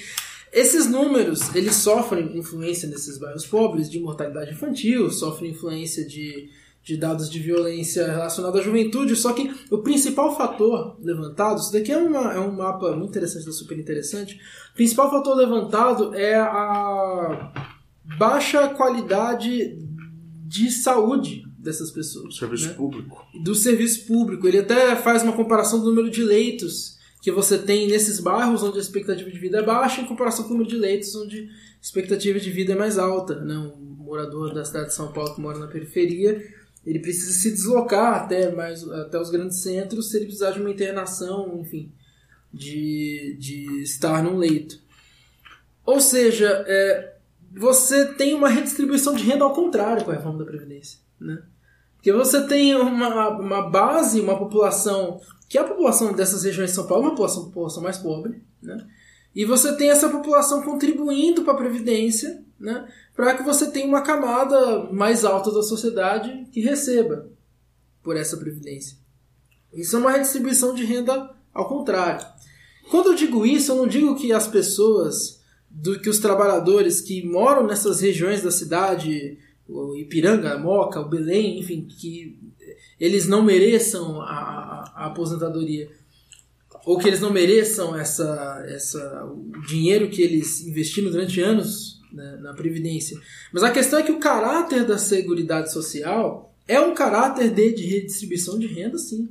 Esses 0.53 0.87
números, 0.89 1.55
eles 1.55 1.77
sofrem 1.77 2.37
influência 2.37 2.89
nesses 2.89 3.17
bairros 3.19 3.47
pobres 3.47 3.91
de 3.91 3.99
mortalidade 3.99 4.53
infantil, 4.53 5.11
sofrem 5.11 5.53
influência 5.53 6.07
de, 6.07 6.51
de 6.85 6.99
dados 6.99 7.31
de 7.31 7.39
violência 7.39 8.07
relacionados 8.07 8.61
à 8.61 8.63
juventude, 8.63 9.17
só 9.17 9.33
que 9.33 9.51
o 9.71 9.79
principal 9.79 10.37
fator 10.37 10.97
levantado, 11.01 11.59
isso 11.59 11.73
daqui 11.73 11.91
é, 11.91 11.97
uma, 11.97 12.35
é 12.35 12.39
um 12.39 12.53
mapa 12.53 12.95
muito 12.95 13.11
interessante, 13.11 13.51
super 13.53 13.79
interessante, 13.79 14.39
o 14.73 14.75
principal 14.75 15.11
fator 15.11 15.35
levantado 15.35 16.15
é 16.15 16.37
a 16.37 17.53
baixa 18.19 18.69
qualidade 18.69 19.79
de 20.47 20.71
saúde 20.71 21.43
dessas 21.57 21.91
pessoas. 21.91 22.37
Serviço 22.37 22.69
né? 22.69 22.75
público. 22.75 23.27
Do 23.43 23.55
serviço 23.55 24.07
público. 24.07 24.47
Ele 24.47 24.59
até 24.59 24.95
faz 24.95 25.23
uma 25.23 25.33
comparação 25.33 25.81
do 25.81 25.87
número 25.87 26.11
de 26.11 26.23
leitos 26.23 26.99
que 27.23 27.33
você 27.33 27.57
tem 27.57 27.89
nesses 27.89 28.21
bairros 28.21 28.63
onde 28.63 28.77
a 28.77 28.83
expectativa 28.83 29.31
de 29.31 29.39
vida 29.39 29.59
é 29.59 29.63
baixa 29.63 30.03
em 30.03 30.05
comparação 30.05 30.45
com 30.45 30.51
o 30.51 30.59
número 30.59 30.69
de 30.69 30.77
leitos 30.77 31.15
onde 31.15 31.45
a 31.45 31.81
expectativa 31.81 32.39
de 32.39 32.51
vida 32.51 32.75
é 32.75 32.77
mais 32.77 32.99
alta. 32.99 33.41
Né? 33.41 33.57
Um 33.57 34.05
morador 34.05 34.53
da 34.53 34.63
cidade 34.63 34.89
de 34.89 34.95
São 34.95 35.11
Paulo 35.11 35.35
que 35.35 35.41
mora 35.41 35.59
na 35.59 35.67
periferia, 35.67 36.39
ele 36.87 36.99
precisa 36.99 37.33
se 37.33 37.51
deslocar 37.51 38.15
até, 38.23 38.53
mais, 38.53 38.87
até 38.89 39.19
os 39.19 39.31
grandes 39.31 39.59
centros 39.59 40.11
se 40.11 40.17
ele 40.17 40.27
precisar 40.27 40.51
de 40.51 40.61
uma 40.61 40.71
internação, 40.71 41.59
enfim, 41.61 41.93
de, 42.53 43.37
de 43.39 43.83
estar 43.83 44.23
num 44.23 44.37
leito. 44.37 44.81
Ou 45.85 46.01
seja, 46.01 46.65
é, 46.67 47.17
você 47.53 48.07
tem 48.15 48.35
uma 48.35 48.49
redistribuição 48.49 49.15
de 49.15 49.25
renda 49.25 49.45
ao 49.45 49.53
contrário 49.53 50.05
com 50.05 50.11
a 50.11 50.15
reforma 50.15 50.39
da 50.39 50.45
Previdência. 50.45 50.99
Né? 51.21 51.43
Porque 51.97 52.13
você 52.13 52.47
tem 52.47 52.75
uma, 52.75 53.29
uma 53.31 53.71
base, 53.71 54.21
uma 54.21 54.39
população, 54.39 55.21
que 55.49 55.57
é 55.57 55.61
a 55.61 55.65
população 55.65 56.13
dessas 56.13 56.45
regiões 56.45 56.71
de 56.71 56.77
São 56.77 56.87
Paulo, 56.87 57.05
uma 57.05 57.11
população, 57.11 57.45
população 57.47 57.83
mais 57.83 57.99
pobre, 57.99 58.43
né? 58.63 58.87
E 59.35 59.45
você 59.45 59.75
tem 59.77 59.91
essa 59.91 60.09
população 60.09 60.63
contribuindo 60.63 61.43
para 61.43 61.55
a 61.55 61.57
Previdência, 61.57 62.45
né? 62.61 62.87
Para 63.15 63.37
que 63.37 63.43
você 63.43 63.71
tenha 63.71 63.87
uma 63.87 64.03
camada 64.03 64.91
mais 64.93 65.25
alta 65.25 65.53
da 65.53 65.63
sociedade 65.63 66.47
que 66.53 66.61
receba 66.61 67.31
por 68.03 68.17
essa 68.17 68.37
Previdência. 68.37 68.99
Isso 69.73 69.97
é 69.97 69.99
uma 69.99 70.11
redistribuição 70.11 70.75
de 70.75 70.85
renda 70.85 71.31
ao 71.53 71.69
contrário. 71.69 72.27
Quando 72.91 73.11
eu 73.11 73.15
digo 73.15 73.47
isso, 73.47 73.73
eu 73.73 73.77
não 73.77 73.87
digo 73.87 74.15
que 74.15 74.33
as 74.33 74.47
pessoas, 74.47 75.41
do 75.71 75.99
que 76.01 76.09
os 76.09 76.19
trabalhadores 76.19 77.01
que 77.01 77.27
moram 77.27 77.67
nessas 77.67 78.01
regiões 78.01 78.43
da 78.43 78.51
cidade 78.51 79.39
o 79.67 79.97
Ipiranga, 79.97 80.53
a 80.53 80.59
Moca, 80.59 81.01
o 81.01 81.09
Belém, 81.09 81.59
enfim, 81.59 81.87
que 81.89 82.39
eles 83.01 83.27
não 83.27 83.43
mereçam 83.43 84.21
a, 84.21 84.27
a, 84.27 84.93
a 84.95 85.07
aposentadoria 85.07 85.91
ou 86.85 86.99
que 86.99 87.09
eles 87.09 87.21
não 87.21 87.33
mereçam 87.33 87.97
essa, 87.97 88.63
essa, 88.69 89.25
o 89.25 89.51
dinheiro 89.67 90.11
que 90.11 90.21
eles 90.21 90.61
investiram 90.67 91.11
durante 91.11 91.41
anos 91.41 91.94
né, 92.15 92.39
na 92.41 92.55
Previdência. 92.55 93.19
Mas 93.53 93.63
a 93.63 93.71
questão 93.71 93.99
é 93.99 94.03
que 94.03 94.13
o 94.13 94.19
caráter 94.19 94.87
da 94.87 94.97
Seguridade 94.97 95.73
Social 95.73 96.55
é 96.67 96.81
um 96.81 96.95
caráter 96.95 97.51
de, 97.51 97.73
de 97.75 97.85
redistribuição 97.87 98.59
de 98.59 98.67
renda, 98.67 98.97
sim. 98.97 99.29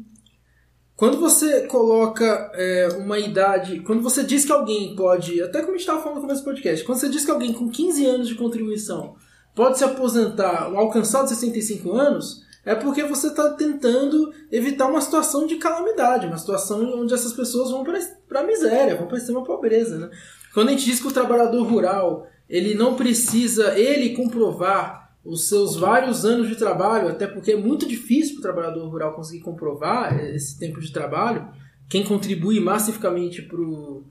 Quando 0.96 1.20
você 1.20 1.62
coloca 1.68 2.52
é, 2.54 2.90
uma 3.00 3.18
idade. 3.18 3.80
Quando 3.80 4.02
você 4.02 4.24
diz 4.24 4.46
que 4.46 4.52
alguém 4.52 4.96
pode. 4.96 5.42
Até 5.42 5.60
como 5.60 5.72
a 5.72 5.74
gente 5.74 5.82
estava 5.82 6.02
falando 6.02 6.18
no 6.18 6.22
começo 6.22 6.42
do 6.42 6.46
podcast. 6.46 6.86
Quando 6.86 7.00
você 7.00 7.10
diz 7.10 7.26
que 7.26 7.32
alguém 7.32 7.52
com 7.52 7.70
15 7.70 8.06
anos 8.06 8.28
de 8.28 8.36
contribuição 8.36 9.16
pode 9.56 9.78
se 9.78 9.84
aposentar 9.84 10.64
alcançado 10.64 11.28
65 11.28 11.92
anos, 11.92 12.44
é 12.66 12.74
porque 12.76 13.04
você 13.04 13.28
está 13.28 13.50
tentando 13.52 14.34
evitar 14.52 14.88
uma 14.88 15.02
situação 15.02 15.46
de 15.46 15.58
calamidade, 15.58 16.28
uma 16.28 16.38
situação 16.38 16.82
onde 17.02 17.14
essas 17.14 17.34
pessoas 17.34 17.70
vão 17.72 17.84
para 17.84 18.40
a 18.40 18.44
miséria, 18.44 18.96
vão 18.96 19.08
para 19.08 19.18
a 19.18 19.20
extrema 19.20 19.44
pobreza. 19.44 19.98
Né? 19.98 20.10
Quando 20.54 20.70
a 20.70 20.72
gente 20.72 20.86
diz 20.86 21.00
que 21.00 21.08
o 21.08 21.12
trabalhador 21.12 21.64
rural 21.64 22.28
ele 22.54 22.76
não 22.76 22.96
precisa 22.96 23.80
ele 23.80 24.16
comprovar 24.16 25.18
os 25.26 25.50
seus 25.50 25.76
vários 25.76 26.24
anos 26.24 26.48
de 26.48 26.56
trabalho, 26.56 27.08
até 27.08 27.26
porque 27.26 27.54
é 27.54 27.58
muito 27.58 27.88
difícil 27.88 28.36
para 28.36 28.40
o 28.40 28.54
trabalhador 28.54 28.88
rural 28.88 29.16
conseguir 29.16 29.40
comprovar 29.40 30.24
esse 30.24 30.60
tempo 30.60 30.80
de 30.80 30.94
trabalho. 30.94 31.48
Quem 31.90 32.04
contribui 32.04 32.60
massificamente 32.60 33.42
pro, 33.42 34.04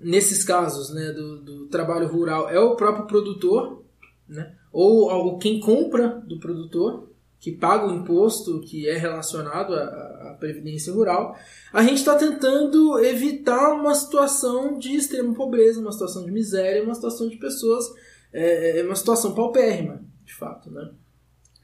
nesses 0.00 0.42
casos 0.42 0.88
né, 0.94 1.12
do, 1.12 1.42
do 1.42 1.66
trabalho 1.66 2.08
rural 2.08 2.48
é 2.48 2.58
o 2.58 2.76
próprio 2.76 3.06
produtor, 3.06 3.84
né? 4.26 4.54
ou, 4.72 5.36
quem 5.36 5.60
compra 5.60 6.22
do 6.26 6.40
produtor, 6.40 7.10
que 7.38 7.52
paga 7.52 7.86
o 7.86 7.94
imposto 7.94 8.62
que 8.62 8.88
é 8.88 8.96
relacionado 8.96 9.74
à 9.74 10.11
previdência 10.42 10.92
rural, 10.92 11.38
a 11.72 11.82
gente 11.84 11.98
está 11.98 12.16
tentando 12.16 12.98
evitar 12.98 13.72
uma 13.74 13.94
situação 13.94 14.76
de 14.76 14.96
extrema 14.96 15.32
pobreza, 15.32 15.80
uma 15.80 15.92
situação 15.92 16.24
de 16.24 16.32
miséria, 16.32 16.82
uma 16.82 16.94
situação 16.94 17.28
de 17.28 17.36
pessoas, 17.36 17.84
é, 18.32 18.80
é 18.80 18.82
uma 18.82 18.96
situação 18.96 19.34
paupérrima, 19.34 20.04
de 20.24 20.34
fato, 20.34 20.68
né? 20.70 20.90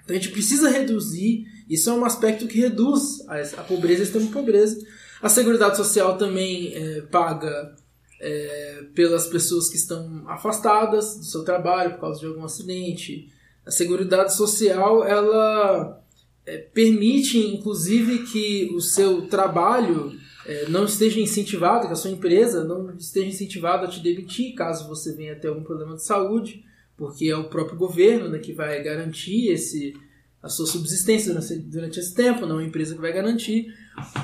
Então 0.05 0.17
a 0.17 0.19
gente 0.19 0.31
precisa 0.31 0.71
reduzir, 0.71 1.45
isso 1.69 1.91
é 1.91 1.93
um 1.93 2.05
aspecto 2.05 2.47
que 2.47 2.61
reduz 2.61 3.29
a, 3.29 3.61
a 3.61 3.65
pobreza 3.65 4.03
a 4.03 4.05
extrema 4.05 4.31
pobreza. 4.31 4.79
A 5.21 5.29
Seguridade 5.29 5.77
Social 5.77 6.17
também 6.17 6.73
é, 6.73 7.03
paga 7.03 7.75
é, 8.21 8.85
pelas 8.95 9.27
pessoas 9.27 9.69
que 9.69 9.77
estão 9.77 10.25
afastadas 10.29 11.17
do 11.17 11.25
seu 11.25 11.43
trabalho 11.45 11.95
por 11.95 12.01
causa 12.01 12.21
de 12.21 12.27
algum 12.27 12.45
acidente. 12.45 13.29
A 13.67 13.71
Seguridade 13.71 14.35
Social 14.35 15.05
ela 15.05 16.01
é, 16.49 16.59
permite, 16.59 17.39
inclusive, 17.39 18.25
que 18.25 18.71
o 18.75 18.81
seu 18.81 19.23
trabalho 19.29 20.13
é, 20.47 20.69
não 20.69 20.85
esteja 20.85 21.21
incentivado, 21.21 21.87
que 21.87 21.93
a 21.93 21.97
sua 21.97 22.11
empresa 22.11 22.65
não 22.65 22.97
esteja 22.97 23.27
incentivada 23.27 23.87
a 23.87 23.91
te 23.91 24.01
demitir 24.01 24.55
caso 24.55 24.89
você 24.89 25.15
venha 25.15 25.37
ter 25.37 25.49
algum 25.49 25.63
problema 25.63 25.95
de 25.97 26.05
saúde, 26.05 26.65
porque 26.97 27.27
é 27.27 27.37
o 27.37 27.49
próprio 27.49 27.77
governo 27.77 28.29
né, 28.29 28.39
que 28.39 28.53
vai 28.53 28.83
garantir 28.83 29.49
esse, 29.49 29.95
a 30.43 30.49
sua 30.49 30.67
subsistência 30.67 31.35
durante 31.65 32.01
esse 32.01 32.15
tempo, 32.15 32.47
não 32.47 32.59
é 32.59 32.65
a 32.65 32.67
empresa 32.67 32.95
que 32.95 33.01
vai 33.01 33.13
garantir 33.13 33.73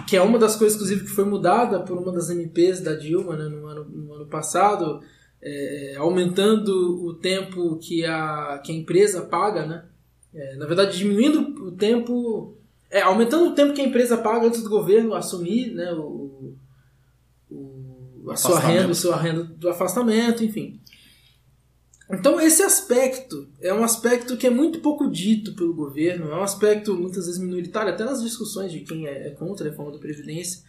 que 0.06 0.16
é 0.16 0.22
uma 0.22 0.38
das 0.38 0.56
coisas, 0.56 0.76
inclusive, 0.76 1.04
que 1.04 1.10
foi 1.10 1.24
mudada 1.24 1.80
por 1.80 1.98
uma 1.98 2.12
das 2.12 2.30
MPs 2.30 2.80
da 2.80 2.94
Dilma 2.94 3.36
né, 3.36 3.48
no, 3.48 3.66
ano, 3.66 3.84
no 3.84 4.14
ano 4.14 4.26
passado, 4.26 5.00
é, 5.42 5.94
aumentando 5.98 7.04
o 7.04 7.14
tempo 7.14 7.76
que 7.78 8.04
a, 8.04 8.60
que 8.64 8.72
a 8.72 8.74
empresa 8.74 9.22
paga 9.22 9.66
né, 9.66 9.84
É, 10.35 10.57
na 10.57 10.66
verdade, 10.66 10.99
diminuindo 10.99 11.64
o 11.64 11.72
tempo. 11.72 12.57
É, 12.91 13.03
aumentando 13.03 13.51
o 13.51 13.55
tempo 13.55 13.72
que 13.72 13.80
a 13.80 13.87
empresa 13.87 14.16
paga 14.16 14.47
antes 14.47 14.62
do 14.62 14.68
governo 14.68 15.14
assumir 15.14 15.72
né, 15.72 15.93
o, 15.93 16.55
o, 17.51 18.30
a 18.30 18.37
sua 18.37 18.59
renda, 18.59 18.93
a 18.93 18.95
sua 18.95 19.16
renda 19.16 19.45
do 19.45 19.68
afastamento, 19.68 20.45
enfim. 20.45 20.80
Então, 22.11 22.41
esse 22.41 22.62
aspecto 22.62 23.49
é 23.61 23.72
um 23.72 23.82
aspecto 23.82 24.37
que 24.37 24.47
é 24.47 24.51
muito 24.51 24.80
pouco 24.80 25.11
dito 25.11 25.55
pelo 25.55 25.74
governo, 25.74 26.30
é 26.30 26.37
um 26.37 26.43
aspecto 26.43 26.95
muitas 26.95 27.26
vezes 27.26 27.41
minoritário, 27.41 27.93
até 27.93 28.05
nas 28.05 28.22
discussões 28.22 28.70
de 28.70 28.80
quem 28.80 29.07
é 29.07 29.30
contra 29.30 29.66
a 29.66 29.70
reforma 29.70 29.91
da 29.91 29.99
Previdência, 29.99 30.62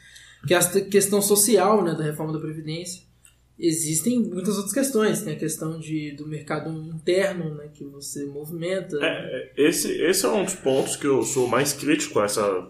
que 0.48 0.54
é 0.54 0.58
a 0.58 0.82
questão 0.86 1.22
social 1.22 1.84
né, 1.84 1.94
da 1.94 2.04
reforma 2.04 2.32
da 2.32 2.40
Previdência. 2.40 3.04
Existem 3.58 4.20
muitas 4.20 4.58
outras 4.58 4.74
questões, 4.74 5.22
tem 5.22 5.34
a 5.34 5.40
questão 5.40 5.80
de, 5.80 6.12
do 6.12 6.28
mercado 6.28 6.70
interno 6.70 7.56
né, 7.56 7.70
que 7.74 7.86
você 7.86 8.26
movimenta. 8.26 8.98
É, 9.02 9.54
esse, 9.56 9.92
esse 10.02 10.26
é 10.26 10.30
um 10.30 10.44
dos 10.44 10.56
pontos 10.56 10.98
que 10.98 11.08
eu 11.08 11.24
sou 11.24 11.48
mais 11.48 11.72
crítico 11.72 12.20
a 12.20 12.26
essa 12.26 12.68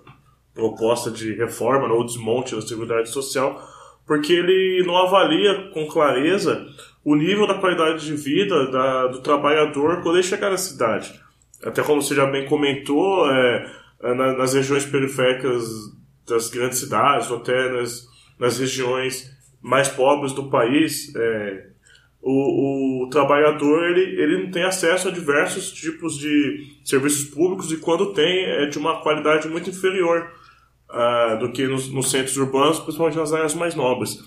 proposta 0.54 1.10
de 1.10 1.34
reforma 1.34 1.92
ou 1.92 2.06
desmonte 2.06 2.56
da 2.56 2.62
Seguridade 2.62 3.10
Social, 3.10 3.60
porque 4.06 4.32
ele 4.32 4.84
não 4.86 4.96
avalia 4.96 5.72
com 5.74 5.88
clareza 5.88 6.66
o 7.04 7.16
nível 7.16 7.48
da 7.48 7.60
qualidade 7.60 8.06
de 8.06 8.16
vida 8.16 8.72
da, 8.72 9.08
do 9.08 9.22
trabalhador 9.22 10.02
quando 10.04 10.16
ele 10.16 10.24
chegar 10.24 10.52
na 10.52 10.58
cidade. 10.58 11.20
Até 11.64 11.82
como 11.82 12.02
você 12.02 12.14
já 12.14 12.26
bem 12.28 12.48
comentou, 12.48 13.30
é, 13.30 13.72
é 14.04 14.14
na, 14.14 14.38
nas 14.38 14.54
regiões 14.54 14.86
periféricas 14.86 15.68
das 16.28 16.50
grandes 16.50 16.78
cidades, 16.78 17.30
ou 17.32 17.38
até 17.38 17.72
nas, 17.72 18.08
nas 18.40 18.60
regiões 18.60 19.35
mais 19.66 19.88
pobres 19.88 20.32
do 20.32 20.48
país, 20.48 21.12
é, 21.16 21.66
o, 22.22 23.04
o, 23.04 23.10
trabalhador 23.10 23.84
ele, 23.90 24.22
ele 24.22 24.44
não 24.44 24.52
tem 24.52 24.64
acesso 24.64 25.08
a 25.08 25.12
diversos 25.12 25.72
tipos 25.72 26.20
de 26.20 26.68
serviços 26.84 27.26
públicos 27.32 27.72
e 27.72 27.78
quando 27.78 28.14
tem 28.14 28.46
é 28.46 28.68
de 28.68 28.78
uma 28.78 29.02
qualidade 29.02 29.48
muito 29.48 29.72
inferior 29.72 30.32
uh, 30.92 31.40
do 31.40 31.52
que 31.52 31.66
nos, 31.68 31.92
nos 31.92 32.12
centros 32.12 32.38
urbanos, 32.38 32.78
principalmente 32.78 33.18
nas 33.18 33.34
áreas 33.34 33.56
mais 33.56 33.74
nobres. 33.74 34.20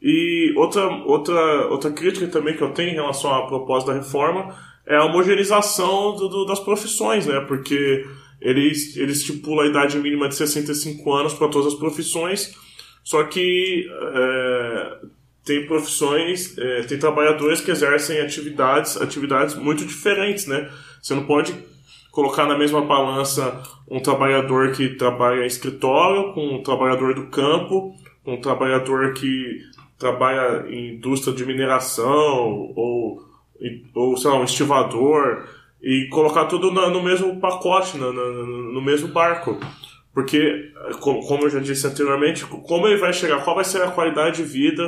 E 0.00 0.54
outra, 0.56 0.86
outra, 0.86 1.66
outra 1.66 1.90
crítica 1.90 2.28
também 2.28 2.56
que 2.56 2.62
eu 2.62 2.70
tenho 2.70 2.90
em 2.90 2.94
relação 2.94 3.34
à 3.34 3.48
proposta 3.48 3.90
da 3.90 3.98
reforma 3.98 4.54
é 4.86 4.94
a 4.94 5.04
homogeneização 5.06 6.14
do, 6.14 6.28
do, 6.28 6.44
das 6.44 6.60
profissões, 6.60 7.26
né? 7.26 7.40
Porque 7.48 8.06
ele, 8.40 8.72
ele 8.94 9.12
estipula 9.12 9.64
a 9.64 9.66
idade 9.66 9.98
mínima 9.98 10.28
de 10.28 10.36
65 10.36 11.12
anos 11.12 11.34
para 11.34 11.48
todas 11.48 11.72
as 11.72 11.78
profissões, 11.78 12.54
só 13.08 13.24
que 13.24 13.90
é, 13.90 14.98
tem 15.42 15.66
profissões, 15.66 16.58
é, 16.58 16.82
tem 16.82 16.98
trabalhadores 16.98 17.58
que 17.58 17.70
exercem 17.70 18.20
atividades, 18.20 19.00
atividades 19.00 19.54
muito 19.54 19.86
diferentes, 19.86 20.46
né? 20.46 20.70
Você 21.00 21.14
não 21.14 21.24
pode 21.24 21.54
colocar 22.12 22.44
na 22.44 22.58
mesma 22.58 22.82
balança 22.82 23.62
um 23.90 23.98
trabalhador 23.98 24.72
que 24.72 24.90
trabalha 24.90 25.42
em 25.42 25.46
escritório 25.46 26.34
com 26.34 26.56
um 26.56 26.62
trabalhador 26.62 27.14
do 27.14 27.28
campo, 27.28 27.96
um 28.26 28.38
trabalhador 28.42 29.14
que 29.14 29.58
trabalha 29.98 30.66
em 30.68 30.96
indústria 30.96 31.34
de 31.34 31.46
mineração 31.46 32.74
ou, 32.76 33.22
ou 33.94 34.16
sei 34.18 34.30
lá, 34.30 34.36
um 34.36 34.44
estivador 34.44 35.48
e 35.82 36.08
colocar 36.10 36.44
tudo 36.44 36.70
no 36.70 37.02
mesmo 37.02 37.40
pacote, 37.40 37.96
no, 37.96 38.12
no, 38.12 38.72
no 38.74 38.82
mesmo 38.82 39.08
barco. 39.08 39.58
Porque, 40.18 40.72
como 41.00 41.44
eu 41.44 41.48
já 41.48 41.60
disse 41.60 41.86
anteriormente, 41.86 42.44
como 42.44 42.88
ele 42.88 42.96
vai 42.96 43.12
chegar, 43.12 43.44
qual 43.44 43.54
vai 43.54 43.64
ser 43.64 43.80
a 43.82 43.90
qualidade 43.92 44.38
de 44.38 44.42
vida 44.42 44.82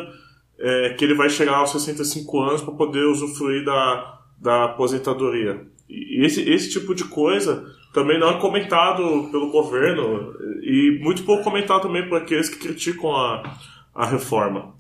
é, 0.59 0.95
que 0.95 1.05
ele 1.05 1.15
vai 1.15 1.31
chegar 1.31 1.55
aos 1.55 1.71
65 1.71 2.41
anos 2.41 2.63
para 2.63 2.75
poder 2.75 3.05
usufruir 3.05 3.65
da, 3.65 4.19
da 4.37 4.65
aposentadoria. 4.65 5.65
E 5.89 6.27
esse, 6.27 6.43
esse 6.51 6.69
tipo 6.71 6.97
de 6.97 7.05
coisa 7.05 7.65
também 7.95 8.19
não 8.19 8.29
é 8.29 8.41
comentado 8.41 9.29
pelo 9.31 9.53
governo 9.53 10.35
e 10.65 10.99
muito 11.01 11.23
pouco 11.23 11.45
comentado 11.45 11.83
também 11.83 12.09
por 12.09 12.21
aqueles 12.21 12.49
que 12.49 12.59
criticam 12.59 13.15
a, 13.15 13.57
a 13.95 14.07
reforma. 14.07 14.75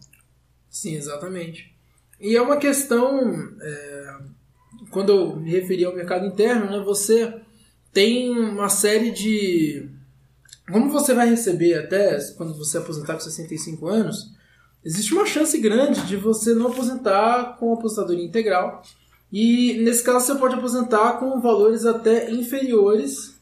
Sim, 0.68 0.96
exatamente. 0.96 1.72
E 2.20 2.34
é 2.34 2.42
uma 2.42 2.56
questão, 2.56 3.20
é, 3.62 4.16
quando 4.90 5.12
eu 5.12 5.36
me 5.36 5.48
referi 5.48 5.84
ao 5.84 5.94
mercado 5.94 6.26
interno, 6.26 6.68
né, 6.68 6.82
você 6.84 7.40
tem 7.92 8.30
uma 8.30 8.68
série 8.68 9.12
de. 9.12 9.99
Como 10.72 10.90
você 10.90 11.14
vai 11.14 11.28
receber 11.28 11.74
até 11.74 12.18
quando 12.36 12.56
você 12.56 12.78
aposentar 12.78 13.14
com 13.14 13.20
65 13.20 13.86
anos, 13.86 14.30
existe 14.84 15.12
uma 15.12 15.26
chance 15.26 15.56
grande 15.58 16.06
de 16.06 16.16
você 16.16 16.54
não 16.54 16.68
aposentar 16.68 17.56
com 17.58 17.72
aposentadoria 17.72 18.24
integral. 18.24 18.82
E 19.32 19.74
nesse 19.82 20.02
caso 20.02 20.26
você 20.26 20.34
pode 20.36 20.54
aposentar 20.54 21.18
com 21.18 21.40
valores 21.40 21.84
até 21.84 22.30
inferiores 22.30 23.38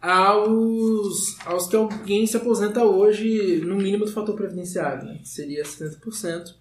aos, 0.00 1.38
aos 1.46 1.68
que 1.68 1.76
alguém 1.76 2.26
se 2.26 2.36
aposenta 2.36 2.84
hoje 2.84 3.60
no 3.64 3.76
mínimo 3.76 4.04
do 4.04 4.10
fator 4.10 4.34
previdenciário, 4.34 5.04
né? 5.04 5.18
que 5.22 5.28
seria 5.28 5.62
70%. 5.62 6.54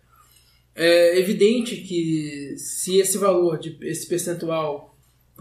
É 0.75 1.19
evidente 1.19 1.77
que 1.77 2.55
se 2.57 2.97
esse 2.97 3.17
valor, 3.17 3.57
de, 3.57 3.77
esse 3.81 4.07
percentual, 4.07 4.90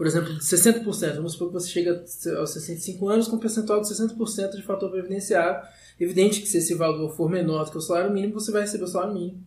por 0.01 0.07
exemplo, 0.07 0.33
de 0.33 0.39
60%, 0.39 1.13
vamos 1.17 1.33
supor 1.33 1.49
que 1.49 1.53
você 1.53 1.69
chega 1.69 2.03
aos 2.39 2.49
65 2.49 3.07
anos 3.07 3.27
com 3.27 3.35
um 3.35 3.39
percentual 3.39 3.79
de 3.79 3.87
60% 3.87 4.55
de 4.55 4.63
fator 4.63 4.89
previdenciário, 4.89 5.61
evidente 5.99 6.41
que 6.41 6.47
se 6.47 6.57
esse 6.57 6.73
valor 6.73 7.15
for 7.15 7.29
menor 7.29 7.65
do 7.65 7.71
que 7.71 7.77
o 7.77 7.81
salário 7.81 8.11
mínimo, 8.11 8.33
você 8.33 8.51
vai 8.51 8.61
receber 8.61 8.85
o 8.85 8.87
salário 8.87 9.13
mínimo. 9.13 9.45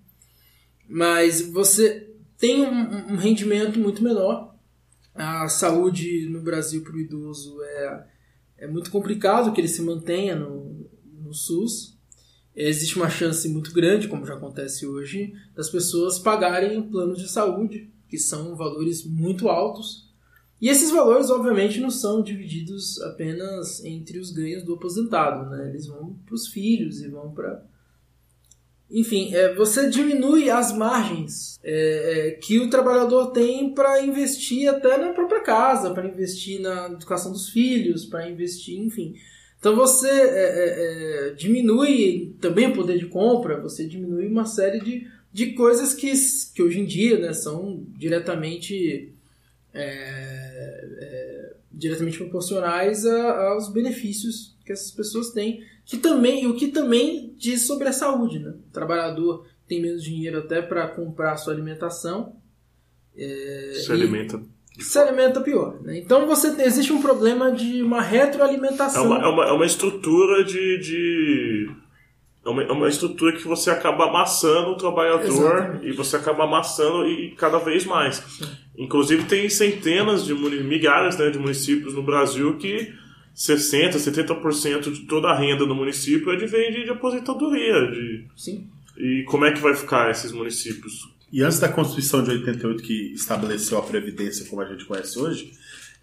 Mas 0.88 1.40
você 1.40 2.08
tem 2.38 2.62
um, 2.62 3.14
um 3.14 3.16
rendimento 3.16 3.80
muito 3.80 4.00
menor. 4.00 4.54
A 5.12 5.48
saúde 5.48 6.28
no 6.28 6.40
Brasil 6.40 6.84
para 6.84 6.92
o 6.92 7.00
idoso 7.00 7.60
é 7.60 8.04
é 8.56 8.68
muito 8.68 8.92
complicado 8.92 9.52
que 9.52 9.60
ele 9.60 9.66
se 9.66 9.82
mantenha 9.82 10.36
no, 10.36 10.88
no 11.04 11.34
SUS. 11.34 11.98
Existe 12.54 12.94
uma 12.94 13.10
chance 13.10 13.48
muito 13.48 13.72
grande, 13.72 14.06
como 14.06 14.24
já 14.24 14.34
acontece 14.34 14.86
hoje, 14.86 15.32
das 15.52 15.68
pessoas 15.68 16.20
pagarem 16.20 16.80
planos 16.88 17.18
de 17.18 17.28
saúde, 17.28 17.92
que 18.08 18.18
são 18.18 18.54
valores 18.54 19.04
muito 19.04 19.48
altos. 19.48 20.03
E 20.64 20.68
esses 20.70 20.90
valores, 20.90 21.28
obviamente, 21.28 21.78
não 21.78 21.90
são 21.90 22.22
divididos 22.22 22.98
apenas 23.02 23.84
entre 23.84 24.18
os 24.18 24.30
ganhos 24.30 24.62
do 24.62 24.72
aposentado, 24.72 25.50
né? 25.50 25.68
Eles 25.68 25.86
vão 25.86 26.16
para 26.24 26.34
os 26.34 26.48
filhos 26.48 27.02
e 27.02 27.08
vão 27.08 27.30
para 27.32 27.62
enfim, 28.90 29.34
é, 29.34 29.54
você 29.54 29.90
diminui 29.90 30.48
as 30.48 30.74
margens 30.74 31.58
é, 31.62 32.28
é, 32.28 32.30
que 32.30 32.58
o 32.60 32.70
trabalhador 32.70 33.32
tem 33.32 33.74
para 33.74 34.02
investir 34.02 34.66
até 34.66 34.96
na 34.96 35.12
própria 35.12 35.42
casa, 35.42 35.92
para 35.92 36.06
investir 36.06 36.62
na 36.62 36.86
educação 36.86 37.30
dos 37.30 37.50
filhos, 37.50 38.06
para 38.06 38.26
investir, 38.30 38.78
enfim. 38.78 39.14
Então 39.58 39.76
você 39.76 40.08
é, 40.08 40.14
é, 40.14 41.28
é, 41.28 41.34
diminui 41.34 42.36
também 42.40 42.68
o 42.68 42.74
poder 42.74 42.98
de 42.98 43.06
compra, 43.06 43.60
você 43.60 43.86
diminui 43.86 44.28
uma 44.28 44.46
série 44.46 44.80
de, 44.80 45.06
de 45.30 45.52
coisas 45.52 45.92
que, 45.92 46.10
que 46.54 46.62
hoje 46.62 46.80
em 46.80 46.86
dia 46.86 47.18
né, 47.18 47.34
são 47.34 47.84
diretamente 47.98 49.13
diretamente 51.72 52.18
proporcionais 52.18 53.04
a, 53.04 53.48
aos 53.48 53.72
benefícios 53.72 54.56
que 54.64 54.72
essas 54.72 54.90
pessoas 54.90 55.30
têm 55.30 55.62
que 55.84 55.98
também 55.98 56.46
o 56.46 56.54
que 56.54 56.68
também 56.68 57.34
diz 57.36 57.66
sobre 57.66 57.88
a 57.88 57.92
saúde, 57.92 58.38
né? 58.38 58.50
O 58.50 58.72
trabalhador 58.72 59.46
tem 59.68 59.82
menos 59.82 60.02
dinheiro 60.02 60.38
até 60.38 60.62
para 60.62 60.88
comprar 60.88 61.32
a 61.32 61.36
sua 61.36 61.52
alimentação. 61.52 62.36
É, 63.16 63.72
se 63.84 63.92
alimenta. 63.92 64.40
Se 64.78 64.98
alimenta 64.98 65.40
pior. 65.40 65.80
Né? 65.82 65.98
Então 65.98 66.26
você 66.26 66.48
existe 66.62 66.92
um 66.92 67.00
problema 67.00 67.52
de 67.52 67.82
uma 67.82 68.00
retroalimentação. 68.00 69.04
É 69.04 69.06
uma, 69.06 69.22
é 69.22 69.26
uma, 69.26 69.44
é 69.46 69.52
uma 69.52 69.66
estrutura 69.66 70.42
de, 70.44 70.78
de 70.78 71.70
é 72.44 72.48
uma, 72.48 72.62
é 72.62 72.72
uma, 72.72 72.88
estrutura 72.88 73.32
que 73.32 73.46
você 73.46 73.70
acaba 73.70 74.08
amassando 74.08 74.70
o 74.70 74.76
trabalhador 74.76 75.24
Exatamente. 75.26 75.86
e 75.86 75.92
você 75.92 76.16
acaba 76.16 76.44
amassando 76.44 77.06
e 77.08 77.30
cada 77.36 77.58
vez 77.58 77.84
mais. 77.86 78.22
Inclusive 78.76 79.24
tem 79.24 79.48
centenas 79.48 80.24
de 80.24 80.34
milhares 80.34 81.16
né, 81.16 81.30
de 81.30 81.38
municípios 81.38 81.94
no 81.94 82.02
Brasil 82.02 82.56
que 82.58 82.92
60%, 83.34 83.94
70% 83.94 84.92
de 84.92 85.00
toda 85.06 85.28
a 85.28 85.38
renda 85.38 85.66
do 85.66 85.74
município 85.74 86.32
é 86.32 86.36
de 86.36 86.46
de, 86.46 86.84
de 86.84 86.90
aposentadoria. 86.90 87.90
De... 87.90 88.26
Sim. 88.36 88.68
E 88.96 89.24
como 89.26 89.44
é 89.44 89.52
que 89.52 89.60
vai 89.60 89.74
ficar 89.74 90.10
esses 90.10 90.30
municípios? 90.30 91.08
E 91.32 91.42
antes 91.42 91.58
da 91.58 91.68
Constituição 91.68 92.22
de 92.22 92.30
88, 92.30 92.82
que 92.82 93.12
estabeleceu 93.12 93.78
a 93.78 93.82
Previdência 93.82 94.46
como 94.46 94.62
a 94.62 94.66
gente 94.66 94.84
conhece 94.84 95.18
hoje, 95.18 95.52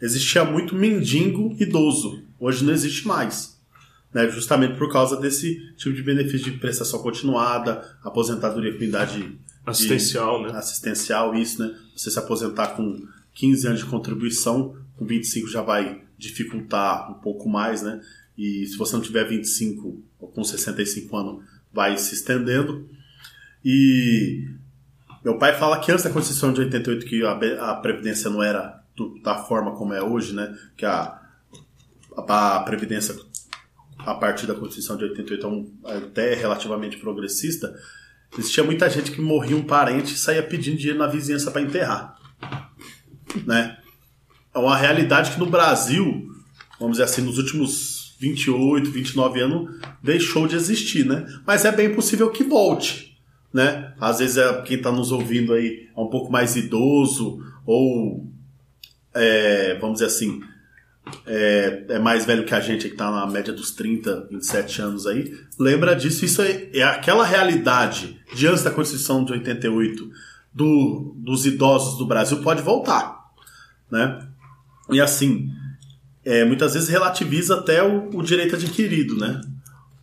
existia 0.02 0.44
muito 0.44 0.76
mendigo 0.76 1.56
idoso. 1.58 2.22
Hoje 2.39 2.66
não 2.66 2.74
existe 2.74 3.08
mais. 3.08 3.61
Né? 4.14 4.30
Justamente 4.30 4.78
por 4.78 4.91
causa 4.91 5.18
desse 5.18 5.74
tipo 5.76 5.95
de 5.95 6.03
benefício 6.03 6.51
de 6.51 6.57
prestação 6.57 7.01
continuada, 7.01 7.97
aposentadoria 8.03 8.78
com 8.78 8.84
idade 8.84 9.39
assistencial, 9.66 10.39
de, 10.45 10.51
né? 10.51 10.59
Assistencial, 10.59 11.36
isso, 11.36 11.62
né? 11.62 11.76
Você 11.95 12.12
se 12.12 12.20
aposentar 12.20 12.76
com 12.76 13.05
15 13.34 13.68
anos 13.68 13.80
de 13.80 13.86
contribuição, 13.86 14.76
com 14.97 15.05
25 15.05 15.47
já 15.47 15.62
vai 15.62 16.01
dificultar 16.18 17.12
um 17.12 17.22
pouco 17.22 17.49
mais, 17.49 17.82
né? 17.82 18.01
E 18.38 18.66
se 18.66 18.78
você 18.78 18.95
não 18.95 19.01
tiver 19.01 19.28
25 19.28 20.03
ou 20.20 20.28
com 20.30 20.43
65 20.43 21.16
anos, 21.16 21.45
vai 21.72 21.97
se 21.97 22.14
estendendo. 22.14 22.89
E 23.64 24.47
meu 25.24 25.38
pai 25.38 25.57
fala 25.57 25.80
que 25.80 25.91
antes 25.91 26.03
da 26.03 26.09
Constituição 26.09 26.51
de 26.51 26.62
88 26.62 27.05
que 27.05 27.24
a, 27.24 27.76
Previdência 27.76 28.30
não 28.30 28.41
era 28.41 28.84
do, 28.95 29.20
da 29.22 29.43
forma 29.43 29.76
como 29.76 29.93
é 29.93 30.01
hoje, 30.01 30.34
né? 30.34 30.55
Que 30.76 30.86
a, 30.86 31.20
a, 32.18 32.57
a 32.57 32.64
Previdência, 32.64 33.16
a 34.06 34.16
partir 34.16 34.47
da 34.47 34.54
Constituição 34.54 34.97
de 34.97 35.04
88, 35.06 35.45
é 35.45 35.49
um, 35.49 35.72
até 35.84 36.34
relativamente 36.34 36.97
progressista, 36.97 37.74
existia 38.38 38.64
muita 38.64 38.89
gente 38.89 39.12
que 39.12 39.22
morria 39.22 39.56
um 39.56 39.64
parente 39.64 40.14
e 40.14 40.18
saía 40.18 40.43
pedindo 40.43 40.78
dinheiro 40.78 40.99
na 40.99 41.08
vizinhança 41.08 41.52
para 41.52 41.62
enterrar. 41.62 42.18
Né? 43.45 43.78
É 44.54 44.60
uma 44.60 44.76
realidade 44.76 45.32
que 45.32 45.39
no 45.39 45.45
Brasil, 45.45 46.30
vamos 46.80 46.97
dizer 46.97 47.04
assim, 47.04 47.22
nos 47.22 47.38
últimos 47.38 48.16
28, 48.20 48.91
29 48.91 49.41
anos, 49.41 49.80
deixou 50.02 50.47
de 50.47 50.56
existir, 50.56 51.06
né? 51.06 51.26
Mas 51.45 51.66
é 51.66 51.72
bem 51.72 51.95
possível 51.95 52.30
que 52.30 52.43
volte, 52.43 53.18
né? 53.52 53.93
Às 53.99 54.20
vezes 54.20 54.38
é, 54.38 54.62
quem 54.62 54.78
está 54.78 54.91
nos 54.91 55.12
ouvindo 55.12 55.54
aí 55.54 55.89
é 55.95 55.99
um 55.99 56.08
pouco 56.08 56.32
mais 56.32 56.56
idoso 56.56 57.43
ou, 57.66 58.28
é, 59.14 59.76
vamos 59.80 59.95
dizer 59.95 60.06
assim, 60.06 60.39
é, 61.26 61.86
é, 61.89 61.99
mais 61.99 62.26
velho 62.26 62.45
que 62.45 62.54
a 62.54 62.60
gente, 62.60 62.88
que 62.88 62.93
está 62.93 63.10
na 63.10 63.26
média 63.26 63.54
dos 63.54 63.72
30, 63.72 64.28
27 64.30 64.82
anos 64.82 65.08
aí, 65.08 65.36
lembra 65.60 65.95
disso. 65.95 66.26
Isso 66.26 66.41
é, 66.41 66.70
é 66.74 66.84
aquela 66.84 67.26
realidade 67.26 68.20
de 68.34 68.47
antes 68.47 68.64
da 68.64 68.72
Constituição 68.72 69.24
de 69.24 69.34
88 69.34 70.12
do, 70.54 71.16
dos 71.18 71.45
idosos 71.45 71.97
do 71.97 72.06
Brasil 72.06 72.41
pode 72.41 72.62
voltar, 72.62 73.32
né? 73.89 74.28
E 74.89 74.99
assim, 74.99 75.49
é, 76.24 76.43
muitas 76.45 76.74
vezes 76.74 76.89
relativiza 76.89 77.56
até 77.56 77.82
o, 77.82 78.10
o 78.14 78.24
direito 78.24 78.56
adquirido, 78.56 79.18
né? 79.18 79.41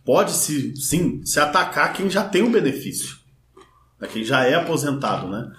Pode-se, 0.03 0.75
sim, 0.75 1.23
se 1.23 1.39
atacar 1.39 1.93
quem 1.93 2.09
já 2.09 2.23
tem 2.23 2.41
o 2.41 2.49
benefício, 2.49 3.17
né? 3.99 4.07
quem 4.11 4.23
já 4.23 4.43
é 4.43 4.55
aposentado, 4.55 5.27
né? 5.27 5.51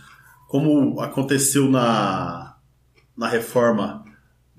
Como 0.48 1.00
aconteceu 1.00 1.70
na, 1.70 2.56
na 3.16 3.28
reforma 3.28 3.99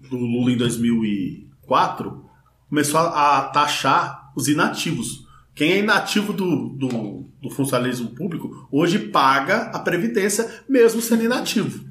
do 0.10 0.18
Lula 0.18 0.52
em 0.52 0.58
2004, 0.58 2.26
começou 2.70 3.00
a, 3.00 3.50
taxar 3.54 4.32
os 4.36 4.48
inativos. 4.48 5.26
Quem 5.54 5.74
é 5.74 5.80
inativo 5.80 6.32
do, 6.32 6.70
do, 6.70 7.30
do, 7.42 7.50
funcionalismo 7.50 8.10
público 8.12 8.68
hoje 8.72 8.98
paga 8.98 9.64
a 9.74 9.80
previdência 9.80 10.50
mesmo 10.68 11.02
sendo 11.02 11.24
inativo. 11.24 11.86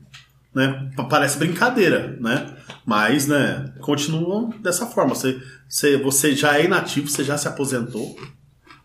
Né? 0.54 0.90
Parece 1.08 1.38
brincadeira, 1.38 2.16
né? 2.20 2.56
Mas 2.84 3.26
né, 3.26 3.72
continuam 3.80 4.48
dessa 4.60 4.86
forma. 4.86 5.14
Você, 5.14 5.40
você, 5.68 5.96
você 5.98 6.34
já 6.34 6.58
é 6.58 6.64
inativo, 6.64 7.08
você 7.08 7.22
já 7.22 7.36
se 7.36 7.46
aposentou, 7.46 8.18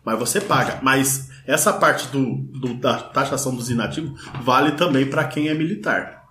mas 0.04 0.18
você 0.18 0.40
paga. 0.40 0.78
Mas 0.82 1.30
essa 1.46 1.72
parte 1.72 2.08
do, 2.08 2.36
do 2.60 2.74
da 2.74 2.98
taxação 2.98 3.54
dos 3.54 3.70
inativos 3.70 4.20
vale 4.42 4.72
também 4.72 5.06
para 5.06 5.24
quem 5.24 5.48
é 5.48 5.54
militar. 5.54 6.24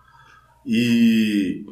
E 0.66 1.66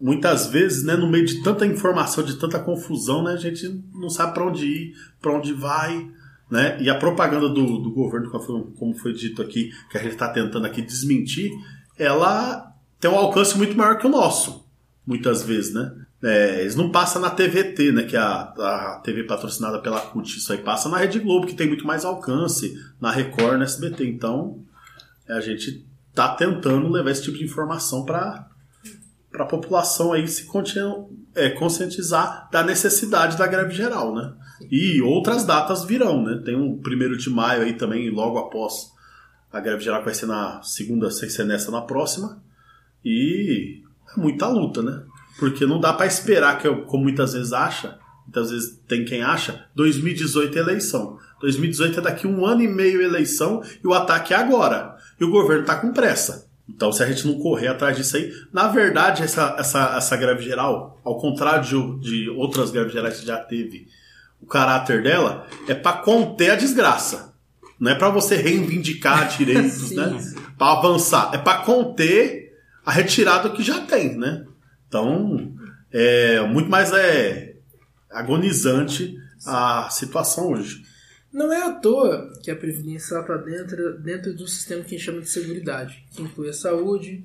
muitas 0.00 0.46
vezes, 0.46 0.84
né, 0.84 0.94
no 0.96 1.08
meio 1.08 1.24
de 1.24 1.42
tanta 1.42 1.66
informação, 1.66 2.22
de 2.22 2.36
tanta 2.36 2.58
confusão, 2.58 3.22
né, 3.24 3.32
a 3.32 3.36
gente 3.36 3.82
não 3.94 4.10
sabe 4.10 4.34
para 4.34 4.46
onde 4.46 4.66
ir, 4.66 4.94
para 5.20 5.32
onde 5.32 5.52
vai, 5.52 6.10
né? 6.50 6.80
E 6.80 6.88
a 6.88 6.94
propaganda 6.94 7.48
do, 7.48 7.78
do 7.78 7.90
governo, 7.90 8.30
como 8.30 8.94
foi 8.94 9.12
dito 9.12 9.42
aqui, 9.42 9.72
que 9.90 9.98
a 9.98 10.02
gente 10.02 10.12
está 10.12 10.28
tentando 10.28 10.66
aqui 10.66 10.80
desmentir, 10.80 11.50
ela 11.98 12.72
tem 13.00 13.10
um 13.10 13.16
alcance 13.16 13.56
muito 13.56 13.76
maior 13.76 13.98
que 13.98 14.06
o 14.06 14.10
nosso, 14.10 14.64
muitas 15.06 15.42
vezes, 15.42 15.74
né? 15.74 15.92
É, 16.22 16.60
eles 16.60 16.74
não 16.74 16.90
passam 16.90 17.20
na 17.20 17.30
TVT, 17.30 17.92
né, 17.92 18.02
que 18.04 18.16
é 18.16 18.18
a, 18.18 18.40
a 18.40 19.00
TV 19.04 19.24
patrocinada 19.24 19.80
pela 19.80 20.00
CUT, 20.00 20.38
isso 20.38 20.50
aí 20.52 20.58
passa 20.58 20.88
na 20.88 20.96
Rede 20.96 21.18
Globo, 21.18 21.46
que 21.46 21.54
tem 21.54 21.66
muito 21.66 21.86
mais 21.86 22.04
alcance, 22.04 22.74
na 23.00 23.10
Record, 23.10 23.58
na 23.58 23.64
SBT. 23.64 24.06
Então, 24.08 24.60
a 25.28 25.40
gente 25.40 25.86
tá 26.14 26.34
tentando 26.34 26.88
levar 26.88 27.10
esse 27.10 27.22
tipo 27.22 27.36
de 27.36 27.44
informação 27.44 28.04
para 28.04 28.48
para 29.36 29.44
a 29.44 29.48
população 29.48 30.14
aí 30.14 30.26
se 30.26 30.48
é, 31.34 31.50
conscientizar 31.50 32.48
da 32.50 32.62
necessidade 32.62 33.36
da 33.36 33.46
greve 33.46 33.74
geral, 33.74 34.14
né? 34.14 34.32
E 34.70 35.02
outras 35.02 35.44
datas 35.44 35.84
virão, 35.84 36.24
né? 36.24 36.40
Tem 36.42 36.56
um 36.56 36.78
primeiro 36.78 37.18
de 37.18 37.28
maio 37.28 37.60
aí 37.60 37.74
também, 37.74 38.08
logo 38.08 38.38
após 38.38 38.92
a 39.52 39.60
greve 39.60 39.84
geral 39.84 39.98
que 39.98 40.06
vai 40.06 40.14
ser 40.14 40.24
na 40.24 40.62
segunda, 40.62 41.10
sem 41.10 41.28
ser 41.28 41.44
nessa 41.44 41.70
na 41.70 41.82
próxima. 41.82 42.42
E 43.04 43.82
é 44.16 44.18
muita 44.18 44.48
luta, 44.48 44.82
né? 44.82 45.02
Porque 45.38 45.66
não 45.66 45.78
dá 45.78 45.92
para 45.92 46.06
esperar 46.06 46.58
que, 46.58 46.74
como 46.86 47.04
muitas 47.04 47.34
vezes 47.34 47.52
acha, 47.52 47.98
muitas 48.24 48.50
vezes 48.50 48.80
tem 48.88 49.04
quem 49.04 49.22
acha, 49.22 49.66
2018 49.74 50.56
é 50.56 50.62
eleição. 50.62 51.18
2018 51.42 52.00
é 52.00 52.02
daqui 52.02 52.26
um 52.26 52.46
ano 52.46 52.62
e 52.62 52.68
meio 52.68 53.02
eleição 53.02 53.62
e 53.84 53.86
o 53.86 53.92
ataque 53.92 54.32
é 54.32 54.36
agora. 54.38 54.96
E 55.20 55.24
o 55.24 55.30
governo 55.30 55.66
tá 55.66 55.76
com 55.76 55.92
pressa. 55.92 56.45
Então, 56.68 56.90
se 56.90 57.02
a 57.02 57.06
gente 57.06 57.26
não 57.26 57.38
correr 57.38 57.68
atrás 57.68 57.96
disso 57.96 58.16
aí, 58.16 58.32
na 58.52 58.68
verdade, 58.68 59.22
essa, 59.22 59.56
essa, 59.58 59.96
essa 59.96 60.16
greve 60.16 60.42
geral, 60.42 61.00
ao 61.04 61.18
contrário 61.18 61.62
de, 61.62 62.00
de 62.00 62.30
outras 62.30 62.70
greves 62.70 62.92
gerais 62.92 63.20
que 63.20 63.26
já 63.26 63.38
teve, 63.38 63.86
o 64.40 64.46
caráter 64.46 65.02
dela 65.02 65.46
é 65.68 65.74
para 65.74 65.98
conter 65.98 66.50
a 66.50 66.56
desgraça. 66.56 67.34
Não 67.78 67.92
é 67.92 67.94
para 67.94 68.08
você 68.08 68.36
reivindicar 68.36 69.28
direitos, 69.36 69.92
né? 69.92 70.18
Para 70.58 70.78
avançar. 70.78 71.30
É 71.32 71.38
para 71.38 71.58
conter 71.62 72.52
a 72.84 72.90
retirada 72.90 73.50
que 73.50 73.62
já 73.62 73.80
tem, 73.80 74.16
né? 74.16 74.44
Então, 74.88 75.52
é 75.92 76.40
muito 76.42 76.70
mais 76.70 76.92
é 76.92 77.56
agonizante 78.10 79.16
a 79.46 79.88
situação 79.90 80.52
hoje. 80.52 80.82
Não 81.36 81.52
é 81.52 81.64
à 81.64 81.70
toa 81.70 82.32
que 82.42 82.50
a 82.50 82.56
Previdência 82.56 83.18
está 83.18 83.36
dentro, 83.36 83.98
dentro 83.98 84.34
de 84.34 84.42
um 84.42 84.46
sistema 84.46 84.82
que 84.82 84.94
a 84.94 84.96
gente 84.96 85.04
chama 85.04 85.20
de 85.20 85.28
seguridade, 85.28 86.02
que 86.10 86.22
inclui 86.22 86.48
a 86.48 86.52
saúde 86.54 87.22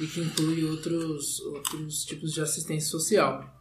e 0.00 0.06
que 0.06 0.18
inclui 0.18 0.64
outros, 0.64 1.40
outros 1.40 2.06
tipos 2.06 2.32
de 2.32 2.40
assistência 2.40 2.88
social. 2.88 3.54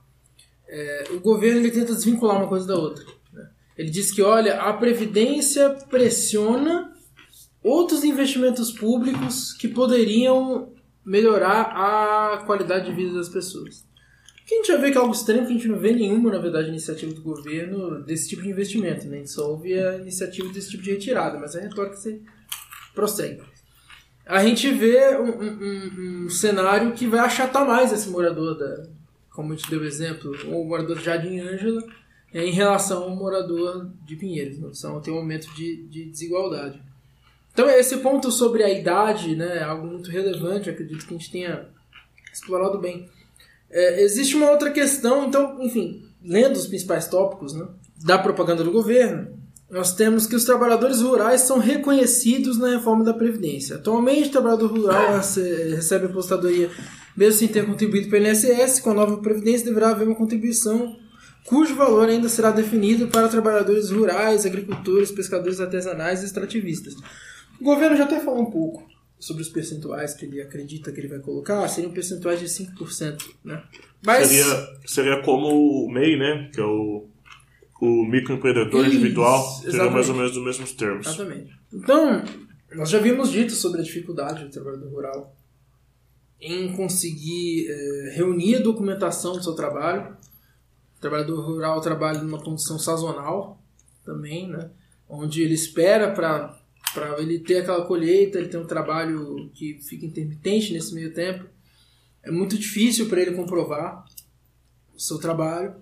É, 0.70 1.10
o 1.12 1.20
governo 1.20 1.60
ele 1.60 1.70
tenta 1.70 1.94
desvincular 1.94 2.38
uma 2.38 2.48
coisa 2.48 2.66
da 2.66 2.78
outra. 2.78 3.04
Né? 3.34 3.50
Ele 3.78 3.90
diz 3.90 4.10
que, 4.10 4.22
olha, 4.22 4.62
a 4.62 4.72
Previdência 4.72 5.72
pressiona 5.90 6.94
outros 7.62 8.06
investimentos 8.06 8.72
públicos 8.72 9.52
que 9.52 9.68
poderiam 9.68 10.72
melhorar 11.04 11.74
a 11.76 12.46
qualidade 12.46 12.86
de 12.86 12.96
vida 12.96 13.16
das 13.16 13.28
pessoas. 13.28 13.86
Que 14.50 14.56
a 14.56 14.58
gente 14.58 14.72
vai 14.72 14.82
ver 14.82 14.92
que 14.92 14.98
é 14.98 15.02
algo 15.02 15.14
estranho, 15.14 15.46
que 15.46 15.52
a 15.52 15.56
gente 15.56 15.68
não 15.68 15.78
vê 15.78 15.92
nenhuma, 15.92 16.32
na 16.32 16.40
verdade, 16.40 16.70
iniciativa 16.70 17.14
do 17.14 17.22
governo 17.22 18.02
desse 18.02 18.30
tipo 18.30 18.42
de 18.42 18.50
investimento. 18.50 19.06
Né? 19.06 19.18
A 19.18 19.20
gente 19.20 19.30
só 19.30 19.48
ouve 19.48 19.80
a 19.80 19.98
iniciativa 19.98 20.52
desse 20.52 20.72
tipo 20.72 20.82
de 20.82 20.90
retirada, 20.90 21.38
mas 21.38 21.56
a 21.56 21.60
retórica 21.60 21.96
você 21.96 22.20
prossegue. 22.96 23.44
A 24.26 24.44
gente 24.44 24.72
vê 24.72 25.16
um, 25.20 25.30
um, 25.40 26.26
um, 26.26 26.30
cenário 26.32 26.94
que 26.94 27.06
vai 27.06 27.20
achatar 27.20 27.64
mais 27.64 27.94
esse 27.94 28.10
morador, 28.10 28.58
da, 28.58 28.88
como 29.30 29.54
a 29.54 29.56
gente 29.56 29.70
deu 29.70 29.86
exemplo, 29.86 30.32
o 30.48 30.66
morador 30.66 30.98
de 30.98 31.06
Jardim 31.06 31.40
Ângela, 31.42 31.84
é, 32.34 32.44
em 32.44 32.52
relação 32.52 33.04
ao 33.04 33.16
morador 33.16 33.88
de 34.04 34.16
Pinheiros. 34.16 34.58
Né? 34.58 34.70
São, 34.74 35.00
tem 35.00 35.14
um 35.14 35.18
aumento 35.18 35.48
de, 35.54 35.84
de 35.84 36.06
desigualdade. 36.06 36.82
Então, 37.54 37.70
esse 37.70 37.98
ponto 37.98 38.32
sobre 38.32 38.64
a 38.64 38.70
idade 38.72 39.36
né, 39.36 39.58
é 39.60 39.64
algo 39.64 39.86
muito 39.86 40.10
relevante, 40.10 40.72
acredito 40.72 41.06
que 41.06 41.14
a 41.14 41.18
gente 41.20 41.32
tenha 41.32 41.70
explorado 42.34 42.80
bem. 42.80 43.08
É, 43.72 44.04
existe 44.04 44.36
uma 44.36 44.50
outra 44.50 44.72
questão, 44.72 45.28
então, 45.28 45.62
enfim, 45.62 46.04
lendo 46.24 46.56
os 46.56 46.68
principais 46.68 47.08
tópicos 47.08 47.54
né, 47.54 47.66
da 48.04 48.18
propaganda 48.18 48.64
do 48.64 48.72
governo, 48.72 49.38
nós 49.70 49.94
temos 49.94 50.26
que 50.26 50.36
os 50.36 50.44
trabalhadores 50.44 51.02
rurais 51.02 51.42
são 51.42 51.60
reconhecidos 51.60 52.58
na 52.58 52.70
reforma 52.70 53.04
da 53.04 53.14
Previdência. 53.14 53.76
Atualmente, 53.76 54.30
o 54.30 54.32
trabalhador 54.32 54.72
rural 54.72 55.18
recebe 55.76 56.06
apostadoria 56.06 56.72
mesmo 57.16 57.40
sem 57.40 57.48
ter 57.48 57.66
contribuído 57.66 58.10
para 58.10 58.20
o 58.20 58.28
INSS, 58.28 58.80
com 58.80 58.92
a 58.92 58.94
nova 58.94 59.18
Previdência 59.18 59.66
deverá 59.66 59.90
haver 59.90 60.08
uma 60.08 60.16
contribuição 60.16 60.96
cujo 61.46 61.76
valor 61.76 62.08
ainda 62.08 62.30
será 62.30 62.52
definido 62.52 63.08
para 63.08 63.28
trabalhadores 63.28 63.90
rurais, 63.90 64.46
agricultores, 64.46 65.12
pescadores 65.12 65.60
artesanais 65.60 66.22
e 66.22 66.26
extrativistas. 66.26 66.96
O 67.60 67.64
governo 67.64 67.98
já 67.98 68.04
até 68.06 68.20
falou 68.20 68.42
um 68.42 68.52
pouco 68.52 68.89
sobre 69.20 69.42
os 69.42 69.50
percentuais 69.50 70.14
que 70.14 70.26
ele 70.26 70.42
acredita 70.42 70.92
que 70.92 71.00
ele 71.00 71.10
vai 71.10 71.20
colocar, 71.20 71.68
seriam 71.68 71.92
percentuais 71.92 72.40
de 72.40 72.46
5%. 72.46 73.22
Né? 73.44 73.62
Mas... 74.04 74.28
Seria, 74.28 74.68
seria 74.86 75.22
como 75.22 75.48
o 75.86 75.92
MEI, 75.92 76.18
né? 76.18 76.50
Que 76.54 76.62
é 76.62 76.64
o, 76.64 77.06
o 77.82 78.06
microempreendedor 78.06 78.86
Isso, 78.86 78.96
individual, 78.96 79.44
seria 79.62 79.90
mais 79.90 80.08
ou 80.08 80.16
menos 80.16 80.36
os 80.36 80.44
mesmos 80.44 80.72
termos. 80.72 81.06
Exatamente. 81.06 81.52
Então, 81.74 82.24
nós 82.74 82.90
já 82.90 83.00
vimos 83.00 83.30
dito 83.30 83.52
sobre 83.52 83.82
a 83.82 83.84
dificuldade 83.84 84.46
do 84.46 84.50
trabalhador 84.50 84.90
rural 84.90 85.36
em 86.40 86.72
conseguir 86.74 87.68
é, 87.70 88.14
reunir 88.16 88.56
a 88.56 88.62
documentação 88.62 89.34
do 89.34 89.44
seu 89.44 89.54
trabalho. 89.54 90.16
O 90.98 91.02
trabalhador 91.02 91.42
rural 91.42 91.82
trabalha 91.82 92.22
numa 92.22 92.42
condição 92.42 92.80
sazonal 92.80 93.62
também, 94.06 94.48
né? 94.50 94.72
onde 95.10 95.42
ele 95.42 95.56
espera 95.56 96.12
para 96.12 96.59
para 96.94 97.20
ele 97.22 97.40
ter 97.40 97.58
aquela 97.58 97.86
colheita, 97.86 98.38
ele 98.38 98.50
tem 98.50 98.60
um 98.60 98.66
trabalho 98.66 99.50
que 99.54 99.80
fica 99.82 100.06
intermitente 100.06 100.74
nesse 100.74 100.94
meio 100.94 101.14
tempo. 101.14 101.46
É 102.24 102.32
muito 102.32 102.58
difícil 102.58 103.08
para 103.08 103.22
ele 103.22 103.36
comprovar 103.36 104.06
o 104.96 105.00
seu 105.00 105.18
trabalho. 105.18 105.76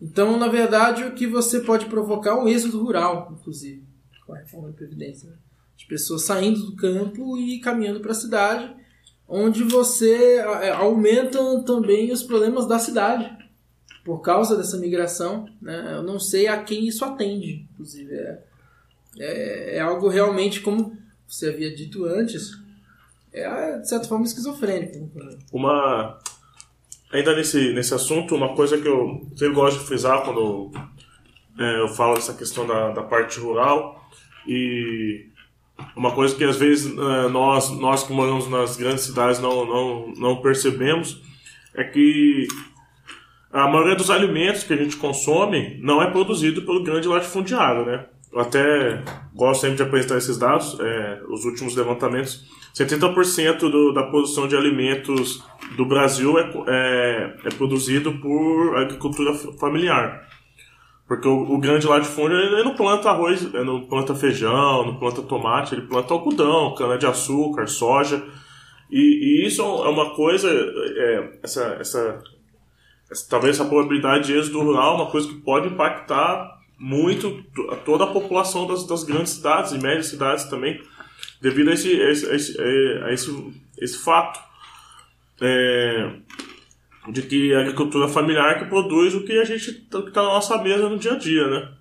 Então, 0.00 0.38
na 0.38 0.48
verdade, 0.48 1.04
o 1.04 1.14
que 1.14 1.26
você 1.26 1.60
pode 1.60 1.86
provocar 1.86 2.30
é 2.30 2.34
um 2.34 2.48
êxodo 2.48 2.82
rural, 2.82 3.34
inclusive, 3.38 3.82
com 4.26 4.34
a 4.34 4.38
reforma 4.38 4.68
da 4.68 4.74
Previdência. 4.74 5.30
Né? 5.30 5.36
De 5.76 5.86
pessoas 5.86 6.22
saindo 6.22 6.60
do 6.66 6.76
campo 6.76 7.38
e 7.38 7.60
caminhando 7.60 8.00
para 8.00 8.12
a 8.12 8.14
cidade, 8.14 8.74
onde 9.28 9.62
você 9.62 10.36
é, 10.36 10.70
aumenta 10.70 11.38
também 11.64 12.12
os 12.12 12.22
problemas 12.22 12.66
da 12.66 12.78
cidade 12.78 13.30
por 14.04 14.20
causa 14.20 14.56
dessa 14.56 14.76
migração. 14.76 15.48
Né? 15.60 15.94
Eu 15.94 16.02
não 16.02 16.18
sei 16.18 16.46
a 16.46 16.62
quem 16.62 16.86
isso 16.86 17.04
atende, 17.04 17.66
inclusive. 17.72 18.14
É, 18.14 18.45
é, 19.18 19.76
é 19.76 19.80
algo 19.80 20.08
realmente, 20.08 20.60
como 20.60 20.96
você 21.26 21.48
havia 21.48 21.74
dito 21.74 22.04
antes, 22.04 22.52
é 23.32 23.78
de 23.78 23.88
certa 23.88 24.08
forma 24.08 24.24
esquizofrênico. 24.24 25.10
Uma. 25.52 26.18
Ainda 27.12 27.36
nesse, 27.36 27.72
nesse 27.72 27.94
assunto, 27.94 28.34
uma 28.34 28.54
coisa 28.54 28.78
que 28.78 28.88
eu 28.88 29.26
sempre 29.36 29.54
gosto 29.54 29.78
de 29.78 29.86
frisar 29.86 30.24
quando 30.24 30.72
é, 31.58 31.80
eu 31.80 31.88
falo 31.88 32.14
dessa 32.14 32.34
questão 32.34 32.66
da, 32.66 32.90
da 32.90 33.02
parte 33.02 33.38
rural 33.38 34.08
e 34.46 35.26
uma 35.94 36.12
coisa 36.12 36.34
que 36.34 36.44
às 36.44 36.56
vezes 36.56 36.90
é, 36.90 37.28
nós, 37.28 37.70
nós 37.70 38.02
que 38.02 38.12
moramos 38.12 38.48
nas 38.48 38.76
grandes 38.76 39.04
cidades 39.04 39.40
não, 39.40 39.64
não, 39.64 40.12
não 40.16 40.42
percebemos 40.42 41.20
é 41.74 41.84
que 41.84 42.46
a 43.52 43.68
maioria 43.68 43.94
dos 43.94 44.10
alimentos 44.10 44.64
que 44.64 44.72
a 44.72 44.76
gente 44.76 44.96
consome 44.96 45.78
não 45.80 46.02
é 46.02 46.10
produzido 46.10 46.62
pelo 46.62 46.82
grande 46.82 47.06
latifundiário, 47.06 47.86
né? 47.86 48.06
Eu 48.36 48.42
até 48.42 49.02
gosto 49.34 49.62
sempre 49.62 49.76
de 49.76 49.82
apresentar 49.82 50.18
esses 50.18 50.36
dados, 50.36 50.78
é, 50.78 51.22
os 51.30 51.46
últimos 51.46 51.74
levantamentos. 51.74 52.44
70% 52.74 53.60
do, 53.60 53.94
da 53.94 54.02
produção 54.02 54.46
de 54.46 54.54
alimentos 54.54 55.42
do 55.74 55.86
Brasil 55.86 56.38
é, 56.38 56.42
é, 56.66 57.36
é 57.46 57.48
produzido 57.56 58.12
por 58.20 58.76
agricultura 58.76 59.32
familiar. 59.58 60.28
Porque 61.08 61.26
o, 61.26 61.50
o 61.50 61.58
grande 61.58 61.86
latifúndio 61.86 62.36
ele 62.36 62.62
não 62.62 62.74
planta 62.74 63.08
arroz, 63.08 63.42
ele 63.42 63.64
não 63.64 63.86
planta 63.86 64.14
feijão, 64.14 64.84
não 64.84 64.98
planta 64.98 65.22
tomate, 65.22 65.74
ele 65.74 65.86
planta 65.86 66.12
algodão, 66.12 66.74
cana-de-açúcar, 66.74 67.66
soja. 67.66 68.22
E, 68.90 68.98
e, 69.44 69.46
isso 69.46 69.62
é 69.62 69.88
uma 69.88 70.14
coisa, 70.14 70.50
é, 70.50 71.38
essa, 71.42 71.78
essa, 71.80 72.22
essa, 73.10 73.30
talvez 73.30 73.58
essa 73.58 73.66
probabilidade 73.66 74.26
de 74.26 74.36
êxodo 74.36 74.60
rural 74.60 74.92
é 74.92 74.96
uma 74.96 75.10
coisa 75.10 75.26
que 75.26 75.36
pode 75.36 75.68
impactar 75.68 76.55
muito 76.78 77.42
toda 77.84 78.04
a 78.04 78.12
população 78.12 78.66
das, 78.66 78.86
das 78.86 79.04
grandes 79.04 79.32
cidades 79.32 79.72
e 79.72 79.78
médias 79.78 80.06
cidades 80.06 80.44
também, 80.44 80.80
devido 81.40 81.70
a 81.70 81.74
esse, 81.74 82.00
a 82.00 82.10
esse, 82.10 82.26
a 82.26 82.34
esse, 83.12 83.30
a 83.78 83.84
esse, 83.84 83.98
fato. 83.98 84.40
É, 85.40 86.16
de 87.08 87.22
que 87.22 87.54
a 87.54 87.60
agricultura 87.60 88.08
familiar 88.08 88.58
que 88.58 88.64
produz 88.66 89.14
o 89.14 89.24
que 89.24 89.38
a 89.38 89.44
gente 89.44 89.70
está 89.70 90.22
na 90.22 90.28
nossa 90.28 90.60
mesa 90.60 90.88
no 90.88 90.98
dia 90.98 91.12
a 91.12 91.18
dia, 91.18 91.46
né? 91.48 91.72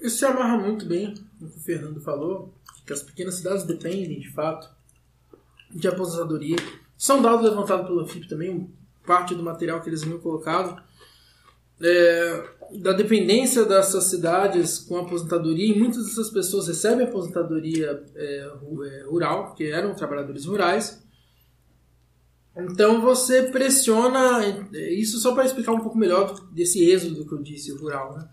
Isso 0.00 0.18
se 0.18 0.24
amarra 0.24 0.56
muito 0.56 0.86
bem 0.86 1.14
no 1.40 1.48
que 1.48 1.58
o 1.58 1.60
Fernando 1.60 2.00
falou, 2.00 2.52
que 2.86 2.92
as 2.92 3.02
pequenas 3.02 3.36
cidades 3.36 3.64
dependem, 3.64 4.18
de 4.18 4.30
fato, 4.30 4.68
de 5.70 5.86
aposentadoria. 5.86 6.56
São 6.96 7.22
dados 7.22 7.48
levantados 7.48 7.86
pelo 7.86 8.06
FIP 8.06 8.26
também, 8.26 8.72
parte 9.06 9.34
do 9.34 9.42
material 9.42 9.80
que 9.80 9.88
eles 9.88 10.04
me 10.04 10.18
colocado, 10.18 10.82
é, 11.82 12.48
da 12.78 12.92
dependência 12.92 13.64
dessas 13.64 14.04
cidades 14.04 14.78
com 14.78 14.98
aposentadoria, 14.98 15.74
e 15.74 15.78
muitas 15.78 16.06
dessas 16.06 16.30
pessoas 16.30 16.68
recebem 16.68 17.06
aposentadoria 17.06 18.04
é, 18.14 18.46
é 18.46 19.04
rural, 19.04 19.46
porque 19.46 19.64
eram 19.64 19.94
trabalhadores 19.94 20.44
rurais, 20.44 21.02
então 22.56 23.00
você 23.00 23.44
pressiona. 23.44 24.40
Isso 24.72 25.18
só 25.18 25.32
para 25.34 25.44
explicar 25.44 25.72
um 25.72 25.80
pouco 25.80 25.96
melhor 25.96 26.34
desse 26.52 26.82
êxodo 26.84 27.26
que 27.26 27.32
eu 27.32 27.42
disse, 27.42 27.72
rural, 27.72 28.14
né? 28.16 28.28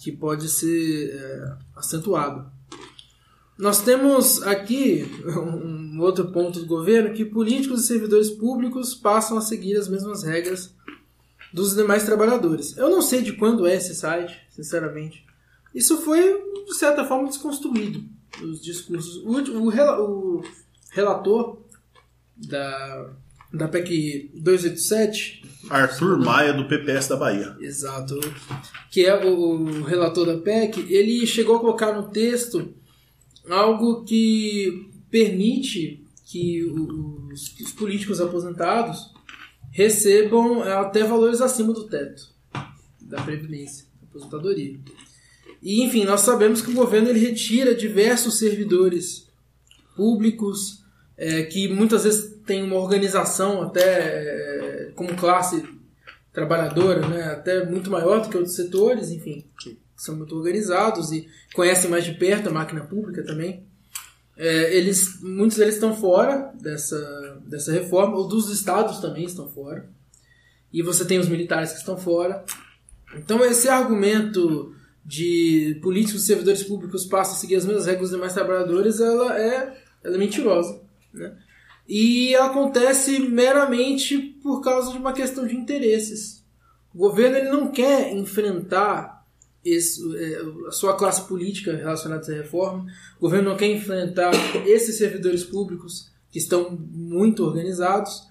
que 0.00 0.12
pode 0.12 0.48
ser 0.48 1.10
é, 1.10 1.56
acentuado. 1.76 2.50
Nós 3.58 3.82
temos 3.82 4.42
aqui 4.44 5.04
um 5.26 6.00
outro 6.00 6.30
ponto 6.30 6.60
do 6.60 6.66
governo 6.66 7.12
que 7.12 7.24
políticos 7.24 7.82
e 7.82 7.86
servidores 7.86 8.30
públicos 8.30 8.94
passam 8.94 9.36
a 9.36 9.40
seguir 9.40 9.76
as 9.76 9.88
mesmas 9.88 10.22
regras 10.22 10.72
dos 11.52 11.74
demais 11.74 12.04
trabalhadores. 12.04 12.76
Eu 12.76 12.90
não 12.90 13.02
sei 13.02 13.22
de 13.22 13.32
quando 13.32 13.66
é 13.66 13.74
esse 13.74 13.94
site, 13.94 14.38
sinceramente. 14.50 15.26
Isso 15.74 16.00
foi, 16.02 16.20
de 16.66 16.74
certa 16.74 17.04
forma, 17.04 17.28
desconstruído. 17.28 18.04
Os 18.42 18.62
discursos. 18.62 19.16
O, 19.24 19.58
o, 19.58 20.38
o 20.38 20.44
relator 20.90 21.62
da 22.36 23.10
da 23.52 23.66
PEC 23.66 24.30
287. 24.34 25.42
Arthur 25.70 26.18
Maia, 26.18 26.52
do 26.52 26.68
PPS 26.68 27.08
da 27.08 27.16
Bahia. 27.16 27.56
Exato. 27.60 28.18
Que 28.90 29.04
é 29.04 29.24
o 29.24 29.82
relator 29.82 30.26
da 30.26 30.38
PEC. 30.38 30.86
Ele 30.92 31.26
chegou 31.26 31.56
a 31.56 31.60
colocar 31.60 31.92
no 31.92 32.10
texto 32.10 32.74
algo 33.48 34.04
que 34.04 34.90
permite 35.10 36.04
que 36.26 36.62
os, 36.64 37.58
os 37.60 37.72
políticos 37.72 38.20
aposentados 38.20 39.14
recebam 39.78 40.60
até 40.60 41.04
valores 41.04 41.40
acima 41.40 41.72
do 41.72 41.84
teto 41.84 42.34
da 43.00 43.22
Previdência, 43.22 43.86
da 44.00 44.08
aposentadoria. 44.08 44.76
E, 45.62 45.84
enfim, 45.84 46.04
nós 46.04 46.22
sabemos 46.22 46.60
que 46.60 46.72
o 46.72 46.74
governo 46.74 47.08
ele 47.08 47.20
retira 47.20 47.76
diversos 47.76 48.40
servidores 48.40 49.28
públicos 49.94 50.82
é, 51.16 51.44
que 51.44 51.68
muitas 51.68 52.02
vezes 52.02 52.40
tem 52.44 52.64
uma 52.64 52.74
organização 52.74 53.62
até 53.62 54.88
é, 54.88 54.92
como 54.96 55.14
classe 55.14 55.64
trabalhadora, 56.32 57.06
né, 57.06 57.22
até 57.26 57.64
muito 57.64 57.88
maior 57.88 58.20
do 58.20 58.28
que 58.28 58.36
outros 58.36 58.56
setores, 58.56 59.10
enfim, 59.10 59.46
que 59.60 59.78
são 59.96 60.16
muito 60.16 60.34
organizados 60.34 61.12
e 61.12 61.28
conhecem 61.54 61.88
mais 61.88 62.04
de 62.04 62.14
perto 62.14 62.48
a 62.48 62.52
máquina 62.52 62.80
pública 62.80 63.24
também. 63.24 63.64
É, 64.38 64.76
eles, 64.76 65.20
muitos 65.20 65.56
deles 65.56 65.74
estão 65.74 65.96
fora 65.96 66.52
dessa, 66.62 67.42
dessa 67.44 67.72
reforma, 67.72 68.16
ou 68.16 68.28
dos 68.28 68.50
estados 68.50 69.00
também 69.00 69.24
estão 69.24 69.48
fora. 69.48 69.90
E 70.72 70.80
você 70.80 71.04
tem 71.04 71.18
os 71.18 71.28
militares 71.28 71.72
que 71.72 71.78
estão 71.78 71.96
fora. 71.96 72.44
Então 73.16 73.44
esse 73.44 73.68
argumento 73.68 74.72
de 75.04 75.80
políticos 75.82 76.22
e 76.22 76.26
servidores 76.26 76.62
públicos 76.62 77.04
passam 77.04 77.34
a 77.34 77.38
seguir 77.38 77.56
as 77.56 77.64
mesmas 77.64 77.86
regras 77.86 78.10
dos 78.10 78.16
demais 78.16 78.34
trabalhadores, 78.34 79.00
ela 79.00 79.36
é, 79.36 79.76
ela 80.04 80.14
é 80.14 80.18
mentirosa. 80.18 80.80
Né? 81.12 81.34
E 81.88 82.36
acontece 82.36 83.18
meramente 83.18 84.18
por 84.18 84.60
causa 84.60 84.92
de 84.92 84.98
uma 84.98 85.12
questão 85.12 85.46
de 85.46 85.56
interesses. 85.56 86.44
O 86.94 86.98
governo 86.98 87.38
ele 87.38 87.50
não 87.50 87.72
quer 87.72 88.14
enfrentar 88.14 89.17
esse, 89.64 90.00
é, 90.16 90.40
a 90.66 90.70
sua 90.70 90.96
classe 90.96 91.26
política 91.26 91.76
relacionada 91.76 92.20
a 92.20 92.24
essa 92.24 92.34
reforma. 92.34 92.86
O 93.18 93.22
governo 93.22 93.50
não 93.50 93.56
quer 93.56 93.70
enfrentar 93.70 94.32
esses 94.66 94.96
servidores 94.96 95.44
públicos 95.44 96.10
que 96.30 96.38
estão 96.38 96.70
muito 96.70 97.44
organizados. 97.44 98.26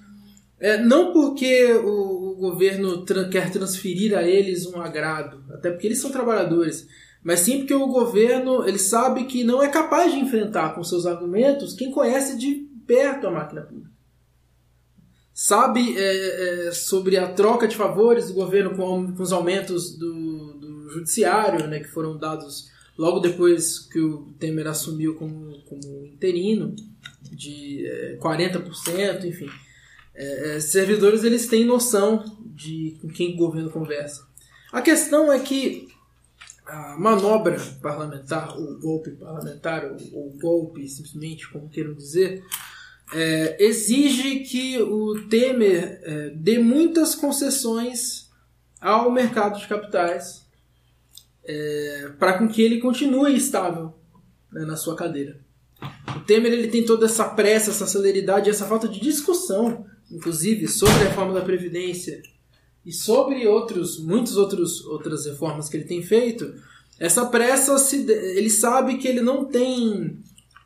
É, 0.59 0.78
não 0.78 1.13
porque 1.13 1.71
o, 1.73 2.32
o 2.32 2.36
governo 2.36 3.05
tra 3.05 3.28
quer 3.30 3.51
transferir 3.51 4.17
a 4.17 4.23
eles 4.23 4.65
um 4.65 4.82
agrado, 4.82 5.43
até 5.53 5.69
porque 5.69 5.86
eles 5.86 5.99
são 5.99 6.09
trabalhadores, 6.09 6.88
mas 7.23 7.41
sim 7.41 7.59
porque 7.59 7.75
o 7.75 7.88
governo 7.88 8.67
ele 8.67 8.80
sabe 8.80 9.25
que 9.25 9.43
não 9.43 9.61
é 9.61 9.67
capaz 9.67 10.11
de 10.11 10.19
enfrentar 10.19 10.73
com 10.73 10.84
seus 10.84 11.05
argumentos 11.05 11.75
quem 11.75 11.91
conhece 11.91 12.38
de 12.38 12.67
perto 12.88 13.28
a 13.28 13.32
máquina 13.32 13.61
pública. 13.61 13.91
Sabe 15.32 15.95
é, 15.95 16.67
é, 16.67 16.71
sobre 16.71 17.17
a 17.17 17.32
troca 17.32 17.67
de 17.67 17.75
favores 17.75 18.30
do 18.30 18.34
governo 18.34 18.75
com, 18.75 19.13
com 19.13 19.21
os 19.21 19.32
aumentos 19.32 19.95
do, 19.95 20.56
judiciário, 20.89 21.67
né, 21.67 21.79
que 21.79 21.88
foram 21.88 22.17
dados 22.17 22.71
logo 22.97 23.19
depois 23.19 23.79
que 23.79 23.99
o 23.99 24.33
Temer 24.39 24.67
assumiu 24.67 25.15
como, 25.15 25.61
como 25.63 26.05
interino, 26.05 26.75
de 27.21 27.85
é, 27.85 28.17
40%, 28.17 29.25
enfim. 29.25 29.49
É, 30.15 30.55
é, 30.55 30.59
servidores 30.59 31.23
eles 31.23 31.47
têm 31.47 31.63
noção 31.63 32.23
de 32.55 32.97
com 33.01 33.07
quem 33.07 33.35
o 33.35 33.38
governo 33.38 33.69
conversa. 33.69 34.25
A 34.71 34.81
questão 34.81 35.31
é 35.31 35.39
que 35.39 35.88
a 36.65 36.97
manobra 36.97 37.57
parlamentar, 37.81 38.57
o 38.59 38.79
golpe 38.79 39.11
parlamentar, 39.11 39.85
ou, 39.85 40.27
o 40.27 40.38
golpe, 40.39 40.88
simplesmente, 40.88 41.47
como 41.49 41.69
queiram 41.69 41.93
dizer, 41.93 42.43
é, 43.13 43.63
exige 43.63 44.39
que 44.39 44.81
o 44.81 45.27
Temer 45.29 46.01
é, 46.03 46.29
dê 46.31 46.59
muitas 46.59 47.15
concessões 47.15 48.29
ao 48.81 49.11
mercado 49.11 49.59
de 49.59 49.67
capitais 49.67 50.46
é, 51.47 52.11
para 52.19 52.37
com 52.37 52.47
que 52.47 52.61
ele 52.61 52.79
continue 52.79 53.35
estável 53.35 53.93
né, 54.51 54.65
na 54.65 54.75
sua 54.75 54.95
cadeira. 54.95 55.39
O 56.15 56.19
Temer 56.21 56.51
ele 56.51 56.67
tem 56.67 56.85
toda 56.85 57.05
essa 57.05 57.25
pressa, 57.25 57.71
essa 57.71 57.87
celeridade, 57.87 58.49
essa 58.49 58.65
falta 58.65 58.87
de 58.87 58.99
discussão, 58.99 59.85
inclusive 60.11 60.67
sobre 60.67 60.95
a 60.95 61.09
reforma 61.09 61.33
da 61.33 61.41
previdência 61.41 62.21
e 62.85 62.91
sobre 62.91 63.47
outros, 63.47 63.99
muitos 63.99 64.37
outros 64.37 64.85
outras 64.85 65.25
reformas 65.25 65.69
que 65.69 65.77
ele 65.77 65.85
tem 65.85 66.01
feito. 66.01 66.53
Essa 66.99 67.25
pressa, 67.27 67.75
ele 67.95 68.49
sabe 68.49 68.97
que 68.97 69.07
ele 69.07 69.21
não 69.21 69.45
tem 69.45 70.19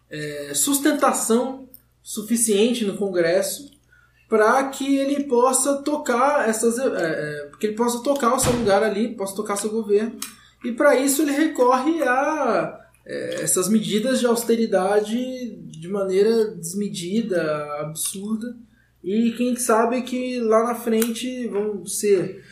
é, 0.10 0.54
sustentação 0.54 1.68
suficiente 2.02 2.86
no 2.86 2.96
Congresso 2.96 3.70
para 4.30 4.64
que 4.70 4.96
ele 4.96 5.26
possa 5.26 5.82
tocar 5.84 6.48
essas 6.48 6.80
é, 6.80 6.86
é, 6.88 7.52
que 7.60 7.68
ele 7.68 7.76
possa 7.76 8.02
tocar 8.02 8.34
o 8.34 8.40
seu 8.40 8.54
lugar 8.54 8.82
ali, 8.82 9.14
possa 9.14 9.36
tocar 9.36 9.58
seu 9.58 9.70
governo. 9.70 10.18
E 10.64 10.72
para 10.72 10.96
isso 10.96 11.22
ele 11.22 11.32
recorre 11.32 12.04
a, 12.04 12.80
é, 13.06 13.42
essas 13.42 13.68
medidas 13.68 14.20
de 14.20 14.26
austeridade 14.26 15.56
de 15.56 15.88
maneira 15.88 16.52
desmedida, 16.52 17.42
absurda, 17.80 18.56
e 19.04 19.32
quem 19.32 19.56
sabe 19.56 20.04
que 20.04 20.40
lá 20.40 20.64
na 20.64 20.76
frente 20.76 21.48
vão 21.48 21.86
ser, 21.86 22.44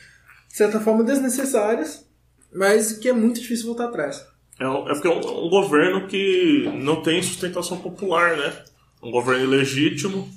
de 0.47 0.55
certa 0.55 0.79
forma, 0.79 1.03
desnecessárias, 1.03 2.07
mas 2.53 2.93
que 2.93 3.07
é 3.07 3.13
muito 3.13 3.39
difícil 3.39 3.67
voltar 3.67 3.85
atrás. 3.85 4.25
É, 4.59 4.65
é 4.65 4.93
porque 4.93 5.07
é 5.07 5.11
um, 5.11 5.45
um 5.45 5.49
governo 5.49 6.07
que 6.07 6.67
não 6.81 7.03
tem 7.03 7.21
sustentação 7.21 7.77
popular, 7.77 8.35
né? 8.35 8.63
Um 9.01 9.11
governo 9.11 9.43
ilegítimo, 9.43 10.27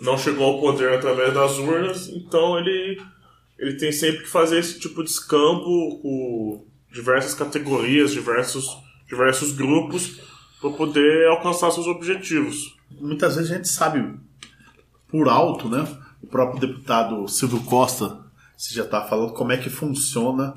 não 0.00 0.16
chegou 0.16 0.44
ao 0.44 0.60
poder 0.60 0.92
através 0.92 1.34
das 1.34 1.58
urnas, 1.58 2.08
então 2.08 2.58
ele, 2.58 3.02
ele 3.58 3.76
tem 3.76 3.90
sempre 3.90 4.22
que 4.22 4.30
fazer 4.30 4.60
esse 4.60 4.78
tipo 4.78 5.02
de 5.02 5.10
escampo 5.10 5.98
com 6.00 6.64
diversas 6.98 7.32
categorias, 7.32 8.10
diversos, 8.10 8.76
diversos 9.06 9.52
grupos, 9.52 10.20
para 10.60 10.70
poder 10.70 11.28
alcançar 11.28 11.70
seus 11.70 11.86
objetivos. 11.86 12.76
Muitas 12.90 13.36
vezes 13.36 13.52
a 13.52 13.54
gente 13.54 13.68
sabe 13.68 14.18
por 15.06 15.28
alto, 15.28 15.68
né? 15.68 15.86
O 16.20 16.26
próprio 16.26 16.60
deputado 16.60 17.28
Silvio 17.28 17.62
Costa, 17.62 18.18
se 18.56 18.74
já 18.74 18.82
está 18.82 19.02
falando 19.02 19.32
como 19.32 19.52
é 19.52 19.56
que 19.56 19.70
funciona 19.70 20.56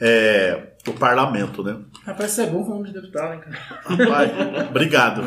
é, 0.00 0.74
o 0.86 0.92
parlamento, 0.92 1.64
né? 1.64 1.76
Rapaz, 2.06 2.30
isso 2.30 2.42
é 2.42 2.46
bom 2.46 2.64
falando 2.64 2.86
de 2.86 2.92
deputado, 2.92 3.34
hein, 3.34 3.40
cara? 3.40 3.58
Rapaz, 3.84 4.68
obrigado. 4.70 5.22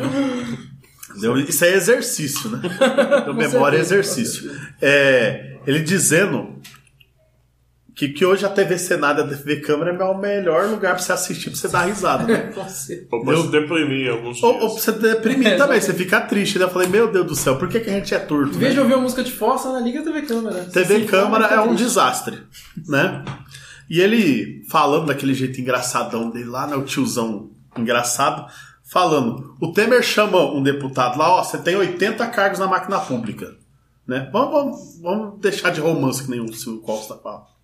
Isso 1.46 1.64
é 1.64 1.74
exercício, 1.74 2.48
né? 2.50 2.62
Então, 3.20 3.34
memória 3.34 3.76
é 3.76 3.80
exercício. 3.80 4.50
É, 4.80 5.58
ele 5.66 5.80
dizendo 5.80 6.58
que, 7.98 8.10
que 8.10 8.24
hoje 8.24 8.46
a 8.46 8.48
TV 8.48 8.78
Senado 8.78 9.20
e 9.20 9.24
a 9.24 9.26
TV 9.26 9.56
Câmara 9.56 9.90
é 9.90 10.04
o 10.04 10.16
melhor 10.16 10.68
lugar 10.68 10.94
pra 10.94 11.02
você 11.02 11.12
assistir, 11.12 11.50
pra 11.50 11.58
você 11.58 11.66
dar 11.66 11.80
risada, 11.80 12.22
né? 12.22 12.44
Ou 13.10 13.24
pra 13.24 13.36
se 13.36 13.48
deprimir 13.48 14.12
alguns 14.12 14.40
ou, 14.40 14.52
ou 14.54 14.58
pra 14.72 14.80
você 14.80 14.92
deprimir 14.92 15.56
também, 15.58 15.80
você 15.80 15.92
fica 15.92 16.20
triste, 16.20 16.60
né? 16.60 16.66
Eu 16.66 16.70
falei, 16.70 16.86
meu 16.86 17.10
Deus 17.10 17.26
do 17.26 17.34
céu, 17.34 17.56
por 17.56 17.68
que, 17.68 17.80
que 17.80 17.90
a 17.90 17.92
gente 17.92 18.14
é 18.14 18.20
torto? 18.20 18.54
Em 18.54 18.58
vez 18.58 18.72
de 18.72 18.78
ouvir 18.78 18.94
a 18.94 18.98
música 18.98 19.24
de 19.24 19.32
força, 19.32 19.72
na 19.72 19.80
liga 19.80 20.00
TV 20.04 20.22
Câmara. 20.22 20.64
TV 20.66 21.06
Câmara 21.06 21.46
é 21.46 21.60
um 21.60 21.74
desastre, 21.74 22.38
né? 22.86 23.24
E 23.90 24.00
ele 24.00 24.62
falando 24.70 25.06
daquele 25.06 25.34
jeito 25.34 25.60
engraçadão 25.60 26.30
dele 26.30 26.48
lá, 26.48 26.68
né? 26.68 26.76
O 26.76 26.84
tiozão 26.84 27.50
engraçado, 27.76 28.46
falando. 28.84 29.56
O 29.60 29.72
Temer 29.72 30.04
chama 30.04 30.40
um 30.54 30.62
deputado 30.62 31.18
lá, 31.18 31.34
ó, 31.34 31.42
você 31.42 31.58
tem 31.58 31.74
80 31.74 32.24
cargos 32.28 32.60
na 32.60 32.68
máquina 32.68 33.00
pública. 33.00 33.56
Né? 34.06 34.30
Vamos, 34.32 34.52
vamos, 34.52 35.00
vamos 35.02 35.40
deixar 35.40 35.70
de 35.70 35.80
romance 35.80 36.22
que 36.22 36.30
nem 36.30 36.40
o 36.40 36.52
Silvio 36.52 36.80
Costa 36.80 37.16
fala. 37.16 37.57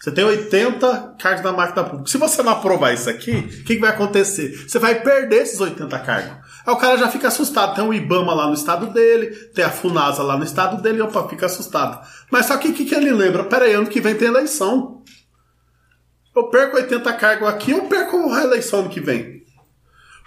Você 0.00 0.12
tem 0.12 0.24
80 0.24 1.16
cargos 1.18 1.42
na 1.42 1.52
máquina 1.52 1.82
pública. 1.84 2.08
Se 2.10 2.18
você 2.18 2.42
não 2.42 2.52
aprovar 2.52 2.94
isso 2.94 3.10
aqui, 3.10 3.32
o 3.32 3.48
que, 3.64 3.74
que, 3.74 3.78
vai 3.78 3.90
acontecer? 3.90 4.66
Você 4.68 4.78
vai 4.78 5.02
perder 5.02 5.42
esses 5.42 5.60
80 5.60 5.98
cargos. 5.98 6.36
Aí 6.64 6.72
o 6.72 6.76
cara 6.76 6.96
já 6.96 7.08
fica 7.08 7.28
assustado. 7.28 7.74
Tem 7.74 7.84
o 7.84 7.92
IBAMA 7.92 8.32
lá 8.32 8.46
no 8.46 8.54
estado 8.54 8.86
dele, 8.92 9.28
tem 9.54 9.64
a 9.64 9.70
FUNASA 9.70 10.22
lá 10.22 10.36
no 10.36 10.44
estado 10.44 10.80
dele, 10.80 11.02
opa, 11.02 11.28
fica 11.28 11.46
assustado. 11.46 12.06
Mas 12.30 12.46
só 12.46 12.56
que 12.56 12.68
o 12.68 12.74
que, 12.74 12.84
que 12.84 12.94
ele 12.94 13.10
lembra? 13.10 13.44
Pera 13.44 13.64
aí, 13.64 13.72
ano 13.72 13.88
que 13.88 14.00
vem 14.00 14.14
tem 14.14 14.28
eleição. 14.28 15.02
Eu 16.34 16.48
perco 16.48 16.76
80 16.76 17.12
cargos 17.14 17.48
aqui, 17.48 17.72
eu 17.72 17.82
perco 17.86 18.32
a 18.32 18.44
eleição 18.44 18.80
ano 18.80 18.90
que 18.90 19.00
vem. 19.00 19.38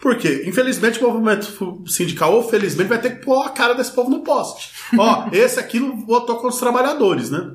Por 0.01 0.17
quê? 0.17 0.43
Infelizmente 0.45 0.99
o 0.99 1.07
movimento 1.07 1.83
sindical, 1.87 2.33
ou 2.33 2.43
felizmente, 2.43 2.89
vai 2.89 2.99
ter 2.99 3.11
que 3.11 3.23
pôr 3.23 3.45
a 3.45 3.49
cara 3.49 3.73
desse 3.73 3.91
povo 3.91 4.09
no 4.09 4.21
poste. 4.21 4.71
Ó, 4.97 5.29
esse 5.31 5.59
aqui 5.59 5.79
votou 5.79 6.37
com 6.37 6.47
os 6.47 6.57
trabalhadores, 6.57 7.29
né? 7.29 7.51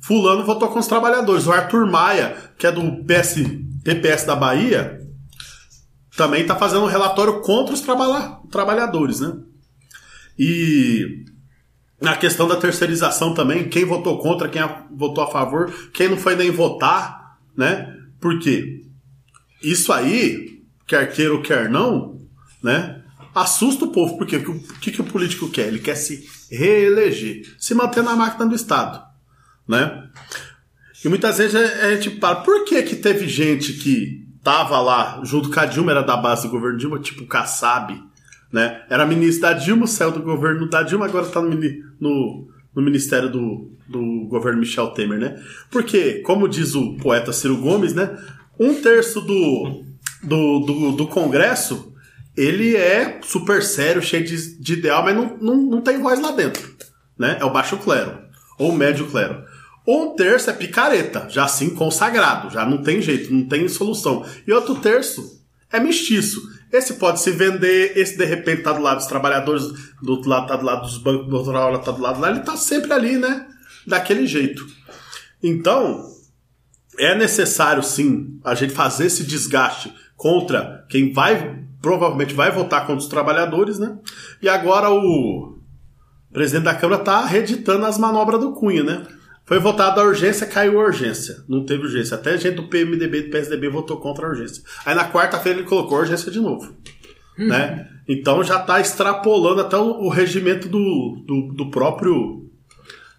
Fulano 0.00 0.44
votou 0.44 0.68
com 0.68 0.78
os 0.78 0.86
trabalhadores. 0.86 1.46
O 1.46 1.52
Arthur 1.52 1.86
Maia, 1.86 2.36
que 2.58 2.66
é 2.66 2.72
do 2.72 3.04
PS, 3.04 3.36
PPS 3.82 4.24
da 4.24 4.36
Bahia, 4.36 5.00
também 6.16 6.42
está 6.42 6.54
fazendo 6.54 6.82
um 6.82 6.88
relatório 6.88 7.40
contra 7.40 7.74
os 7.74 7.80
traba 7.80 8.42
trabalhadores, 8.50 9.20
né? 9.20 9.36
E 10.38 11.24
na 12.00 12.16
questão 12.16 12.46
da 12.46 12.56
terceirização 12.56 13.34
também, 13.34 13.68
quem 13.68 13.84
votou 13.84 14.18
contra, 14.18 14.48
quem 14.48 14.62
votou 14.92 15.24
a 15.24 15.30
favor, 15.30 15.72
quem 15.92 16.08
não 16.08 16.16
foi 16.16 16.36
nem 16.36 16.50
votar, 16.50 17.38
né? 17.56 17.96
Por 18.20 18.38
quê? 18.38 18.82
Isso 19.62 19.92
aí, 19.92 20.62
quer 20.86 21.10
queira 21.12 21.32
ou 21.32 21.42
quer 21.42 21.70
não, 21.70 22.18
né? 22.62 23.02
Assusta 23.34 23.86
o 23.86 23.90
povo, 23.90 24.16
porque 24.16 24.36
o 24.36 24.60
que, 24.80 24.92
que 24.92 25.00
o 25.00 25.04
político 25.04 25.48
quer? 25.48 25.66
Ele 25.66 25.80
quer 25.80 25.96
se 25.96 26.28
reeleger, 26.50 27.42
se 27.58 27.74
manter 27.74 28.02
na 28.02 28.14
máquina 28.14 28.46
do 28.46 28.54
Estado 28.54 29.13
né? 29.66 30.04
E 31.04 31.08
muitas 31.08 31.38
vezes 31.38 31.54
a 31.54 31.94
gente 31.94 32.18
fala, 32.18 32.36
por 32.36 32.64
que 32.64 32.82
que 32.82 32.96
teve 32.96 33.28
gente 33.28 33.74
que 33.74 34.26
tava 34.42 34.80
lá 34.80 35.20
junto 35.24 35.50
com 35.50 35.60
a 35.60 35.66
Dilma, 35.66 35.90
era 35.90 36.02
da 36.02 36.16
base 36.16 36.46
do 36.46 36.50
governo 36.50 36.78
Dilma, 36.78 36.98
tipo 36.98 37.26
Kassab, 37.26 38.02
né? 38.52 38.82
Era 38.88 39.06
ministro 39.06 39.42
da 39.42 39.52
Dilma, 39.52 39.86
saiu 39.86 40.12
do 40.12 40.22
governo 40.22 40.68
da 40.68 40.82
Dilma, 40.82 41.06
agora 41.06 41.26
tá 41.26 41.40
no, 41.40 41.50
no, 42.00 42.48
no 42.74 42.82
ministério 42.82 43.30
do, 43.30 43.70
do 43.88 44.26
governo 44.28 44.60
Michel 44.60 44.88
Temer, 44.88 45.18
né? 45.18 45.42
Porque, 45.70 46.20
como 46.20 46.48
diz 46.48 46.74
o 46.74 46.94
poeta 46.96 47.32
Ciro 47.32 47.58
Gomes, 47.58 47.94
né? 47.94 48.16
Um 48.58 48.74
terço 48.80 49.20
do, 49.20 49.84
do, 50.22 50.60
do, 50.60 50.92
do 50.92 51.06
Congresso 51.06 51.94
ele 52.36 52.76
é 52.76 53.20
super 53.22 53.62
sério, 53.62 54.02
cheio 54.02 54.24
de, 54.24 54.58
de 54.58 54.72
ideal, 54.74 55.04
mas 55.04 55.14
não, 55.14 55.36
não, 55.40 55.56
não 55.56 55.80
tem 55.80 56.00
voz 56.00 56.20
lá 56.20 56.32
dentro. 56.32 56.74
Né? 57.18 57.38
É 57.40 57.44
o 57.44 57.52
baixo 57.52 57.76
clero, 57.76 58.18
ou 58.58 58.70
o 58.70 58.76
médio 58.76 59.06
clero. 59.06 59.44
Um 59.86 60.14
terço 60.14 60.48
é 60.48 60.52
picareta, 60.52 61.28
já 61.28 61.44
assim 61.44 61.70
consagrado, 61.70 62.50
já 62.50 62.64
não 62.64 62.82
tem 62.82 63.02
jeito, 63.02 63.32
não 63.32 63.46
tem 63.46 63.68
solução. 63.68 64.24
E 64.46 64.52
outro 64.52 64.76
terço 64.76 65.42
é 65.70 65.78
mestiço. 65.78 66.40
Esse 66.72 66.94
pode 66.94 67.20
se 67.20 67.30
vender, 67.30 67.96
esse 67.96 68.16
de 68.16 68.24
repente 68.24 68.62
tá 68.62 68.72
do 68.72 68.82
lado 68.82 68.98
dos 68.98 69.06
trabalhadores, 69.06 69.64
do 70.02 70.12
outro 70.12 70.28
lado 70.28 70.48
tá 70.48 70.56
do 70.56 70.64
lado 70.64 70.82
dos 70.82 70.98
bancos, 70.98 71.28
do 71.28 71.36
outro 71.36 71.52
lado 71.52 71.84
tá 71.84 71.92
do 71.92 72.02
lado 72.02 72.20
lá, 72.20 72.30
ele 72.30 72.40
tá 72.40 72.56
sempre 72.56 72.92
ali, 72.92 73.18
né? 73.18 73.46
Daquele 73.86 74.26
jeito. 74.26 74.66
Então, 75.42 76.02
é 76.98 77.14
necessário 77.14 77.82
sim 77.82 78.40
a 78.42 78.54
gente 78.54 78.72
fazer 78.72 79.06
esse 79.06 79.24
desgaste 79.24 79.92
contra 80.16 80.86
quem 80.88 81.12
vai, 81.12 81.62
provavelmente 81.82 82.34
vai 82.34 82.50
votar 82.50 82.86
contra 82.86 83.02
os 83.02 83.08
trabalhadores, 83.08 83.78
né? 83.78 83.98
E 84.40 84.48
agora 84.48 84.90
o 84.90 85.58
presidente 86.32 86.64
da 86.64 86.74
Câmara 86.74 87.02
tá 87.02 87.24
reeditando 87.26 87.84
as 87.84 87.98
manobras 87.98 88.40
do 88.40 88.52
Cunha, 88.52 88.82
né? 88.82 89.06
Foi 89.44 89.58
votada 89.58 90.00
a 90.00 90.04
urgência, 90.04 90.46
caiu 90.46 90.80
a 90.80 90.84
urgência. 90.84 91.44
Não 91.46 91.66
teve 91.66 91.82
urgência. 91.82 92.14
Até 92.14 92.30
a 92.30 92.36
gente 92.36 92.56
do 92.56 92.68
PMDB 92.68 93.18
e 93.18 93.22
do 93.24 93.30
PSDB 93.30 93.68
votou 93.68 93.98
contra 93.98 94.26
a 94.26 94.30
urgência. 94.30 94.62
Aí 94.86 94.94
na 94.94 95.10
quarta-feira 95.10 95.58
ele 95.58 95.68
colocou 95.68 95.98
a 95.98 96.00
urgência 96.00 96.32
de 96.32 96.40
novo. 96.40 96.74
Uhum. 97.38 97.48
Né? 97.48 97.88
Então 98.08 98.42
já 98.42 98.60
está 98.60 98.80
extrapolando 98.80 99.60
até 99.60 99.76
o, 99.76 100.04
o 100.04 100.08
regimento 100.08 100.68
do, 100.68 101.22
do, 101.26 101.52
do 101.54 101.70
próprio 101.70 102.44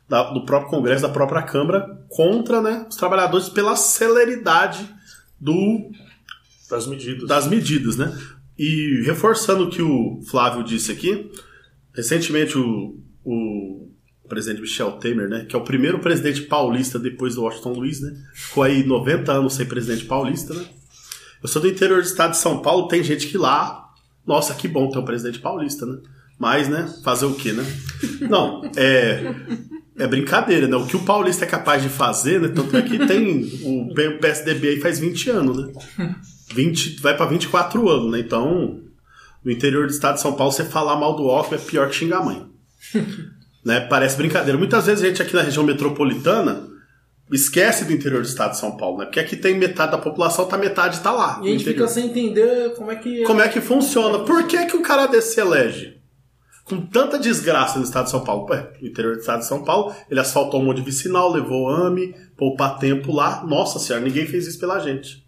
da, 0.07 0.31
do 0.31 0.45
próprio 0.45 0.69
Congresso, 0.69 1.01
da 1.01 1.09
própria 1.09 1.41
Câmara, 1.41 2.05
contra 2.09 2.61
né, 2.61 2.85
os 2.89 2.95
trabalhadores 2.95 3.49
pela 3.49 3.75
celeridade 3.75 4.87
do, 5.39 5.91
das 6.69 6.87
medidas. 6.87 7.27
Das 7.27 7.47
medidas, 7.47 7.97
né? 7.97 8.15
E 8.57 9.03
reforçando 9.05 9.65
o 9.65 9.69
que 9.69 9.81
o 9.81 10.21
Flávio 10.29 10.63
disse 10.63 10.91
aqui, 10.91 11.29
recentemente 11.93 12.57
o, 12.57 12.99
o 13.23 13.84
presidente 14.27 14.61
Michel 14.61 14.93
Temer, 14.93 15.29
né? 15.29 15.45
Que 15.47 15.55
é 15.55 15.59
o 15.59 15.63
primeiro 15.63 15.99
presidente 15.99 16.41
paulista 16.43 16.97
depois 16.99 17.35
do 17.35 17.43
Washington 17.43 17.73
Luiz, 17.73 18.01
né? 18.01 18.13
Ficou 18.33 18.63
aí 18.63 18.83
90 18.83 19.31
anos 19.31 19.53
sem 19.53 19.65
presidente 19.65 20.05
paulista, 20.05 20.53
né? 20.53 20.65
Eu 21.41 21.47
sou 21.47 21.61
do 21.61 21.67
interior 21.67 22.01
do 22.01 22.07
estado 22.07 22.31
de 22.31 22.37
São 22.37 22.61
Paulo, 22.61 22.87
tem 22.87 23.03
gente 23.03 23.27
que 23.27 23.37
lá, 23.37 23.89
nossa, 24.25 24.53
que 24.53 24.67
bom 24.67 24.89
ter 24.89 24.99
um 24.99 25.05
presidente 25.05 25.39
paulista, 25.39 25.85
né? 25.85 25.99
Mas, 26.39 26.67
né? 26.67 26.93
Fazer 27.03 27.25
o 27.25 27.35
quê, 27.35 27.53
né? 27.53 27.65
Não, 28.21 28.63
é. 28.75 29.35
É 29.97 30.07
brincadeira, 30.07 30.67
né? 30.67 30.75
O 30.75 30.85
que 30.85 30.97
o 30.97 31.05
paulista 31.05 31.45
é 31.45 31.47
capaz 31.47 31.81
de 31.81 31.87
fazer, 31.87 32.41
né? 32.41 32.49
Tanto 32.49 32.75
é 32.75 32.81
que 32.81 33.07
tem 33.07 33.43
o 33.63 33.93
PSDB 34.19 34.67
aí 34.69 34.81
faz 34.81 34.99
20 34.99 35.29
anos, 35.29 35.57
né? 35.57 35.73
20, 36.53 37.01
vai 37.01 37.15
para 37.15 37.27
24 37.27 37.89
anos, 37.89 38.11
né? 38.11 38.19
Então, 38.19 38.81
no 39.43 39.51
interior 39.51 39.87
do 39.87 39.93
estado 39.93 40.15
de 40.15 40.21
São 40.21 40.33
Paulo, 40.33 40.51
você 40.51 40.65
falar 40.65 40.97
mal 40.97 41.15
do 41.15 41.29
Alckmin 41.29 41.57
é 41.57 41.61
pior 41.61 41.87
que 41.87 41.95
xingar 41.95 42.17
a 42.17 42.25
mãe. 42.25 42.45
Né? 43.65 43.79
Parece 43.79 44.15
brincadeira. 44.15 44.57
Muitas 44.57 44.85
vezes 44.85 45.03
a 45.03 45.07
gente 45.07 45.21
aqui 45.21 45.33
na 45.33 45.41
região 45.41 45.63
metropolitana 45.63 46.67
esquece 47.31 47.85
do 47.85 47.91
interior 47.91 48.21
do 48.21 48.27
estado 48.27 48.51
de 48.51 48.59
São 48.59 48.77
Paulo, 48.77 48.99
né? 48.99 49.05
Porque 49.05 49.19
aqui 49.19 49.35
tem 49.35 49.57
metade 49.57 49.91
da 49.91 49.97
população, 49.97 50.45
tá 50.45 50.57
metade 50.57 50.99
tá 50.99 51.11
lá. 51.11 51.39
E 51.41 51.47
a 51.47 51.51
gente 51.51 51.63
fica 51.63 51.87
sem 51.87 52.05
entender 52.05 52.75
como 52.75 52.91
é 52.91 52.95
que. 52.95 53.23
Como 53.23 53.41
é 53.41 53.49
que 53.49 53.59
funciona. 53.59 54.19
Por 54.19 54.45
que, 54.45 54.65
que 54.67 54.77
um 54.77 54.83
cara 54.83 55.07
desse 55.07 55.33
se 55.33 55.41
elege? 55.41 55.95
Com 56.63 56.81
tanta 56.81 57.17
desgraça 57.17 57.79
no 57.79 57.85
estado 57.85 58.05
de 58.05 58.11
São 58.11 58.23
Paulo. 58.23 58.47
Ué, 58.49 58.71
no 58.79 58.87
interior 58.87 59.15
do 59.15 59.19
estado 59.19 59.39
de 59.39 59.47
São 59.47 59.63
Paulo, 59.63 59.95
ele 60.09 60.19
asfaltou 60.19 60.61
um 60.61 60.65
monte 60.65 60.77
de 60.77 60.83
vicinal, 60.83 61.31
levou 61.31 61.69
AME, 61.69 62.15
poupar 62.37 62.77
tempo 62.77 63.11
lá. 63.11 63.43
Nossa 63.45 63.79
senhora, 63.79 64.05
ninguém 64.05 64.27
fez 64.27 64.45
isso 64.47 64.59
pela 64.59 64.79
gente. 64.79 65.25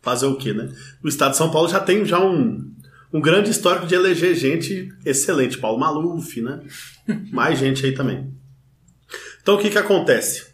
Fazer 0.00 0.26
o 0.26 0.36
quê, 0.36 0.52
né? 0.52 0.70
O 1.02 1.08
estado 1.08 1.32
de 1.32 1.38
São 1.38 1.50
Paulo 1.50 1.68
já 1.68 1.80
tem 1.80 2.04
já 2.04 2.20
um, 2.20 2.72
um 3.12 3.20
grande 3.20 3.50
histórico 3.50 3.86
de 3.86 3.94
eleger 3.94 4.34
gente 4.34 4.88
excelente. 5.04 5.58
Paulo 5.58 5.78
Maluf, 5.78 6.40
né? 6.40 6.60
Mais 7.32 7.58
gente 7.58 7.84
aí 7.84 7.92
também. 7.92 8.32
Então 9.40 9.54
o 9.54 9.58
que, 9.58 9.70
que 9.70 9.78
acontece? 9.78 10.46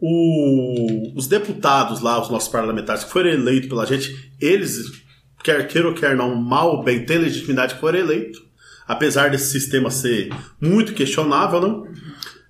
O, 0.00 1.12
os 1.16 1.26
deputados 1.26 2.00
lá, 2.00 2.20
os 2.20 2.30
nossos 2.30 2.48
parlamentares 2.48 3.04
que 3.04 3.10
foram 3.10 3.30
eleitos 3.30 3.68
pela 3.68 3.86
gente, 3.86 4.32
eles 4.40 5.04
quer 5.42 5.68
queira 5.68 5.88
ou 5.88 5.94
quer 5.94 6.16
não, 6.16 6.34
mal 6.34 6.76
ou 6.76 6.82
bem, 6.82 7.04
tem 7.04 7.18
legitimidade 7.18 7.74
que 7.74 7.80
foram 7.80 7.98
eleitos. 7.98 8.42
Apesar 8.86 9.30
desse 9.30 9.50
sistema 9.50 9.90
ser 9.90 10.30
muito 10.60 10.94
questionável, 10.94 11.60
não? 11.60 11.86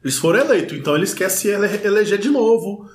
Eles 0.02 0.18
foram 0.18 0.40
eleitos, 0.40 0.76
então 0.78 0.96
eles 0.96 1.14
querem 1.14 1.34
se 1.34 1.48
ele 1.48 1.66
eleger 1.84 2.18
de 2.18 2.28
novo. 2.28 2.88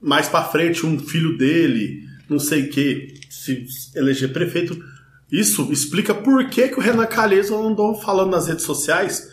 Mais 0.00 0.28
para 0.28 0.44
frente, 0.44 0.86
um 0.86 0.98
filho 0.98 1.36
dele, 1.36 2.04
não 2.28 2.38
sei 2.38 2.64
o 2.64 2.70
que, 2.70 3.14
se 3.28 3.66
eleger 3.94 4.32
prefeito. 4.32 4.82
Isso 5.30 5.70
explica 5.70 6.14
por 6.14 6.48
que, 6.48 6.68
que 6.68 6.78
o 6.78 6.82
Renan 6.82 7.06
Calheiros 7.06 7.50
andou 7.50 7.94
falando 7.94 8.30
nas 8.30 8.48
redes 8.48 8.64
sociais, 8.64 9.28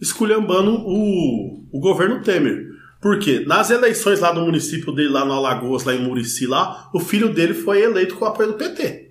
esculhambando 0.00 0.72
o, 0.72 1.66
o 1.72 1.80
governo 1.80 2.22
Temer. 2.22 2.66
Porque 3.00 3.40
nas 3.40 3.70
eleições 3.70 4.20
lá 4.20 4.32
do 4.32 4.40
município 4.40 4.92
dele, 4.92 5.10
lá 5.10 5.24
no 5.24 5.32
Alagoas, 5.32 5.84
lá 5.84 5.94
em 5.94 6.02
Murici, 6.02 6.46
lá, 6.46 6.90
o 6.94 7.00
filho 7.00 7.32
dele 7.32 7.54
foi 7.54 7.82
eleito 7.82 8.16
com 8.16 8.24
o 8.24 8.28
apoio 8.28 8.52
do 8.52 8.58
PT. 8.58 9.06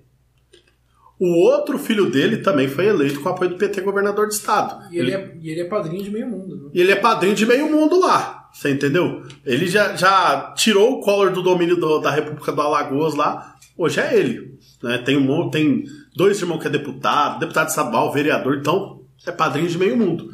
O 1.18 1.46
outro 1.48 1.78
filho 1.78 2.10
dele 2.10 2.38
também 2.38 2.68
foi 2.68 2.86
eleito 2.86 3.20
com 3.20 3.28
o 3.28 3.32
apoio 3.32 3.50
do 3.50 3.56
PT 3.56 3.80
governador 3.80 4.28
de 4.28 4.34
estado. 4.34 4.92
E 4.92 4.98
ele, 4.98 5.12
ele... 5.12 5.22
É, 5.22 5.36
e 5.40 5.50
ele 5.50 5.60
é 5.60 5.64
padrinho 5.64 6.02
de 6.02 6.10
meio 6.10 6.28
mundo. 6.28 6.56
Né? 6.56 6.70
E 6.74 6.80
ele 6.80 6.92
é 6.92 6.96
padrinho 6.96 7.34
de 7.34 7.46
meio 7.46 7.70
mundo 7.70 7.98
lá. 7.98 8.50
Você 8.52 8.70
entendeu? 8.70 9.22
Ele 9.44 9.66
já, 9.66 9.96
já 9.96 10.52
tirou 10.56 10.92
o 10.92 11.00
Collor 11.00 11.30
do 11.30 11.42
domínio 11.42 11.76
do, 11.76 11.98
da 12.00 12.10
República 12.10 12.52
do 12.52 12.60
Alagoas 12.60 13.14
lá. 13.14 13.54
Hoje 13.78 14.00
é 14.00 14.18
ele. 14.18 14.58
Né? 14.86 14.98
Tem, 14.98 15.16
um, 15.16 15.50
tem 15.50 15.84
dois 16.14 16.40
irmãos 16.40 16.60
que 16.60 16.68
é 16.68 16.70
deputado, 16.70 17.40
deputado 17.40 17.68
estadual, 17.68 18.12
vereador. 18.12 18.56
Então, 18.56 19.02
é 19.26 19.32
padrinho 19.32 19.68
de 19.68 19.76
meio 19.76 19.96
mundo. 19.96 20.30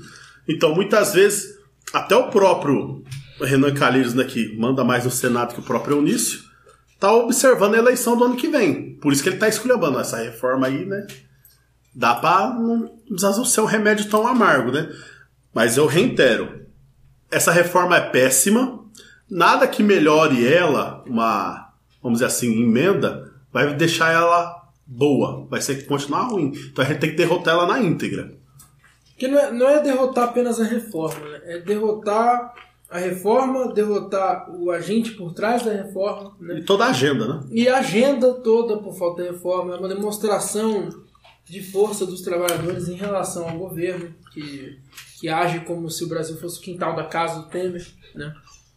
Então, 0.47 0.75
muitas 0.75 1.15
vezes, 1.15 1.59
até 1.93 2.15
o 2.15 2.29
próprio 2.29 3.03
Renan 3.41 3.73
Calheiros, 3.73 4.15
né, 4.15 4.25
que 4.25 4.57
manda 4.57 4.85
mais 4.85 5.05
no 5.05 5.11
Senado 5.11 5.55
que 5.55 5.61
o 5.61 5.65
próprio 5.65 5.97
Eunício, 5.97 6.41
tá 7.01 7.13
observando 7.13 7.75
a 7.75 7.79
eleição 7.79 8.17
do 8.17 8.25
ano 8.25 8.37
que 8.37 8.49
vem. 8.49 8.95
Por 8.97 9.13
isso 9.13 9.23
que 9.23 9.29
ele 9.29 9.39
tá 9.39 9.49
esculhambando 9.49 9.99
essa 9.99 10.19
reforma 10.19 10.67
aí, 10.67 10.85
né? 10.85 11.07
Dá 11.95 12.15
pra 12.15 12.51
não 12.51 12.89
precisar 13.09 13.33
ser 13.45 13.61
um 13.61 13.67
remédio 13.67 14.09
tão 14.09 14.27
amargo, 14.27 14.71
né? 14.71 14.89
Mas 15.55 15.77
eu 15.77 15.87
reitero, 15.87 16.67
essa 17.31 17.51
reforma 17.51 17.97
é 17.97 18.01
péssima. 18.01 18.85
Nada 19.29 19.67
que 19.67 19.83
melhore 19.83 20.47
ela, 20.47 21.03
uma, 21.07 21.73
vamos 22.03 22.19
dizer 22.19 22.27
assim, 22.27 22.63
emenda, 22.63 23.32
vai 23.53 23.75
deixar 23.75 24.13
ela 24.13 24.63
boa. 24.87 25.47
Vai 25.49 25.61
ser 25.61 25.77
que 25.77 25.85
continuar 25.85 26.29
ruim. 26.29 26.53
Então 26.71 26.85
a 26.85 26.89
gente 26.89 27.01
tem 27.01 27.11
que 27.11 27.17
derrotar 27.17 27.55
ela 27.55 27.67
na 27.67 27.81
íntegra. 27.81 28.33
Que 29.17 29.29
não 29.29 29.39
é, 29.39 29.53
não 29.53 29.69
é 29.69 29.83
derrotar 29.83 30.31
apenas 30.31 30.61
a 30.61 30.65
reforma, 30.65 31.29
né? 31.29 31.41
é 31.45 31.59
derrotar 31.59 32.55
a 32.91 32.99
reforma, 32.99 33.73
derrotar 33.73 34.51
o 34.51 34.71
agente 34.71 35.13
por 35.13 35.33
trás 35.33 35.63
da 35.63 35.73
reforma. 35.73 36.35
Né? 36.41 36.59
E 36.59 36.65
toda 36.65 36.85
a 36.85 36.91
agenda, 36.91 37.27
né? 37.27 37.41
E 37.51 37.69
a 37.69 37.79
agenda 37.79 38.35
toda 38.35 38.77
por 38.79 38.95
falta 38.95 39.23
de 39.23 39.31
reforma 39.31 39.75
é 39.75 39.79
uma 39.79 39.89
demonstração 39.89 40.91
de 41.45 41.63
força 41.63 42.05
dos 42.05 42.21
trabalhadores 42.21 42.89
em 42.89 42.95
relação 42.95 43.49
ao 43.49 43.57
governo, 43.57 44.15
que, 44.33 44.79
que 45.19 45.29
age 45.29 45.61
como 45.61 45.91
se 45.91 46.05
o 46.05 46.09
Brasil 46.09 46.37
fosse 46.37 46.59
o 46.59 46.63
quintal 46.63 46.95
da 46.95 47.05
casa 47.05 47.41
do 47.41 47.49
Temer. 47.49 47.87
Né? 48.15 48.35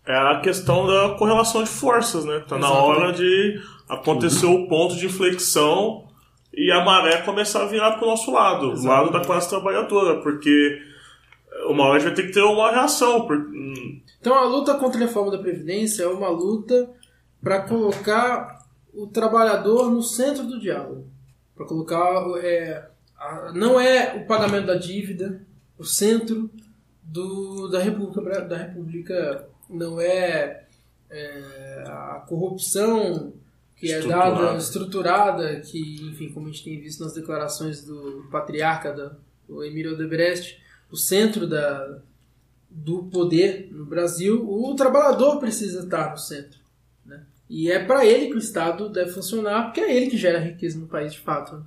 É 0.07 0.15
a 0.15 0.39
questão 0.39 0.85
da 0.85 1.15
correlação 1.17 1.63
de 1.63 1.69
forças, 1.69 2.23
né? 2.23 2.43
Tá 2.47 2.57
na 2.57 2.69
hora 2.69 3.11
de 3.11 3.59
acontecer 3.87 4.45
o 4.45 4.67
ponto 4.67 4.95
de 4.95 5.05
inflexão 5.05 6.07
e 6.53 6.71
a 6.71 6.83
maré 6.83 7.21
começar 7.21 7.63
a 7.63 7.67
virar 7.67 7.93
para 7.93 8.05
o 8.05 8.09
nosso 8.09 8.31
lado, 8.31 8.71
o 8.71 8.85
lado 8.85 9.11
da 9.11 9.21
classe 9.21 9.49
trabalhadora, 9.49 10.21
porque 10.21 10.81
uma 11.67 11.85
hora 11.85 11.97
a 11.97 11.99
gente 11.99 12.07
vai 12.07 12.15
ter 12.15 12.27
que 12.27 12.33
ter 12.33 12.41
uma 12.41 12.71
reação. 12.71 13.25
Por... 13.27 13.51
Então 14.19 14.33
a 14.33 14.45
luta 14.45 14.75
contra 14.75 14.97
a 14.97 15.05
reforma 15.05 15.31
da 15.31 15.37
Previdência 15.37 16.03
é 16.03 16.07
uma 16.07 16.29
luta 16.29 16.89
para 17.41 17.61
colocar 17.61 18.65
o 18.93 19.07
trabalhador 19.07 19.91
no 19.91 20.01
centro 20.01 20.45
do 20.45 20.59
diálogo. 20.59 21.07
Para 21.55 21.65
colocar. 21.65 22.23
É, 22.37 22.89
a, 23.17 23.51
não 23.53 23.79
é 23.79 24.15
o 24.15 24.25
pagamento 24.25 24.67
da 24.67 24.75
dívida 24.75 25.45
o 25.77 25.83
centro 25.83 26.49
do, 27.03 27.67
da, 27.67 27.79
República, 27.79 28.41
da 28.41 28.57
República. 28.57 29.47
Não 29.69 29.99
é, 29.99 30.65
é 31.09 31.83
a 31.87 32.23
corrupção 32.27 33.33
que 33.85 33.93
é 33.93 34.07
dada, 34.07 34.57
estruturada, 34.57 35.59
que, 35.61 36.01
enfim, 36.03 36.29
como 36.31 36.47
a 36.47 36.51
gente 36.51 36.63
tem 36.63 36.79
visto 36.79 37.03
nas 37.03 37.13
declarações 37.13 37.83
do 37.83 38.27
patriarca, 38.31 38.91
da, 38.91 39.15
o 39.47 39.63
Emílio 39.63 39.93
Odebrecht, 39.93 40.59
o 40.91 40.97
centro 40.97 41.47
da, 41.47 41.99
do 42.69 43.03
poder 43.03 43.69
no 43.71 43.85
Brasil, 43.85 44.45
o 44.47 44.75
trabalhador 44.75 45.39
precisa 45.39 45.83
estar 45.83 46.11
no 46.11 46.17
centro. 46.17 46.59
Né? 47.05 47.23
E 47.49 47.71
é 47.71 47.83
para 47.83 48.05
ele 48.05 48.27
que 48.27 48.35
o 48.35 48.39
Estado 48.39 48.89
deve 48.89 49.11
funcionar, 49.11 49.65
porque 49.65 49.81
é 49.81 49.95
ele 49.95 50.07
que 50.07 50.17
gera 50.17 50.39
riqueza 50.39 50.77
no 50.79 50.87
país 50.87 51.13
de 51.13 51.19
fato. 51.19 51.63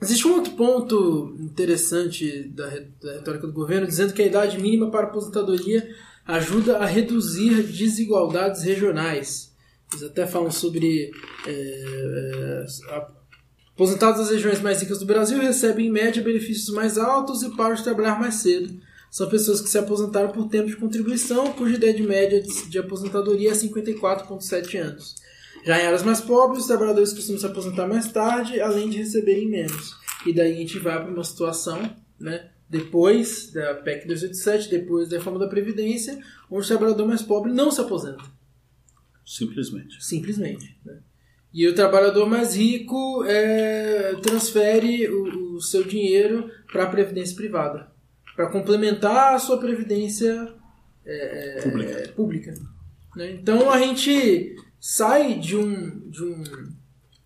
Existe 0.00 0.28
um 0.28 0.34
outro 0.34 0.52
ponto 0.52 1.36
interessante 1.40 2.44
da, 2.50 2.66
da 3.02 3.14
retórica 3.14 3.46
do 3.46 3.52
governo, 3.52 3.86
dizendo 3.86 4.12
que 4.12 4.22
a 4.22 4.26
idade 4.26 4.60
mínima 4.60 4.90
para 4.90 5.06
aposentadoria 5.06 5.92
ajuda 6.24 6.78
a 6.78 6.86
reduzir 6.86 7.62
desigualdades 7.64 8.62
regionais. 8.62 9.47
Eles 9.92 10.04
até 10.04 10.26
falam 10.26 10.50
sobre 10.50 11.10
é, 11.46 11.50
é, 11.50 12.66
Aposentados 13.78 14.18
das 14.18 14.30
regiões 14.30 14.60
mais 14.60 14.80
ricas 14.80 14.98
do 14.98 15.06
Brasil 15.06 15.38
recebem 15.38 15.86
em 15.86 15.92
média 15.92 16.20
benefícios 16.20 16.68
mais 16.74 16.98
altos 16.98 17.44
e 17.44 17.56
param 17.56 17.76
de 17.76 17.84
trabalhar 17.84 18.18
mais 18.18 18.34
cedo. 18.34 18.76
São 19.08 19.28
pessoas 19.28 19.60
que 19.60 19.68
se 19.68 19.78
aposentaram 19.78 20.32
por 20.32 20.48
tempo 20.48 20.66
de 20.66 20.74
contribuição, 20.74 21.52
cuja 21.52 21.76
idade 21.76 22.02
média 22.02 22.42
de, 22.42 22.68
de 22.68 22.76
aposentadoria 22.76 23.52
é 23.52 23.54
54,7 23.54 24.80
anos. 24.80 25.14
Já 25.64 25.80
em 25.80 25.86
áreas 25.86 26.02
mais 26.02 26.20
pobres, 26.20 26.62
os 26.62 26.66
trabalhadores 26.66 27.12
costumam 27.12 27.40
se 27.40 27.46
aposentar 27.46 27.86
mais 27.86 28.10
tarde, 28.10 28.60
além 28.60 28.90
de 28.90 28.98
receberem 28.98 29.48
menos. 29.48 29.96
E 30.26 30.32
daí 30.32 30.54
a 30.54 30.56
gente 30.56 30.78
vai 30.80 31.00
para 31.00 31.12
uma 31.12 31.22
situação, 31.22 31.80
né, 32.18 32.50
depois 32.68 33.52
da 33.52 33.74
PEC 33.74 34.08
287, 34.08 34.70
depois 34.70 35.08
da 35.08 35.18
reforma 35.18 35.38
da 35.38 35.46
Previdência, 35.46 36.18
onde 36.50 36.64
o 36.64 36.68
trabalhador 36.68 37.06
mais 37.06 37.22
pobre 37.22 37.52
não 37.52 37.70
se 37.70 37.80
aposenta. 37.80 38.24
Simplesmente. 39.28 40.02
Simplesmente. 40.02 40.78
Né? 40.84 40.98
E 41.52 41.68
o 41.68 41.74
trabalhador 41.74 42.26
mais 42.26 42.56
rico 42.56 43.22
é, 43.24 44.14
transfere 44.22 45.06
o, 45.08 45.56
o 45.56 45.60
seu 45.60 45.84
dinheiro 45.84 46.50
para 46.72 46.84
a 46.84 46.90
previdência 46.90 47.36
privada, 47.36 47.92
para 48.34 48.48
complementar 48.50 49.34
a 49.34 49.38
sua 49.38 49.58
previdência 49.58 50.54
é, 51.04 51.58
é 51.58 51.62
pública. 51.62 52.08
pública 52.16 52.54
né? 53.16 53.32
Então 53.32 53.70
a 53.70 53.78
gente 53.78 54.56
sai 54.80 55.38
de, 55.38 55.56
um, 55.56 56.08
de, 56.08 56.24
um, 56.24 56.42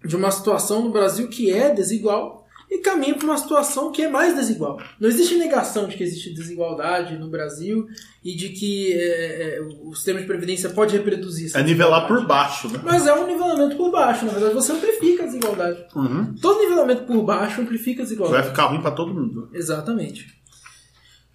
de 0.04 0.16
uma 0.16 0.30
situação 0.30 0.82
no 0.82 0.90
Brasil 0.90 1.28
que 1.28 1.52
é 1.52 1.72
desigual 1.72 2.41
e 2.72 2.78
caminha 2.78 3.14
para 3.14 3.26
uma 3.26 3.36
situação 3.36 3.92
que 3.92 4.00
é 4.00 4.08
mais 4.08 4.34
desigual. 4.34 4.80
Não 4.98 5.06
existe 5.06 5.34
negação 5.34 5.86
de 5.86 5.94
que 5.94 6.02
existe 6.02 6.32
desigualdade 6.32 7.18
no 7.18 7.28
Brasil 7.28 7.86
e 8.24 8.34
de 8.34 8.48
que 8.48 8.94
é, 8.94 9.58
é, 9.58 9.60
o 9.60 9.94
sistema 9.94 10.20
de 10.20 10.26
previdência 10.26 10.70
pode 10.70 10.96
reproduzir 10.96 11.46
isso. 11.46 11.58
É 11.58 11.62
nivelar 11.62 12.08
por 12.08 12.26
baixo, 12.26 12.68
né? 12.70 12.80
Mas 12.82 13.06
é 13.06 13.12
um 13.12 13.26
nivelamento 13.26 13.76
por 13.76 13.90
baixo, 13.90 14.24
na 14.24 14.32
verdade 14.32 14.54
você 14.54 14.72
amplifica 14.72 15.24
a 15.24 15.26
desigualdade. 15.26 15.84
Uhum. 15.94 16.34
Todo 16.40 16.60
nivelamento 16.60 17.02
por 17.02 17.22
baixo 17.22 17.60
amplifica 17.60 18.02
a 18.02 18.04
desigualdade. 18.04 18.42
Vai 18.42 18.50
ficar 18.50 18.66
ruim 18.68 18.80
para 18.80 18.92
todo 18.92 19.12
mundo. 19.12 19.50
Exatamente. 19.52 20.40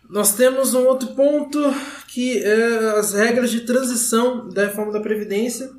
Nós 0.10 0.34
temos 0.34 0.74
um 0.74 0.88
outro 0.88 1.10
ponto 1.10 1.60
que 2.08 2.42
é 2.42 2.98
as 2.98 3.14
regras 3.14 3.52
de 3.52 3.62
transição 3.62 4.50
da 4.50 4.66
reforma 4.66 4.92
da 4.92 5.02
Previdência 5.02 5.70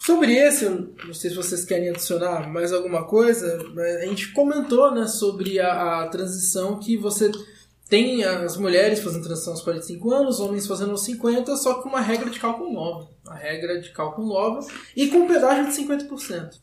Sobre 0.00 0.34
esse, 0.34 0.66
não 0.66 1.12
sei 1.12 1.28
se 1.28 1.36
vocês 1.36 1.62
querem 1.62 1.90
adicionar 1.90 2.50
mais 2.50 2.72
alguma 2.72 3.04
coisa, 3.04 3.62
a 4.02 4.06
gente 4.06 4.32
comentou 4.32 4.94
né, 4.94 5.06
sobre 5.06 5.60
a, 5.60 6.00
a 6.00 6.08
transição 6.08 6.78
que 6.78 6.96
você 6.96 7.30
tem 7.86 8.24
as 8.24 8.56
mulheres 8.56 9.00
fazendo 9.00 9.24
transição 9.24 9.52
aos 9.52 9.62
45 9.62 10.10
anos, 10.10 10.40
homens 10.40 10.66
fazendo 10.66 10.92
aos 10.92 11.04
50, 11.04 11.54
só 11.56 11.82
com 11.82 11.90
uma 11.90 12.00
regra 12.00 12.30
de 12.30 12.40
cálculo 12.40 12.72
nova. 12.72 13.08
Uma 13.26 13.34
regra 13.34 13.78
de 13.78 13.90
cálculo 13.90 14.28
nova 14.28 14.66
e 14.96 15.08
com 15.08 15.26
pedágio 15.26 15.66
de 15.66 15.72
50%. 15.72 16.08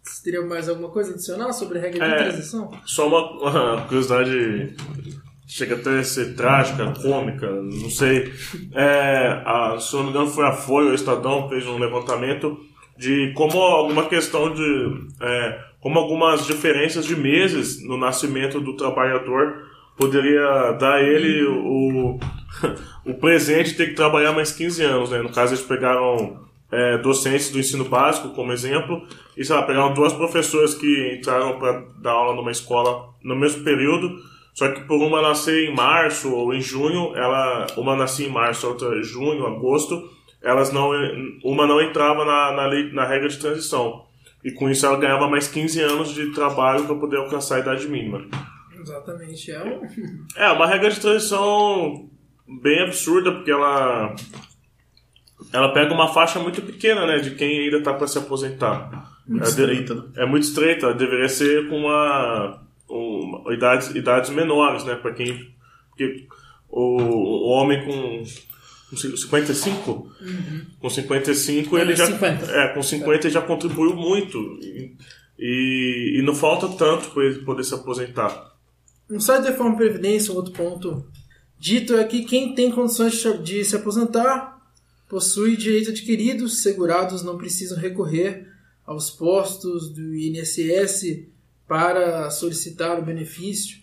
Você 0.01 0.23
teria 0.23 0.41
mais 0.41 0.67
alguma 0.67 0.89
coisa 0.89 1.11
a 1.11 1.13
adicionar 1.13 1.53
sobre 1.53 1.77
a 1.77 1.81
regra 1.81 2.05
é, 2.05 2.09
de 2.09 2.23
transição? 2.23 2.71
Só 2.85 3.07
uma, 3.07 3.49
uma, 3.49 3.81
curiosidade, 3.83 4.75
chega 5.45 5.75
até 5.75 5.99
a 5.99 6.03
ser 6.03 6.33
trágica, 6.33 6.91
cômica, 6.99 7.51
não 7.51 7.89
sei. 7.91 8.33
É, 8.73 9.43
a, 9.45 9.77
se 9.79 9.93
não 9.95 10.05
me 10.05 10.09
engano, 10.09 10.27
foi 10.27 10.47
a 10.47 10.53
Folha, 10.53 10.89
o 10.89 10.95
Estadão, 10.95 11.47
fez 11.49 11.67
um 11.67 11.77
levantamento 11.77 12.57
de 12.97 13.31
como 13.33 13.59
alguma 13.59 14.05
questão 14.05 14.53
de. 14.53 15.07
É, 15.21 15.67
como 15.79 15.99
algumas 15.99 16.45
diferenças 16.45 17.05
de 17.05 17.15
meses 17.15 17.85
no 17.85 17.97
nascimento 17.97 18.59
do 18.59 18.75
trabalhador 18.75 19.67
poderia 19.95 20.71
dar 20.73 21.01
ele 21.01 21.45
o, 21.45 22.19
o 23.05 23.13
presente 23.15 23.71
de 23.71 23.77
ter 23.77 23.87
que 23.87 23.95
trabalhar 23.95 24.31
mais 24.33 24.51
15 24.51 24.83
anos. 24.83 25.11
Né? 25.11 25.21
No 25.21 25.29
caso, 25.29 25.53
eles 25.53 25.65
pegaram 25.65 26.39
é, 26.71 26.97
docentes 26.97 27.49
do 27.49 27.59
ensino 27.59 27.85
básico 27.85 28.29
como 28.29 28.51
exemplo 28.51 29.01
e 29.35 29.45
sei 29.45 29.55
lá, 29.55 29.63
pegaram 29.63 29.93
duas 29.93 30.13
professoras 30.13 30.73
que 30.73 31.17
entraram 31.17 31.57
para 31.57 31.85
dar 32.01 32.11
aula 32.11 32.35
numa 32.35 32.51
escola 32.51 33.09
no 33.23 33.35
mesmo 33.35 33.63
período. 33.63 34.19
Só 34.53 34.69
que 34.69 34.81
por 34.81 34.97
uma 34.97 35.21
nascer 35.21 35.69
em 35.69 35.75
março 35.75 36.33
ou 36.33 36.53
em 36.53 36.59
junho, 36.59 37.15
ela 37.15 37.67
uma 37.77 37.95
nascia 37.95 38.27
em 38.27 38.31
março, 38.31 38.67
outra 38.67 38.97
em 38.97 39.03
junho, 39.03 39.45
agosto, 39.45 40.09
elas 40.41 40.71
não 40.71 40.91
uma 41.43 41.65
não 41.65 41.81
entrava 41.81 42.23
na, 42.23 42.51
na, 42.51 42.65
lei, 42.67 42.91
na 42.91 43.05
regra 43.05 43.27
de 43.27 43.37
transição. 43.37 44.05
e 44.43 44.51
com 44.51 44.69
isso 44.69 44.85
ela 44.85 44.99
ganhava 44.99 45.27
mais 45.27 45.47
15 45.47 45.81
anos 45.81 46.13
de 46.13 46.31
trabalho 46.33 46.85
para 46.85 46.95
poder 46.95 47.17
alcançar 47.17 47.55
a 47.55 47.59
idade 47.59 47.87
mínima. 47.87 48.25
Exatamente. 48.79 49.51
É, 49.51 49.63
um... 49.63 49.81
é 50.35 50.51
uma 50.51 50.67
regra 50.67 50.89
de 50.89 50.99
transição 50.99 52.09
bem 52.61 52.83
absurda, 52.83 53.31
porque 53.31 53.51
ela 53.51 54.15
ela 55.53 55.73
pega 55.73 55.93
uma 55.93 56.07
faixa 56.07 56.39
muito 56.39 56.61
pequena, 56.61 57.05
né, 57.05 57.17
de 57.19 57.31
quem 57.31 57.59
ainda 57.59 57.77
está 57.77 57.93
para 57.93 58.07
se 58.07 58.17
aposentar. 58.17 59.11
Muito 59.27 59.45
é, 59.45 59.47
estreita, 59.49 59.95
né? 59.95 60.03
É 60.17 60.25
muito 60.25 60.43
estreita, 60.43 60.93
deveria 60.93 61.29
ser 61.29 61.69
com 61.69 61.77
uma, 61.77 62.63
uma 62.89 63.53
idades, 63.53 63.93
idades 63.93 64.29
menores, 64.29 64.83
né, 64.83 64.95
para 64.95 65.13
quem 65.13 65.55
porque 65.97 66.27
o, 66.69 67.01
o 67.01 67.49
homem 67.49 67.83
com 67.83 68.23
55? 68.95 69.91
Uhum. 69.91 70.65
Com 70.79 70.89
55 70.89 71.77
ele 71.77 71.95
já 71.95 72.05
50. 72.05 72.45
é, 72.51 72.73
com 72.73 72.81
50 72.81 73.27
ele 73.27 73.33
já 73.33 73.41
contribuiu 73.41 73.95
muito 73.95 74.37
e, 74.61 74.95
e, 76.19 76.21
não 76.23 76.33
falta 76.33 76.69
tanto 76.69 77.09
para 77.11 77.25
ele 77.25 77.39
poder 77.39 77.63
se 77.63 77.73
aposentar. 77.73 78.55
No 79.09 79.19
site 79.19 79.43
da 79.43 79.49
Reforma 79.49 79.75
Previdência, 79.75 80.33
um 80.33 80.37
outro 80.37 80.53
ponto 80.53 81.05
dito 81.59 81.95
é 81.97 82.03
que 82.05 82.23
quem 82.23 82.55
tem 82.55 82.71
condições 82.71 83.21
de 83.43 83.63
se 83.65 83.75
aposentar 83.75 84.57
possui 85.09 85.57
direito 85.57 85.89
adquirido, 85.89 86.47
segurados 86.47 87.23
não 87.23 87.37
precisam 87.37 87.77
recorrer 87.77 88.47
aos 88.85 89.09
postos 89.09 89.89
do 89.89 90.15
INSS 90.15 91.25
para 91.67 92.29
solicitar 92.29 92.99
o 92.99 93.05
benefício. 93.05 93.77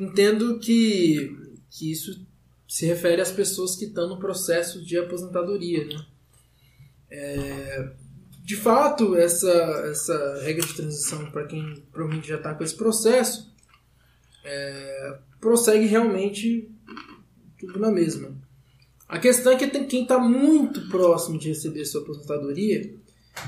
Entendo 0.00 0.58
que, 0.58 1.36
que 1.70 1.92
isso 1.92 2.26
se 2.68 2.84
refere 2.84 3.22
às 3.22 3.32
pessoas 3.32 3.74
que 3.74 3.86
estão 3.86 4.06
no 4.06 4.18
processo 4.18 4.84
de 4.84 4.98
aposentadoria. 4.98 5.86
Né? 5.86 6.06
É, 7.10 7.90
de 8.44 8.56
fato, 8.56 9.16
essa, 9.16 9.50
essa 9.90 10.42
regra 10.42 10.66
de 10.66 10.74
transição, 10.74 11.30
para 11.30 11.46
quem 11.46 11.82
provavelmente 11.90 12.28
já 12.28 12.36
está 12.36 12.54
com 12.54 12.62
esse 12.62 12.76
processo, 12.76 13.50
é, 14.44 15.18
prossegue 15.40 15.86
realmente 15.86 16.70
tudo 17.58 17.80
na 17.80 17.90
mesma. 17.90 18.36
A 19.08 19.18
questão 19.18 19.52
é 19.52 19.56
que 19.56 19.66
tem 19.66 19.86
quem 19.86 20.02
está 20.02 20.18
muito 20.18 20.86
próximo 20.88 21.38
de 21.38 21.48
receber 21.48 21.86
sua 21.86 22.02
aposentadoria, 22.02 22.94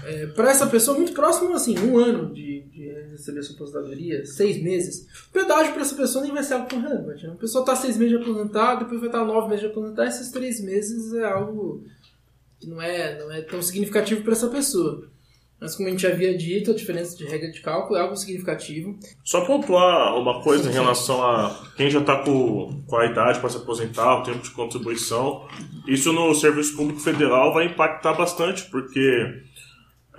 é, 0.05 0.27
para 0.27 0.51
essa 0.51 0.66
pessoa, 0.66 0.97
muito 0.97 1.12
próximo, 1.12 1.52
assim, 1.55 1.78
um 1.78 1.98
ano 1.98 2.32
de, 2.32 2.62
de, 2.62 2.90
receber 3.11 3.43
sua 3.43 3.57
aposentadoria, 3.57 4.24
seis 4.24 4.62
meses, 4.62 5.07
o 5.28 5.32
pedágio 5.32 5.73
para 5.73 5.82
essa 5.82 5.94
pessoa 5.94 6.24
nem 6.24 6.32
vai 6.32 6.43
ser 6.43 6.55
algo 6.55 6.69
tão 6.69 6.81
relevante. 6.81 7.27
Né? 7.27 7.32
A 7.32 7.36
pessoa 7.36 7.62
está 7.62 7.74
seis 7.77 7.97
meses 7.97 8.16
de 8.16 8.23
aposentar, 8.23 8.77
depois 8.77 9.01
vai 9.01 9.09
estar 9.09 9.24
nove 9.24 9.48
meses 9.48 9.61
de 9.62 9.66
aposentar, 9.66 10.07
esses 10.07 10.31
três 10.31 10.61
meses 10.62 11.12
é 11.15 11.24
algo 11.24 11.85
que 12.59 12.69
não 12.69 12.81
é, 12.81 13.19
não 13.19 13.32
é 13.32 13.43
tão 13.43 13.61
significativo 13.62 14.23
para 14.23 14.32
essa 14.32 14.48
pessoa. 14.48 15.09
Mas 15.61 15.77
como 15.77 15.89
a 15.89 15.90
gente 15.90 16.07
havia 16.07 16.36
dito, 16.36 16.70
a 16.70 16.74
diferença 16.74 17.15
de 17.15 17.27
regra 17.27 17.51
de 17.51 17.61
cálculo 17.61 17.98
é 17.98 18.01
algo 18.01 18.16
significativo. 18.16 18.98
Só 19.23 19.44
pontuar 19.44 20.16
uma 20.16 20.43
coisa 20.43 20.65
sim, 20.65 20.70
em 20.70 20.73
relação 20.73 21.23
a 21.23 21.55
quem 21.77 21.90
já 21.90 22.01
está 22.01 22.16
com, 22.23 22.82
com 22.86 22.97
a 22.97 23.05
idade 23.05 23.40
para 23.40 23.51
se 23.51 23.59
aposentar, 23.59 24.20
o 24.20 24.23
tempo 24.23 24.43
de 24.43 24.51
contribuição. 24.52 25.47
Isso 25.86 26.15
no 26.15 26.35
Serviço 26.35 26.74
Público 26.74 27.01
Federal 27.01 27.52
vai 27.52 27.66
impactar 27.66 28.15
bastante, 28.15 28.70
porque 28.70 29.43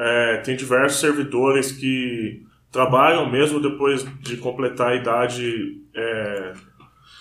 é, 0.02 0.38
tem 0.38 0.56
diversos 0.56 1.00
servidores 1.00 1.72
que 1.72 2.42
trabalham 2.72 3.30
mesmo 3.30 3.62
depois 3.62 4.04
de 4.22 4.36
completar 4.38 4.94
a 4.94 4.96
idade 4.96 5.80
é, 5.94 6.54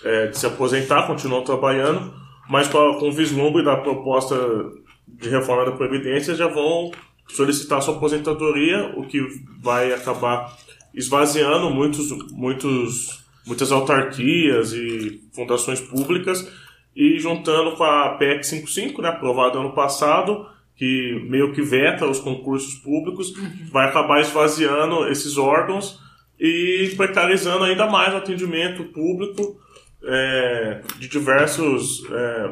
é, 0.05 0.27
de 0.29 0.39
se 0.39 0.47
aposentar, 0.47 1.07
continuam 1.07 1.45
trabalhando, 1.45 2.15
mas 2.49 2.69
com, 2.69 2.79
o 2.79 3.13
vislumbre 3.13 3.63
da 3.63 3.77
proposta 3.77 4.35
de 5.07 5.29
reforma 5.29 5.67
da 5.67 5.77
Previdência 5.77 6.35
já 6.35 6.49
vão 6.49 6.91
solicitar 7.29 7.83
sua 7.83 7.97
aposentadoria, 7.97 8.95
o 8.97 9.07
que 9.07 9.21
vai 9.61 9.93
acabar 9.93 10.57
esvaziando 10.95 11.69
muitos, 11.69 12.11
muitos, 12.33 13.23
muitas 13.47 13.71
autarquias 13.71 14.73
e 14.73 15.21
fundações 15.35 15.81
públicas 15.81 16.51
e 16.97 17.19
juntando 17.19 17.77
com 17.77 17.85
a 17.85 18.17
PEC 18.17 18.43
55, 18.43 19.03
né, 19.03 19.11
aprovada 19.11 19.59
ano 19.59 19.73
passado, 19.73 20.47
que 20.81 21.27
meio 21.29 21.53
que 21.53 21.61
veta 21.61 22.07
os 22.07 22.21
concursos 22.21 22.73
públicos, 22.77 23.35
vai 23.71 23.87
acabar 23.87 24.23
esvaziando 24.23 25.07
esses 25.09 25.37
órgãos 25.37 26.01
e 26.39 26.95
precarizando 26.97 27.65
ainda 27.65 27.87
mais 27.87 28.15
o 28.15 28.17
atendimento 28.17 28.85
público 28.85 29.61
é, 30.03 30.81
de 30.99 31.07
diversos, 31.07 32.03
é, 32.11 32.51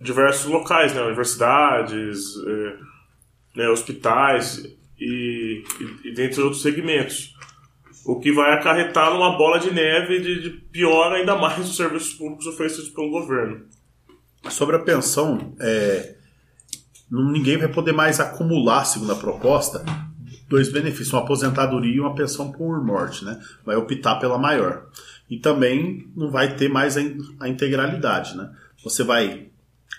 diversos 0.00 0.46
locais, 0.48 0.94
né, 0.94 1.02
universidades, 1.02 2.36
é, 2.46 2.76
né, 3.56 3.68
hospitais 3.70 4.64
e, 4.96 5.64
e, 5.80 6.08
e 6.10 6.14
dentre 6.14 6.40
outros 6.40 6.62
segmentos. 6.62 7.34
O 8.06 8.20
que 8.20 8.30
vai 8.30 8.52
acarretar 8.52 9.12
numa 9.12 9.36
bola 9.36 9.58
de 9.58 9.72
neve 9.72 10.20
de, 10.20 10.42
de 10.42 10.50
pior 10.50 11.12
ainda 11.12 11.34
mais 11.34 11.58
os 11.68 11.76
serviços 11.76 12.14
públicos 12.14 12.46
oferecidos 12.46 12.90
pelo 12.90 13.10
governo. 13.10 13.66
Sobre 14.48 14.76
a 14.76 14.78
pensão, 14.78 15.56
é, 15.60 16.17
ninguém 17.10 17.56
vai 17.56 17.68
poder 17.68 17.92
mais 17.92 18.20
acumular, 18.20 18.84
segundo 18.84 19.12
a 19.12 19.16
proposta, 19.16 19.84
dois 20.48 20.70
benefícios, 20.70 21.12
uma 21.12 21.22
aposentadoria 21.22 21.96
e 21.96 22.00
uma 22.00 22.14
pensão 22.14 22.50
por 22.50 22.82
morte, 22.84 23.24
né? 23.24 23.40
Vai 23.64 23.76
optar 23.76 24.16
pela 24.16 24.38
maior. 24.38 24.86
E 25.28 25.38
também 25.38 26.08
não 26.16 26.30
vai 26.30 26.56
ter 26.56 26.68
mais 26.68 26.96
a, 26.96 27.48
integralidade, 27.48 28.36
né? 28.36 28.50
Você 28.82 29.02
vai 29.02 29.48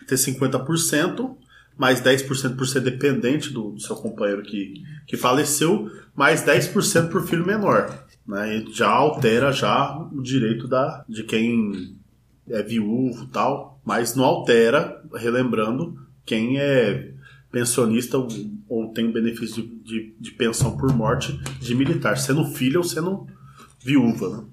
ter 0.07 0.15
50% 0.15 1.35
mais 1.77 2.01
10% 2.01 2.57
por 2.57 2.67
ser 2.67 2.81
dependente 2.81 3.53
do, 3.53 3.71
do, 3.71 3.79
seu 3.79 3.95
companheiro 3.95 4.43
que, 4.43 4.83
que 5.07 5.15
faleceu, 5.15 5.89
mais 6.13 6.43
10% 6.43 7.09
por 7.09 7.25
filho 7.25 7.45
menor. 7.45 8.05
Né? 8.27 8.57
E 8.57 8.73
já 8.73 8.89
altera 8.89 9.53
já 9.53 9.97
o 9.97 10.21
direito 10.21 10.67
da, 10.67 11.05
de 11.07 11.23
quem 11.23 11.95
é 12.49 12.61
viúvo 12.61 13.27
tal, 13.27 13.79
mas 13.85 14.13
não 14.13 14.25
altera, 14.25 15.01
relembrando, 15.15 15.97
quem 16.29 16.59
é 16.59 17.09
pensionista 17.51 18.19
ou, 18.19 18.27
ou 18.69 18.93
tem 18.93 19.11
benefício 19.11 19.63
de, 19.63 19.75
de, 19.79 20.15
de, 20.19 20.31
pensão 20.33 20.77
por 20.77 20.95
morte 20.95 21.35
de 21.59 21.73
militar, 21.73 22.19
sendo 22.19 22.45
filho 22.45 22.77
ou 22.77 22.83
sendo 22.83 23.25
viúva. 23.83 24.45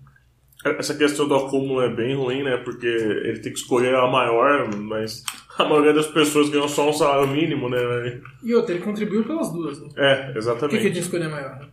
Né? 0.65 0.77
Essa 0.79 0.95
questão 0.95 1.29
do 1.29 1.35
acúmulo 1.35 1.83
é 1.83 1.95
bem 1.95 2.17
ruim, 2.17 2.43
né? 2.43 2.57
Porque 2.57 2.87
ele 2.87 3.41
tem 3.41 3.53
que 3.53 3.59
escolher 3.59 3.95
a 3.95 4.11
maior, 4.11 4.75
mas 4.75 5.23
a 5.59 5.65
maioria 5.65 5.93
das 5.93 6.07
pessoas 6.07 6.49
ganham 6.49 6.67
só 6.67 6.89
um 6.89 6.95
salário 6.95 7.29
mínimo, 7.29 7.69
né? 7.69 8.23
E 8.43 8.55
outra, 8.55 8.75
ele 8.75 8.83
contribuiu 8.83 9.25
pelas 9.25 9.53
duas, 9.53 9.79
né? 9.79 9.89
É, 9.97 10.39
exatamente. 10.39 10.77
Por 10.77 10.79
que, 10.79 10.91
que 10.91 10.97
ele 10.97 11.01
escolher 11.01 11.29
maior? 11.29 11.69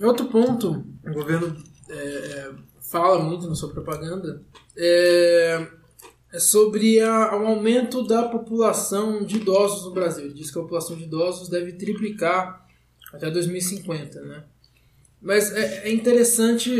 Outro 0.00 0.26
ponto, 0.26 0.84
o 1.04 1.12
governo 1.12 1.56
é, 1.90 1.94
é, 1.94 2.50
fala 2.90 3.18
muito 3.18 3.48
na 3.48 3.56
sua 3.56 3.70
propaganda, 3.70 4.40
é, 4.76 5.66
é 6.32 6.38
sobre 6.38 7.02
o 7.02 7.46
aumento 7.46 8.06
da 8.06 8.28
população 8.28 9.24
de 9.24 9.36
idosos 9.36 9.84
no 9.84 9.92
Brasil. 9.92 10.26
Ele 10.26 10.34
diz 10.34 10.50
que 10.50 10.58
a 10.58 10.62
população 10.62 10.96
de 10.96 11.04
idosos 11.04 11.48
deve 11.48 11.72
triplicar 11.72 12.66
até 13.12 13.30
2050, 13.30 14.20
né? 14.22 14.44
Mas 15.20 15.52
é, 15.52 15.88
é 15.88 15.92
interessante, 15.92 16.70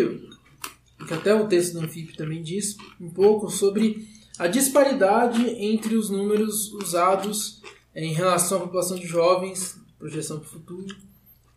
que 1.07 1.15
até 1.15 1.35
o 1.35 1.49
texto 1.49 1.75
do 1.75 1.81
Anfip 1.81 2.17
também 2.17 2.43
diz, 2.43 2.77
um 3.01 3.11
pouco 3.11 3.49
sobre 3.51 4.07
a 4.39 4.47
disparidade 4.47 5.49
entre 5.49 5.97
os 5.97 6.11
números 6.11 6.73
usados 6.73 7.61
em 7.95 8.13
relação 8.13 8.59
à 8.59 8.61
população 8.61 8.97
de 8.97 9.07
jovens, 9.07 9.77
projeção 9.99 10.39
para 10.39 10.47
o 10.47 10.51
futuro, 10.51 10.97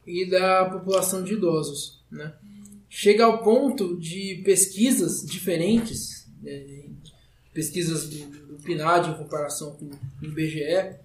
e 0.07 0.27
da 0.27 0.65
população 0.65 1.23
de 1.23 1.33
idosos. 1.33 2.03
Né? 2.09 2.33
Chega 2.89 3.25
ao 3.25 3.43
ponto 3.43 3.97
de 3.99 4.41
pesquisas 4.43 5.23
diferentes, 5.23 6.27
né, 6.41 6.85
pesquisas 7.53 8.07
do, 8.07 8.25
do 8.47 8.63
PNAD 8.63 9.09
em 9.09 9.17
comparação 9.17 9.75
com 9.75 9.85
o 9.85 10.25
IBGE, 10.25 10.99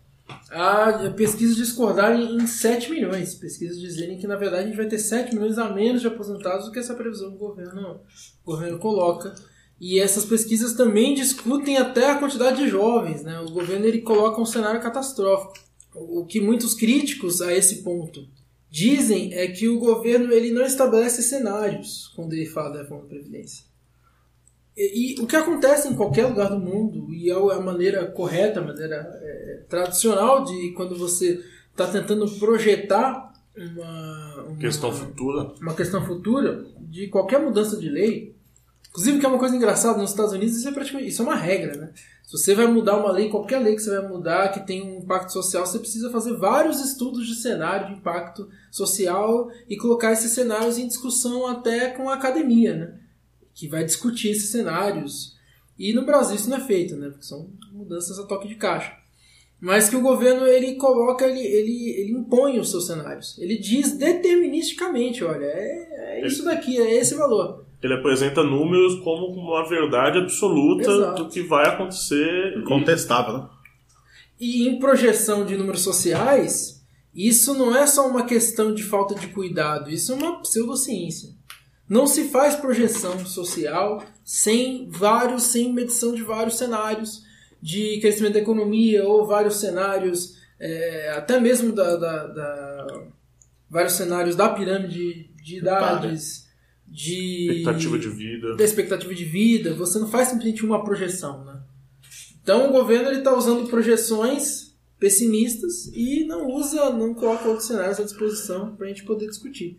a 0.50 1.12
pesquisas 1.16 1.56
discordarem 1.56 2.36
em 2.36 2.46
7 2.46 2.90
milhões. 2.90 3.34
Pesquisas 3.34 3.78
dizerem 3.80 4.18
que, 4.18 4.26
na 4.26 4.36
verdade, 4.36 4.64
a 4.64 4.66
gente 4.66 4.76
vai 4.76 4.88
ter 4.88 4.98
7 4.98 5.34
milhões 5.34 5.58
a 5.58 5.72
menos 5.72 6.00
de 6.00 6.08
aposentados 6.08 6.66
do 6.66 6.72
que 6.72 6.78
essa 6.78 6.94
previsão 6.94 7.30
que 7.30 7.36
o 7.36 7.38
governo, 7.38 8.00
o 8.44 8.52
governo 8.52 8.78
coloca 8.78 9.34
e 9.80 10.00
essas 10.00 10.24
pesquisas 10.24 10.72
também 10.72 11.14
discutem 11.14 11.76
até 11.76 12.10
a 12.10 12.18
quantidade 12.18 12.62
de 12.62 12.68
jovens. 12.68 13.22
Né? 13.22 13.38
O 13.40 13.50
governo 13.50 13.86
ele 13.86 14.00
coloca 14.00 14.40
um 14.40 14.46
cenário 14.46 14.80
catastrófico. 14.80 15.54
O 15.94 16.26
que 16.26 16.40
muitos 16.40 16.74
críticos 16.74 17.40
a 17.40 17.54
esse 17.54 17.82
ponto 17.82 18.26
dizem 18.70 19.32
é 19.34 19.46
que 19.48 19.68
o 19.68 19.78
governo 19.78 20.32
ele 20.32 20.50
não 20.50 20.62
estabelece 20.62 21.22
cenários 21.22 22.12
quando 22.14 22.32
ele 22.32 22.46
fala 22.46 22.70
da 22.70 22.82
reforma 22.82 23.04
da 23.04 23.08
Previdência. 23.08 23.64
E, 24.76 25.14
e, 25.14 25.20
o 25.20 25.26
que 25.26 25.36
acontece 25.36 25.88
em 25.88 25.96
qualquer 25.96 26.26
lugar 26.26 26.50
do 26.50 26.58
mundo, 26.58 27.12
e 27.12 27.30
é 27.30 27.34
a 27.34 27.60
maneira 27.60 28.06
correta, 28.06 28.60
a 28.60 28.64
maneira 28.64 28.96
é, 29.22 29.62
tradicional 29.68 30.44
de 30.44 30.72
quando 30.72 30.96
você 30.96 31.42
está 31.70 31.86
tentando 31.86 32.30
projetar 32.38 33.32
uma, 33.56 34.44
uma, 34.48 34.56
questão 34.58 34.92
futura. 34.92 35.54
uma 35.60 35.74
questão 35.74 36.04
futura 36.04 36.66
de 36.78 37.08
qualquer 37.08 37.40
mudança 37.40 37.76
de 37.78 37.88
lei, 37.88 38.36
Inclusive, 38.96 39.20
que 39.20 39.26
é 39.26 39.28
uma 39.28 39.38
coisa 39.38 39.54
engraçada, 39.54 39.98
nos 39.98 40.08
Estados 40.08 40.32
Unidos 40.32 40.56
isso 40.56 40.66
é 40.66 40.72
praticamente 40.72 41.10
isso 41.10 41.20
é 41.20 41.24
uma 41.26 41.36
regra, 41.36 41.76
né? 41.76 41.90
Se 42.22 42.32
você 42.32 42.54
vai 42.54 42.66
mudar 42.66 42.96
uma 42.96 43.12
lei, 43.12 43.28
qualquer 43.28 43.58
lei 43.58 43.76
que 43.76 43.82
você 43.82 43.90
vai 43.90 44.08
mudar 44.08 44.48
que 44.48 44.66
tem 44.66 44.82
um 44.82 45.00
impacto 45.00 45.34
social, 45.34 45.66
você 45.66 45.78
precisa 45.78 46.10
fazer 46.10 46.34
vários 46.38 46.80
estudos 46.80 47.26
de 47.26 47.34
cenário 47.34 47.88
de 47.88 47.92
impacto 47.92 48.48
social 48.70 49.50
e 49.68 49.76
colocar 49.76 50.12
esses 50.12 50.32
cenários 50.32 50.78
em 50.78 50.88
discussão 50.88 51.46
até 51.46 51.90
com 51.90 52.08
a 52.08 52.14
academia, 52.14 52.74
né? 52.74 52.94
Que 53.56 53.66
vai 53.66 53.84
discutir 53.84 54.28
esses 54.28 54.50
cenários. 54.50 55.36
E 55.76 55.92
no 55.92 56.06
Brasil 56.06 56.36
isso 56.36 56.48
não 56.48 56.58
é 56.58 56.60
feito, 56.60 56.94
né? 56.94 57.08
Porque 57.08 57.24
são 57.24 57.50
mudanças 57.72 58.18
a 58.20 58.26
toque 58.26 58.46
de 58.46 58.54
caixa. 58.54 58.92
Mas 59.60 59.88
que 59.88 59.96
o 59.96 60.02
governo 60.02 60.46
ele 60.46 60.76
coloca, 60.76 61.26
ele, 61.26 61.40
ele, 61.40 61.90
ele 61.98 62.12
impõe 62.12 62.60
os 62.60 62.70
seus 62.70 62.86
cenários. 62.86 63.36
Ele 63.38 63.58
diz 63.58 63.98
deterministicamente, 63.98 65.24
olha, 65.24 65.46
é, 65.46 66.20
é 66.20 66.26
isso 66.26 66.44
daqui, 66.44 66.78
é 66.78 66.94
esse 66.94 67.16
valor 67.16 67.66
ele 67.82 67.94
apresenta 67.94 68.42
números 68.42 69.00
como 69.00 69.26
uma 69.28 69.68
verdade 69.68 70.18
absoluta 70.18 70.90
Exato. 70.90 71.24
do 71.24 71.28
que 71.30 71.42
vai 71.42 71.68
acontecer. 71.68 72.58
Incontestável, 72.58 73.38
né? 73.38 73.48
E 74.38 74.68
em 74.68 74.78
projeção 74.78 75.46
de 75.46 75.56
números 75.56 75.82
sociais, 75.82 76.84
isso 77.14 77.54
não 77.54 77.74
é 77.74 77.86
só 77.86 78.06
uma 78.06 78.24
questão 78.24 78.74
de 78.74 78.82
falta 78.82 79.14
de 79.14 79.28
cuidado, 79.28 79.90
isso 79.90 80.12
é 80.12 80.14
uma 80.14 80.40
pseudociência. 80.40 81.30
Não 81.88 82.06
se 82.06 82.28
faz 82.28 82.56
projeção 82.56 83.24
social 83.24 84.04
sem 84.24 84.88
vários, 84.90 85.44
sem 85.44 85.72
medição 85.72 86.14
de 86.14 86.22
vários 86.22 86.58
cenários 86.58 87.24
de 87.62 87.98
crescimento 88.00 88.34
da 88.34 88.40
economia 88.40 89.04
ou 89.04 89.26
vários 89.26 89.56
cenários, 89.56 90.36
é, 90.58 91.10
até 91.16 91.40
mesmo 91.40 91.72
da, 91.72 91.96
da, 91.96 92.26
da, 92.26 93.06
vários 93.68 93.94
cenários 93.94 94.36
da 94.36 94.48
pirâmide 94.48 95.30
de 95.42 95.58
idades 95.58 96.46
de 96.86 97.50
expectativa 97.50 97.98
de 97.98 98.08
vida. 98.08 98.56
Da 98.56 98.64
expectativa 98.64 99.14
de 99.14 99.24
vida, 99.24 99.74
você 99.74 99.98
não 99.98 100.08
faz 100.08 100.28
simplesmente 100.28 100.64
uma 100.64 100.84
projeção, 100.84 101.44
né? 101.44 101.60
Então 102.42 102.68
o 102.68 102.72
governo 102.72 103.08
ele 103.08 103.18
está 103.18 103.36
usando 103.36 103.68
projeções 103.68 104.76
pessimistas 104.98 105.90
e 105.92 106.24
não 106.24 106.46
usa, 106.46 106.90
não 106.90 107.12
coloca 107.12 107.48
outros 107.48 107.66
cenários 107.66 107.98
à 107.98 108.04
disposição 108.04 108.76
para 108.76 108.86
a 108.86 108.88
gente 108.88 109.04
poder 109.04 109.26
discutir. 109.26 109.78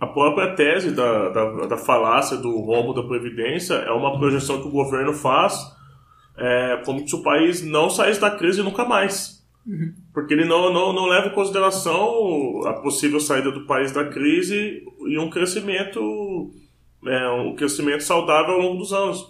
A 0.00 0.06
própria 0.06 0.54
tese 0.54 0.92
da, 0.92 1.28
da, 1.28 1.66
da, 1.66 1.76
falácia 1.76 2.38
do 2.38 2.58
rombo 2.60 2.94
da 2.94 3.06
Previdência 3.06 3.74
é 3.74 3.90
uma 3.90 4.18
projeção 4.18 4.62
que 4.62 4.66
o 4.66 4.70
governo 4.70 5.12
faz 5.12 5.54
é, 6.38 6.80
como 6.86 7.06
se 7.06 7.14
o 7.14 7.22
país 7.22 7.62
não 7.62 7.90
saísse 7.90 8.18
da 8.18 8.30
crise 8.30 8.62
nunca 8.62 8.86
mais. 8.86 9.44
Uhum. 9.66 9.92
Porque 10.14 10.32
ele 10.32 10.46
não, 10.46 10.72
não, 10.72 10.92
não 10.94 11.04
leva 11.04 11.28
em 11.28 11.34
consideração 11.34 12.62
a 12.66 12.72
possível 12.80 13.20
saída 13.20 13.52
do 13.52 13.66
país 13.66 13.92
da 13.92 14.06
crise 14.06 14.82
e 15.06 15.18
um 15.18 15.28
crescimento, 15.28 16.50
é, 17.06 17.28
um 17.28 17.54
crescimento 17.54 18.02
saudável 18.02 18.54
ao 18.54 18.60
longo 18.60 18.78
dos 18.78 18.94
anos. 18.94 19.28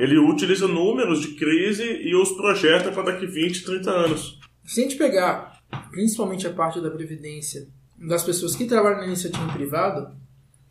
Ele 0.00 0.18
utiliza 0.18 0.66
números 0.66 1.20
de 1.20 1.36
crise 1.36 1.84
e 1.84 2.14
os 2.16 2.32
projeta 2.32 2.90
para 2.90 3.04
daqui 3.04 3.26
20, 3.26 3.64
30 3.64 3.90
anos. 3.90 4.38
Se 4.64 4.80
a 4.80 4.82
gente 4.82 4.96
pegar 4.96 5.58
principalmente 5.92 6.46
a 6.46 6.52
parte 6.52 6.80
da 6.80 6.90
Previdência 6.90 7.68
das 8.00 8.22
pessoas 8.22 8.54
que 8.54 8.66
trabalham 8.66 8.98
na 8.98 9.06
iniciativa 9.06 9.52
privada, 9.52 10.14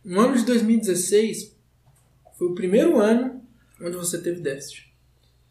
no 0.04 0.20
ano 0.20 0.38
de 0.38 0.46
2016 0.46 1.56
foi 2.38 2.48
o 2.48 2.56
primeiro 2.56 3.00
ano 3.00 3.42
onde 3.82 3.98
você 3.98 4.22
teve 4.22 4.40
déficit 4.40 4.88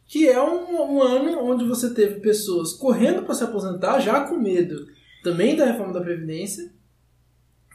que 0.07 0.29
é 0.29 0.41
um, 0.41 0.95
um 0.95 1.03
ano 1.03 1.39
onde 1.41 1.65
você 1.67 1.93
teve 1.93 2.21
pessoas 2.21 2.73
correndo 2.73 3.25
para 3.25 3.35
se 3.35 3.45
aposentar, 3.45 3.99
já 3.99 4.21
com 4.21 4.37
medo 4.37 4.87
também 5.23 5.57
da 5.57 5.67
reforma 5.67 5.93
da 5.93 6.01
Previdência, 6.01 6.73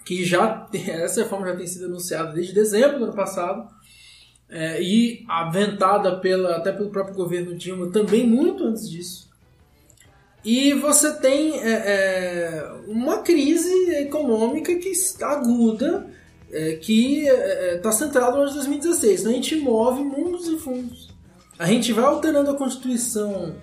que 0.06 0.24
já 0.24 0.68
essa 0.74 1.24
reforma 1.24 1.48
já 1.48 1.58
tem 1.58 1.68
sido 1.68 1.86
anunciada 1.86 2.32
desde 2.32 2.54
dezembro 2.54 3.00
do 3.00 3.06
ano 3.06 3.14
passado, 3.14 3.70
é, 4.48 4.82
e 4.82 5.26
aventada 5.30 6.20
pela, 6.20 6.58
até 6.58 6.72
pelo 6.72 6.90
próprio 6.90 7.16
governo 7.16 7.56
Dilma 7.56 7.90
também 7.90 8.28
muito 8.28 8.66
antes 8.66 8.90
disso. 8.90 9.30
E 10.44 10.74
você 10.74 11.14
tem 11.14 11.60
é, 11.60 11.72
é, 11.72 12.72
uma 12.88 13.20
crise 13.20 13.72
econômica 13.96 14.74
que 14.76 14.90
está 14.90 15.32
aguda, 15.32 16.08
é, 16.52 16.74
que 16.76 17.28
está 17.28 17.90
é, 17.90 17.94
centrada 17.94 18.32
no 18.32 18.42
ano 18.42 18.50
de 18.50 18.56
2016. 18.56 19.22
Então 19.22 19.32
a 19.32 19.36
gente 19.36 19.56
move 19.58 20.04
mundos 20.04 20.48
e 20.48 20.58
fundos 20.58 21.12
a 21.62 21.68
gente 21.68 21.94
vai 21.94 22.04
alterando 22.06 22.50
a 22.50 22.56
Constituição 22.56 23.54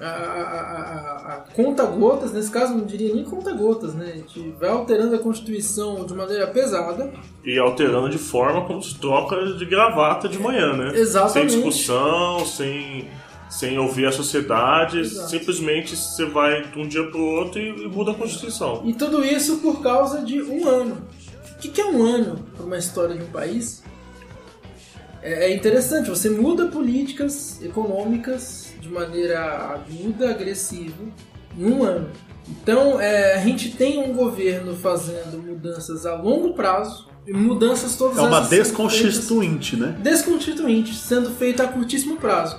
a, 0.00 0.06
a, 0.06 0.10
a, 0.10 1.34
a 1.34 1.36
conta-gotas, 1.56 2.32
nesse 2.32 2.52
caso 2.52 2.72
não 2.72 2.84
diria 2.84 3.12
nem 3.12 3.24
conta-gotas, 3.24 3.94
né? 3.94 4.12
A 4.14 4.16
gente 4.16 4.54
vai 4.60 4.70
alterando 4.70 5.16
a 5.16 5.18
Constituição 5.18 6.06
de 6.06 6.14
maneira 6.14 6.46
pesada. 6.46 7.12
E 7.44 7.58
alterando 7.58 8.08
de 8.08 8.16
forma 8.16 8.64
como 8.64 8.80
se 8.80 8.96
troca 8.96 9.54
de 9.54 9.66
gravata 9.66 10.28
de 10.28 10.38
manhã, 10.38 10.76
né? 10.76 10.92
Exatamente. 10.94 11.50
Sem 11.50 11.62
discussão, 11.62 12.46
sem, 12.46 13.08
sem 13.48 13.78
ouvir 13.78 14.06
a 14.06 14.12
sociedade, 14.12 15.00
Exato. 15.00 15.30
simplesmente 15.30 15.96
você 15.96 16.26
vai 16.26 16.62
de 16.62 16.78
um 16.78 16.86
dia 16.86 17.04
para 17.04 17.18
o 17.18 17.24
outro 17.24 17.60
e, 17.60 17.84
e, 17.84 17.88
muda 17.88 18.12
a 18.12 18.14
Constituição. 18.14 18.82
E 18.84 18.92
tudo 18.92 19.24
isso 19.24 19.58
por 19.58 19.82
causa 19.82 20.22
de 20.22 20.42
um 20.42 20.68
ano. 20.68 21.08
O 21.54 21.58
que, 21.58 21.68
que 21.68 21.80
é 21.80 21.86
um 21.86 22.04
ano 22.04 22.44
para 22.56 22.64
uma 22.64 22.78
história 22.78 23.16
de 23.16 23.22
um 23.22 23.28
país? 23.28 23.82
É, 25.22 25.46
é 25.46 25.54
interessante, 25.54 26.08
você 26.08 26.30
muda 26.30 26.66
políticas 26.66 27.60
econômicas 27.62 28.72
de 28.80 28.88
maneira 28.88 29.40
aguda, 29.40 30.30
agressiva, 30.30 31.04
em 31.56 31.64
um 31.64 31.82
ano. 31.82 32.08
Então, 32.48 33.00
é, 33.00 33.34
a 33.34 33.38
gente 33.38 33.72
tem 33.72 33.98
um 33.98 34.14
governo 34.14 34.74
fazendo 34.74 35.42
mudanças 35.44 36.06
a 36.06 36.14
longo 36.14 36.54
prazo, 36.54 37.08
e 37.26 37.32
mudanças 37.32 37.94
todas 37.94 38.16
É 38.16 38.22
uma 38.22 38.40
desconstituinte, 38.40 39.76
né? 39.76 39.98
Desconstituinte, 40.02 40.94
sendo 40.94 41.30
feita 41.30 41.64
a 41.64 41.68
curtíssimo 41.68 42.16
prazo, 42.16 42.58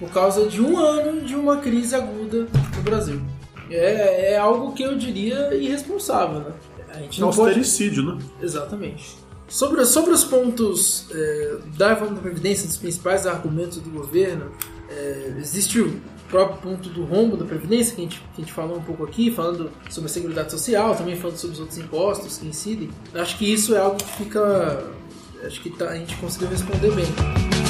por 0.00 0.10
causa 0.10 0.46
de 0.46 0.60
um 0.60 0.78
ano 0.78 1.20
de 1.20 1.36
uma 1.36 1.58
crise 1.58 1.94
aguda 1.94 2.48
no 2.76 2.82
Brasil. 2.82 3.20
É, 3.70 4.32
é 4.32 4.36
algo 4.38 4.72
que 4.72 4.82
eu 4.82 4.96
diria 4.96 5.54
irresponsável, 5.54 6.40
né? 6.40 6.52
A 6.88 6.98
gente 6.98 7.20
não 7.20 7.28
austericídio, 7.28 8.04
pode... 8.04 8.24
né? 8.24 8.30
Exatamente. 8.42 9.16
Sobre, 9.46 9.84
sobre 9.84 10.12
os 10.12 10.24
pontos 10.24 11.06
é, 11.12 11.58
da 11.76 11.90
reforma 11.90 12.14
da 12.14 12.20
Previdência, 12.20 12.66
dos 12.66 12.76
principais 12.76 13.26
argumentos 13.26 13.78
do 13.78 13.90
governo, 13.90 14.50
é, 14.88 15.34
existe 15.38 15.80
o 15.80 16.00
próprio 16.28 16.58
ponto 16.58 16.88
do 16.88 17.04
rombo 17.04 17.36
da 17.36 17.44
Previdência, 17.44 17.94
que 17.94 18.00
a, 18.00 18.04
gente, 18.04 18.20
que 18.20 18.42
a 18.42 18.44
gente 18.44 18.52
falou 18.52 18.78
um 18.78 18.82
pouco 18.82 19.04
aqui, 19.04 19.30
falando 19.30 19.70
sobre 19.88 20.08
a 20.08 20.12
Seguridade 20.12 20.50
Social, 20.50 20.94
também 20.96 21.16
falando 21.16 21.36
sobre 21.36 21.54
os 21.54 21.60
outros 21.60 21.78
impostos 21.78 22.38
que 22.38 22.46
incidem. 22.46 22.90
Acho 23.14 23.36
que 23.36 23.52
isso 23.52 23.74
é 23.74 23.78
algo 23.78 23.96
que 23.96 24.12
fica. 24.16 24.84
Acho 25.44 25.60
que 25.62 25.70
tá, 25.70 25.86
a 25.86 25.96
gente 25.96 26.16
conseguiu 26.16 26.48
responder 26.48 26.92
bem. 26.92 27.69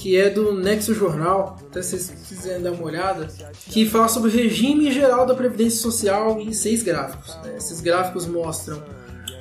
Que 0.00 0.16
é 0.16 0.30
do 0.30 0.54
Nexo 0.54 0.94
Jornal, 0.94 1.58
até 1.68 1.82
se 1.82 1.98
vocês 1.98 2.26
quiserem 2.26 2.62
dar 2.62 2.72
uma 2.72 2.84
olhada, 2.84 3.28
que 3.66 3.84
fala 3.84 4.08
sobre 4.08 4.30
o 4.30 4.32
regime 4.32 4.90
geral 4.90 5.26
da 5.26 5.34
Previdência 5.34 5.78
Social 5.78 6.40
em 6.40 6.54
seis 6.54 6.82
gráficos. 6.82 7.36
Né? 7.44 7.58
Esses 7.58 7.82
gráficos 7.82 8.26
mostram 8.26 8.82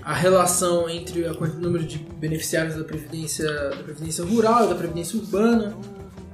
a 0.04 0.14
relação 0.14 0.90
entre 0.90 1.24
o 1.24 1.48
número 1.62 1.86
de 1.86 1.98
beneficiários 1.98 2.76
da 2.76 2.84
previdência, 2.84 3.50
da 3.50 3.84
previdência 3.84 4.26
rural 4.26 4.66
e 4.66 4.68
da 4.68 4.76
previdência 4.76 5.18
urbana. 5.18 5.78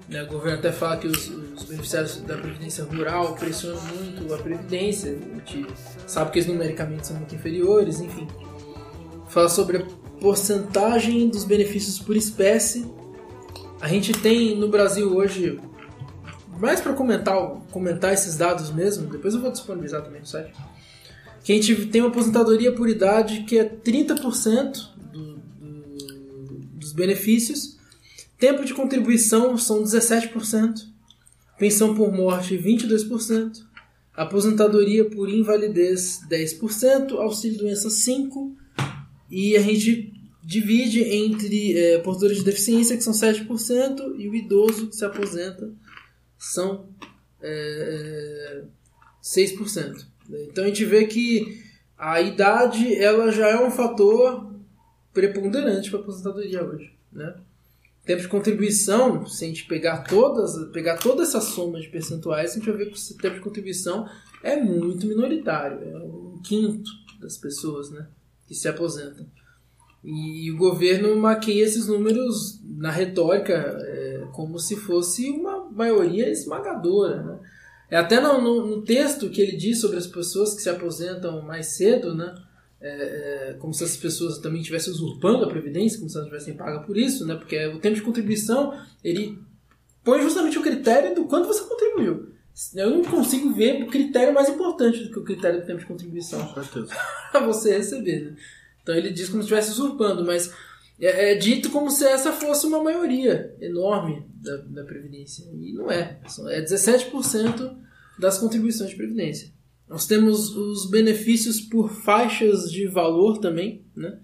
Né? 0.10 0.24
O 0.24 0.28
governo 0.28 0.58
até 0.58 0.72
fala 0.72 0.98
que 0.98 1.06
os, 1.06 1.30
os, 1.56 1.64
beneficiários 1.66 2.18
da 2.22 2.36
previdência 2.36 2.84
rural 2.84 3.36
pressionam 3.36 3.80
muito 3.82 4.34
a 4.34 4.40
previdência, 4.40 5.12
a 5.12 5.36
gente 5.36 5.68
sabe 6.08 6.32
que 6.32 6.40
eles 6.40 6.50
numericamente 6.50 7.06
são 7.06 7.16
muito 7.16 7.36
inferiores, 7.36 8.00
enfim. 8.00 8.28
Fala 9.30 9.50
sobre 9.50 9.78
a 9.78 9.86
porcentagem 10.20 11.30
dos 11.30 11.44
benefícios 11.44 12.00
por 12.00 12.18
espécie. 12.18 13.05
A 13.86 13.88
gente 13.88 14.14
tem 14.14 14.58
no 14.58 14.68
Brasil 14.68 15.16
hoje, 15.16 15.60
mais 16.60 16.82
para 16.82 16.94
comentar, 16.94 17.38
comentar 17.70 18.16
esses 18.16 18.36
dados 18.36 18.72
mesmo, 18.72 19.06
depois 19.06 19.36
eu 19.36 19.40
vou 19.40 19.52
disponibilizar 19.52 20.02
também 20.02 20.22
no 20.22 20.26
site 20.26 20.56
que 21.44 21.52
a 21.52 21.56
gente 21.56 21.86
tem 21.86 22.02
uma 22.02 22.10
aposentadoria 22.10 22.72
por 22.72 22.90
idade 22.90 23.44
que 23.44 23.60
é 23.60 23.64
30% 23.64 24.88
do, 25.14 25.36
do, 25.36 26.60
dos 26.74 26.94
benefícios, 26.94 27.78
tempo 28.40 28.66
de 28.66 28.74
contribuição 28.74 29.56
são 29.56 29.84
17%, 29.84 30.82
pensão 31.60 31.94
por 31.94 32.12
morte 32.12 32.58
22%, 32.58 33.62
aposentadoria 34.16 35.06
por 35.06 35.30
invalidez 35.30 36.22
10%, 36.28 37.12
auxílio 37.20 37.60
doença 37.60 37.90
5%, 37.90 38.52
e 39.30 39.56
a 39.56 39.62
gente 39.62 40.25
divide 40.46 41.02
entre 41.02 41.76
é, 41.76 41.98
portadores 41.98 42.38
de 42.38 42.44
deficiência, 42.44 42.96
que 42.96 43.04
são 43.04 43.14
7%, 43.14 44.14
e 44.16 44.30
o 44.30 44.36
idoso 44.36 44.88
que 44.88 44.96
se 44.96 45.04
aposenta 45.04 45.74
são 46.38 46.88
é, 47.42 48.62
6%. 49.24 50.06
Então 50.30 50.64
a 50.64 50.68
gente 50.68 50.86
vê 50.86 51.06
que 51.08 51.64
a 51.98 52.22
idade 52.22 52.94
ela 52.96 53.32
já 53.32 53.48
é 53.48 53.66
um 53.66 53.72
fator 53.72 54.54
preponderante 55.12 55.90
para 55.90 56.00
a 56.00 56.04
aposentadoria 56.04 56.64
hoje, 56.64 56.94
né? 57.12 57.36
Tempo 58.06 58.22
de 58.22 58.28
contribuição, 58.28 59.26
se 59.26 59.46
a 59.46 59.48
gente 59.48 59.66
pegar 59.66 60.04
todas, 60.04 60.72
pegar 60.72 60.98
toda 60.98 61.24
essa 61.24 61.42
soma 61.42 61.82
de 61.82 61.88
percentuais, 61.88 62.52
a 62.52 62.54
gente 62.54 62.70
vai 62.70 62.78
ver 62.78 62.92
que 62.92 63.00
o 63.00 63.18
tempo 63.18 63.36
de 63.36 63.42
contribuição 63.42 64.08
é 64.44 64.56
muito 64.62 65.08
minoritário, 65.08 65.80
é 65.82 65.98
um 65.98 66.40
quinto 66.44 66.92
das 67.20 67.36
pessoas, 67.36 67.90
né, 67.90 68.08
que 68.46 68.54
se 68.54 68.68
aposentam. 68.68 69.26
E, 70.06 70.52
o 70.52 70.58
governo 70.58 71.16
maqueia 71.18 71.64
esses 71.64 71.88
números 71.88 72.62
na 72.64 72.92
retórica 72.92 73.54
é, 73.54 74.28
como 74.32 74.60
se 74.60 74.76
fosse 74.76 75.30
uma 75.32 75.70
maioria 75.72 76.30
esmagadora, 76.30 77.24
né? 77.24 77.40
É 77.90 77.98
até 77.98 78.20
no, 78.20 78.42
no, 78.42 78.66
no, 78.66 78.82
texto 78.84 79.30
que 79.30 79.40
ele 79.42 79.56
diz 79.56 79.80
sobre 79.80 79.98
as 79.98 80.08
pessoas 80.08 80.56
que 80.56 80.62
se 80.62 80.70
aposentam 80.70 81.42
mais 81.42 81.78
cedo, 81.78 82.16
né? 82.16 82.36
É, 82.82 82.90
é, 82.90 83.54
como 83.54 83.74
se 83.74 83.84
essas 83.84 83.98
pessoas 83.98 84.40
também 84.40 84.60
estivessem 84.60 84.94
usurpando 84.94 85.46
a 85.46 85.50
previdência, 85.50 85.98
como 85.98 86.10
se 86.10 86.18
elas 86.18 86.28
tivessem 86.28 86.56
paga 86.56 86.82
por 86.82 86.98
isso, 86.98 87.26
né? 87.26 87.36
Porque 87.36 87.66
o 87.68 87.80
tempo 87.80 87.96
de 87.96 88.02
contribuição 88.02 88.74
ele 89.04 89.40
põe 90.04 90.22
justamente 90.22 90.58
o 90.60 90.62
critério 90.62 91.16
do 91.16 91.26
quanto 91.26 91.48
você 91.48 91.64
contribuiu. 91.64 92.30
Eu 92.76 92.90
não 92.90 93.04
consigo 93.04 93.54
ver 93.54 93.84
o 93.84 93.88
critério 93.88 94.34
mais 94.34 94.50
importante 94.50 95.04
do 95.04 95.12
que 95.12 95.20
o 95.20 95.24
critério 95.24 95.60
do 95.60 95.66
tempo 95.66 95.80
de 95.80 95.86
contribuição 95.86 96.40
para 97.32 97.46
você 97.46 97.78
receber. 97.78 98.32
Né? 98.32 98.36
Então 98.86 98.94
ele 98.94 99.10
diz 99.10 99.30
como 99.30 99.42
se 99.42 99.48
estivesse 99.48 99.72
usurpando, 99.72 100.24
mas 100.24 100.54
é, 101.02 101.32
é, 101.32 101.36
dito 101.36 101.72
como 101.72 101.90
se 101.90 102.06
essa 102.06 102.32
fosse 102.32 102.68
uma 102.68 102.84
maioria 102.84 103.52
enorme 103.60 104.24
da, 104.36 104.58
da 104.58 104.84
Previdência. 104.84 105.44
E 105.60 105.74
não 105.74 105.90
é. 105.90 106.20
É 106.50 106.62
17% 106.62 107.76
das 108.20 108.38
contribuições 108.38 108.92
de 108.92 108.96
Previdência. 108.96 109.50
Nós 109.90 110.06
temos 110.06 110.56
os 110.56 110.88
benefícios 110.88 111.60
por 111.60 111.90
faixas 111.90 112.72
de 112.72 112.86
valor 112.86 113.40
também, 113.40 113.84
né? 113.96 114.20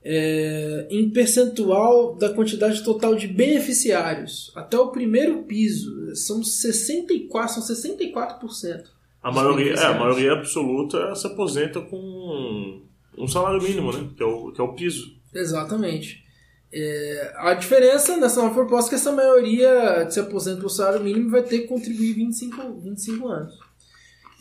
É, 0.00 0.86
em 0.90 1.10
percentual 1.10 2.14
da 2.14 2.32
quantidade 2.32 2.84
total 2.84 3.16
de 3.16 3.26
beneficiários. 3.26 4.52
Até 4.54 4.78
o 4.78 4.92
primeiro 4.92 5.42
piso 5.42 6.14
são 6.14 6.40
64%. 6.40 7.48
São 7.48 7.64
64%. 7.64 8.84
A 9.20 9.32
maioria, 9.32 9.74
é, 9.74 9.84
a 9.86 9.94
maioria 9.98 10.32
absoluta 10.34 11.12
se 11.16 11.26
aposenta 11.26 11.80
com 11.80 12.86
um 13.18 13.28
salário 13.28 13.62
mínimo, 13.62 13.92
né? 13.92 14.08
que, 14.16 14.22
é 14.22 14.26
o, 14.26 14.52
que 14.52 14.60
é 14.60 14.64
o 14.64 14.74
piso. 14.74 15.16
Exatamente. 15.34 16.24
É, 16.72 17.32
a 17.36 17.54
diferença 17.54 18.16
nessa 18.16 18.42
nova 18.42 18.54
proposta 18.54 18.88
é 18.88 18.90
que 18.90 18.94
essa 18.96 19.12
maioria 19.12 20.04
que 20.06 20.12
se 20.12 20.20
aposenta 20.20 20.60
por 20.60 20.68
salário 20.68 21.02
mínimo 21.02 21.30
vai 21.30 21.42
ter 21.42 21.60
que 21.60 21.66
contribuir 21.66 22.14
25, 22.14 22.80
25 22.80 23.28
anos. 23.28 23.54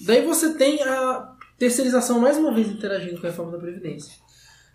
Daí 0.06 0.26
você 0.26 0.54
tem 0.54 0.82
a 0.84 1.36
terceirização, 1.58 2.20
mais 2.20 2.38
uma 2.38 2.54
vez 2.54 2.68
interagindo 2.68 3.20
com 3.20 3.28
a 3.28 3.30
reforma 3.30 3.54
da 3.54 3.58
Previdência. 3.58 4.14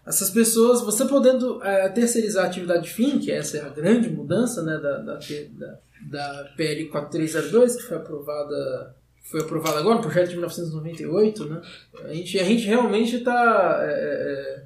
Essas 0.05 0.31
pessoas, 0.31 0.81
você 0.81 1.05
podendo 1.05 1.63
é, 1.63 1.89
terceirizar 1.91 2.45
a 2.45 2.49
atividade 2.49 2.91
fim, 2.91 3.21
que 3.21 3.31
essa 3.31 3.59
é 3.59 3.61
a 3.61 3.69
grande 3.69 4.11
mudança 4.11 4.63
né, 4.63 4.77
da, 4.79 4.99
da, 4.99 5.19
da, 5.19 5.79
da 6.11 6.45
PL 6.57 6.89
4302, 6.89 7.77
que 7.77 7.83
foi 7.83 7.99
aprovada 7.99 8.97
foi 9.23 9.41
aprovada 9.41 9.79
agora, 9.79 9.97
no 9.97 10.03
projeto 10.03 10.29
de 10.29 10.35
1998, 10.35 11.45
né? 11.47 11.63
A 12.05 12.13
gente, 12.13 12.39
a 12.39 12.45
gente 12.45 12.67
realmente 12.67 13.17
está 13.17 13.79
é, 13.83 13.93
é, 13.93 14.65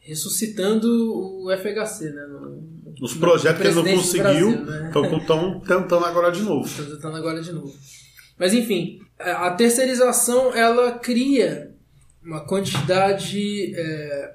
ressuscitando 0.00 0.86
o 0.86 1.48
FHC, 1.56 2.10
né? 2.10 2.26
No, 2.26 2.62
Os 3.00 3.14
projetos 3.14 3.62
que 3.62 3.68
ele 3.68 3.74
não 3.74 3.84
conseguiu 3.84 4.50
estão 5.18 5.50
né? 5.50 5.60
tentando 5.66 6.04
agora 6.04 6.30
de 6.30 6.42
novo. 6.42 6.66
Estão 6.66 6.86
tentando 6.86 7.16
agora 7.16 7.40
de 7.40 7.52
novo. 7.52 7.72
Mas 8.38 8.52
enfim, 8.52 9.00
a 9.18 9.50
terceirização 9.52 10.54
ela 10.54 10.92
cria 10.98 11.72
uma 12.22 12.44
quantidade 12.44 13.74
é, 13.74 14.34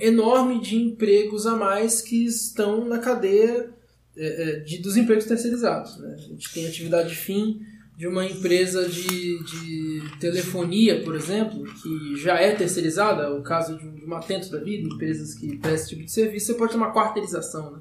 enorme 0.00 0.60
de 0.60 0.76
empregos 0.76 1.46
a 1.46 1.56
mais 1.56 2.00
que 2.00 2.24
estão 2.24 2.84
na 2.84 2.98
cadeia 2.98 3.70
é, 4.16 4.42
é 4.42 4.60
de, 4.60 4.78
dos 4.78 4.96
empregos 4.96 5.24
terceirizados. 5.24 5.98
Né? 5.98 6.14
A 6.14 6.20
gente 6.20 6.52
tem 6.52 6.66
atividade 6.66 7.14
fim 7.14 7.60
de 7.96 8.06
uma 8.06 8.26
empresa 8.26 8.86
de, 8.86 9.42
de 9.42 10.02
telefonia, 10.20 11.02
por 11.02 11.14
exemplo, 11.14 11.64
que 11.82 12.16
já 12.16 12.38
é 12.38 12.54
terceirizada, 12.54 13.34
o 13.34 13.42
caso 13.42 13.78
de, 13.78 14.04
uma 14.04 14.18
atento 14.18 14.50
da 14.50 14.60
vida, 14.60 14.86
empresas 14.86 15.34
que 15.34 15.56
prestam 15.56 15.74
esse 15.74 15.88
tipo 15.88 16.04
de 16.04 16.12
serviço, 16.12 16.46
você 16.46 16.54
pode 16.54 16.72
ter 16.72 16.76
uma 16.76 16.92
quarteirização 16.92 17.72
né, 17.72 17.78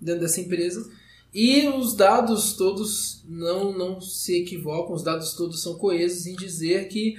dentro 0.00 0.20
dessa 0.20 0.40
empresa. 0.40 0.86
E 1.32 1.68
os 1.68 1.94
dados 1.94 2.52
todos 2.52 3.24
não, 3.26 3.72
não 3.72 4.00
se 4.00 4.42
equivocam, 4.42 4.94
os 4.94 5.02
dados 5.02 5.32
todos 5.34 5.62
são 5.62 5.74
coesos 5.74 6.26
em 6.26 6.36
dizer 6.36 6.88
que 6.88 7.16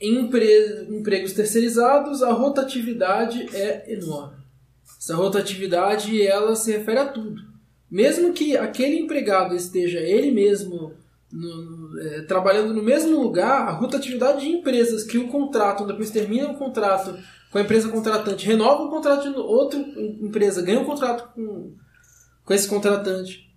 em 0.00 0.18
empre, 0.18 0.86
empregos 0.90 1.32
terceirizados 1.32 2.22
a 2.22 2.30
rotatividade 2.30 3.48
é 3.56 3.92
enorme. 3.92 4.36
Essa 4.98 5.16
rotatividade 5.16 6.20
ela 6.22 6.54
se 6.54 6.70
refere 6.70 6.98
a 6.98 7.06
tudo. 7.06 7.42
Mesmo 7.90 8.32
que 8.32 8.56
aquele 8.56 8.98
empregado 8.98 9.56
esteja 9.56 9.98
ele 9.98 10.30
mesmo 10.30 10.92
no, 11.32 12.00
é, 12.00 12.22
trabalhando 12.22 12.72
no 12.72 12.82
mesmo 12.82 13.20
lugar, 13.20 13.68
a 13.68 13.72
rotatividade 13.72 14.40
de 14.40 14.48
empresas 14.48 15.04
que 15.04 15.18
o 15.18 15.28
contratam, 15.28 15.86
depois 15.86 16.10
termina 16.10 16.50
o 16.50 16.56
contrato 16.56 17.16
com 17.50 17.58
a 17.58 17.62
empresa 17.62 17.88
contratante, 17.88 18.46
renova 18.46 18.84
o 18.84 18.90
contrato 18.90 19.30
de 19.30 19.38
outra 19.38 19.78
empresa, 19.78 20.62
ganha 20.62 20.80
um 20.80 20.84
contrato 20.84 21.32
com, 21.34 21.74
com 22.44 22.54
esse 22.54 22.68
contratante 22.68 23.48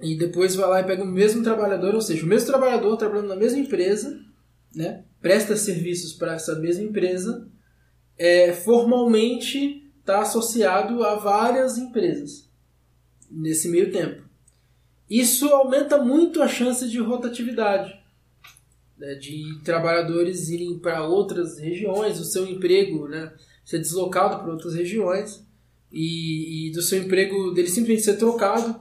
e 0.00 0.16
depois 0.16 0.56
vai 0.56 0.68
lá 0.68 0.80
e 0.80 0.84
pega 0.84 1.04
o 1.04 1.06
mesmo 1.06 1.44
trabalhador, 1.44 1.94
ou 1.94 2.00
seja, 2.00 2.24
o 2.24 2.28
mesmo 2.28 2.48
trabalhador 2.48 2.96
trabalhando 2.96 3.28
na 3.28 3.36
mesma 3.36 3.60
empresa, 3.60 4.18
né, 4.74 5.04
presta 5.20 5.56
serviços 5.56 6.12
para 6.12 6.34
essa 6.34 6.58
mesma 6.58 6.82
empresa, 6.82 7.48
é, 8.18 8.52
formalmente 8.52 9.92
está 10.00 10.22
associado 10.22 11.04
a 11.04 11.14
várias 11.14 11.78
empresas 11.78 12.50
nesse 13.30 13.68
meio 13.68 13.92
tempo. 13.92 14.31
Isso 15.12 15.46
aumenta 15.48 15.98
muito 15.98 16.40
a 16.40 16.48
chance 16.48 16.88
de 16.88 16.98
rotatividade, 16.98 17.94
né, 18.96 19.14
de 19.16 19.60
trabalhadores 19.62 20.48
irem 20.48 20.78
para 20.78 21.06
outras 21.06 21.58
regiões, 21.58 22.18
o 22.18 22.24
seu 22.24 22.46
emprego 22.46 23.06
né, 23.06 23.30
ser 23.62 23.78
deslocado 23.78 24.42
para 24.42 24.50
outras 24.50 24.74
regiões 24.74 25.46
e, 25.92 26.68
e, 26.68 26.72
do 26.72 26.80
seu 26.80 27.02
emprego 27.02 27.50
dele 27.50 27.68
simplesmente 27.68 28.06
ser 28.06 28.16
trocado 28.16 28.74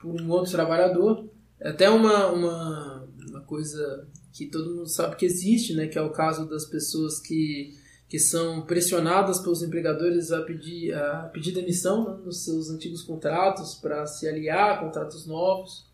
por 0.00 0.20
um 0.20 0.30
outro 0.30 0.52
trabalhador. 0.52 1.28
É 1.58 1.70
até 1.70 1.90
uma, 1.90 2.28
uma, 2.28 3.08
uma 3.28 3.40
coisa 3.40 4.06
que 4.32 4.46
todo 4.46 4.76
mundo 4.76 4.88
sabe 4.88 5.16
que 5.16 5.26
existe, 5.26 5.74
né, 5.74 5.88
que 5.88 5.98
é 5.98 6.02
o 6.02 6.12
caso 6.12 6.48
das 6.48 6.64
pessoas 6.64 7.18
que 7.18 7.76
que 8.12 8.18
são 8.18 8.60
pressionadas 8.60 9.40
pelos 9.40 9.62
empregadores 9.62 10.32
a 10.32 10.42
pedir, 10.42 10.92
a 10.92 11.30
pedir 11.32 11.50
demissão 11.52 12.04
né, 12.04 12.22
nos 12.22 12.44
seus 12.44 12.68
antigos 12.68 13.00
contratos 13.00 13.74
para 13.76 14.04
se 14.04 14.28
aliar 14.28 14.72
a 14.72 14.76
contratos 14.76 15.24
novos. 15.24 15.90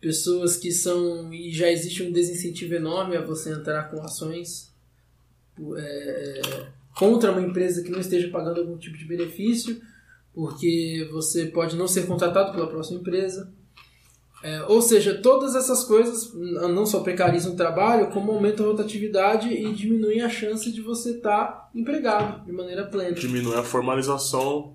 Pessoas 0.00 0.56
que 0.56 0.72
são. 0.72 1.30
e 1.30 1.52
já 1.52 1.70
existe 1.70 2.02
um 2.02 2.10
desincentivo 2.10 2.72
enorme 2.72 3.18
a 3.18 3.20
você 3.20 3.52
entrar 3.52 3.90
com 3.90 4.00
ações 4.00 4.74
é, 5.76 6.68
contra 6.96 7.30
uma 7.30 7.42
empresa 7.42 7.82
que 7.82 7.90
não 7.90 8.00
esteja 8.00 8.30
pagando 8.30 8.62
algum 8.62 8.78
tipo 8.78 8.96
de 8.96 9.04
benefício, 9.04 9.78
porque 10.32 11.06
você 11.12 11.48
pode 11.48 11.76
não 11.76 11.86
ser 11.86 12.06
contratado 12.06 12.52
pela 12.52 12.66
próxima 12.66 12.98
empresa. 12.98 13.52
É, 14.42 14.62
ou 14.64 14.82
seja, 14.82 15.14
todas 15.14 15.54
essas 15.54 15.84
coisas 15.84 16.32
não 16.34 16.84
só 16.84 17.00
precarizam 17.00 17.52
o 17.52 17.56
trabalho, 17.56 18.10
como 18.10 18.32
aumentam 18.32 18.66
a 18.66 18.70
rotatividade 18.70 19.48
e 19.48 19.72
diminuem 19.72 20.20
a 20.20 20.28
chance 20.28 20.70
de 20.70 20.80
você 20.80 21.12
estar 21.12 21.46
tá 21.46 21.70
empregado 21.74 22.44
de 22.44 22.52
maneira 22.52 22.84
plena. 22.84 23.12
Diminui 23.12 23.54
a 23.54 23.62
formalização 23.62 24.74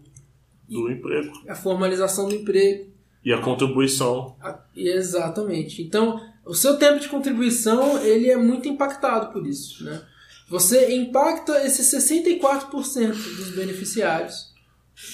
do 0.70 0.90
e 0.90 0.94
emprego. 0.94 1.32
A 1.48 1.56
formalização 1.56 2.30
do 2.30 2.36
emprego. 2.36 2.88
E 3.24 3.34
a 3.34 3.42
contribuição. 3.42 4.38
A, 4.42 4.58
exatamente. 4.76 5.82
Então, 5.82 6.20
o 6.46 6.54
seu 6.54 6.78
tempo 6.78 7.00
de 7.00 7.10
contribuição 7.10 8.02
ele 8.02 8.30
é 8.30 8.38
muito 8.38 8.70
impactado 8.70 9.34
por 9.34 9.46
isso. 9.46 9.84
Né? 9.84 10.02
Você 10.50 10.96
impacta 10.96 11.66
esses 11.66 11.94
64% 11.94 13.12
dos 13.12 13.50
beneficiários 13.50 14.56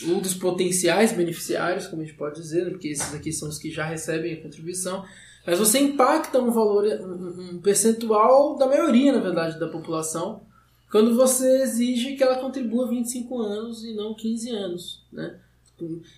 ou 0.07 0.21
dos 0.21 0.33
potenciais 0.33 1.11
beneficiários, 1.11 1.87
como 1.87 2.01
a 2.01 2.05
gente 2.05 2.17
pode 2.17 2.39
dizer, 2.39 2.65
né? 2.65 2.71
porque 2.71 2.89
esses 2.89 3.13
aqui 3.13 3.31
são 3.31 3.49
os 3.49 3.57
que 3.57 3.69
já 3.69 3.85
recebem 3.85 4.33
a 4.33 4.41
contribuição, 4.41 5.03
mas 5.45 5.59
você 5.59 5.79
impacta 5.79 6.39
um 6.39 6.51
valor, 6.51 6.85
um, 6.85 7.55
um 7.55 7.61
percentual 7.61 8.55
da 8.57 8.65
maioria, 8.65 9.11
na 9.11 9.19
verdade, 9.19 9.59
da 9.59 9.67
população, 9.67 10.41
quando 10.89 11.15
você 11.15 11.63
exige 11.63 12.15
que 12.15 12.23
ela 12.23 12.39
contribua 12.39 12.87
25 12.87 13.41
anos 13.41 13.83
e 13.83 13.93
não 13.93 14.13
15 14.13 14.49
anos, 14.51 15.05
né? 15.11 15.39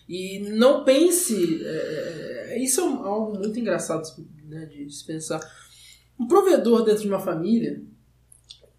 E 0.08 0.40
não 0.50 0.84
pense, 0.84 1.64
é, 1.64 2.50
é, 2.50 2.60
isso 2.62 2.82
é 2.82 2.84
algo 2.84 3.40
muito 3.40 3.58
engraçado 3.60 4.04
né, 4.48 4.66
de 4.66 4.88
se 4.94 5.04
pensar. 5.04 5.40
Um 6.20 6.28
provedor 6.28 6.84
dentro 6.84 7.02
de 7.02 7.08
uma 7.08 7.20
família, 7.20 7.82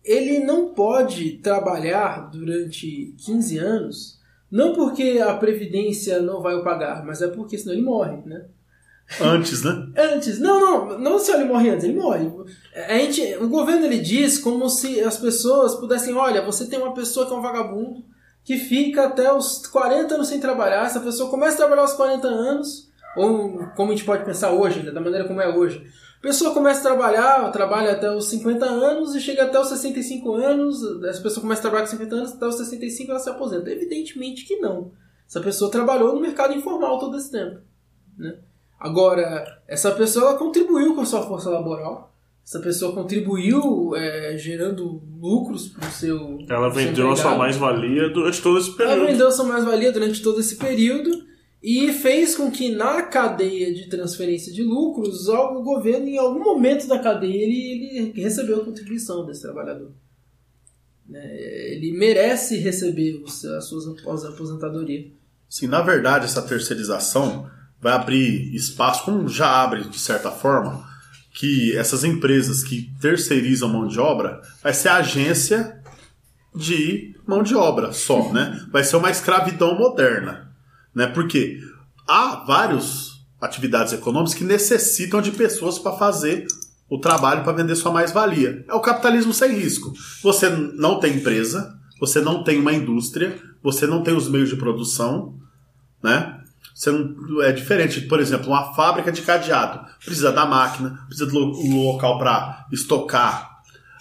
ele 0.05 0.41
não 0.41 0.73
pode 0.75 1.39
trabalhar 1.39 2.31
durante 2.31 3.15
15 3.25 3.59
anos 3.59 4.16
não 4.51 4.75
porque 4.75 5.21
a 5.25 5.35
Previdência 5.35 6.21
não 6.21 6.41
vai 6.41 6.55
o 6.55 6.63
pagar, 6.63 7.05
mas 7.05 7.21
é 7.23 7.29
porque 7.29 7.59
senão 7.59 7.75
ele 7.75 7.83
morre, 7.83 8.19
né? 8.25 8.47
Antes, 9.21 9.63
né? 9.63 9.89
antes. 9.97 10.39
Não, 10.39 10.61
não, 10.61 10.99
não 10.99 11.19
se 11.19 11.33
ele 11.33 11.45
morre 11.45 11.71
antes, 11.71 11.85
ele 11.85 11.99
morre. 11.99 12.31
A 12.89 12.99
gente, 12.99 13.23
o 13.41 13.49
governo 13.49 13.87
ele 13.87 13.99
diz 13.99 14.39
como 14.39 14.69
se 14.69 15.01
as 15.01 15.17
pessoas 15.17 15.75
pudessem, 15.77 16.15
olha, 16.15 16.43
você 16.43 16.67
tem 16.67 16.79
uma 16.79 16.95
pessoa 16.95 17.27
que 17.27 17.33
é 17.33 17.37
um 17.37 17.43
vagabundo, 17.43 18.05
que 18.45 18.57
fica 18.57 19.07
até 19.07 19.33
os 19.33 19.67
40 19.67 20.15
anos 20.15 20.29
sem 20.29 20.41
trabalhar, 20.41 20.87
essa 20.87 21.01
pessoa 21.01 21.31
começa 21.31 21.55
a 21.55 21.59
trabalhar 21.59 21.83
aos 21.83 21.95
40 21.95 22.29
anos, 22.29 22.91
ou 23.17 23.67
como 23.75 23.91
a 23.91 23.95
gente 23.95 24.05
pode 24.05 24.25
pensar 24.25 24.53
hoje, 24.53 24.83
né, 24.83 24.91
da 24.91 25.01
maneira 25.01 25.27
como 25.27 25.41
é 25.41 25.49
hoje. 25.49 25.85
A 26.27 26.29
pessoa 26.29 26.53
começa 26.53 26.81
a 26.81 26.83
trabalhar, 26.83 27.53
trabalha 27.53 27.93
até 27.93 28.11
os 28.11 28.29
50 28.31 28.67
anos 28.67 29.15
e 29.15 29.21
chega 29.21 29.45
até 29.45 29.61
os 29.61 29.69
65 29.69 30.35
anos. 30.35 30.83
Essa 31.05 31.23
pessoa 31.23 31.41
começa 31.41 31.61
a 31.61 31.63
trabalhar 31.63 31.85
com 31.85 31.91
50 31.93 32.15
anos, 32.17 32.33
até 32.33 32.47
os 32.47 32.57
65 32.57 33.11
ela 33.13 33.21
se 33.21 33.31
aposenta. 33.31 33.71
Evidentemente 33.71 34.45
que 34.45 34.57
não. 34.57 34.91
Essa 35.25 35.41
pessoa 35.41 35.71
trabalhou 35.71 36.13
no 36.17 36.21
mercado 36.21 36.53
informal 36.53 36.99
todo 36.99 37.17
esse 37.17 37.31
tempo. 37.31 37.61
Né? 38.19 38.39
Agora, 38.77 39.63
essa 39.69 39.93
pessoa 39.93 40.31
ela 40.31 40.37
contribuiu 40.37 40.97
com 40.97 41.03
a 41.03 41.07
sua 41.07 41.23
força 41.23 41.49
laboral. 41.49 42.13
Essa 42.45 42.59
pessoa 42.59 42.93
contribuiu 42.93 43.95
é, 43.95 44.37
gerando 44.37 45.01
lucros 45.21 45.69
para 45.69 45.89
o 45.89 45.93
seu. 45.93 46.39
Ela 46.49 46.71
vendeu 46.71 47.09
a 47.13 47.15
sua 47.15 47.37
mais-valia 47.37 48.11
durante 48.11 48.43
todo 48.43 48.59
esse 48.59 48.77
período. 48.77 48.99
Ela 48.99 49.07
vendeu 49.13 49.29
a 49.29 49.31
sua 49.31 49.45
mais-valia 49.45 49.93
durante 49.93 50.21
todo 50.21 50.41
esse 50.41 50.57
período 50.57 51.26
e 51.67 51.93
fez 51.93 52.37
com 52.37 52.49
que 52.49 52.71
na 52.71 53.03
cadeia 53.03 53.75
de 53.75 53.89
transferência 53.89 54.53
de 54.53 54.63
lucros 54.63 55.27
o 55.27 55.63
governo 55.65 56.07
em 56.07 56.17
algum 56.17 56.39
momento 56.39 56.87
da 56.87 57.01
cadeia 57.01 57.43
ele, 57.43 57.99
ele 57.99 58.23
recebeu 58.23 58.63
a 58.63 58.65
contribuição 58.65 59.27
desse 59.27 59.43
trabalhador. 59.43 59.91
Né? 61.09 61.25
ele 61.75 61.93
merece 61.99 62.57
receber 62.59 63.21
a 63.57 63.61
sua 63.61 64.29
aposentadoria 64.29 65.09
sim 65.49 65.67
na 65.67 65.83
verdade 65.83 66.25
essa 66.25 66.43
terceirização 66.43 67.51
vai 67.81 67.93
abrir 67.95 68.55
espaço 68.55 69.05
como 69.05 69.29
já 69.29 69.63
abre 69.63 69.89
de 69.89 69.99
certa 69.99 70.31
forma 70.31 70.85
que 71.33 71.77
essas 71.77 72.05
empresas 72.05 72.63
que 72.63 72.93
terceirizam 73.01 73.69
mão 73.69 73.89
de 73.89 73.99
obra 73.99 74.41
vai 74.63 74.73
ser 74.73 74.89
agência 74.89 75.81
de 76.55 77.15
mão 77.27 77.43
de 77.43 77.57
obra 77.57 77.93
só 77.93 78.33
né? 78.33 78.67
Vai 78.71 78.85
ser 78.85 78.97
uma 78.97 79.11
escravidão 79.11 79.77
moderna 79.77 80.46
né? 80.97 81.07
Porque 81.07 81.61
há 82.09 82.43
várias 82.47 83.21
atividades 83.39 83.93
econômicas 83.93 84.33
que 84.33 84.45
necessitam 84.45 85.21
de 85.21 85.31
pessoas 85.31 85.79
para 85.79 85.93
fazer 85.93 86.47
o 86.89 86.99
trabalho 86.99 87.45
para 87.45 87.53
vender 87.53 87.77
sua 87.77 87.93
mais-valia. 87.93 88.65
É 88.67 88.73
o 88.73 88.81
capitalismo 88.81 89.35
sem 89.35 89.53
risco. 89.53 89.93
Você 90.23 90.49
não 90.49 90.99
tem 90.99 91.17
empresa, 91.17 91.79
você 92.01 92.21
não 92.23 92.43
tem 92.43 92.59
uma 92.59 92.73
indústria, 92.73 93.39
você 93.63 93.87
não 93.87 94.03
tem 94.03 94.17
os 94.17 94.29
meios 94.29 94.49
de 94.49 94.57
produção, 94.57 95.35
né? 96.03 96.41
Você 96.75 96.91
não, 96.91 97.43
é 97.43 97.53
diferente, 97.53 98.03
por 98.03 98.21
exemplo, 98.21 98.49
uma 98.49 98.75
fábrica 98.75 99.13
de 99.13 99.23
cadeado 99.23 99.87
precisa 100.05 100.33
da 100.33 100.47
máquina, 100.47 101.05
precisa 101.07 101.29
do 101.31 101.39
local 101.39 102.19
para 102.19 102.67
estocar 102.73 103.56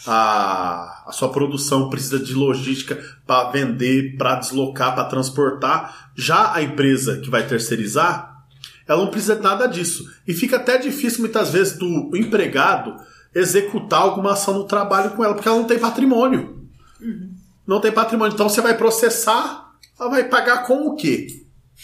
a, 0.06 1.03
a 1.07 1.11
sua 1.11 1.30
produção 1.30 1.90
precisa 1.90 2.19
de 2.19 2.34
logística 2.34 2.98
para 3.26 3.49
vender, 3.49 4.15
para 4.18 4.36
deslocar, 4.36 4.94
para 4.94 5.06
transportar. 5.06 6.11
Já 6.15 6.53
a 6.53 6.61
empresa 6.61 7.19
que 7.19 7.30
vai 7.30 7.45
terceirizar, 7.48 8.44
ela 8.88 9.03
não 9.03 9.11
precisa 9.11 9.36
de 9.36 9.41
nada 9.41 9.68
disso. 9.68 10.10
E 10.27 10.34
fica 10.34 10.57
até 10.57 10.77
difícil 10.77 11.22
muitas 11.22 11.49
vezes 11.52 11.77
do 11.77 12.11
empregado 12.15 12.95
executar 13.34 14.02
alguma 14.02 14.34
ação 14.34 14.53
no 14.53 14.64
trabalho 14.64 15.11
com 15.11 15.23
ela, 15.23 15.34
porque 15.34 15.48
ela 15.48 15.57
não 15.57 15.68
tem 15.68 15.80
patrimônio. 15.80 16.68
Uhum. 17.02 17.32
Não 17.65 17.82
tem 17.82 17.91
patrimônio. 17.91 18.34
Então 18.34 18.48
você 18.48 18.61
vai 18.61 18.77
processar, 18.77 19.72
ela 19.99 20.10
vai 20.10 20.23
pagar 20.26 20.65
com 20.65 20.88
o 20.88 20.95
quê? 20.95 21.27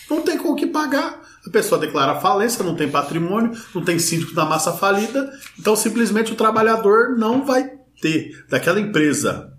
Não 0.10 0.22
tem 0.22 0.38
com 0.38 0.50
o 0.50 0.56
que 0.56 0.68
pagar. 0.68 1.20
A 1.46 1.50
pessoa 1.50 1.82
declara 1.82 2.20
falência, 2.20 2.64
não 2.64 2.76
tem 2.76 2.90
patrimônio, 2.90 3.52
não 3.74 3.84
tem 3.84 3.98
síndico 3.98 4.36
da 4.36 4.46
massa 4.46 4.72
falida, 4.74 5.32
então 5.58 5.76
simplesmente 5.76 6.32
o 6.32 6.36
trabalhador 6.36 7.18
não 7.18 7.44
vai 7.44 7.81
ter 8.02 8.46
daquela 8.50 8.80
empresa 8.80 9.54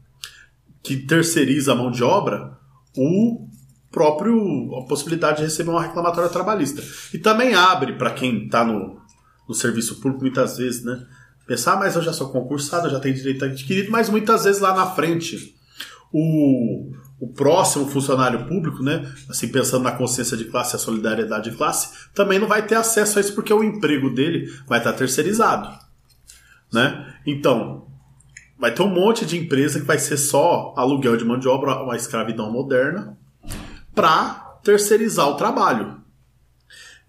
que 0.82 0.97
terceiriza 0.97 1.73
a 1.73 1.77
mão 1.77 1.90
de 1.90 2.02
obra 2.02 2.59
o 2.97 3.48
próprio 3.90 4.74
a 4.77 4.86
possibilidade 4.86 5.39
de 5.39 5.44
receber 5.44 5.70
uma 5.70 5.82
reclamatória 5.82 6.31
trabalhista. 6.31 6.82
E 7.14 7.19
também 7.19 7.55
abre 7.55 7.93
para 7.94 8.10
quem 8.10 8.47
está 8.47 8.64
no, 8.64 8.98
no 9.48 9.55
serviço 9.55 10.01
público 10.01 10.23
muitas 10.23 10.56
vezes, 10.56 10.82
né? 10.82 11.06
Pensar, 11.47 11.74
ah, 11.74 11.77
mas 11.77 11.97
eu 11.97 12.02
já 12.02 12.12
sou 12.12 12.31
concursado, 12.31 12.89
já 12.89 13.01
tenho 13.01 13.14
direito 13.14 13.44
adquirido, 13.44 13.90
mas 13.90 14.09
muitas 14.09 14.44
vezes 14.44 14.60
lá 14.60 14.74
na 14.74 14.86
frente 14.93 15.55
o, 16.12 16.93
o 17.19 17.28
próximo 17.28 17.86
funcionário 17.89 18.47
público, 18.47 18.82
né, 18.82 19.10
assim 19.28 19.48
pensando 19.48 19.82
na 19.82 19.93
consciência 19.93 20.36
de 20.36 20.44
classe 20.44 20.77
a 20.77 20.78
solidariedade 20.78 21.51
de 21.51 21.56
classe, 21.56 22.09
também 22.14 22.39
não 22.39 22.47
vai 22.47 22.64
ter 22.66 22.77
acesso 22.77 23.19
a 23.19 23.20
isso 23.20 23.35
porque 23.35 23.52
o 23.52 23.64
emprego 23.64 24.10
dele 24.10 24.47
vai 24.66 24.78
estar 24.78 24.93
terceirizado, 24.93 25.69
né? 26.73 27.14
Então, 27.27 27.86
vai 28.62 28.72
ter 28.72 28.82
um 28.82 28.89
monte 28.89 29.26
de 29.26 29.36
empresa 29.36 29.80
que 29.80 29.84
vai 29.84 29.98
ser 29.98 30.16
só 30.16 30.72
aluguel 30.76 31.16
de 31.16 31.24
mão 31.24 31.36
de 31.36 31.48
obra, 31.48 31.82
uma 31.82 31.97
escravidão 31.97 32.48
moderna, 32.48 33.18
para 33.93 34.34
terceirizar 34.62 35.28
o 35.28 35.34
trabalho. 35.34 36.01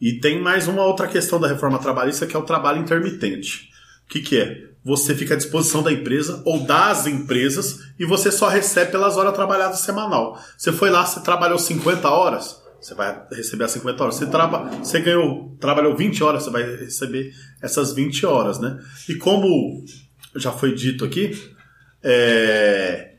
E 0.01 0.13
tem 0.13 0.41
mais 0.41 0.67
uma 0.67 0.83
outra 0.83 1.07
questão 1.07 1.39
da 1.39 1.47
reforma 1.47 1.77
trabalhista 1.77 2.25
que 2.25 2.35
é 2.35 2.39
o 2.39 2.43
trabalho 2.43 2.81
intermitente. 2.81 3.69
O 4.03 4.09
que, 4.09 4.21
que 4.21 4.39
é? 4.39 4.63
Você 4.83 5.13
fica 5.13 5.35
à 5.35 5.37
disposição 5.37 5.83
da 5.83 5.91
empresa 5.91 6.41
ou 6.43 6.61
das 6.61 7.05
empresas 7.05 7.81
e 7.99 8.03
você 8.03 8.31
só 8.31 8.47
recebe 8.47 8.89
pelas 8.89 9.15
horas 9.15 9.35
trabalhadas 9.35 9.81
semanal. 9.81 10.39
Você 10.57 10.71
foi 10.71 10.89
lá, 10.89 11.05
você 11.05 11.19
trabalhou 11.19 11.59
50 11.59 12.09
horas, 12.09 12.59
você 12.81 12.95
vai 12.95 13.27
receber 13.31 13.65
as 13.65 13.71
50 13.71 14.03
horas. 14.03 14.15
Você, 14.15 14.25
traba, 14.25 14.71
você 14.83 14.99
ganhou, 14.99 15.55
trabalhou 15.59 15.95
20 15.95 16.23
horas, 16.23 16.43
você 16.45 16.49
vai 16.49 16.63
receber 16.63 17.31
essas 17.61 17.93
20 17.93 18.25
horas, 18.25 18.59
né? 18.59 18.79
E 19.07 19.13
como 19.13 19.85
já 20.35 20.51
foi 20.51 20.73
dito 20.73 21.05
aqui, 21.05 21.31
é, 22.03 23.13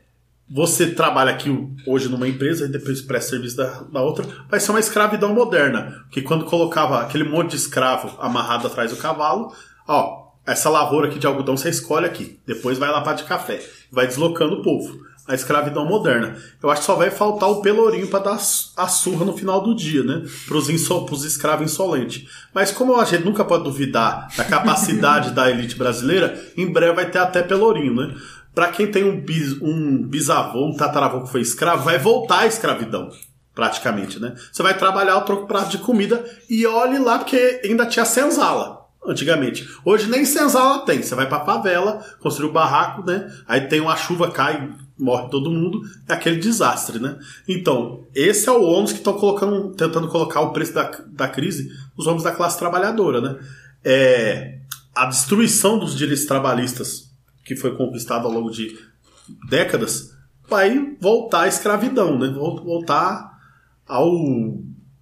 você 0.49 0.91
trabalha 0.91 1.31
aqui 1.31 1.49
hoje 1.87 2.07
numa 2.07 2.27
empresa 2.27 2.65
e 2.65 2.69
depois 2.69 3.01
presta 3.01 3.31
serviço 3.31 3.57
da, 3.57 3.81
da, 3.81 4.01
outra, 4.01 4.25
vai 4.49 4.59
ser 4.59 4.71
uma 4.71 4.79
escravidão 4.79 5.33
moderna. 5.33 6.03
Porque 6.03 6.21
quando 6.21 6.45
colocava 6.45 7.01
aquele 7.01 7.23
monte 7.23 7.51
de 7.51 7.57
escravo 7.57 8.15
amarrado 8.21 8.67
atrás 8.67 8.91
do 8.91 8.97
cavalo, 8.97 9.51
ó, 9.87 10.25
essa 10.45 10.69
lavoura 10.69 11.07
aqui 11.07 11.17
de 11.17 11.25
algodão 11.25 11.57
você 11.57 11.69
escolhe 11.69 12.05
aqui, 12.05 12.39
depois 12.45 12.77
vai 12.77 12.89
lá 12.91 13.01
para 13.01 13.13
de 13.13 13.23
café, 13.23 13.59
vai 13.91 14.05
deslocando 14.05 14.57
o 14.57 14.61
povo. 14.61 15.03
A 15.27 15.33
escravidão 15.33 15.85
moderna. 15.85 16.35
Eu 16.61 16.69
acho 16.69 16.81
que 16.81 16.85
só 16.85 16.95
vai 16.95 17.09
faltar 17.09 17.49
o 17.49 17.61
pelourinho 17.61 18.07
para 18.07 18.19
dar 18.19 18.37
a 18.77 18.87
surra 18.87 19.25
no 19.25 19.35
final 19.35 19.61
do 19.61 19.75
dia, 19.75 20.03
né? 20.03 20.23
Para 20.47 20.57
os 20.57 21.25
escravos 21.25 21.71
insolentes. 21.71 22.29
Mas 22.53 22.71
como 22.71 22.95
a 22.95 23.05
gente 23.05 23.25
nunca 23.25 23.43
pode 23.43 23.63
duvidar 23.63 24.27
da 24.37 24.43
capacidade 24.43 25.31
da 25.35 25.49
elite 25.49 25.75
brasileira, 25.75 26.39
em 26.55 26.71
breve 26.71 26.93
vai 26.93 27.09
ter 27.09 27.17
até 27.17 27.41
pelourinho, 27.41 27.95
né? 27.95 28.15
Para 28.53 28.69
quem 28.69 28.87
tem 28.87 29.03
um, 29.03 29.19
bis, 29.19 29.59
um 29.61 30.01
bisavô, 30.03 30.67
um 30.67 30.75
tataravô 30.75 31.23
que 31.23 31.31
foi 31.31 31.41
escravo, 31.41 31.83
vai 31.83 31.97
voltar 31.97 32.41
à 32.41 32.47
escravidão 32.47 33.09
praticamente, 33.55 34.19
né? 34.19 34.35
Você 34.51 34.61
vai 34.61 34.77
trabalhar 34.77 35.17
o 35.17 35.21
troco 35.21 35.47
prato 35.47 35.69
de 35.69 35.77
comida 35.79 36.23
e 36.49 36.67
olhe 36.67 36.99
lá 36.99 37.17
porque 37.17 37.61
ainda 37.63 37.85
tinha 37.85 38.05
senzala 38.05 38.85
antigamente. 39.07 39.67
Hoje 39.83 40.09
nem 40.09 40.25
senzala 40.25 40.85
tem. 40.85 41.01
Você 41.01 41.15
vai 41.15 41.27
pra 41.27 41.45
favela, 41.45 42.03
construir 42.19 42.47
o 42.47 42.49
um 42.49 42.53
barraco, 42.53 43.05
né? 43.05 43.31
Aí 43.47 43.61
tem 43.61 43.79
uma 43.79 43.95
chuva, 43.95 44.31
cai, 44.31 44.69
morre 44.97 45.29
todo 45.29 45.51
mundo. 45.51 45.81
É 46.07 46.13
aquele 46.13 46.37
desastre, 46.37 46.99
né? 46.99 47.17
Então, 47.47 48.03
esse 48.13 48.47
é 48.47 48.51
o 48.51 48.63
ônus 48.63 48.91
que 48.91 48.99
estão 48.99 49.13
colocando, 49.13 49.71
tentando 49.71 50.07
colocar 50.07 50.41
o 50.41 50.53
preço 50.53 50.73
da, 50.73 50.89
da 51.07 51.27
crise 51.27 51.69
nos 51.97 52.07
homens 52.07 52.23
da 52.23 52.31
classe 52.31 52.57
trabalhadora, 52.57 53.21
né? 53.21 53.39
é, 53.85 54.57
a 54.95 55.05
destruição 55.05 55.77
dos 55.77 55.95
direitos 55.95 56.25
trabalhistas 56.25 57.11
que 57.45 57.55
foi 57.55 57.77
conquistado 57.77 58.25
ao 58.25 58.33
longo 58.33 58.49
de 58.49 58.75
décadas 59.47 60.11
vai 60.49 60.95
voltar 60.99 61.41
à 61.41 61.47
escravidão, 61.47 62.17
né? 62.17 62.27
voltar 62.29 63.39
ao 63.87 64.11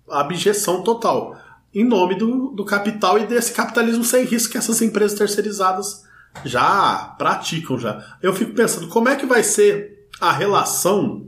à 0.10 0.20
abjeção 0.20 0.84
total, 0.84 1.36
em 1.74 1.86
nome 1.86 2.15
do, 2.15 2.49
do 2.49 2.65
capital 2.65 3.18
e 3.18 3.26
desse 3.26 3.53
capitalismo 3.53 4.03
sem 4.03 4.26
risco 4.26 4.52
que 4.52 4.57
essas 4.57 4.82
empresas 4.82 5.18
terceirizadas 5.18 6.03
já 6.45 7.15
praticam 7.18 7.77
já. 7.77 8.18
Eu 8.22 8.34
fico 8.34 8.53
pensando 8.53 8.88
como 8.88 9.10
é 9.10 9.15
que 9.15 9.26
vai 9.26 9.43
ser 9.43 10.07
a 10.19 10.31
relação 10.31 11.27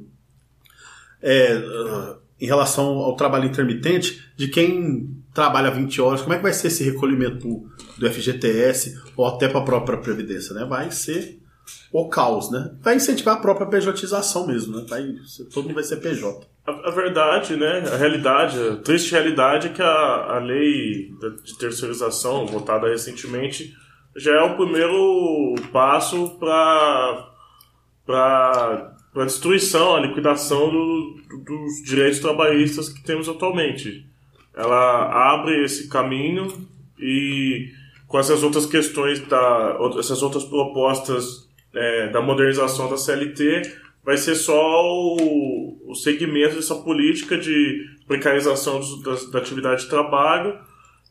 é, 1.22 1.62
em 2.40 2.46
relação 2.46 2.86
ao 3.00 3.16
trabalho 3.16 3.46
intermitente 3.46 4.32
de 4.36 4.48
quem 4.48 5.10
trabalha 5.34 5.72
20 5.72 6.02
horas, 6.02 6.22
como 6.22 6.34
é 6.34 6.38
que 6.38 6.44
vai 6.44 6.54
ser 6.54 6.68
esse 6.68 6.84
recolhimento 6.84 7.64
do 7.98 8.12
FGTS 8.12 9.02
ou 9.18 9.26
até 9.26 9.48
para 9.48 9.60
a 9.60 9.64
própria 9.64 9.98
Previdência, 9.98 10.54
né? 10.54 10.66
Vai 10.66 10.92
ser 10.92 11.40
o 11.92 12.08
caos, 12.10 12.52
né? 12.52 12.76
Vai 12.82 12.96
incentivar 12.96 13.36
a 13.36 13.40
própria 13.40 13.68
pejotização 13.68 14.46
mesmo, 14.48 14.78
né? 14.78 14.86
Vai, 14.88 15.16
todo 15.54 15.64
mundo 15.64 15.76
vai 15.76 15.84
ser 15.84 15.98
PJ. 15.98 16.48
A, 16.68 16.90
a, 16.90 16.92
verdade, 16.92 17.56
né? 17.56 17.84
A 17.92 17.98
realidade, 17.98 18.60
a 18.60 18.76
triste 18.78 19.12
realidade 19.12 19.68
é 19.68 19.72
que 19.72 19.82
a, 19.82 20.36
a 20.36 20.40
lei 20.40 21.12
de 21.44 21.58
terceirização, 21.58 22.46
votada 22.46 22.88
recentemente, 22.88 23.74
já 24.16 24.32
é 24.32 24.42
o 24.42 24.56
primeiro 24.56 25.56
passo 25.72 26.38
para 26.40 27.32
para 28.06 28.94
a 29.16 29.26
destruição, 29.26 29.96
a 29.96 30.00
liquidação 30.00 30.70
do, 30.70 31.16
do, 31.28 31.44
dos 31.44 31.84
direitos 31.84 32.20
trabalhistas 32.20 32.88
que 32.88 33.04
temos 33.04 33.28
atualmente. 33.28 34.06
Ela 34.56 35.34
abre 35.34 35.64
esse 35.66 35.90
caminho 35.90 36.48
e 37.00 37.72
com 38.08 38.20
essas 38.20 38.44
outras 38.44 38.68
questões, 38.68 39.20
da, 39.28 39.78
essas 39.98 40.22
outras 40.22 40.44
propostas 40.44 41.50
é, 41.74 42.10
da 42.10 42.22
modernização 42.22 42.88
da 42.88 42.98
CLT, 42.98 43.64
vai 44.04 44.18
ser 44.18 44.36
só 44.36 44.86
o, 44.86 45.90
o 45.90 45.96
segmento 45.96 46.56
dessa 46.56 46.76
política 46.76 47.38
de 47.38 47.84
precarização 48.08 48.80
da, 49.02 49.16
da 49.32 49.40
atividade 49.40 49.84
de 49.84 49.90
trabalho 49.90 50.58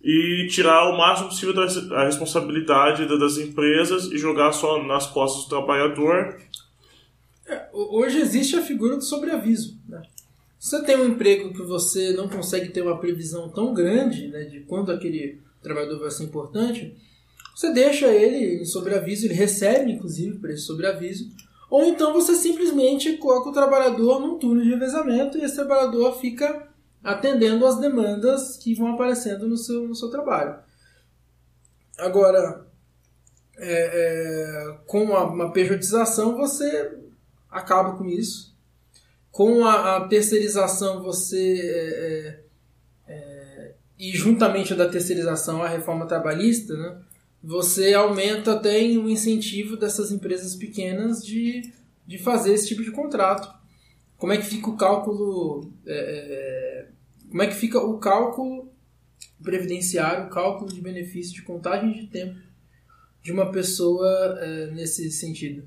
e 0.04 0.46
tirar 0.48 0.90
o 0.90 0.98
máximo 0.98 1.30
possível 1.30 1.54
da 1.54 2.04
responsabilidade 2.04 3.08
das 3.08 3.38
empresas 3.38 4.04
e 4.12 4.18
jogar 4.18 4.52
só 4.52 4.82
nas 4.84 5.06
costas 5.06 5.44
do 5.44 5.48
trabalhador. 5.48 6.36
É, 7.46 7.68
hoje 7.72 8.20
existe 8.20 8.54
a 8.54 8.62
figura 8.62 8.96
do 8.96 9.02
sobreaviso. 9.02 9.78
Né? 9.88 10.02
Você 10.58 10.82
tem 10.84 10.96
um 10.96 11.06
emprego 11.06 11.54
que 11.54 11.62
você 11.62 12.12
não 12.12 12.28
consegue 12.28 12.68
ter 12.68 12.82
uma 12.82 12.98
previsão 12.98 13.48
tão 13.48 13.72
grande 13.72 14.28
né, 14.28 14.44
de 14.44 14.60
quando 14.60 14.92
aquele 14.92 15.40
trabalhador 15.62 15.98
vai 15.98 16.10
ser 16.10 16.24
importante, 16.24 16.94
você 17.56 17.72
deixa 17.72 18.08
ele 18.08 18.60
em 18.60 18.64
sobreaviso, 18.66 19.24
ele 19.24 19.34
recebe 19.34 19.92
inclusive 19.92 20.38
por 20.38 20.50
esse 20.50 20.64
sobreaviso, 20.64 21.30
ou 21.70 21.82
então 21.84 22.12
você 22.12 22.34
simplesmente 22.34 23.16
coloca 23.16 23.48
o 23.48 23.52
trabalhador 23.52 24.20
num 24.20 24.38
turno 24.38 24.62
de 24.62 24.68
revezamento 24.68 25.38
e 25.38 25.44
esse 25.44 25.54
trabalhador 25.54 26.20
fica 26.20 26.73
atendendo 27.04 27.66
às 27.66 27.78
demandas 27.78 28.56
que 28.56 28.74
vão 28.74 28.94
aparecendo 28.94 29.46
no 29.46 29.58
seu, 29.58 29.86
no 29.86 29.94
seu 29.94 30.08
trabalho. 30.08 30.58
Agora, 31.98 32.66
é, 33.58 33.68
é, 33.68 34.78
com 34.86 35.04
uma, 35.04 35.24
uma 35.24 35.52
pejotização 35.52 36.36
você 36.36 36.96
acaba 37.50 37.96
com 37.96 38.06
isso. 38.06 38.56
Com 39.30 39.66
a, 39.66 39.96
a 39.96 40.08
terceirização 40.08 41.02
você 41.02 41.60
é, 41.62 43.12
é, 43.12 43.12
é 43.12 43.74
e 43.98 44.10
juntamente 44.12 44.74
da 44.74 44.88
terceirização 44.88 45.62
a 45.62 45.68
reforma 45.68 46.06
trabalhista, 46.06 46.74
né, 46.74 47.00
você 47.42 47.94
aumenta 47.94 48.54
até 48.54 48.80
o 48.80 49.08
incentivo 49.08 49.76
dessas 49.76 50.10
empresas 50.10 50.56
pequenas 50.56 51.24
de, 51.24 51.70
de 52.06 52.18
fazer 52.18 52.54
esse 52.54 52.68
tipo 52.68 52.82
de 52.82 52.90
contrato. 52.90 53.52
Como 54.16 54.32
é 54.32 54.38
que 54.38 54.46
fica 54.46 54.70
o 54.70 54.76
cálculo 54.76 55.70
é 55.86 56.86
como 57.34 57.42
é 57.42 57.48
que 57.48 57.56
fica 57.56 57.80
o 57.80 57.98
cálculo 57.98 58.68
previdenciário, 59.42 60.26
o 60.26 60.30
cálculo 60.30 60.72
de 60.72 60.80
benefício 60.80 61.34
de 61.34 61.42
contagem 61.42 61.92
de 61.92 62.06
tempo 62.06 62.38
de 63.20 63.32
uma 63.32 63.50
pessoa 63.50 64.08
é, 64.40 64.70
nesse 64.70 65.10
sentido? 65.10 65.64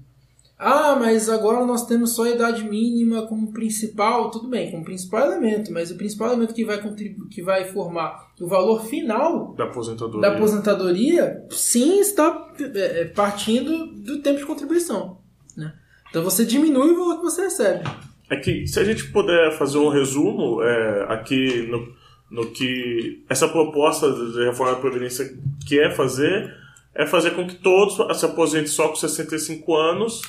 Ah, 0.58 0.96
mas 0.98 1.28
agora 1.28 1.66
nós 1.66 1.86
temos 1.86 2.12
só 2.12 2.24
a 2.24 2.30
idade 2.30 2.64
mínima 2.64 3.28
como 3.28 3.52
principal, 3.52 4.32
tudo 4.32 4.48
bem, 4.48 4.72
como 4.72 4.86
principal 4.86 5.26
elemento, 5.26 5.74
mas 5.74 5.92
o 5.92 5.98
principal 5.98 6.30
elemento 6.30 6.54
que 6.54 6.64
vai 6.64 6.82
contribuir, 6.82 7.28
que 7.28 7.42
vai 7.42 7.66
formar 7.66 8.32
o 8.40 8.48
valor 8.48 8.86
final 8.86 9.54
da 9.54 9.66
aposentadoria, 9.66 10.22
da 10.22 10.38
aposentadoria 10.38 11.46
sim 11.50 12.00
está 12.00 12.50
é, 12.62 13.02
é, 13.02 13.06
partindo 13.10 13.88
do 13.88 14.22
tempo 14.22 14.40
de 14.40 14.46
contribuição. 14.46 15.18
Né? 15.54 15.74
Então 16.10 16.24
você 16.24 16.46
diminui 16.46 16.92
o 16.92 16.98
valor 16.98 17.18
que 17.18 17.24
você 17.24 17.42
recebe. 17.42 17.84
É 18.30 18.36
que 18.36 18.68
se 18.68 18.80
a 18.80 18.84
gente 18.84 19.06
puder 19.12 19.52
fazer 19.58 19.78
um 19.78 19.90
resumo 19.90 20.62
é, 20.62 21.06
aqui 21.10 21.68
no, 21.68 21.94
no 22.30 22.52
que 22.52 23.24
essa 23.30 23.48
proposta 23.48 24.12
de 24.12 24.46
reforma 24.46 24.74
da 24.74 24.82
Previdência 24.82 25.34
quer 25.68 25.96
fazer, 25.96 26.54
é 26.94 27.06
fazer 27.06 27.32
com 27.32 27.48
que 27.48 27.56
todos 27.56 27.96
se 28.20 28.26
aposentem 28.26 28.68
só 28.68 28.90
com 28.90 28.96
65 28.96 29.76
anos 29.76 30.22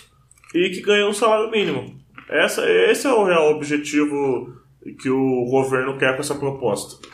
e 0.55 0.71
que 0.71 0.81
ganhem 0.81 1.09
um 1.09 1.13
salário 1.13 1.51
mínimo. 1.51 1.99
Essa, 2.29 2.71
esse 2.71 3.07
é 3.07 3.13
o 3.13 3.25
real 3.25 3.51
objetivo 3.51 4.55
que 5.01 5.11
o 5.11 5.45
governo 5.47 5.99
quer 5.99 6.15
com 6.15 6.21
essa 6.21 6.35
proposta. 6.35 7.07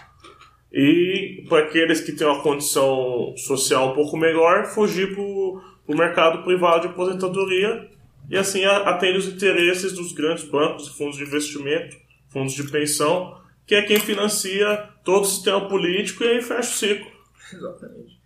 E 0.72 1.44
para 1.48 1.66
aqueles 1.66 2.00
que 2.00 2.12
têm 2.12 2.26
uma 2.26 2.42
condição 2.42 3.32
social 3.36 3.92
um 3.92 3.94
pouco 3.94 4.16
melhor, 4.16 4.66
fugir 4.66 5.14
para 5.14 5.22
o 5.22 5.96
mercado 5.96 6.42
privado 6.42 6.82
de 6.82 6.88
aposentadoria 6.88 7.88
e 8.28 8.36
assim 8.36 8.64
atende 8.64 9.18
os 9.18 9.26
interesses 9.26 9.92
dos 9.92 10.12
grandes 10.12 10.44
bancos, 10.44 10.88
fundos 10.88 11.16
de 11.16 11.24
investimento, 11.24 11.96
fundos 12.28 12.54
de 12.54 12.70
pensão, 12.70 13.40
que 13.66 13.74
é 13.74 13.82
quem 13.82 13.98
financia 13.98 14.90
todo 15.04 15.22
o 15.22 15.28
sistema 15.28 15.68
político 15.68 16.24
e 16.24 16.28
aí 16.28 16.42
fecha 16.42 16.70
o 16.70 16.74
ciclo. 16.74 17.10
Exatamente. 17.52 18.20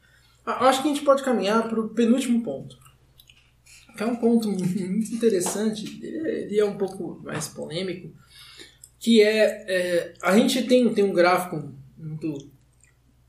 Acho 0.45 0.83
que 0.83 0.89
a 0.89 0.95
gente 0.95 1.05
pode 1.05 1.23
caminhar 1.23 1.69
para 1.69 1.81
o 1.81 1.89
penúltimo 1.91 2.43
ponto. 2.43 2.79
Que 3.97 4.03
é 4.03 4.07
um 4.07 4.17
ponto 4.17 4.49
muito 4.51 5.15
interessante, 5.15 6.01
ele 6.03 6.59
é 6.59 6.65
um 6.65 6.79
pouco 6.79 7.21
mais 7.25 7.49
polêmico, 7.49 8.13
que 8.99 9.23
é, 9.23 9.65
é 9.69 10.15
a 10.23 10.37
gente 10.37 10.63
tem, 10.63 10.93
tem 10.95 11.05
um 11.05 11.13
gráfico 11.13 11.75
muito 11.97 12.51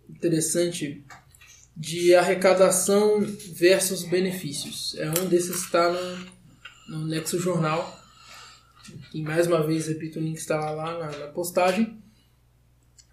interessante 0.09 1.03
de 1.75 2.13
arrecadação 2.13 3.21
versus 3.53 4.03
benefícios. 4.03 4.95
É 4.97 5.09
um 5.09 5.25
desses 5.27 5.63
está 5.63 5.91
no, 5.91 6.38
no 6.89 7.05
Nexo 7.05 7.39
Jornal. 7.39 7.97
E 9.13 9.21
mais 9.21 9.47
uma 9.47 9.65
vez, 9.65 9.87
repito, 9.87 10.19
o 10.19 10.21
link 10.21 10.37
está 10.37 10.71
lá 10.71 10.97
na, 10.97 11.17
na 11.17 11.27
postagem. 11.27 11.97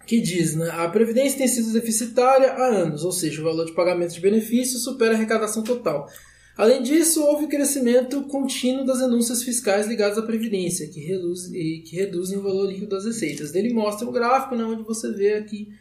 Que 0.05 0.21
diz, 0.21 0.55
né? 0.55 0.69
A 0.69 0.87
Previdência 0.87 1.37
tem 1.37 1.47
sido 1.47 1.73
deficitária 1.73 2.53
há 2.53 2.65
anos, 2.65 3.03
ou 3.03 3.11
seja, 3.11 3.41
o 3.41 3.43
valor 3.43 3.65
de 3.65 3.73
pagamento 3.73 4.13
de 4.13 4.21
benefícios 4.21 4.83
supera 4.83 5.11
a 5.11 5.15
arrecadação 5.15 5.63
total. 5.63 6.09
Além 6.57 6.81
disso, 6.81 7.23
houve 7.23 7.47
crescimento 7.47 8.23
contínuo 8.23 8.85
das 8.85 8.99
renúncias 8.99 9.43
fiscais 9.43 9.85
ligadas 9.85 10.17
à 10.17 10.23
Previdência, 10.23 10.87
que, 10.87 10.99
reduz, 11.01 11.47
que 11.47 11.95
reduzem 11.95 12.37
o 12.37 12.41
valor 12.41 12.67
líquido 12.67 12.87
das 12.87 13.05
receitas. 13.05 13.53
Ele 13.53 13.73
mostra 13.73 14.07
um 14.07 14.11
gráfico 14.11 14.55
né, 14.55 14.63
onde 14.63 14.81
você 14.81 15.11
vê 15.11 15.35
aqui 15.35 15.71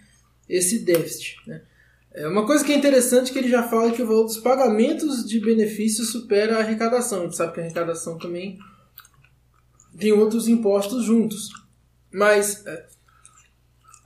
esse 0.49 0.81
déficit. 0.81 1.37
Né? 1.47 1.63
É 2.17 2.27
uma 2.27 2.47
coisa 2.47 2.65
que 2.65 2.73
é 2.73 2.77
interessante 2.77 3.29
é 3.29 3.33
que 3.35 3.39
ele 3.39 3.51
já 3.51 3.69
fala 3.69 3.93
que 3.93 4.03
o 4.03 4.07
valor 4.07 4.25
dos 4.25 4.39
pagamentos 4.39 5.27
de 5.27 5.39
benefícios 5.39 6.09
supera 6.09 6.57
a 6.57 6.61
arrecadação. 6.61 7.21
A 7.21 7.25
gente 7.25 7.37
sabe 7.37 7.53
que 7.53 7.61
a 7.61 7.63
arrecadação 7.63 8.17
também 8.17 8.59
tem 9.99 10.13
outros 10.13 10.49
impostos 10.49 11.05
juntos. 11.05 11.51
Mas 12.11 12.67
é, 12.67 12.87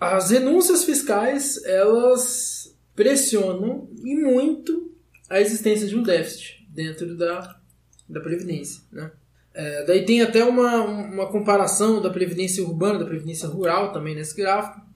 as 0.00 0.30
renúncias 0.30 0.82
fiscais, 0.82 1.64
elas 1.64 2.76
pressionam 2.96 3.88
e 4.02 4.16
muito 4.16 4.92
a 5.28 5.40
existência 5.40 5.86
de 5.86 5.96
um 5.96 6.02
déficit 6.02 6.66
dentro 6.68 7.16
da, 7.16 7.60
da 8.08 8.20
Previdência. 8.20 8.82
Né? 8.90 9.12
É, 9.54 9.84
daí 9.84 10.04
tem 10.04 10.20
até 10.20 10.44
uma, 10.44 10.82
uma 10.82 11.30
comparação 11.30 12.02
da 12.02 12.10
Previdência 12.10 12.64
Urbana, 12.64 12.98
da 12.98 13.06
Previdência 13.06 13.46
Rural 13.46 13.92
também 13.92 14.16
nesse 14.16 14.34
gráfico 14.34 14.89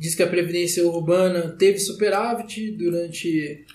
diz 0.00 0.14
que 0.14 0.22
a 0.22 0.26
Previdência 0.26 0.82
Urbana 0.86 1.50
teve 1.58 1.78
superávit 1.78 2.70
durante 2.70 3.66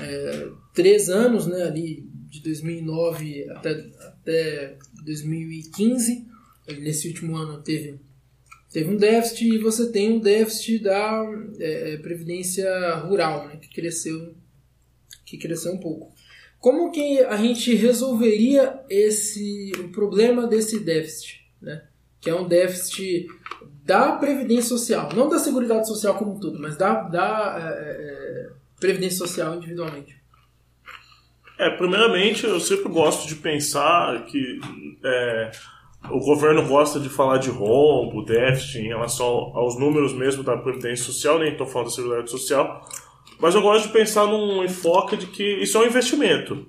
é, 0.00 0.48
três 0.74 1.08
anos, 1.08 1.46
né, 1.46 1.62
ali 1.62 2.10
de 2.28 2.42
2009 2.42 3.48
até, 3.50 3.70
até 4.00 4.78
2015. 5.04 6.28
Nesse 6.80 7.06
último 7.06 7.36
ano 7.36 7.62
teve, 7.62 8.00
teve 8.72 8.90
um 8.90 8.96
déficit 8.96 9.48
e 9.48 9.58
você 9.58 9.92
tem 9.92 10.12
um 10.12 10.18
déficit 10.18 10.80
da 10.80 11.24
é, 11.60 11.92
é, 11.92 11.96
Previdência 11.98 12.96
Rural, 12.96 13.46
né, 13.46 13.56
que, 13.56 13.68
cresceu, 13.72 14.34
que 15.24 15.38
cresceu 15.38 15.72
um 15.72 15.78
pouco. 15.78 16.12
Como 16.58 16.90
que 16.90 17.20
a 17.20 17.36
gente 17.36 17.74
resolveria 17.76 18.80
esse, 18.90 19.70
o 19.78 19.88
problema 19.90 20.48
desse 20.48 20.80
déficit? 20.80 21.48
Né? 21.62 21.84
Que 22.20 22.28
é 22.28 22.34
um 22.34 22.46
déficit 22.46 23.28
da 23.90 24.12
Previdência 24.12 24.68
Social, 24.68 25.08
não 25.16 25.28
da 25.28 25.40
Seguridade 25.40 25.88
Social 25.88 26.14
como 26.14 26.36
um 26.36 26.38
todo, 26.38 26.60
mas 26.60 26.76
da, 26.76 27.02
da, 27.02 27.56
é, 27.58 27.88
é, 27.90 28.50
previdência 28.78 29.18
social 29.18 29.56
individualmente? 29.56 30.16
É, 31.58 31.70
primeiramente, 31.70 32.46
eu 32.46 32.60
sempre 32.60 32.88
gosto 32.88 33.26
de 33.26 33.34
pensar 33.34 34.26
que 34.26 34.60
é, 35.04 35.50
o 36.08 36.20
governo 36.20 36.68
gosta 36.68 37.00
de 37.00 37.08
falar 37.08 37.38
de 37.38 37.50
rombo, 37.50 38.24
déficit 38.24 38.78
em 38.78 38.86
relação 38.86 39.26
aos 39.56 39.76
números 39.76 40.12
mesmo 40.12 40.44
da 40.44 40.56
Previdência 40.56 41.06
Social, 41.06 41.40
nem 41.40 41.50
estou 41.50 41.66
falando 41.66 41.88
da 41.88 41.94
Seguridade 41.94 42.30
Social, 42.30 42.88
mas 43.40 43.56
eu 43.56 43.60
gosto 43.60 43.88
de 43.88 43.92
pensar 43.92 44.24
num 44.24 44.62
enfoque 44.62 45.16
de 45.16 45.26
que 45.26 45.42
isso 45.42 45.76
é 45.76 45.80
um 45.80 45.86
investimento. 45.86 46.64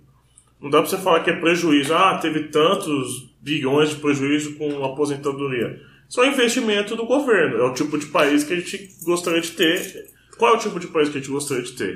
Não 0.59 0.71
dá 0.71 0.79
para 0.79 0.89
você 0.89 0.97
falar 0.97 1.19
que 1.19 1.29
é 1.29 1.39
prejuízo. 1.39 1.93
Ah, 1.93 2.17
teve 2.17 2.45
tantos 2.45 3.31
bilhões 3.39 3.91
de 3.91 3.97
prejuízo 3.97 4.55
com 4.55 4.83
aposentadoria. 4.83 5.90
Um 6.17 6.25
investimento 6.25 6.95
do 6.95 7.05
governo. 7.05 7.57
É 7.57 7.63
o 7.63 7.73
tipo 7.73 7.97
de 7.97 8.07
país 8.07 8.43
que 8.43 8.53
a 8.53 8.55
gente 8.57 8.89
gostaria 9.03 9.41
de 9.41 9.51
ter. 9.51 10.05
Qual 10.37 10.53
é 10.53 10.57
o 10.57 10.59
tipo 10.59 10.79
de 10.79 10.87
país 10.87 11.09
que 11.09 11.17
a 11.17 11.21
gente 11.21 11.31
gostaria 11.31 11.63
de 11.63 11.73
ter? 11.73 11.95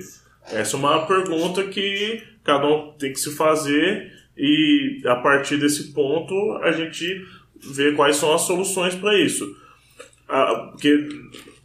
Essa 0.51 0.75
é 0.75 0.79
uma 0.79 1.05
pergunta 1.05 1.63
que 1.63 2.21
cada 2.43 2.67
um 2.67 2.91
tem 2.93 3.11
que 3.11 3.19
se 3.19 3.35
fazer 3.35 4.11
e 4.37 5.01
a 5.05 5.15
partir 5.15 5.57
desse 5.57 5.91
ponto 5.91 6.33
a 6.61 6.71
gente 6.71 7.25
vê 7.73 7.93
quais 7.93 8.17
são 8.17 8.33
as 8.33 8.41
soluções 8.41 8.93
para 8.95 9.19
isso. 9.19 9.55
Ah, 10.27 10.69
porque 10.71 11.07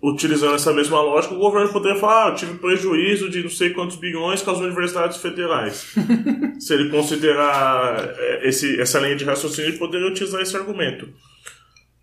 utilizando 0.03 0.55
essa 0.55 0.73
mesma 0.73 1.01
lógica, 1.01 1.35
o 1.35 1.39
governo 1.39 1.73
poderia 1.73 1.99
falar: 1.99 2.27
ah, 2.27 2.29
eu 2.31 2.35
tive 2.35 2.59
prejuízo 2.59 3.29
de 3.29 3.43
não 3.43 3.51
sei 3.51 3.71
quantos 3.71 3.97
bilhões 3.97 4.43
com 4.43 4.51
as 4.51 4.59
universidades 4.59 5.19
federais. 5.19 5.95
Se 6.59 6.75
ele 6.75 6.91
considerar 6.91 8.15
eh, 8.19 8.49
esse, 8.49 8.81
essa 8.81 8.99
linha 9.01 9.17
de 9.17 9.25
raciocínio, 9.25 9.71
ele 9.71 9.79
poderia 9.79 10.09
utilizar 10.09 10.41
esse 10.41 10.57
argumento. 10.57 11.09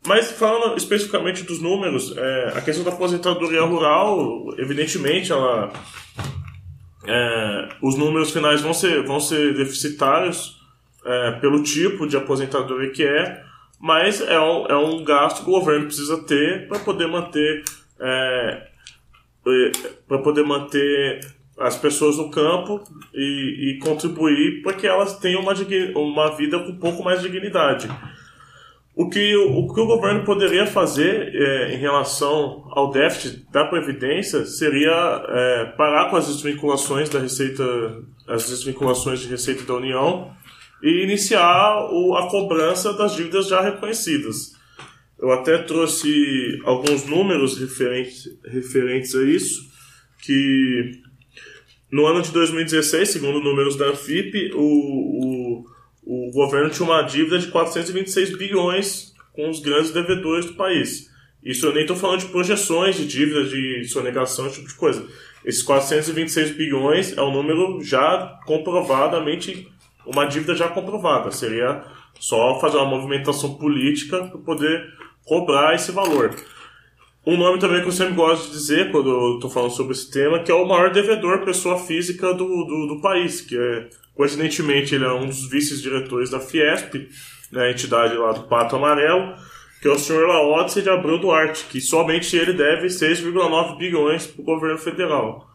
Mas 0.07 0.31
falando 0.31 0.77
especificamente 0.77 1.43
dos 1.43 1.61
números, 1.61 2.15
é, 2.15 2.53
a 2.55 2.61
questão 2.61 2.85
da 2.85 2.91
aposentadoria 2.91 3.61
rural, 3.61 4.55
evidentemente, 4.57 5.34
ela 5.34 5.69
é, 7.05 7.69
os 7.81 7.97
números 7.97 8.31
finais 8.31 8.61
vão 8.61 8.73
ser, 8.73 9.03
vão 9.03 9.19
ser 9.19 9.53
deficitários 9.53 10.61
é, 11.05 11.31
pelo 11.41 11.61
tipo 11.61 12.07
de 12.07 12.15
aposentadoria 12.15 12.89
que 12.89 13.03
é, 13.03 13.43
mas 13.81 14.21
é 14.21 14.39
um, 14.39 14.65
é 14.67 14.77
um 14.77 15.03
gasto 15.03 15.43
que 15.43 15.49
o 15.49 15.59
governo 15.59 15.88
precisa 15.88 16.23
ter 16.23 16.69
para 16.69 16.79
poder 16.79 17.07
manter 17.07 17.65
é, 17.99 18.67
para 20.07 20.19
poder 20.19 20.43
manter 20.43 21.19
as 21.59 21.75
pessoas 21.75 22.17
no 22.17 22.31
campo 22.31 22.81
e, 23.13 23.75
e 23.75 23.79
contribuir 23.79 24.61
para 24.61 24.73
que 24.73 24.88
elas 24.88 25.17
tenham 25.19 25.41
uma, 25.41 25.53
uma 25.95 26.35
vida 26.38 26.59
com 26.59 26.71
um 26.71 26.77
pouco 26.77 27.03
mais 27.03 27.21
de 27.21 27.29
dignidade. 27.29 27.89
O 28.97 29.07
que 29.11 29.35
o, 29.35 29.71
que 29.71 29.79
o 29.79 29.85
governo 29.85 30.25
poderia 30.25 30.65
fazer 30.65 31.31
é, 31.31 31.75
em 31.75 31.77
relação 31.77 32.67
ao 32.71 32.89
déficit 32.89 33.45
da 33.51 33.63
Previdência 33.63 34.43
seria 34.43 35.23
é, 35.29 35.65
parar 35.77 36.09
com 36.09 36.15
as 36.15 36.25
desvinculações 36.25 37.07
da 37.07 37.19
Receita, 37.19 37.63
as 38.27 38.49
desvinculações 38.49 39.19
de 39.19 39.27
Receita 39.27 39.63
da 39.65 39.75
União 39.75 40.31
e 40.81 41.03
iniciar 41.03 41.91
o, 41.91 42.15
a 42.15 42.27
cobrança 42.27 42.91
das 42.93 43.15
dívidas 43.15 43.47
já 43.47 43.61
reconhecidas. 43.61 44.53
Eu 45.19 45.31
até 45.31 45.59
trouxe 45.59 46.59
alguns 46.65 47.05
números 47.05 47.55
referentes, 47.59 48.27
referentes 48.45 49.13
a 49.13 49.23
isso, 49.23 49.61
que 50.23 50.91
no 51.91 52.07
ano 52.07 52.23
de 52.23 52.31
2016, 52.31 53.09
segundo 53.09 53.41
números 53.41 53.75
da 53.75 53.89
Anfip, 53.89 54.51
o, 54.55 54.59
o 54.59 55.46
o 56.09 56.31
governo 56.31 56.69
tinha 56.69 56.88
uma 56.88 57.01
dívida 57.01 57.38
de 57.38 57.47
426 57.47 58.38
bilhões 58.38 59.13
com 59.34 59.49
os 59.49 59.59
grandes 59.59 59.91
devedores 59.91 60.45
do 60.45 60.53
país. 60.53 61.11
Isso 61.43 61.65
eu 61.65 61.73
nem 61.73 61.81
estou 61.81 61.97
falando 61.97 62.21
de 62.21 62.27
projeções 62.27 62.95
de 62.95 63.05
dívidas, 63.05 63.49
de 63.49 63.85
sonegação, 63.89 64.47
esse 64.47 64.55
tipo 64.55 64.69
de 64.69 64.75
coisa. 64.75 65.05
Esses 65.43 65.61
426 65.63 66.51
bilhões 66.51 67.17
é 67.17 67.21
um 67.21 67.31
número 67.31 67.84
já 67.84 68.39
comprovadamente, 68.45 69.69
uma 70.05 70.23
dívida 70.25 70.55
já 70.55 70.69
comprovada. 70.69 71.29
Seria 71.29 71.84
só 72.19 72.57
fazer 72.59 72.77
uma 72.77 72.85
movimentação 72.85 73.55
política 73.55 74.23
para 74.23 74.39
poder 74.39 74.88
cobrar 75.25 75.75
esse 75.75 75.91
valor. 75.91 76.34
Um 77.25 77.35
nome 77.35 77.59
também 77.59 77.81
que 77.81 77.88
eu 77.88 77.91
sempre 77.91 78.13
gosto 78.13 78.45
de 78.45 78.51
dizer 78.51 78.91
quando 78.91 79.09
eu 79.09 79.35
estou 79.35 79.49
falando 79.49 79.71
sobre 79.71 79.91
esse 79.91 80.09
tema, 80.09 80.39
que 80.39 80.49
é 80.49 80.55
o 80.55 80.65
maior 80.65 80.89
devedor 80.89 81.43
pessoa 81.43 81.77
física 81.77 82.34
do, 82.34 82.45
do, 82.63 82.88
do 82.95 83.01
país, 83.01 83.41
que 83.41 83.57
é 83.57 83.89
Coincidentemente, 84.18 84.95
ele 84.95 85.06
é 85.06 85.11
um 85.11 85.27
dos 85.27 85.48
vice-diretores 85.48 86.31
da 86.31 86.39
Fiesp, 86.39 87.07
né, 87.52 87.69
entidade 87.69 88.15
lá 88.15 88.31
do 88.31 88.48
Pato 88.48 88.76
Amarelo, 88.76 89.35
que 89.80 89.88
é 89.88 89.91
o 89.91 89.99
senhor 89.99 90.27
Laodice 90.27 90.81
de 90.81 90.89
Abreu 90.89 91.19
Duarte, 91.19 91.65
que 91.65 91.80
somente 91.80 92.35
ele 92.35 92.53
deve 92.53 92.88
6,9 92.88 93.77
bilhões 93.77 94.26
para 94.26 94.41
o 94.41 94.45
governo 94.45 94.80
federal. 94.80 95.48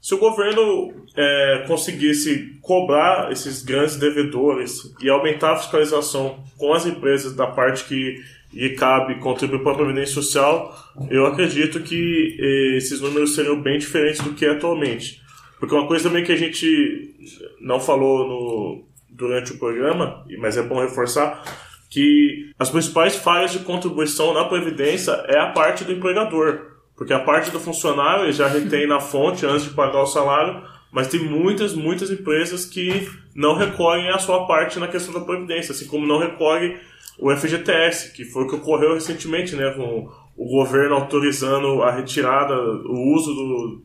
Se 0.00 0.14
o 0.14 0.18
governo 0.18 0.94
é, 1.16 1.64
conseguisse 1.66 2.58
cobrar 2.62 3.32
esses 3.32 3.64
grandes 3.64 3.96
devedores 3.96 4.94
e 5.02 5.10
aumentar 5.10 5.54
a 5.54 5.56
fiscalização 5.56 6.44
com 6.56 6.72
as 6.72 6.86
empresas 6.86 7.34
da 7.34 7.48
parte 7.48 7.84
que 7.84 8.22
lhe 8.52 8.76
cabe 8.76 9.18
contribuir 9.18 9.64
para 9.64 9.72
a 9.72 9.76
Previdência 9.76 10.14
Social, 10.14 10.72
eu 11.10 11.26
acredito 11.26 11.80
que 11.80 12.36
eh, 12.38 12.76
esses 12.76 13.00
números 13.00 13.34
seriam 13.34 13.60
bem 13.60 13.78
diferentes 13.78 14.20
do 14.20 14.32
que 14.32 14.46
é 14.46 14.50
atualmente. 14.50 15.23
Porque 15.64 15.74
uma 15.74 15.86
coisa 15.86 16.10
também 16.10 16.22
que 16.22 16.30
a 16.30 16.36
gente 16.36 17.16
não 17.58 17.80
falou 17.80 18.28
no, 18.28 18.84
durante 19.08 19.52
o 19.52 19.58
programa, 19.58 20.22
mas 20.38 20.58
é 20.58 20.62
bom 20.62 20.78
reforçar, 20.78 21.42
que 21.88 22.52
as 22.58 22.68
principais 22.68 23.16
falhas 23.16 23.52
de 23.52 23.60
contribuição 23.60 24.34
na 24.34 24.44
Previdência 24.44 25.12
é 25.26 25.38
a 25.38 25.52
parte 25.52 25.82
do 25.82 25.92
empregador. 25.92 26.72
Porque 26.94 27.14
a 27.14 27.18
parte 27.18 27.50
do 27.50 27.58
funcionário 27.58 28.30
já 28.30 28.46
retém 28.46 28.86
na 28.86 29.00
fonte 29.00 29.46
antes 29.46 29.64
de 29.64 29.70
pagar 29.70 30.02
o 30.02 30.06
salário, 30.06 30.62
mas 30.92 31.08
tem 31.08 31.20
muitas, 31.20 31.72
muitas 31.72 32.10
empresas 32.10 32.66
que 32.66 33.08
não 33.34 33.54
recolhem 33.54 34.10
a 34.10 34.18
sua 34.18 34.46
parte 34.46 34.78
na 34.78 34.86
questão 34.86 35.14
da 35.14 35.20
Previdência, 35.24 35.72
assim 35.72 35.86
como 35.86 36.06
não 36.06 36.18
recolhe 36.18 36.76
o 37.18 37.34
FGTS, 37.34 38.12
que 38.12 38.26
foi 38.26 38.44
o 38.44 38.48
que 38.48 38.56
ocorreu 38.56 38.92
recentemente, 38.92 39.56
né, 39.56 39.70
com 39.70 40.10
o 40.36 40.46
governo 40.46 40.96
autorizando 40.96 41.82
a 41.82 41.90
retirada, 41.90 42.54
o 42.54 43.14
uso 43.14 43.32
do, 43.32 43.82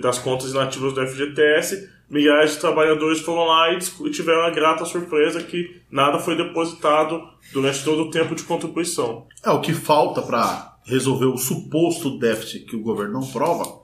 das 0.00 0.18
contas 0.18 0.50
inativas 0.50 0.94
do 0.94 1.06
FGTS, 1.06 1.88
milhares 2.08 2.52
de 2.52 2.58
trabalhadores 2.58 3.20
foram 3.20 3.44
lá 3.44 3.72
e 3.72 4.10
tiveram 4.10 4.42
a 4.42 4.50
grata 4.50 4.84
surpresa 4.84 5.42
que 5.42 5.80
nada 5.90 6.18
foi 6.18 6.36
depositado 6.36 7.20
durante 7.52 7.84
todo 7.84 8.02
o 8.02 8.10
tempo 8.10 8.34
de 8.34 8.44
contribuição. 8.44 9.26
É 9.44 9.50
o 9.50 9.60
que 9.60 9.72
falta 9.72 10.22
para 10.22 10.76
resolver 10.84 11.26
o 11.26 11.36
suposto 11.36 12.18
déficit 12.18 12.64
que 12.64 12.76
o 12.76 12.82
governo 12.82 13.20
não 13.20 13.26
prova. 13.26 13.82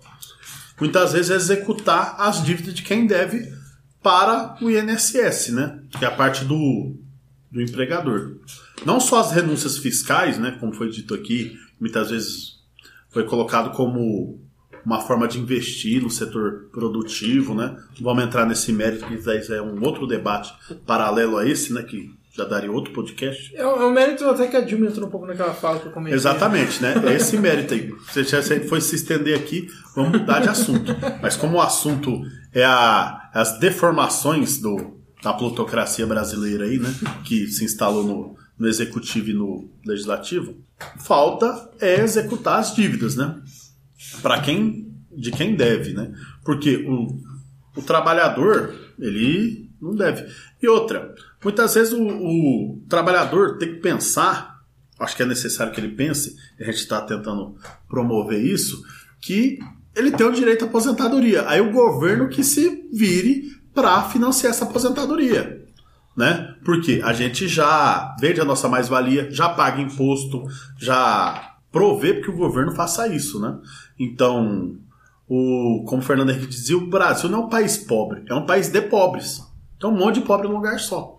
Muitas 0.81 1.13
vezes 1.13 1.31
é 1.31 1.35
executar 1.35 2.17
as 2.19 2.43
dívidas 2.43 2.75
de 2.75 2.83
quem 2.83 3.07
deve 3.07 3.53
para 4.03 4.57
o 4.61 4.71
INSS, 4.71 5.51
né? 5.51 5.81
Que 5.99 6.05
é 6.05 6.09
a 6.09 6.11
parte 6.11 6.45
do, 6.45 6.97
do 7.51 7.63
empregador. 7.63 8.39
Não 8.85 8.99
só 8.99 9.21
as 9.21 9.33
renúncias 9.33 9.79
fiscais, 9.79 10.39
né? 10.39 10.57
Como 10.59 10.73
foi 10.73 10.91
dito 10.91 11.15
aqui, 11.15 11.57
muitas 11.79 12.11
vezes 12.11 12.55
foi 13.11 13.25
colocado 13.25 13.71
como 13.77 14.44
uma 14.85 15.01
forma 15.01 15.27
de 15.27 15.39
investir 15.39 16.03
no 16.03 16.11
setor 16.11 16.69
produtivo, 16.73 17.55
né? 17.55 17.77
Vamos 18.01 18.25
entrar 18.25 18.47
nesse 18.47 18.73
mérito, 18.73 19.07
que 19.07 19.15
isso 19.15 19.53
é 19.53 19.63
um 19.63 19.83
outro 19.83 20.07
debate 20.07 20.53
paralelo 20.87 21.39
a 21.39 21.49
esse, 21.49 21.73
né? 21.73 21.83
Que 21.83 22.11
já 22.37 22.45
daria 22.45 22.71
outro 22.71 22.93
podcast. 22.93 23.55
É 23.55 23.65
um, 23.65 23.89
é 23.89 23.93
mérito 23.93 24.25
até 24.29 24.49
que 24.49 24.57
a 24.57 24.61
Dilma 24.61 24.87
entrou 24.87 25.07
um 25.07 25.11
pouco 25.11 25.27
naquela 25.27 25.55
fala 25.55 25.79
que 25.79 25.87
eu 25.87 25.93
comentei. 25.93 26.17
Exatamente, 26.17 26.83
né? 26.83 26.95
É 27.07 27.15
esse 27.15 27.39
mérito 27.39 27.75
aí. 27.75 27.95
Se 28.13 28.25
já 28.25 28.43
foi 28.69 28.81
se 28.81 28.97
estender 28.97 29.39
aqui, 29.39 29.69
vamos 29.95 30.21
mudar 30.21 30.41
de 30.41 30.49
assunto. 30.49 30.93
Mas 31.23 31.37
como 31.37 31.59
o 31.59 31.61
assunto 31.61 32.23
é 32.53 32.65
a, 32.65 33.31
as 33.33 33.59
deformações 33.61 34.59
do, 34.59 34.99
da 35.23 35.33
plutocracia 35.33 36.07
brasileira 36.07 36.65
aí, 36.65 36.79
né? 36.79 36.93
Que 37.25 37.47
se 37.47 37.65
instalou 37.65 38.03
no, 38.03 38.37
no 38.59 38.69
executivo 38.69 39.31
e 39.31 39.35
no 39.35 39.71
legislativo, 39.87 40.57
falta 40.99 41.71
é 41.81 42.01
executar 42.01 42.59
as 42.59 42.75
dívidas, 42.75 43.15
né? 43.15 43.37
Para 44.23 44.41
quem 44.41 44.85
de 45.17 45.31
quem 45.31 45.55
deve, 45.55 45.93
né? 45.93 46.13
Porque 46.45 46.85
o, 46.89 47.21
o 47.77 47.83
trabalhador 47.83 48.75
ele 48.99 49.71
não 49.81 49.95
deve. 49.95 50.27
E 50.61 50.69
outra, 50.69 51.15
muitas 51.43 51.75
vezes 51.75 51.93
o, 51.93 52.03
o 52.03 52.83
trabalhador 52.89 53.59
tem 53.59 53.75
que 53.75 53.81
pensar, 53.81 54.61
acho 54.99 55.17
que 55.17 55.23
é 55.23 55.27
necessário 55.27 55.73
que 55.73 55.81
ele 55.81 55.95
pense, 55.95 56.37
a 56.59 56.65
gente 56.65 56.77
está 56.77 57.01
tentando 57.01 57.57
promover 57.89 58.41
isso, 58.41 58.83
que 59.21 59.59
ele 59.95 60.11
tem 60.11 60.27
o 60.27 60.33
direito 60.33 60.65
à 60.65 60.69
aposentadoria. 60.69 61.49
Aí 61.49 61.61
o 61.61 61.73
governo 61.73 62.29
que 62.29 62.43
se 62.43 62.89
vire 62.93 63.55
para 63.73 64.03
financiar 64.05 64.53
essa 64.53 64.65
aposentadoria. 64.65 65.63
Né? 66.17 66.55
Porque 66.65 67.01
a 67.05 67.13
gente 67.13 67.49
já 67.49 68.15
vende 68.21 68.41
a 68.41 68.45
nossa 68.45 68.69
mais-valia, 68.69 69.29
já 69.33 69.49
paga 69.49 69.81
imposto, 69.81 70.45
já 70.79 71.55
prover 71.73 72.23
que 72.23 72.31
o 72.31 72.37
governo 72.37 72.73
faça 72.73 73.09
isso, 73.09 73.41
né? 73.41 73.59
Então, 73.99 74.77
o, 75.29 75.85
como 75.87 76.03
o 76.03 76.05
Fernando 76.05 76.31
Henrique 76.31 76.49
dizia, 76.49 76.77
o 76.77 76.87
Brasil 76.87 77.29
não 77.29 77.43
é 77.43 77.45
um 77.47 77.49
país 77.49 77.77
pobre, 77.77 78.25
é 78.29 78.35
um 78.35 78.47
país 78.47 78.69
de 78.69 78.81
pobres. 78.83 79.41
Então, 79.77 79.91
um 79.93 79.97
monte 79.97 80.17
de 80.17 80.27
pobre 80.27 80.49
num 80.49 80.55
lugar 80.55 80.79
só. 80.79 81.17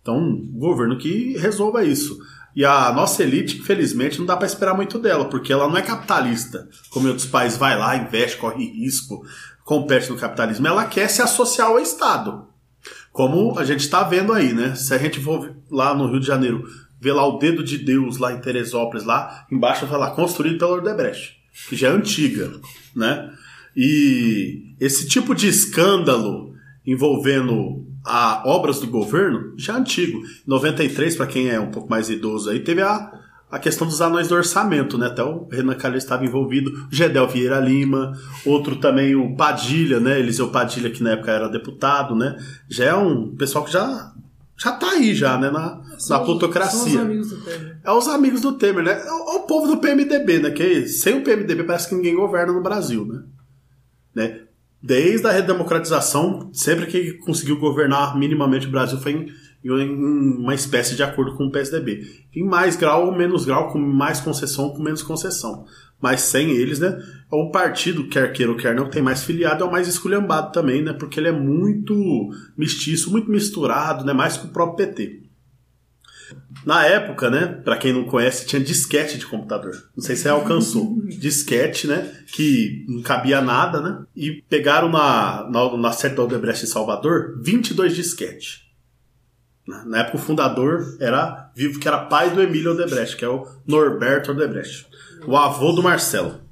Então, 0.00 0.18
o 0.18 0.58
governo 0.58 0.98
que 0.98 1.36
resolva 1.38 1.84
isso. 1.84 2.18
E 2.54 2.64
a 2.64 2.92
nossa 2.92 3.22
elite, 3.22 3.58
infelizmente, 3.58 4.18
não 4.18 4.26
dá 4.26 4.36
para 4.36 4.46
esperar 4.46 4.74
muito 4.74 4.98
dela, 4.98 5.24
porque 5.24 5.52
ela 5.52 5.66
não 5.66 5.76
é 5.76 5.82
capitalista, 5.82 6.68
como 6.90 7.06
em 7.06 7.10
outros 7.10 7.26
países, 7.26 7.58
vai 7.58 7.76
lá, 7.76 7.96
investe, 7.96 8.36
corre 8.36 8.64
risco, 8.64 9.26
compete 9.64 10.10
no 10.10 10.16
capitalismo. 10.16 10.66
Ela 10.66 10.84
quer 10.84 11.08
se 11.08 11.20
associar 11.20 11.68
ao 11.68 11.80
Estado. 11.80 12.46
Como 13.10 13.58
a 13.58 13.64
gente 13.64 13.80
está 13.80 14.02
vendo 14.02 14.32
aí, 14.32 14.52
né? 14.52 14.74
Se 14.74 14.94
a 14.94 14.98
gente 14.98 15.18
for 15.20 15.56
lá 15.70 15.94
no 15.94 16.06
Rio 16.06 16.20
de 16.20 16.26
Janeiro, 16.26 16.64
ver 17.00 17.12
lá 17.12 17.26
o 17.26 17.38
dedo 17.38 17.64
de 17.64 17.78
Deus 17.78 18.18
lá 18.18 18.32
em 18.32 18.40
Teresópolis, 18.40 19.04
lá 19.04 19.46
embaixo 19.50 19.86
vai 19.86 19.98
lá, 19.98 20.10
construído 20.10 20.58
pela 20.58 20.76
Odebrecht, 20.76 21.36
que 21.68 21.76
já 21.76 21.88
é 21.88 21.92
antiga, 21.92 22.52
né? 22.94 23.30
E 23.76 24.74
esse 24.80 25.08
tipo 25.08 25.34
de 25.34 25.48
escândalo 25.48 26.54
envolvendo 26.86 27.84
a 28.04 28.42
obras 28.44 28.80
do 28.80 28.86
governo 28.86 29.54
já 29.56 29.74
é 29.74 29.76
antigo. 29.76 30.18
Em 30.18 30.48
93, 30.50 31.16
para 31.16 31.26
quem 31.26 31.48
é 31.48 31.58
um 31.58 31.70
pouco 31.70 31.88
mais 31.88 32.10
idoso 32.10 32.50
aí, 32.50 32.60
teve 32.60 32.82
a, 32.82 33.10
a 33.50 33.58
questão 33.58 33.86
dos 33.86 34.00
anões 34.00 34.28
do 34.28 34.34
orçamento, 34.34 34.98
né? 34.98 35.06
Até 35.06 35.22
o 35.22 35.48
Renan 35.50 35.74
Calheiros 35.74 36.04
estava 36.04 36.24
envolvido, 36.24 36.70
o 36.70 36.94
Gedel 36.94 37.28
Vieira 37.28 37.58
Lima, 37.58 38.12
outro 38.44 38.76
também 38.76 39.14
o 39.14 39.34
Padilha, 39.34 39.98
né? 39.98 40.18
Eliseu 40.18 40.50
Padilha, 40.50 40.90
que 40.90 41.02
na 41.02 41.12
época 41.12 41.32
era 41.32 41.48
deputado, 41.48 42.14
né? 42.14 42.36
Já 42.68 42.84
é 42.84 42.94
um 42.94 43.34
pessoal 43.34 43.64
que 43.64 43.72
já 43.72 44.12
já 44.56 44.72
tá 44.72 44.90
aí 44.90 45.14
já, 45.14 45.38
né? 45.38 45.50
Na, 45.50 45.82
na 46.08 46.18
plutocracia. 46.20 46.78
São 46.78 46.88
os 46.88 46.96
amigos 46.96 47.30
do 47.30 47.40
Temer. 47.40 47.80
É 47.84 47.92
os 47.92 48.08
amigos 48.08 48.40
do 48.40 48.52
Temer, 48.52 48.84
né? 48.84 49.02
É 49.04 49.12
o, 49.12 49.36
o 49.36 49.40
povo 49.40 49.66
do 49.66 49.78
PMDB, 49.78 50.38
né? 50.38 50.50
Que 50.50 50.86
sem 50.86 51.18
o 51.18 51.24
PMDB 51.24 51.64
parece 51.64 51.88
que 51.88 51.94
ninguém 51.94 52.14
governa 52.14 52.52
no 52.52 52.62
Brasil, 52.62 53.04
né? 53.04 53.22
né? 54.14 54.40
Desde 54.80 55.26
a 55.26 55.32
redemocratização, 55.32 56.50
sempre 56.52 56.86
que 56.86 57.14
conseguiu 57.14 57.58
governar 57.58 58.16
minimamente 58.18 58.66
o 58.66 58.70
Brasil 58.70 58.98
foi 58.98 59.12
em, 59.12 59.34
em 59.64 60.38
uma 60.38 60.54
espécie 60.54 60.94
de 60.94 61.02
acordo 61.02 61.34
com 61.34 61.46
o 61.46 61.50
PSDB. 61.50 62.02
Em 62.34 62.44
mais 62.44 62.76
grau 62.76 63.06
ou 63.06 63.16
menos 63.16 63.44
grau, 63.44 63.72
com 63.72 63.78
mais 63.78 64.20
concessão 64.20 64.66
ou 64.66 64.74
com 64.74 64.82
menos 64.82 65.02
concessão. 65.02 65.64
Mas 66.04 66.20
sem 66.20 66.50
eles, 66.50 66.80
né? 66.80 67.02
É 67.32 67.34
um 67.34 67.50
partido, 67.50 68.06
quer 68.08 68.30
queira 68.30 68.52
ou 68.52 68.58
quer 68.58 68.74
não, 68.74 68.90
tem 68.90 69.00
mais 69.00 69.24
filiado, 69.24 69.64
é 69.64 69.66
o 69.66 69.72
mais 69.72 69.88
esculhambado 69.88 70.52
também, 70.52 70.82
né? 70.82 70.92
Porque 70.92 71.18
ele 71.18 71.28
é 71.28 71.32
muito 71.32 72.28
mestiço, 72.58 73.10
muito 73.10 73.30
misturado, 73.30 74.04
né? 74.04 74.12
Mais 74.12 74.36
que 74.36 74.44
o 74.44 74.50
próprio 74.50 74.86
PT. 74.86 75.22
Na 76.66 76.84
época, 76.84 77.30
né, 77.30 77.46
para 77.46 77.78
quem 77.78 77.94
não 77.94 78.04
conhece, 78.04 78.46
tinha 78.46 78.62
disquete 78.62 79.16
de 79.16 79.24
computador. 79.24 79.72
Não 79.96 80.04
sei 80.04 80.14
se 80.14 80.24
você 80.24 80.28
alcançou. 80.28 80.94
disquete, 81.08 81.86
né, 81.86 82.12
que 82.34 82.84
não 82.86 83.00
cabia 83.00 83.40
nada, 83.40 83.80
né? 83.80 84.04
E 84.14 84.42
pegaram 84.46 84.90
na, 84.90 85.48
na, 85.50 85.76
na 85.78 85.88
da 85.88 86.22
Odebrecht 86.22 86.64
em 86.64 86.68
Salvador 86.68 87.40
22 87.42 87.96
disquete. 87.96 88.62
Na 89.66 90.00
época 90.00 90.18
o 90.18 90.20
fundador 90.20 90.98
era 91.00 91.50
vivo, 91.56 91.80
que 91.80 91.88
era 91.88 92.04
pai 92.04 92.28
do 92.28 92.42
Emílio 92.42 92.72
Odebrecht, 92.72 93.16
que 93.16 93.24
é 93.24 93.28
o 93.28 93.46
Norberto 93.66 94.32
Odebrecht, 94.32 94.86
o 95.26 95.36
avô 95.36 95.72
do 95.72 95.82
Marcelo. 95.82 96.44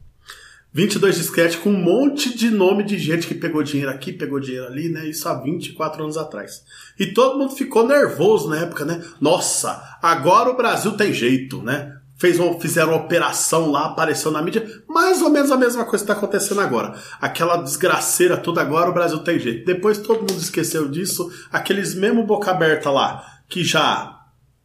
22 0.74 1.16
disquete 1.16 1.58
com 1.58 1.68
um 1.68 1.78
monte 1.78 2.34
de 2.34 2.50
nome 2.50 2.82
de 2.82 2.96
gente 2.98 3.26
que 3.26 3.34
pegou 3.34 3.62
dinheiro 3.62 3.90
aqui, 3.90 4.10
pegou 4.10 4.40
dinheiro 4.40 4.66
ali, 4.66 4.88
né? 4.88 5.06
Isso 5.06 5.28
há 5.28 5.34
24 5.34 6.02
anos 6.02 6.16
atrás. 6.16 6.64
E 6.98 7.06
todo 7.06 7.38
mundo 7.38 7.54
ficou 7.54 7.86
nervoso 7.86 8.48
na 8.48 8.60
época, 8.60 8.84
né? 8.84 9.04
Nossa, 9.20 9.98
agora 10.00 10.48
o 10.48 10.56
Brasil 10.56 10.92
tem 10.92 11.12
jeito, 11.12 11.60
né? 11.62 11.98
Fez 12.16 12.38
uma, 12.38 12.58
fizeram 12.58 12.92
uma 12.92 13.02
operação 13.02 13.70
lá, 13.70 13.86
apareceu 13.86 14.30
na 14.30 14.40
mídia, 14.40 14.66
mais 14.88 15.20
ou 15.20 15.28
menos 15.28 15.50
a 15.50 15.58
mesma 15.58 15.84
coisa 15.84 16.04
que 16.04 16.10
está 16.10 16.14
acontecendo 16.14 16.60
agora. 16.62 16.94
Aquela 17.20 17.56
desgraceira 17.56 18.38
toda 18.38 18.62
agora, 18.62 18.88
o 18.88 18.94
Brasil 18.94 19.18
tem 19.18 19.38
jeito. 19.38 19.66
Depois 19.66 19.98
todo 19.98 20.20
mundo 20.20 20.40
esqueceu 20.40 20.88
disso, 20.88 21.30
aqueles 21.52 21.94
mesmo 21.94 22.24
boca 22.24 22.50
aberta 22.50 22.90
lá, 22.90 23.22
que 23.46 23.62
já 23.62 24.20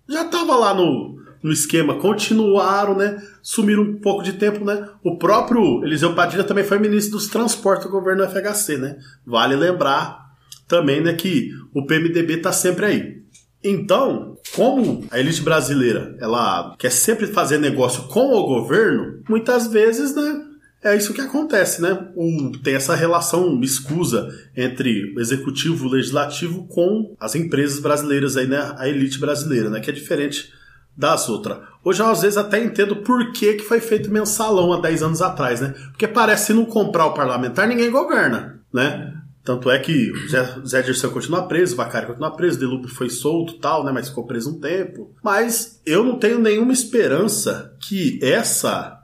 já 0.08 0.24
tava 0.24 0.56
lá 0.56 0.74
no, 0.74 1.20
no 1.41 1.51
esquema, 1.51 1.95
continuaram, 1.99 2.95
né? 2.95 3.22
Sumiram 3.41 3.84
um 3.84 3.99
pouco 3.99 4.23
de 4.23 4.34
tempo, 4.34 4.64
né? 4.65 4.88
O 5.03 5.18
próprio 5.18 5.84
Eliseu 5.84 6.14
Padilha 6.14 6.43
também 6.43 6.64
foi 6.64 6.80
ministro 6.80 7.18
dos 7.18 7.27
transportes 7.27 7.85
do 7.85 7.91
governo 7.91 8.26
do 8.26 8.31
FHC, 8.31 8.77
né? 8.77 8.97
Vale 9.26 9.55
lembrar 9.55 10.27
também, 10.68 11.01
né, 11.01 11.14
que 11.14 11.51
o 11.73 11.85
PMDB 11.85 12.38
tá 12.38 12.51
sempre 12.51 12.85
aí. 12.85 13.18
Então, 13.64 14.38
como 14.53 15.05
a 15.09 15.19
elite 15.19 15.41
brasileira, 15.41 16.15
ela 16.19 16.76
quer 16.77 16.91
sempre 16.91 17.26
fazer 17.27 17.57
negócio 17.57 18.03
com 18.03 18.34
o 18.34 18.45
governo, 18.45 19.23
muitas 19.27 19.68
vezes, 19.68 20.15
né, 20.15 20.43
é 20.84 20.95
isso 20.95 21.14
que 21.14 21.22
acontece, 21.22 21.81
né? 21.81 22.07
O, 22.15 22.51
tem 22.64 22.76
essa 22.76 22.95
relação 22.95 23.59
escusa 23.61 24.30
entre 24.55 25.14
o 25.15 25.19
executivo 25.19 25.85
e 25.85 25.88
o 25.88 25.91
legislativo 25.91 26.68
com 26.68 27.15
as 27.19 27.35
empresas 27.35 27.80
brasileiras 27.80 28.38
aí, 28.38 28.47
né? 28.47 28.73
A 28.77 28.88
elite 28.88 29.19
brasileira, 29.19 29.69
né? 29.69 29.80
Que 29.80 29.89
é 29.89 29.93
diferente 29.93 30.53
das 30.98 31.30
outras. 31.30 31.60
Hoje 31.84 32.02
eu 32.02 32.07
às 32.07 32.22
vezes 32.22 32.38
até 32.38 32.61
entendo 32.64 32.98
por 32.98 33.32
que, 33.32 33.53
que 33.53 33.64
foi 33.64 33.80
feito 33.80 34.11
mensalão 34.11 34.74
há 34.74 34.82
10 34.82 35.03
anos 35.03 35.22
atrás, 35.22 35.61
né? 35.61 35.76
Porque 35.91 36.07
parece 36.07 36.48
que 36.48 36.53
não 36.53 36.65
comprar 36.65 37.06
o 37.06 37.14
parlamentar, 37.14 37.68
ninguém 37.68 37.91
governa, 37.91 38.60
né? 38.74 39.14
Tanto 39.44 39.69
é 39.69 39.80
que 39.80 40.11
Zé, 40.28 40.44
Zé 40.65 40.82
Dirceu 40.82 41.10
continua 41.11 41.48
preso, 41.48 41.76
Vacari 41.78 42.07
continua 42.07 42.36
preso, 42.36 42.60
Delupe 42.60 42.90
foi 42.90 43.10
solto 43.10 43.60
tal, 43.60 43.86
né? 43.86 43.94
Mas 43.94 44.10
ficou 44.10 44.26
preso 44.26 44.49
um 44.49 44.60
tempo. 44.60 45.15
Mas 45.24 45.80
eu 45.86 46.03
não 46.03 46.19
tenho 46.19 46.40
nenhuma 46.40 46.74
esperança 46.74 47.74
que 47.80 48.19
essa, 48.22 48.99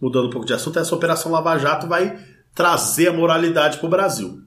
mudando 0.00 0.28
um 0.28 0.30
pouco 0.30 0.46
de 0.46 0.54
assunto, 0.54 0.78
essa 0.78 0.94
Operação 0.94 1.30
Lava 1.30 1.58
Jato 1.58 1.86
vai 1.86 2.18
trazer 2.54 3.08
a 3.08 3.12
moralidade 3.12 3.76
para 3.76 3.86
o 3.86 3.90
Brasil. 3.90 4.40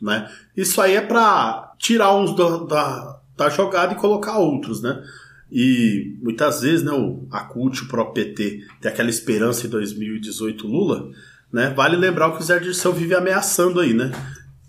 Né? 0.00 0.30
Isso 0.56 0.80
aí 0.80 0.94
é 0.94 1.02
para 1.02 1.74
tirar 1.78 2.14
uns 2.14 2.34
da, 2.34 3.20
da 3.36 3.48
jogada 3.50 3.92
e 3.92 3.96
colocar 3.96 4.38
outros, 4.38 4.80
né? 4.80 5.02
E 5.50 6.16
muitas 6.20 6.60
vezes, 6.60 6.82
né, 6.82 6.92
o, 6.92 7.28
o 7.28 7.88
próprio 7.88 8.26
PT, 8.26 8.64
tem 8.80 8.90
aquela 8.90 9.10
esperança 9.10 9.66
em 9.66 9.70
2018 9.70 10.66
Lula, 10.66 11.10
né? 11.52 11.72
Vale 11.74 11.96
lembrar 11.96 12.28
o 12.28 12.36
que 12.36 12.42
o 12.42 12.44
Zé 12.44 12.58
Dirceu 12.58 12.92
vive 12.92 13.14
ameaçando 13.14 13.80
aí, 13.80 13.94
né? 13.94 14.10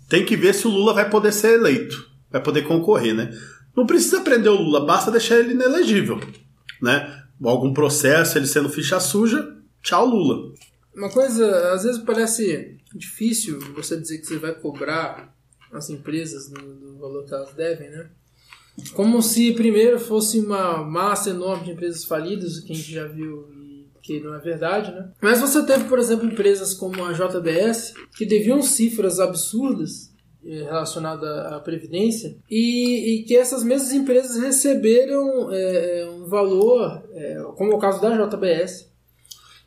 Tem 0.08 0.24
que 0.24 0.36
ver 0.36 0.54
se 0.54 0.66
o 0.66 0.70
Lula 0.70 0.94
vai 0.94 1.10
poder 1.10 1.32
ser 1.32 1.54
eleito, 1.54 2.08
vai 2.30 2.42
poder 2.42 2.62
concorrer, 2.62 3.14
né? 3.14 3.30
Não 3.76 3.86
precisa 3.86 4.20
prender 4.20 4.50
o 4.50 4.60
Lula, 4.60 4.86
basta 4.86 5.10
deixar 5.10 5.38
ele 5.38 5.52
inelegível, 5.52 6.20
né? 6.80 7.24
Algum 7.42 7.72
processo, 7.72 8.38
ele 8.38 8.46
sendo 8.46 8.68
ficha 8.68 8.98
suja, 9.00 9.56
tchau 9.82 10.06
Lula. 10.06 10.52
Uma 10.94 11.10
coisa, 11.10 11.72
às 11.72 11.84
vezes 11.84 12.00
parece 12.02 12.76
difícil 12.94 13.60
você 13.74 14.00
dizer 14.00 14.18
que 14.18 14.26
você 14.26 14.38
vai 14.38 14.54
cobrar 14.54 15.32
as 15.72 15.90
empresas 15.90 16.48
do 16.48 16.98
valor 16.98 17.24
que 17.24 17.34
elas 17.34 17.52
devem, 17.54 17.90
né? 17.90 18.10
Como 18.94 19.20
se 19.22 19.52
primeiro 19.52 19.98
fosse 19.98 20.40
uma 20.40 20.84
massa 20.84 21.30
enorme 21.30 21.64
de 21.64 21.70
empresas 21.72 22.04
falidas, 22.04 22.60
que 22.60 22.72
a 22.72 22.76
gente 22.76 22.92
já 22.92 23.06
viu 23.06 23.48
e 23.52 23.86
que 24.02 24.20
não 24.20 24.34
é 24.34 24.38
verdade, 24.38 24.90
né? 24.92 25.10
Mas 25.20 25.40
você 25.40 25.64
teve, 25.66 25.84
por 25.84 25.98
exemplo, 25.98 26.26
empresas 26.26 26.72
como 26.74 27.04
a 27.04 27.12
JBS, 27.12 27.94
que 28.16 28.24
deviam 28.24 28.62
cifras 28.62 29.20
absurdas 29.20 30.10
eh, 30.44 30.62
relacionadas 30.62 31.52
à 31.52 31.60
Previdência, 31.60 32.36
e, 32.50 33.16
e, 33.20 33.22
que 33.24 33.36
essas 33.36 33.62
mesmas 33.62 33.92
empresas 33.92 34.40
receberam 34.40 35.52
é, 35.52 36.08
um 36.10 36.26
valor, 36.26 37.04
é, 37.12 37.42
como 37.56 37.72
é 37.72 37.74
o 37.74 37.78
caso 37.78 38.00
da 38.00 38.16
JBS, 38.16 38.90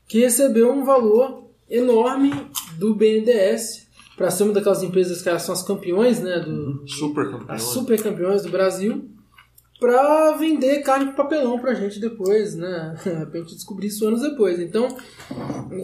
que 0.07 0.21
recebeu 0.21 0.71
um 0.71 0.83
valor 0.83 1.51
enorme 1.69 2.31
do 2.77 2.95
BNDES 2.95 3.87
para 4.21 4.43
uma 4.43 4.53
daquelas 4.53 4.83
empresas 4.83 5.21
que 5.21 5.39
são 5.39 5.53
as 5.53 5.63
campeões, 5.63 6.19
né? 6.21 6.39
Do, 6.39 6.51
uhum. 6.51 6.87
super 6.87 7.31
campeões. 7.31 7.49
As 7.49 7.63
super 7.63 8.01
campeões 8.01 8.43
do 8.43 8.49
Brasil. 8.49 9.09
Para 9.79 10.33
vender 10.37 10.83
carne 10.83 11.07
com 11.07 11.13
papelão 11.13 11.57
para 11.57 11.71
a 11.71 11.73
gente 11.73 11.99
depois, 11.99 12.55
né? 12.55 12.93
pra 13.31 13.39
gente 13.39 13.55
descobrir 13.55 13.87
isso 13.87 14.07
anos 14.07 14.21
depois. 14.21 14.59
Então, 14.59 14.87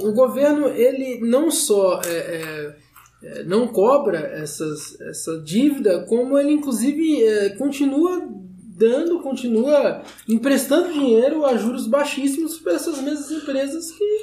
o 0.04 0.12
governo, 0.14 0.68
ele 0.68 1.20
não 1.22 1.50
só 1.50 2.00
é, 2.06 2.12
é, 2.12 2.76
é, 3.24 3.44
não 3.46 3.68
cobra 3.68 4.20
essas, 4.20 5.02
essa 5.02 5.40
dívida, 5.40 6.06
como 6.08 6.38
ele, 6.38 6.52
inclusive, 6.52 7.24
é, 7.24 7.50
continua 7.56 8.30
dando, 8.78 9.20
continua 9.22 10.04
emprestando 10.30 10.94
dinheiro 10.94 11.44
a 11.44 11.58
juros 11.58 11.88
baixíssimos 11.88 12.60
para 12.60 12.74
essas 12.74 13.02
mesmas 13.02 13.32
empresas 13.32 13.92
que 13.92 14.20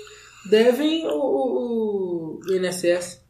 devem 0.48 1.04
o, 1.08 1.18
o, 1.18 2.40
o 2.46 2.54
INSS 2.54 3.23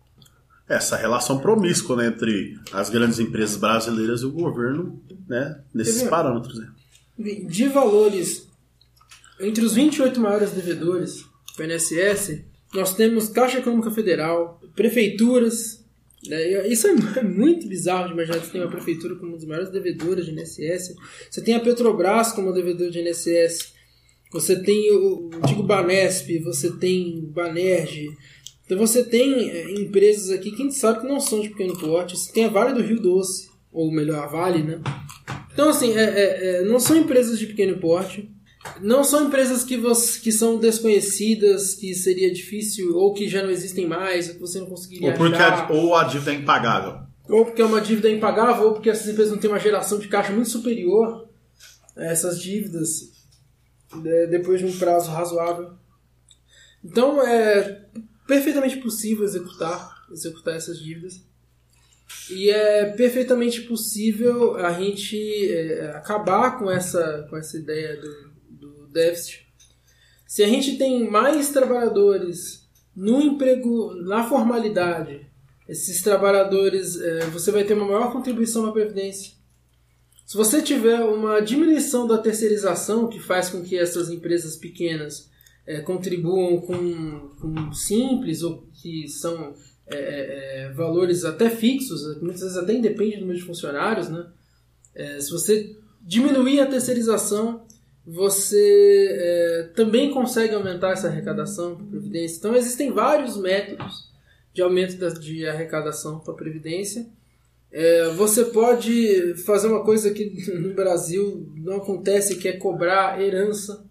essa 0.69 0.97
relação 0.97 1.39
promíscua 1.39 1.97
né, 1.97 2.07
entre 2.09 2.59
as 2.73 2.89
grandes 2.89 3.19
empresas 3.19 3.57
brasileiras 3.57 4.23
e 4.23 4.27
o 4.27 4.33
governo 4.33 5.03
né, 5.29 5.61
nesses 5.73 6.03
parâmetros. 6.05 6.59
Né. 6.59 6.69
De 7.47 7.69
valores, 7.69 8.49
entre 9.39 9.65
os 9.65 9.75
28 9.75 10.19
maiores 10.21 10.53
devedores 10.53 11.25
do 11.57 11.65
INSS, 11.65 12.43
nós 12.73 12.95
temos 12.95 13.29
Caixa 13.29 13.59
Econômica 13.59 13.91
Federal, 13.91 14.61
prefeituras. 14.75 15.85
Né, 16.27 16.67
isso 16.69 16.87
é 16.87 17.23
muito 17.23 17.69
bizarro 17.69 18.09
de 18.09 18.15
imaginar 18.15 18.39
que 18.39 18.47
você 18.47 18.53
tem 18.53 18.63
uma 18.63 18.71
prefeitura 18.71 19.15
como 19.17 19.29
uma 19.29 19.37
das 19.37 19.47
maiores 19.47 19.71
devedoras 19.71 20.25
de 20.25 20.33
INSS. 20.33 20.95
Você 21.31 21.43
tem 21.43 21.55
a 21.55 21.61
Petrobras 21.61 22.33
como 22.33 22.53
devedor 22.53 22.91
de 22.91 23.01
INSS. 23.01 23.75
Você 24.33 24.61
tem 24.61 24.91
o 24.91 25.31
antigo 25.33 25.63
Banesp, 25.63 26.39
você 26.41 26.73
tem 26.73 27.21
Banerj, 27.27 28.09
então 28.65 28.79
você 28.79 29.05
tem 29.05 29.51
é, 29.51 29.73
empresas 29.73 30.31
aqui 30.31 30.51
que 30.51 30.63
a 30.63 30.65
gente 30.65 30.75
sabe 30.75 31.01
que 31.01 31.07
não 31.07 31.21
são 31.21 31.41
de 31.41 31.51
pequeno 31.51 31.79
porte. 31.79 32.17
Você 32.17 32.33
tem 32.33 32.47
a 32.47 32.49
Vale 32.49 32.73
do 32.73 32.83
Rio 32.83 33.01
Doce, 33.01 33.51
ou 33.71 33.93
melhor, 33.93 34.25
a 34.25 34.27
Vale, 34.27 34.63
né? 34.63 34.81
Então, 35.53 35.69
assim, 35.69 35.93
é, 35.97 36.03
é, 36.03 36.47
é, 36.47 36.65
não 36.65 36.81
são 36.81 36.97
empresas 36.97 37.39
de 37.39 37.47
pequeno 37.47 37.79
porte. 37.79 38.31
Não 38.81 39.05
são 39.05 39.27
empresas 39.27 39.63
que, 39.63 39.77
você, 39.77 40.19
que 40.19 40.33
são 40.33 40.59
desconhecidas, 40.59 41.75
que 41.75 41.95
seria 41.95 42.33
difícil, 42.33 42.97
ou 42.97 43.13
que 43.13 43.29
já 43.29 43.43
não 43.43 43.51
existem 43.51 43.87
mais, 43.87 44.29
ou 44.29 44.35
que 44.35 44.41
você 44.41 44.59
não 44.59 44.67
conseguiria 44.67 45.11
Ou, 45.11 45.17
porque 45.17 45.35
achar. 45.35 45.71
a, 45.71 45.73
ou 45.73 45.95
a 45.95 46.05
dívida 46.05 46.33
é 46.33 46.35
impagável. 46.35 47.01
Ou 47.29 47.45
porque 47.45 47.61
é 47.61 47.65
uma 47.65 47.81
dívida 47.81 48.09
impagável, 48.09 48.69
ou 48.69 48.73
porque 48.73 48.89
essas 48.89 49.07
empresas 49.07 49.33
não 49.33 49.39
têm 49.39 49.51
uma 49.51 49.61
geração 49.61 49.99
de 49.99 50.09
caixa 50.09 50.33
muito 50.33 50.49
superior 50.49 51.29
a 51.95 52.05
essas 52.07 52.41
dívidas 52.41 53.13
né, 53.95 54.27
depois 54.29 54.61
de 54.61 54.67
um 54.67 54.79
prazo 54.79 55.11
razoável. 55.11 55.73
Então 56.83 57.23
é 57.23 57.85
perfeitamente 58.27 58.79
possível 58.79 59.25
executar, 59.25 60.07
executar 60.11 60.57
essas 60.57 60.79
dívidas. 60.79 61.23
E 62.31 62.51
é 62.51 62.87
perfeitamente 62.87 63.63
possível 63.63 64.57
a 64.57 64.73
gente 64.73 65.53
é, 65.53 65.91
acabar 65.97 66.59
com 66.59 66.71
essa, 66.71 67.27
com 67.29 67.37
essa 67.37 67.57
ideia 67.57 67.97
do, 68.01 68.31
do 68.51 68.87
déficit. 68.89 69.47
Se 70.27 70.43
a 70.43 70.49
gente 70.49 70.77
tem 70.77 71.09
mais 71.09 71.51
trabalhadores 71.51 72.69
no 72.95 73.21
emprego, 73.21 73.95
na 73.95 74.25
formalidade, 74.25 75.27
esses 75.69 76.03
trabalhadores, 76.03 77.01
é, 77.01 77.27
você 77.27 77.51
vai 77.51 77.65
ter 77.65 77.75
uma 77.75 77.87
maior 77.87 78.13
contribuição 78.13 78.67
à 78.67 78.73
Previdência. 78.73 79.33
Se 80.27 80.37
você 80.37 80.63
tiver 80.63 81.01
uma 81.01 81.41
diminuição 81.41 82.07
da 82.07 82.19
terceirização, 82.19 83.09
que 83.09 83.21
faz 83.21 83.51
com 83.51 83.63
que 83.63 83.77
essas 83.77 84.09
empresas 84.09 84.57
pequenas 84.57 85.31
é, 85.67 85.81
contribuam 85.81 86.61
com, 86.61 87.31
com 87.41 87.73
simples 87.73 88.43
ou 88.43 88.67
que 88.73 89.09
são 89.09 89.55
é, 89.87 90.67
é, 90.67 90.73
valores 90.73 91.25
até 91.25 91.51
fixos, 91.51 92.21
muitas 92.21 92.43
vezes 92.43 92.57
até 92.57 92.75
independe 92.75 93.17
do 93.17 93.21
número 93.21 93.39
de 93.39 93.45
funcionários, 93.45 94.09
né? 94.09 94.27
É, 94.95 95.21
se 95.21 95.31
você 95.31 95.77
diminuir 96.01 96.61
a 96.61 96.67
terceirização, 96.67 97.65
você 98.07 99.09
é, 99.11 99.71
também 99.75 100.11
consegue 100.11 100.55
aumentar 100.55 100.91
essa 100.91 101.09
arrecadação 101.09 101.75
para 101.75 101.87
a 101.87 101.89
Previdência. 101.89 102.39
Então, 102.39 102.55
existem 102.55 102.93
vários 102.93 103.37
métodos 103.37 104.11
de 104.53 104.63
aumento 104.63 104.97
da, 104.99 105.09
de 105.09 105.47
arrecadação 105.47 106.21
para 106.21 106.35
a 106.35 106.37
Previdência. 106.37 107.07
É, 107.73 108.11
você 108.11 108.45
pode 108.45 109.35
fazer 109.45 109.69
uma 109.69 109.83
coisa 109.83 110.11
que 110.11 110.49
no 110.53 110.75
Brasil 110.75 111.51
não 111.57 111.79
acontece, 111.79 112.37
que 112.37 112.47
é 112.47 112.53
cobrar 112.53 113.21
herança. 113.21 113.85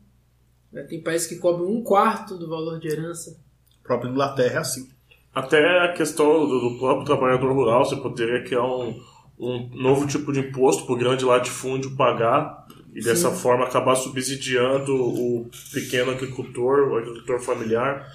Né? 0.73 0.83
Tem 0.83 1.01
países 1.01 1.27
que 1.27 1.37
cobram 1.37 1.69
um 1.69 1.83
quarto 1.83 2.35
do 2.35 2.49
valor 2.49 2.79
de 2.79 2.87
herança. 2.87 3.39
A 3.83 3.87
própria 3.87 4.09
Inglaterra 4.09 4.55
é 4.55 4.57
assim. 4.57 4.89
Até 5.33 5.85
a 5.85 5.93
questão 5.93 6.47
do, 6.47 6.77
próprio 6.77 7.05
trabalhador 7.05 7.53
rural, 7.53 7.85
você 7.85 7.95
poderia 7.95 8.43
criar 8.43 8.65
um, 8.65 8.99
um 9.39 9.69
novo 9.69 10.07
tipo 10.07 10.31
de 10.31 10.39
imposto 10.39 10.85
para 10.85 10.95
o 10.95 10.97
grande 10.97 11.25
latifúndio 11.25 11.95
pagar 11.95 12.67
e 12.93 13.01
dessa 13.01 13.31
Sim. 13.31 13.41
forma 13.41 13.65
acabar 13.65 13.95
subsidiando 13.95 14.93
o 14.93 15.49
pequeno 15.71 16.11
agricultor, 16.11 16.89
o 16.89 16.97
agricultor 16.97 17.39
familiar. 17.39 18.07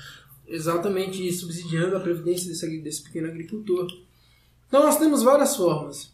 Exatamente, 0.47 1.26
e 1.26 1.32
subsidiando 1.32 1.97
a 1.97 2.01
previdência 2.01 2.48
desse, 2.48 2.78
desse 2.80 3.02
pequeno 3.02 3.28
agricultor. 3.28 3.86
Então 4.68 4.82
nós 4.82 4.98
temos 4.98 5.22
várias 5.22 5.56
formas 5.56 6.12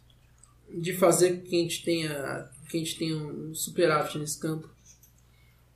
de 0.73 0.95
fazer 0.95 1.37
com 1.37 1.43
que 1.43 1.57
a 1.57 1.59
gente 1.59 1.85
tenha, 1.85 2.49
que 2.69 2.77
a 2.79 2.81
gente 2.81 2.99
tenha 2.99 3.17
um 3.17 3.55
superávit 3.55 4.19
nesse 4.19 4.41
campo. 4.41 4.74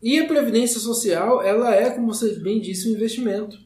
E 0.02 0.18
a 0.18 0.26
previdência 0.26 0.78
social, 0.80 1.42
ela 1.42 1.74
é, 1.74 1.90
como 1.90 2.12
você 2.12 2.34
bem 2.38 2.60
disse, 2.60 2.88
um 2.88 2.92
investimento. 2.92 3.58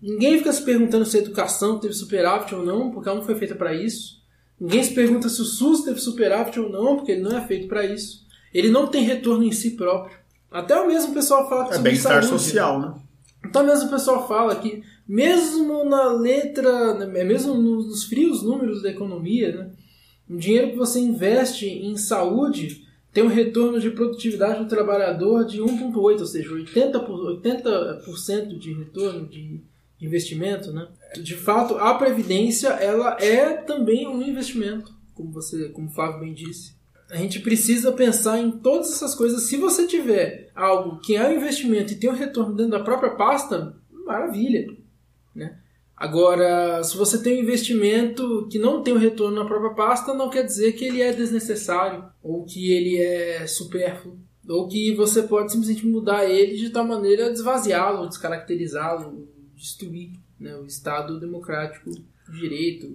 Ninguém 0.00 0.38
fica 0.38 0.52
se 0.52 0.62
perguntando 0.62 1.04
se 1.04 1.16
a 1.16 1.20
educação 1.20 1.78
teve 1.78 1.92
superávit 1.92 2.54
ou 2.54 2.64
não, 2.64 2.90
porque 2.90 3.08
ela 3.08 3.18
não 3.18 3.26
foi 3.26 3.34
feita 3.34 3.54
para 3.54 3.74
isso. 3.74 4.22
Ninguém 4.60 4.82
se 4.82 4.94
pergunta 4.94 5.28
se 5.28 5.40
o 5.40 5.44
SUS 5.44 5.82
teve 5.82 6.00
superávit 6.00 6.58
ou 6.58 6.70
não, 6.70 6.96
porque 6.96 7.12
ele 7.12 7.22
não 7.22 7.36
é 7.36 7.46
feito 7.46 7.68
para 7.68 7.84
isso. 7.84 8.26
Ele 8.52 8.70
não 8.70 8.86
tem 8.86 9.04
retorno 9.04 9.44
em 9.44 9.52
si 9.52 9.72
próprio. 9.72 10.16
Até 10.50 10.80
o 10.80 10.86
mesmo 10.86 11.12
pessoal 11.12 11.48
fala 11.48 11.68
que 11.68 11.74
É 11.74 11.78
bem-estar 11.78 12.24
social, 12.24 12.80
né? 12.80 12.94
Então 13.44 13.64
mesmo 13.64 13.86
o 13.86 13.90
pessoal 13.90 14.26
fala 14.26 14.56
que 14.56 14.82
mesmo 15.06 15.84
na 15.84 16.12
letra, 16.12 16.94
né, 16.94 17.24
mesmo 17.24 17.54
nos 17.54 18.04
frios 18.04 18.42
números 18.42 18.82
da 18.82 18.90
economia, 18.90 19.54
né, 19.54 19.70
o 20.28 20.36
dinheiro 20.36 20.70
que 20.70 20.76
você 20.76 20.98
investe 20.98 21.66
em 21.66 21.96
saúde 21.96 22.86
tem 23.18 23.26
um 23.26 23.34
retorno 23.34 23.80
de 23.80 23.90
produtividade 23.90 24.62
do 24.62 24.68
trabalhador 24.68 25.44
de 25.44 25.60
1,8, 25.60 26.20
ou 26.20 26.26
seja, 26.26 26.50
80%, 26.50 27.04
por- 27.04 27.40
80% 27.42 28.56
de 28.56 28.72
retorno 28.72 29.26
de 29.26 29.60
investimento. 30.00 30.72
Né? 30.72 30.86
De 31.20 31.34
fato, 31.34 31.74
a 31.78 31.94
Previdência 31.94 32.68
ela 32.68 33.16
é 33.20 33.54
também 33.54 34.06
um 34.06 34.22
investimento, 34.22 34.94
como, 35.14 35.32
você, 35.32 35.68
como 35.70 35.88
o 35.88 35.90
Flávio 35.90 36.20
bem 36.20 36.32
disse. 36.32 36.76
A 37.10 37.16
gente 37.16 37.40
precisa 37.40 37.90
pensar 37.90 38.38
em 38.38 38.52
todas 38.52 38.92
essas 38.92 39.16
coisas. 39.16 39.42
Se 39.44 39.56
você 39.56 39.84
tiver 39.86 40.50
algo 40.54 41.00
que 41.00 41.16
é 41.16 41.26
um 41.26 41.34
investimento 41.34 41.92
e 41.92 41.96
tem 41.96 42.10
um 42.10 42.14
retorno 42.14 42.54
dentro 42.54 42.72
da 42.72 42.84
própria 42.84 43.10
pasta, 43.16 43.74
maravilha. 44.06 44.68
Agora, 45.98 46.82
se 46.84 46.96
você 46.96 47.20
tem 47.20 47.38
um 47.38 47.42
investimento 47.42 48.46
que 48.48 48.56
não 48.58 48.82
tem 48.82 48.94
um 48.94 48.98
retorno 48.98 49.36
na 49.36 49.44
própria 49.44 49.74
pasta, 49.74 50.14
não 50.14 50.30
quer 50.30 50.44
dizer 50.44 50.72
que 50.72 50.84
ele 50.84 51.02
é 51.02 51.12
desnecessário 51.12 52.04
ou 52.22 52.44
que 52.44 52.70
ele 52.72 52.98
é 52.98 53.44
supérfluo. 53.48 54.16
Ou 54.48 54.68
que 54.68 54.94
você 54.94 55.24
pode 55.24 55.50
simplesmente 55.50 55.84
mudar 55.84 56.24
ele 56.24 56.56
de 56.56 56.70
tal 56.70 56.86
maneira 56.86 57.26
a 57.26 57.30
desvaziá-lo, 57.30 58.08
descaracterizá-lo, 58.08 59.28
destruir 59.56 60.12
né, 60.38 60.54
o 60.56 60.64
Estado 60.64 61.18
democrático 61.18 61.90
de 61.90 62.40
direito 62.40 62.86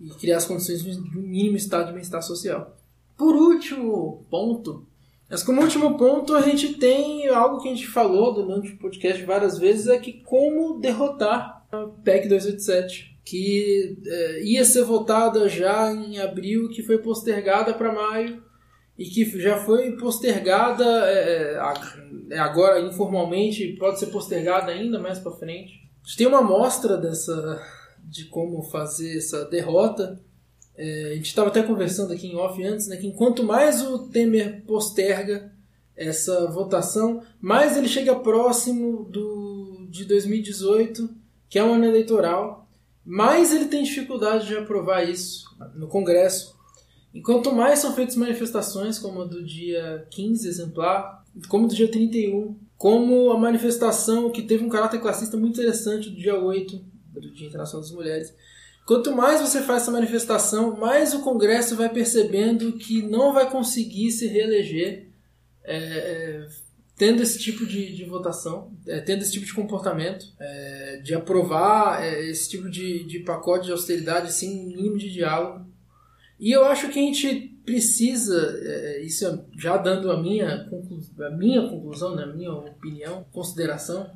e 0.00 0.08
criar 0.18 0.38
as 0.38 0.46
condições 0.46 0.82
de 0.82 0.98
um 0.98 1.22
mínimo 1.22 1.56
estado 1.56 1.88
de 1.88 1.92
bem-estar 1.92 2.22
social. 2.22 2.76
Por 3.16 3.36
último 3.36 4.24
ponto, 4.30 4.86
mas 5.28 5.42
como 5.42 5.60
último 5.60 5.96
ponto 5.96 6.34
a 6.34 6.42
gente 6.42 6.74
tem 6.74 7.28
algo 7.28 7.60
que 7.60 7.68
a 7.68 7.74
gente 7.74 7.86
falou 7.86 8.34
durante 8.34 8.72
o 8.72 8.78
podcast 8.78 9.22
várias 9.24 9.58
vezes, 9.58 9.86
é 9.86 9.98
que 9.98 10.14
como 10.24 10.80
derrotar 10.80 11.61
PEC 12.04 12.28
287, 12.28 13.18
que 13.24 13.98
é, 14.06 14.42
ia 14.44 14.64
ser 14.64 14.84
votada 14.84 15.48
já 15.48 15.90
em 15.92 16.18
abril, 16.18 16.68
que 16.68 16.82
foi 16.82 16.98
postergada 16.98 17.72
para 17.72 17.92
maio 17.92 18.42
e 18.98 19.06
que 19.06 19.24
já 19.40 19.56
foi 19.64 19.96
postergada 19.96 20.84
é, 20.84 21.58
é, 22.30 22.38
agora 22.38 22.80
informalmente, 22.80 23.76
pode 23.78 23.98
ser 23.98 24.06
postergada 24.06 24.70
ainda 24.70 24.98
mais 24.98 25.18
para 25.18 25.32
frente. 25.32 25.88
A 26.02 26.06
gente 26.06 26.18
tem 26.18 26.26
uma 26.26 26.40
amostra 26.40 26.96
dessa 26.98 27.62
de 28.04 28.26
como 28.26 28.62
fazer 28.62 29.16
essa 29.16 29.44
derrota. 29.46 30.20
É, 30.76 31.12
a 31.12 31.14
gente 31.14 31.26
estava 31.26 31.48
até 31.48 31.62
conversando 31.62 32.12
aqui 32.12 32.26
em 32.26 32.36
off 32.36 32.62
antes, 32.62 32.86
né, 32.88 32.96
que 32.96 33.06
enquanto 33.06 33.42
mais 33.42 33.80
o 33.82 34.10
Temer 34.10 34.62
posterga 34.66 35.52
essa 35.96 36.50
votação, 36.50 37.22
mais 37.40 37.76
ele 37.76 37.88
chega 37.88 38.14
próximo 38.14 39.04
do, 39.04 39.86
de 39.90 40.04
2018, 40.04 41.21
que 41.52 41.58
é 41.58 41.64
um 41.64 41.74
ano 41.74 41.84
eleitoral, 41.84 42.66
mais 43.04 43.52
ele 43.52 43.66
tem 43.66 43.82
dificuldade 43.82 44.46
de 44.46 44.56
aprovar 44.56 45.06
isso 45.06 45.44
no 45.74 45.86
Congresso. 45.86 46.56
E 47.12 47.20
quanto 47.20 47.52
mais 47.52 47.78
são 47.78 47.94
feitas 47.94 48.16
manifestações, 48.16 48.98
como 48.98 49.20
a 49.20 49.26
do 49.26 49.44
dia 49.44 50.06
15 50.08 50.48
exemplar, 50.48 51.22
como 51.50 51.68
do 51.68 51.74
dia 51.74 51.90
31, 51.90 52.56
como 52.78 53.30
a 53.30 53.38
manifestação 53.38 54.30
que 54.30 54.40
teve 54.40 54.64
um 54.64 54.70
caráter 54.70 54.98
classista 54.98 55.36
muito 55.36 55.60
interessante 55.60 56.08
do 56.08 56.16
dia 56.16 56.40
8, 56.40 56.82
do 57.12 57.34
Dia 57.34 57.48
Internacional 57.48 57.82
das 57.82 57.94
Mulheres. 57.94 58.34
Quanto 58.86 59.14
mais 59.14 59.42
você 59.42 59.60
faz 59.60 59.82
essa 59.82 59.92
manifestação, 59.92 60.78
mais 60.78 61.12
o 61.12 61.20
Congresso 61.20 61.76
vai 61.76 61.90
percebendo 61.90 62.72
que 62.78 63.02
não 63.02 63.30
vai 63.30 63.50
conseguir 63.50 64.10
se 64.10 64.26
reeleger 64.26 65.06
é, 65.64 65.76
é, 65.76 66.48
tendo 66.96 67.22
esse 67.22 67.38
tipo 67.38 67.66
de, 67.66 67.94
de 67.94 68.04
votação, 68.04 68.72
é, 68.86 69.00
tendo 69.00 69.22
esse 69.22 69.32
tipo 69.32 69.46
de 69.46 69.54
comportamento, 69.54 70.26
é, 70.38 71.00
de 71.02 71.14
aprovar 71.14 72.02
é, 72.02 72.28
esse 72.28 72.50
tipo 72.50 72.70
de, 72.70 73.04
de 73.04 73.20
pacote 73.20 73.66
de 73.66 73.72
austeridade 73.72 74.32
sem 74.32 74.66
mínimo 74.66 74.98
de 74.98 75.10
diálogo. 75.10 75.66
E 76.38 76.50
eu 76.50 76.64
acho 76.64 76.88
que 76.88 76.98
a 76.98 77.02
gente 77.02 77.56
precisa, 77.64 78.58
é, 78.62 79.02
isso 79.02 79.26
é 79.26 79.38
já 79.58 79.76
dando 79.76 80.10
a 80.10 80.20
minha, 80.20 80.68
a 81.20 81.30
minha 81.30 81.68
conclusão, 81.68 82.14
né, 82.14 82.24
a 82.24 82.26
minha 82.26 82.52
opinião, 82.52 83.24
consideração, 83.32 84.10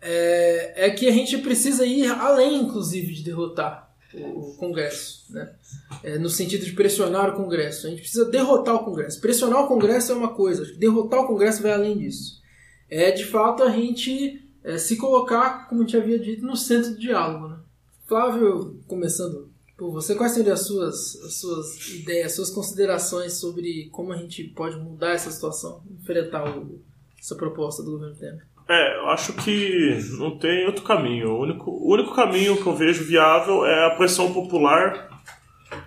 é, 0.00 0.86
é 0.86 0.90
que 0.90 1.08
a 1.08 1.12
gente 1.12 1.38
precisa 1.38 1.84
ir 1.84 2.06
além, 2.06 2.62
inclusive, 2.62 3.14
de 3.14 3.24
derrotar 3.24 3.85
o, 4.24 4.54
Congresso, 4.56 5.24
né? 5.30 5.52
É, 6.02 6.18
no 6.18 6.28
sentido 6.28 6.64
de 6.64 6.72
pressionar 6.72 7.30
o 7.30 7.36
Congresso. 7.36 7.86
A 7.86 7.90
gente 7.90 8.00
precisa 8.00 8.24
derrotar 8.24 8.74
o 8.74 8.84
Congresso. 8.84 9.20
Pressionar 9.20 9.64
o 9.64 9.68
Congresso 9.68 10.12
é 10.12 10.14
uma 10.14 10.34
coisa, 10.34 10.64
derrotar 10.76 11.20
o 11.20 11.26
Congresso 11.26 11.62
vai 11.62 11.72
além 11.72 11.98
disso. 11.98 12.40
É, 12.88 13.10
de 13.10 13.24
fato, 13.24 13.62
a 13.62 13.70
gente 13.70 14.42
é, 14.62 14.78
se 14.78 14.96
colocar, 14.96 15.68
como 15.68 15.82
a 15.82 15.84
gente 15.84 15.96
havia 15.96 16.18
dito, 16.18 16.44
no 16.44 16.56
centro 16.56 16.90
do 16.90 16.98
diálogo. 16.98 17.48
Né? 17.48 17.58
Flávio, 18.06 18.80
começando 18.86 19.50
por 19.76 19.90
você, 19.90 20.14
quais 20.14 20.32
seriam 20.32 20.54
as 20.54 20.66
suas, 20.66 21.16
as 21.24 21.34
suas 21.34 21.88
ideias, 21.90 22.26
as 22.26 22.32
suas 22.36 22.50
considerações 22.50 23.34
sobre 23.34 23.88
como 23.90 24.12
a 24.12 24.16
gente 24.16 24.44
pode 24.44 24.76
mudar 24.76 25.12
essa 25.12 25.30
situação, 25.30 25.82
enfrentar 26.00 26.58
o, 26.58 26.80
essa 27.18 27.34
proposta 27.34 27.82
do 27.82 27.92
governo 27.92 28.16
Temer? 28.16 28.46
É, 28.68 28.98
eu 28.98 29.08
acho 29.10 29.32
que 29.34 29.96
não 30.18 30.36
tem 30.36 30.66
outro 30.66 30.82
caminho. 30.82 31.30
O 31.30 31.40
único, 31.40 31.70
o 31.70 31.92
único 31.92 32.14
caminho 32.14 32.56
que 32.56 32.66
eu 32.66 32.74
vejo 32.74 33.04
viável 33.04 33.64
é 33.64 33.86
a 33.86 33.90
pressão 33.90 34.32
popular. 34.32 35.08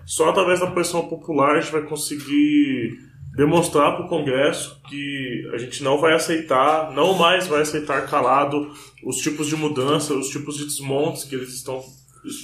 Só 0.05 0.29
através 0.29 0.59
da 0.59 0.67
pressão 0.67 1.07
popular 1.07 1.55
a 1.55 1.61
gente 1.61 1.71
vai 1.71 1.81
conseguir 1.81 2.97
demonstrar 3.35 3.95
para 3.95 4.05
o 4.05 4.09
Congresso 4.09 4.81
que 4.89 5.49
a 5.53 5.57
gente 5.57 5.83
não 5.83 5.97
vai 5.97 6.13
aceitar, 6.13 6.91
não 6.91 7.17
mais 7.17 7.47
vai 7.47 7.61
aceitar 7.61 8.07
calado 8.07 8.71
os 9.03 9.17
tipos 9.17 9.47
de 9.47 9.55
mudança, 9.55 10.13
os 10.13 10.29
tipos 10.29 10.57
de 10.57 10.65
desmontes 10.65 11.23
que 11.23 11.35
eles 11.35 11.53
estão 11.53 11.81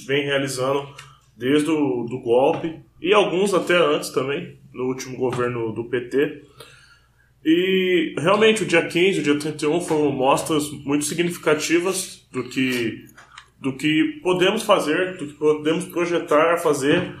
vem 0.06 0.24
realizando 0.24 0.88
desde 1.36 1.70
o 1.70 2.04
do 2.04 2.18
golpe 2.20 2.80
e 3.00 3.12
alguns 3.12 3.52
até 3.52 3.76
antes 3.76 4.10
também, 4.10 4.58
no 4.72 4.84
último 4.84 5.16
governo 5.18 5.72
do 5.72 5.84
PT. 5.84 6.44
E 7.48 8.12
realmente 8.18 8.64
o 8.64 8.66
dia 8.66 8.84
15, 8.84 9.20
o 9.20 9.22
dia 9.22 9.38
31 9.38 9.80
foram 9.80 10.10
mostras 10.10 10.68
muito 10.84 11.04
significativas 11.04 12.26
do 12.32 12.42
que 12.42 13.04
do 13.60 13.72
que 13.72 14.20
podemos 14.22 14.64
fazer, 14.64 15.16
do 15.16 15.28
que 15.28 15.34
podemos 15.34 15.84
projetar 15.84 16.54
a 16.54 16.58
fazer. 16.58 17.14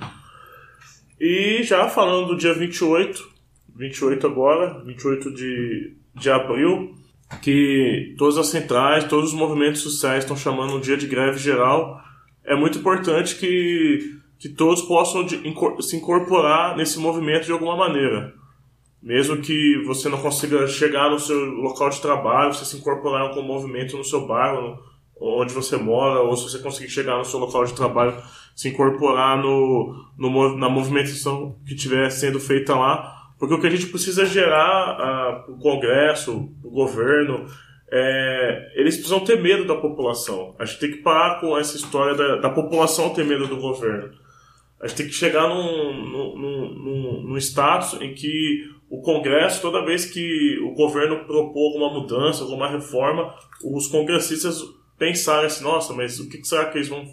E 1.18 1.62
já 1.62 1.88
falando 1.88 2.26
do 2.26 2.36
dia 2.36 2.52
28, 2.52 3.26
28 3.74 4.26
agora, 4.26 4.82
28 4.84 5.32
de, 5.32 5.96
de 6.14 6.30
abril, 6.30 6.94
que 7.40 8.14
todas 8.18 8.36
as 8.36 8.48
centrais, 8.48 9.04
todos 9.04 9.32
os 9.32 9.38
movimentos 9.38 9.80
sociais 9.80 10.24
estão 10.24 10.36
chamando 10.36 10.74
um 10.74 10.80
dia 10.80 10.96
de 10.96 11.06
greve 11.06 11.38
geral. 11.38 12.00
É 12.44 12.54
muito 12.54 12.78
importante 12.78 13.36
que, 13.36 14.18
que 14.38 14.48
todos 14.48 14.82
possam 14.82 15.24
de, 15.24 15.40
se 15.82 15.96
incorporar 15.96 16.76
nesse 16.76 16.98
movimento 16.98 17.46
de 17.46 17.52
alguma 17.52 17.76
maneira. 17.76 18.34
Mesmo 19.06 19.36
que 19.36 19.80
você 19.84 20.08
não 20.08 20.20
consiga 20.20 20.66
chegar 20.66 21.08
no 21.08 21.20
seu 21.20 21.38
local 21.38 21.88
de 21.90 22.00
trabalho, 22.00 22.52
você 22.52 22.64
se 22.64 22.76
incorporar 22.76 23.32
com 23.32 23.38
o 23.38 23.44
movimento 23.44 23.96
no 23.96 24.02
seu 24.02 24.26
bairro, 24.26 24.82
onde 25.20 25.54
você 25.54 25.76
mora, 25.76 26.22
ou 26.22 26.36
se 26.36 26.50
você 26.50 26.58
conseguir 26.58 26.90
chegar 26.90 27.16
no 27.16 27.24
seu 27.24 27.38
local 27.38 27.64
de 27.64 27.72
trabalho, 27.72 28.20
se 28.56 28.68
incorporar 28.68 29.40
no, 29.40 29.94
no 30.18 30.58
na 30.58 30.68
movimentação 30.68 31.56
que 31.64 31.74
estiver 31.74 32.10
sendo 32.10 32.40
feita 32.40 32.74
lá, 32.74 33.30
porque 33.38 33.54
o 33.54 33.60
que 33.60 33.68
a 33.68 33.70
gente 33.70 33.86
precisa 33.86 34.26
gerar 34.26 34.96
para 34.96 35.52
o 35.52 35.58
Congresso, 35.58 36.50
o 36.64 36.70
governo, 36.72 37.46
é, 37.88 38.72
eles 38.74 38.96
precisam 38.96 39.20
ter 39.20 39.40
medo 39.40 39.64
da 39.66 39.76
população. 39.76 40.56
A 40.58 40.64
gente 40.64 40.80
tem 40.80 40.90
que 40.90 40.96
parar 40.96 41.40
com 41.40 41.56
essa 41.56 41.76
história 41.76 42.16
da, 42.16 42.36
da 42.38 42.50
população 42.50 43.10
ter 43.10 43.24
medo 43.24 43.46
do 43.46 43.58
governo. 43.58 44.10
A 44.80 44.88
gente 44.88 44.96
tem 44.96 45.06
que 45.06 45.12
chegar 45.12 45.48
num, 45.48 45.94
num, 45.94 46.74
num, 46.74 47.22
num 47.22 47.36
status 47.36 48.00
em 48.00 48.12
que 48.12 48.74
o 48.88 49.00
Congresso, 49.02 49.60
toda 49.60 49.84
vez 49.84 50.04
que 50.04 50.58
o 50.60 50.74
governo 50.74 51.24
propor 51.24 51.72
alguma 51.72 52.00
mudança, 52.00 52.42
alguma 52.42 52.68
reforma, 52.68 53.34
os 53.64 53.88
congressistas 53.88 54.62
pensarem 54.98 55.46
assim, 55.46 55.64
nossa, 55.64 55.92
mas 55.92 56.18
o 56.20 56.28
que 56.28 56.42
será 56.44 56.66
que 56.66 56.78
eles 56.78 56.88
vão. 56.88 57.04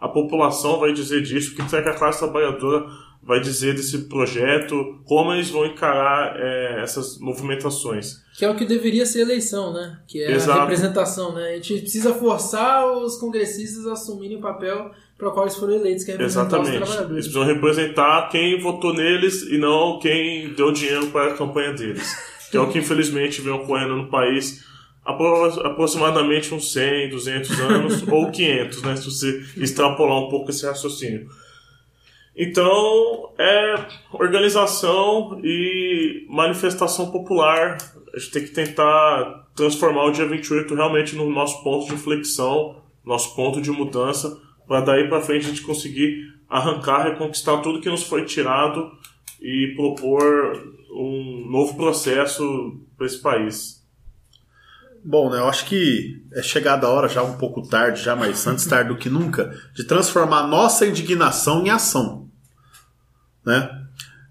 A 0.00 0.08
população 0.08 0.78
vai 0.78 0.92
dizer 0.92 1.22
disso? 1.22 1.52
O 1.52 1.56
que 1.56 1.68
será 1.68 1.82
que 1.82 1.88
a 1.88 1.94
classe 1.94 2.20
trabalhadora 2.20 2.86
vai 3.22 3.40
dizer 3.40 3.74
desse 3.74 4.08
projeto? 4.08 5.00
Como 5.04 5.32
eles 5.32 5.50
vão 5.50 5.66
encarar 5.66 6.36
é, 6.36 6.82
essas 6.82 7.18
movimentações? 7.18 8.22
Que 8.36 8.44
é 8.44 8.50
o 8.50 8.56
que 8.56 8.64
deveria 8.64 9.04
ser 9.04 9.20
eleição, 9.20 9.72
né? 9.72 10.00
Que 10.06 10.22
é 10.22 10.32
Exato. 10.32 10.58
a 10.58 10.62
representação, 10.62 11.34
né? 11.34 11.50
A 11.50 11.56
gente 11.56 11.80
precisa 11.80 12.14
forçar 12.14 12.86
os 12.86 13.16
congressistas 13.16 13.86
a 13.86 13.92
assumirem 13.92 14.38
o 14.38 14.40
papel 14.40 14.90
para 15.18 15.30
qual 15.32 15.46
eles 15.46 15.56
foram 15.56 15.74
eleitos, 15.74 16.04
que 16.04 16.12
é 16.12 16.14
representar 16.14 16.46
Exatamente. 16.46 16.70
os 16.70 16.76
trabalhadores. 16.76 17.10
Eles 17.10 17.26
precisam 17.26 17.54
representar 17.54 18.28
quem 18.28 18.60
votou 18.60 18.94
neles 18.94 19.42
e 19.42 19.58
não 19.58 19.98
quem 19.98 20.54
deu 20.54 20.70
dinheiro 20.70 21.08
para 21.08 21.32
a 21.32 21.36
campanha 21.36 21.72
deles. 21.72 22.16
que 22.50 22.56
é 22.56 22.60
o 22.60 22.70
que 22.70 22.78
infelizmente 22.78 23.42
vem 23.42 23.52
ocorrendo 23.52 23.96
no 23.96 24.08
país 24.08 24.64
aproximadamente 25.04 26.54
uns 26.54 26.72
100, 26.72 27.10
200 27.10 27.60
anos 27.60 28.06
ou 28.08 28.30
500, 28.30 28.82
né, 28.82 28.96
se 28.96 29.04
você 29.06 29.44
extrapolar 29.56 30.18
um 30.18 30.28
pouco 30.28 30.50
esse 30.50 30.66
raciocínio. 30.66 31.28
Então, 32.36 33.32
é 33.36 33.86
organização 34.12 35.40
e 35.42 36.24
manifestação 36.28 37.10
popular. 37.10 37.78
A 38.14 38.18
gente 38.18 38.30
tem 38.30 38.44
que 38.44 38.50
tentar 38.50 39.48
transformar 39.56 40.04
o 40.04 40.12
dia 40.12 40.26
28 40.26 40.72
realmente 40.74 41.16
no 41.16 41.28
nosso 41.30 41.64
ponto 41.64 41.86
de 41.86 41.94
inflexão, 41.94 42.76
nosso 43.04 43.34
ponto 43.34 43.60
de 43.60 43.70
mudança, 43.72 44.38
para 44.68 44.82
daí 44.82 45.08
para 45.08 45.22
frente 45.22 45.46
a 45.46 45.48
gente 45.48 45.62
conseguir 45.62 46.38
arrancar, 46.48 47.10
reconquistar 47.10 47.60
tudo 47.62 47.80
que 47.80 47.88
nos 47.88 48.02
foi 48.02 48.24
tirado 48.26 48.92
e 49.40 49.72
propor 49.74 50.76
um 50.92 51.46
novo 51.50 51.74
processo 51.74 52.78
para 52.96 53.06
esse 53.06 53.18
país. 53.18 53.78
Bom, 55.04 55.30
né, 55.30 55.38
eu 55.38 55.48
acho 55.48 55.64
que 55.64 56.22
é 56.34 56.42
chegada 56.42 56.86
a 56.86 56.90
hora, 56.90 57.08
já 57.08 57.22
um 57.22 57.38
pouco 57.38 57.62
tarde, 57.66 58.02
já, 58.02 58.14
mas 58.14 58.46
antes 58.46 58.66
tarde 58.66 58.90
do 58.90 58.98
que 58.98 59.08
nunca, 59.08 59.56
de 59.74 59.84
transformar 59.84 60.46
nossa 60.46 60.86
indignação 60.86 61.64
em 61.64 61.70
ação. 61.70 62.28
Né? 63.44 63.70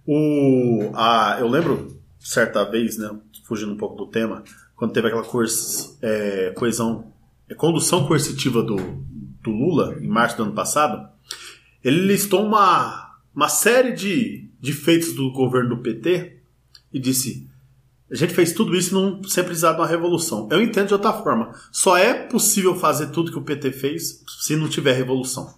O, 0.06 0.92
a, 0.94 1.38
eu 1.40 1.48
lembro, 1.48 2.00
certa 2.20 2.64
vez, 2.70 2.98
né, 2.98 3.10
fugindo 3.46 3.72
um 3.72 3.78
pouco 3.78 3.96
do 3.96 4.08
tema, 4.08 4.44
quando 4.76 4.94
teve 4.94 5.08
aquela 5.08 5.24
coisa, 5.24 5.98
é, 6.02 6.52
coesão, 6.52 7.12
é, 7.50 7.56
condução 7.56 8.06
coercitiva 8.06 8.62
do, 8.62 8.76
do 9.48 9.58
Lula, 9.58 9.98
em 10.02 10.08
março 10.08 10.38
do 10.38 10.44
ano 10.44 10.54
passado, 10.54 11.10
ele 11.84 12.06
listou 12.06 12.46
uma, 12.46 13.18
uma 13.34 13.50
série 13.50 13.94
de, 13.94 14.50
de 14.60 14.74
feitos 14.74 15.14
do 15.14 15.32
governo 15.32 15.70
do 15.70 15.82
PT 15.82 16.38
e 16.94 17.00
disse 17.00 17.48
a 18.10 18.16
gente 18.16 18.34
fez 18.34 18.54
tudo 18.54 18.76
isso 18.76 18.94
não 18.94 19.22
sem 19.24 19.44
precisar 19.44 19.74
de 19.74 19.80
uma 19.80 19.88
revolução. 19.88 20.48
Eu 20.50 20.62
entendo 20.62 20.88
de 20.88 20.94
outra 20.94 21.12
forma. 21.12 21.54
Só 21.72 21.98
é 21.98 22.14
possível 22.14 22.74
fazer 22.74 23.08
tudo 23.08 23.32
que 23.32 23.38
o 23.38 23.44
PT 23.44 23.74
fez 23.74 24.24
se 24.40 24.56
não 24.56 24.70
tiver 24.70 24.94
revolução. 24.94 25.56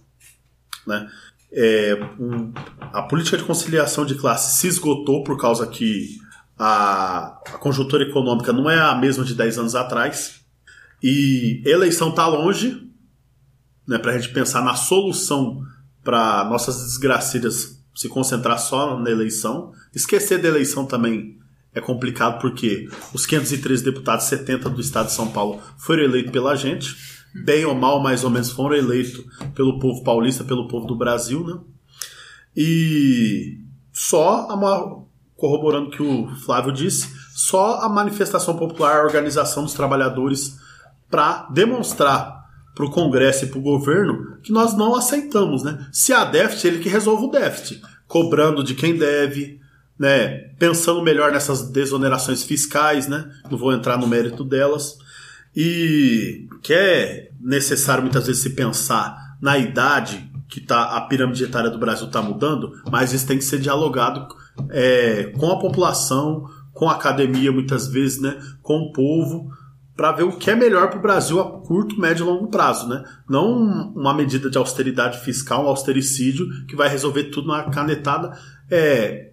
Né? 0.84 1.08
É, 1.52 1.94
um, 2.18 2.52
a 2.92 3.02
política 3.02 3.36
de 3.36 3.44
conciliação 3.44 4.04
de 4.04 4.16
classe 4.16 4.58
se 4.58 4.66
esgotou 4.66 5.22
por 5.22 5.38
causa 5.38 5.64
que 5.66 6.18
a, 6.58 7.40
a 7.46 7.58
conjuntura 7.58 8.02
econômica 8.02 8.52
não 8.52 8.68
é 8.68 8.80
a 8.80 8.96
mesma 8.96 9.24
de 9.24 9.34
10 9.34 9.58
anos 9.58 9.74
atrás. 9.76 10.40
E 11.00 11.62
eleição 11.64 12.10
está 12.10 12.26
longe 12.26 12.89
né, 13.90 13.98
para 13.98 14.12
a 14.12 14.18
gente 14.18 14.32
pensar 14.32 14.62
na 14.62 14.76
solução 14.76 15.64
para 16.04 16.44
nossas 16.44 16.84
desgracidas 16.84 17.82
se 17.92 18.08
concentrar 18.08 18.56
só 18.60 18.96
na 18.96 19.10
eleição. 19.10 19.72
Esquecer 19.92 20.40
da 20.40 20.46
eleição 20.46 20.86
também 20.86 21.36
é 21.74 21.80
complicado 21.80 22.40
porque 22.40 22.88
os 23.12 23.26
513 23.26 23.82
deputados, 23.82 24.26
70 24.26 24.70
do 24.70 24.80
estado 24.80 25.06
de 25.06 25.12
São 25.12 25.32
Paulo, 25.32 25.60
foram 25.76 26.04
eleitos 26.04 26.30
pela 26.30 26.54
gente. 26.54 26.96
Bem 27.44 27.64
ou 27.64 27.74
mal, 27.74 28.00
mais 28.00 28.22
ou 28.22 28.30
menos, 28.30 28.52
foram 28.52 28.76
eleitos 28.76 29.24
pelo 29.56 29.80
povo 29.80 30.04
paulista, 30.04 30.44
pelo 30.44 30.68
povo 30.68 30.86
do 30.86 30.96
Brasil, 30.96 31.44
né? 31.44 31.58
E 32.56 33.58
só, 33.92 34.46
corroborando 35.36 35.88
o 35.88 35.90
que 35.90 36.02
o 36.02 36.28
Flávio 36.36 36.72
disse, 36.72 37.08
só 37.34 37.80
a 37.80 37.88
manifestação 37.88 38.56
popular, 38.56 39.00
a 39.00 39.04
organização 39.04 39.64
dos 39.64 39.74
trabalhadores, 39.74 40.56
para 41.08 41.48
demonstrar 41.52 42.39
para 42.74 42.84
o 42.84 42.90
Congresso 42.90 43.44
e 43.44 43.48
para 43.48 43.58
o 43.58 43.62
governo 43.62 44.38
que 44.42 44.52
nós 44.52 44.76
não 44.76 44.94
aceitamos, 44.94 45.62
né? 45.62 45.86
Se 45.92 46.12
há 46.12 46.24
déficit, 46.24 46.66
ele 46.66 46.78
que 46.78 46.88
resolve 46.88 47.26
o 47.26 47.30
déficit, 47.30 47.82
cobrando 48.06 48.64
de 48.64 48.74
quem 48.74 48.96
deve, 48.96 49.60
né, 49.98 50.50
pensando 50.58 51.02
melhor 51.02 51.30
nessas 51.30 51.70
desonerações 51.70 52.42
fiscais, 52.42 53.06
né, 53.06 53.30
não 53.50 53.58
vou 53.58 53.72
entrar 53.72 53.98
no 53.98 54.06
mérito 54.06 54.42
delas, 54.42 54.96
e 55.54 56.48
que 56.62 56.72
é 56.72 57.30
necessário 57.40 58.02
muitas 58.02 58.26
vezes 58.26 58.42
se 58.42 58.50
pensar 58.50 59.36
na 59.40 59.58
idade 59.58 60.30
que 60.48 60.60
tá, 60.60 60.96
a 60.96 61.02
pirâmide 61.02 61.44
etária 61.44 61.70
do 61.70 61.78
Brasil 61.78 62.06
está 62.06 62.20
mudando, 62.20 62.72
mas 62.90 63.12
isso 63.12 63.26
tem 63.26 63.38
que 63.38 63.44
ser 63.44 63.60
dialogado 63.60 64.26
é, 64.70 65.32
com 65.38 65.50
a 65.50 65.58
população, 65.58 66.44
com 66.72 66.88
a 66.88 66.94
academia 66.94 67.52
muitas 67.52 67.86
vezes, 67.86 68.20
né, 68.20 68.40
com 68.62 68.78
o 68.78 68.92
povo, 68.92 69.50
para 69.96 70.12
ver 70.12 70.22
o 70.22 70.32
que 70.32 70.50
é 70.50 70.54
melhor 70.54 70.88
para 70.88 70.98
o 70.98 71.02
Brasil 71.02 71.40
a 71.40 71.60
curto, 71.60 72.00
médio 72.00 72.24
e 72.24 72.26
longo 72.26 72.48
prazo, 72.48 72.88
né? 72.88 73.04
Não 73.28 73.52
uma 73.94 74.14
medida 74.14 74.48
de 74.48 74.56
austeridade 74.56 75.20
fiscal, 75.20 75.64
um 75.64 75.68
austericídio 75.68 76.48
que 76.66 76.76
vai 76.76 76.88
resolver 76.88 77.24
tudo 77.24 77.48
na 77.48 77.64
canetada. 77.64 78.38
É, 78.70 79.30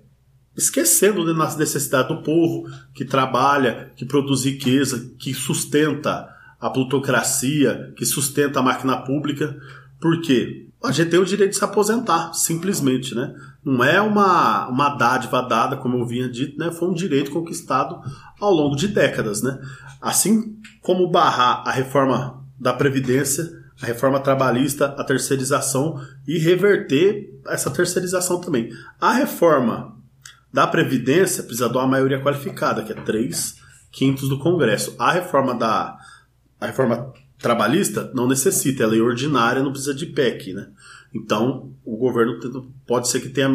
esquecendo 0.57 1.23
né, 1.23 1.33
das 1.37 1.55
necessidades 1.55 2.09
do 2.09 2.23
povo 2.23 2.67
que 2.93 3.05
trabalha, 3.05 3.91
que 3.95 4.05
produz 4.05 4.43
riqueza, 4.43 5.13
que 5.19 5.33
sustenta 5.33 6.27
a 6.59 6.69
plutocracia, 6.69 7.93
que 7.95 8.05
sustenta 8.05 8.59
a 8.59 8.63
máquina 8.63 8.97
pública. 8.97 9.55
Por 10.01 10.19
quê? 10.21 10.67
A 10.83 10.91
gente 10.91 11.09
tem 11.09 11.19
o 11.19 11.25
direito 11.25 11.51
de 11.51 11.57
se 11.57 11.63
aposentar, 11.63 12.33
simplesmente, 12.33 13.15
né? 13.15 13.33
Não 13.63 13.83
é 13.83 13.99
uma, 13.99 14.67
uma 14.67 14.89
dádiva 14.89 15.41
dada, 15.41 15.75
como 15.75 15.97
eu 15.97 16.05
vinha 16.05 16.29
dito, 16.29 16.57
né? 16.57 16.71
Foi 16.71 16.87
um 16.87 16.93
direito 16.93 17.31
conquistado 17.31 17.99
ao 18.39 18.53
longo 18.53 18.75
de 18.75 18.87
décadas, 18.87 19.41
né? 19.41 19.59
Assim 20.07 20.57
como 20.81 21.11
barrar 21.11 21.63
a 21.67 21.71
reforma 21.73 22.41
da 22.57 22.71
Previdência, 22.71 23.43
a 23.81 23.85
reforma 23.85 24.21
trabalhista, 24.21 24.85
a 24.85 25.03
terceirização 25.03 26.01
e 26.25 26.37
reverter 26.37 27.37
essa 27.45 27.69
terceirização 27.69 28.39
também. 28.39 28.69
A 29.01 29.11
reforma 29.11 29.97
da 30.51 30.65
Previdência 30.65 31.43
precisa 31.43 31.67
de 31.67 31.75
uma 31.75 31.85
maioria 31.85 32.21
qualificada, 32.21 32.83
que 32.83 32.93
é 32.93 32.95
3 32.95 33.57
quintos 33.91 34.29
do 34.29 34.39
Congresso. 34.39 34.95
A 34.97 35.11
reforma 35.11 35.53
da 35.53 35.97
a 36.57 36.67
reforma 36.67 37.11
trabalhista 37.37 38.09
não 38.15 38.29
necessita, 38.29 38.83
é 38.83 38.87
lei 38.87 39.01
ordinária, 39.01 39.61
não 39.61 39.71
precisa 39.71 39.93
de 39.93 40.05
PEC, 40.05 40.53
né? 40.53 40.69
Então, 41.13 41.73
o 41.83 41.97
governo 41.97 42.39
pode 42.87 43.09
ser 43.09 43.19
que 43.19 43.27
tenha 43.27 43.49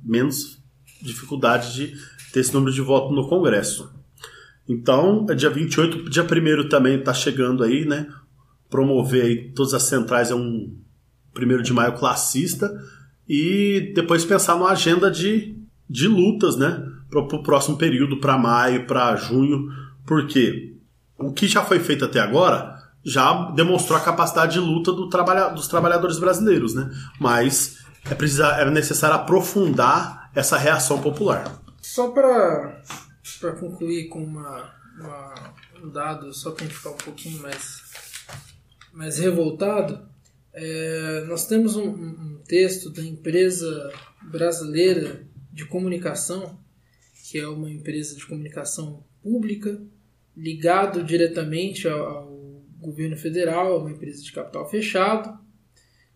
menos 0.00 0.62
dificuldade 1.02 1.74
de 1.74 1.96
ter 2.32 2.38
esse 2.38 2.54
número 2.54 2.72
de 2.72 2.80
votos 2.80 3.12
no 3.12 3.28
Congresso. 3.28 3.98
Então, 4.70 5.26
é 5.28 5.34
dia 5.34 5.50
28, 5.50 6.08
dia 6.08 6.22
1 6.22 6.68
também 6.68 7.00
está 7.00 7.12
chegando 7.12 7.64
aí, 7.64 7.84
né? 7.84 8.06
Promover 8.70 9.24
aí 9.24 9.52
todas 9.52 9.74
as 9.74 9.82
centrais 9.82 10.30
é 10.30 10.34
um 10.34 10.78
1 11.36 11.62
de 11.62 11.72
maio 11.72 11.94
classista 11.94 12.72
e 13.28 13.92
depois 13.96 14.24
pensar 14.24 14.54
numa 14.54 14.70
agenda 14.70 15.10
de, 15.10 15.56
de 15.88 16.06
lutas, 16.06 16.56
né? 16.56 16.80
Para 17.10 17.20
o 17.20 17.42
próximo 17.42 17.76
período, 17.76 18.20
para 18.20 18.38
maio, 18.38 18.86
para 18.86 19.16
junho, 19.16 19.66
porque 20.06 20.76
o 21.18 21.32
que 21.32 21.48
já 21.48 21.64
foi 21.64 21.80
feito 21.80 22.04
até 22.04 22.20
agora 22.20 22.78
já 23.04 23.50
demonstrou 23.50 23.98
a 23.98 24.02
capacidade 24.02 24.52
de 24.52 24.60
luta 24.60 24.92
do 24.92 25.08
trabalha, 25.08 25.48
dos 25.48 25.66
trabalhadores 25.66 26.20
brasileiros, 26.20 26.76
né? 26.76 26.88
Mas 27.18 27.78
é, 28.08 28.14
precisa, 28.14 28.46
é 28.46 28.70
necessário 28.70 29.16
aprofundar 29.16 30.30
essa 30.32 30.56
reação 30.56 31.00
popular. 31.00 31.60
Só 31.82 32.10
para 32.10 32.82
concluir 33.38 34.08
com 34.08 34.22
uma, 34.22 34.74
uma, 34.98 35.54
um 35.82 35.90
dado, 35.90 36.32
só 36.32 36.52
para 36.52 36.66
ficar 36.66 36.90
um 36.90 36.96
pouquinho 36.96 37.40
mais, 37.40 37.82
mais 38.92 39.18
revoltado, 39.18 40.08
é, 40.52 41.24
nós 41.26 41.46
temos 41.46 41.76
um, 41.76 41.88
um, 41.88 42.42
texto 42.46 42.90
da 42.90 43.02
empresa 43.02 43.92
brasileira 44.30 45.24
de 45.52 45.64
comunicação, 45.64 46.58
que 47.30 47.38
é 47.38 47.46
uma 47.46 47.70
empresa 47.70 48.16
de 48.16 48.26
comunicação 48.26 49.04
pública, 49.22 49.80
ligado 50.36 51.04
diretamente 51.04 51.88
ao, 51.88 52.00
ao 52.00 52.40
governo 52.80 53.16
federal, 53.16 53.80
uma 53.80 53.90
empresa 53.90 54.22
de 54.22 54.32
capital 54.32 54.68
fechado, 54.68 55.38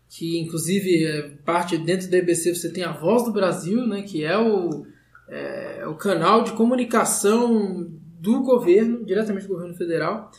que 0.08 0.38
inclusive 0.38 1.04
é 1.04 1.22
parte 1.44 1.76
dentro 1.78 2.08
da 2.08 2.18
EBC 2.18 2.54
você 2.54 2.72
tem 2.72 2.84
a 2.84 2.92
Voz 2.92 3.24
do 3.24 3.32
Brasil, 3.32 3.86
né, 3.86 4.02
que 4.02 4.24
é 4.24 4.36
o, 4.36 4.86
é, 5.28 5.86
o 5.86 5.94
canal 5.94 6.44
de 6.44 6.52
comunicação 6.52 7.90
do 8.20 8.42
governo, 8.42 9.04
diretamente 9.04 9.46
do 9.46 9.54
governo 9.54 9.74
federal. 9.74 10.30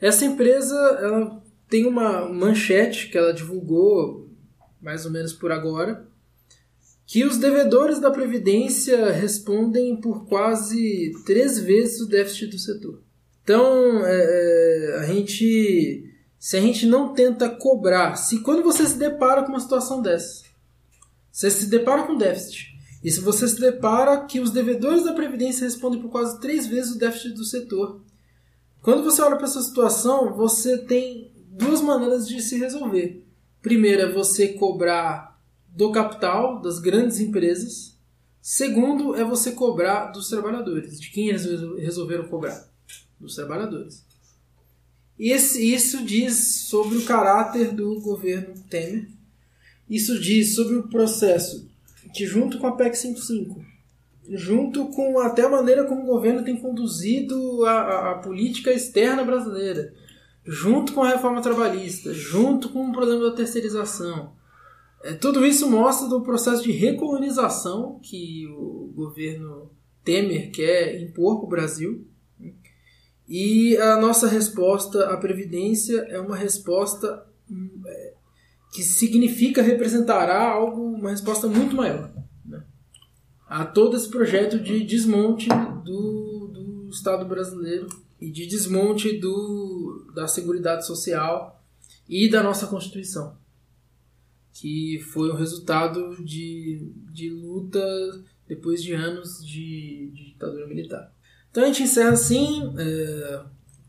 Essa 0.00 0.24
empresa 0.24 0.76
ela 1.00 1.42
tem 1.68 1.86
uma 1.86 2.28
manchete 2.28 3.08
que 3.08 3.18
ela 3.18 3.32
divulgou 3.32 4.24
mais 4.80 5.06
ou 5.06 5.10
menos 5.10 5.32
por 5.32 5.50
agora, 5.50 6.06
que 7.06 7.24
os 7.24 7.38
devedores 7.38 7.98
da 7.98 8.10
Previdência 8.10 9.10
respondem 9.10 9.96
por 9.96 10.26
quase 10.26 11.12
três 11.24 11.58
vezes 11.58 12.00
o 12.00 12.08
déficit 12.08 12.48
do 12.48 12.58
setor. 12.58 13.00
Então, 13.42 14.04
é, 14.04 14.14
é, 14.14 14.98
a 15.00 15.04
gente. 15.04 16.10
Se 16.38 16.58
a 16.58 16.60
gente 16.60 16.84
não 16.84 17.14
tenta 17.14 17.48
cobrar, 17.48 18.16
se 18.16 18.40
quando 18.40 18.62
você 18.62 18.84
se 18.86 18.98
depara 18.98 19.42
com 19.42 19.48
uma 19.48 19.60
situação 19.60 20.02
dessa, 20.02 20.44
você 21.32 21.50
se 21.50 21.70
depara 21.70 22.02
com 22.02 22.18
déficit, 22.18 22.73
e 23.04 23.10
se 23.10 23.20
você 23.20 23.46
se 23.46 23.60
depara 23.60 24.24
que 24.24 24.40
os 24.40 24.50
devedores 24.50 25.04
da 25.04 25.12
Previdência 25.12 25.64
respondem 25.64 26.00
por 26.00 26.10
quase 26.10 26.40
três 26.40 26.66
vezes 26.66 26.94
o 26.94 26.98
déficit 26.98 27.34
do 27.34 27.44
setor, 27.44 28.00
quando 28.80 29.04
você 29.04 29.20
olha 29.20 29.36
para 29.36 29.44
essa 29.44 29.60
situação, 29.60 30.32
você 30.32 30.78
tem 30.78 31.30
duas 31.50 31.82
maneiras 31.82 32.26
de 32.26 32.40
se 32.40 32.58
resolver. 32.58 33.22
Primeiro 33.60 34.00
é 34.00 34.12
você 34.12 34.54
cobrar 34.54 35.38
do 35.68 35.92
capital, 35.92 36.62
das 36.62 36.78
grandes 36.78 37.20
empresas. 37.20 37.94
Segundo 38.40 39.14
é 39.14 39.22
você 39.22 39.52
cobrar 39.52 40.06
dos 40.06 40.30
trabalhadores, 40.30 40.98
de 40.98 41.10
quem 41.10 41.28
eles 41.28 41.44
resolveram 41.78 42.26
cobrar 42.28 42.66
dos 43.20 43.34
trabalhadores. 43.34 44.02
Esse, 45.18 45.74
isso 45.74 46.02
diz 46.02 46.62
sobre 46.68 46.96
o 46.96 47.04
caráter 47.04 47.72
do 47.72 48.00
governo 48.00 48.54
Temer. 48.70 49.08
Isso 49.88 50.18
diz 50.18 50.54
sobre 50.54 50.76
o 50.76 50.88
processo 50.88 51.73
que, 52.14 52.24
junto 52.24 52.58
com 52.58 52.66
a 52.66 52.76
PEC 52.76 52.96
55, 52.96 53.60
junto 54.30 54.86
com 54.88 55.18
até 55.18 55.42
a 55.42 55.48
maneira 55.48 55.84
como 55.84 56.02
o 56.02 56.06
governo 56.06 56.44
tem 56.44 56.56
conduzido 56.56 57.64
a, 57.64 57.72
a, 57.72 58.10
a 58.12 58.14
política 58.18 58.72
externa 58.72 59.24
brasileira, 59.24 59.92
junto 60.44 60.92
com 60.92 61.02
a 61.02 61.08
reforma 61.08 61.42
trabalhista, 61.42 62.14
junto 62.14 62.68
com 62.68 62.88
o 62.88 62.92
problema 62.92 63.30
da 63.30 63.36
terceirização, 63.36 64.32
é, 65.02 65.12
tudo 65.12 65.44
isso 65.44 65.68
mostra 65.70 66.08
do 66.08 66.22
processo 66.22 66.62
de 66.62 66.72
recolonização 66.72 68.00
que 68.02 68.46
o 68.48 68.90
governo 68.94 69.70
Temer 70.02 70.50
quer 70.50 71.00
impor 71.00 71.36
para 71.36 71.46
o 71.46 71.48
Brasil 71.48 72.06
e 73.28 73.76
a 73.76 73.98
nossa 73.98 74.26
resposta 74.26 75.10
à 75.10 75.16
Previdência 75.16 76.06
é 76.08 76.20
uma 76.20 76.36
resposta 76.36 77.26
hum, 77.50 77.82
é, 77.86 78.13
que 78.74 78.82
significa, 78.82 79.62
representará 79.62 80.50
algo, 80.50 80.82
uma 80.82 81.10
resposta 81.10 81.46
muito 81.46 81.76
maior 81.76 82.12
né? 82.44 82.60
a 83.46 83.64
todo 83.64 83.96
esse 83.96 84.10
projeto 84.10 84.58
de 84.58 84.82
desmonte 84.82 85.48
do, 85.84 86.50
do 86.52 86.88
Estado 86.90 87.24
brasileiro 87.24 87.86
e 88.20 88.32
de 88.32 88.46
desmonte 88.46 89.16
do, 89.20 90.10
da 90.12 90.26
Seguridade 90.26 90.84
Social 90.84 91.64
e 92.08 92.28
da 92.28 92.42
nossa 92.42 92.66
Constituição, 92.66 93.36
que 94.52 94.98
foi 95.12 95.28
o 95.28 95.36
resultado 95.36 96.16
de, 96.24 96.92
de 97.12 97.30
luta 97.30 97.80
depois 98.48 98.82
de 98.82 98.92
anos 98.92 99.38
de, 99.38 100.10
de 100.12 100.32
ditadura 100.32 100.66
militar. 100.66 101.14
Então 101.48 101.62
a 101.62 101.66
gente 101.66 101.84
encerra 101.84 102.10
assim. 102.10 102.74
É, 102.76 103.42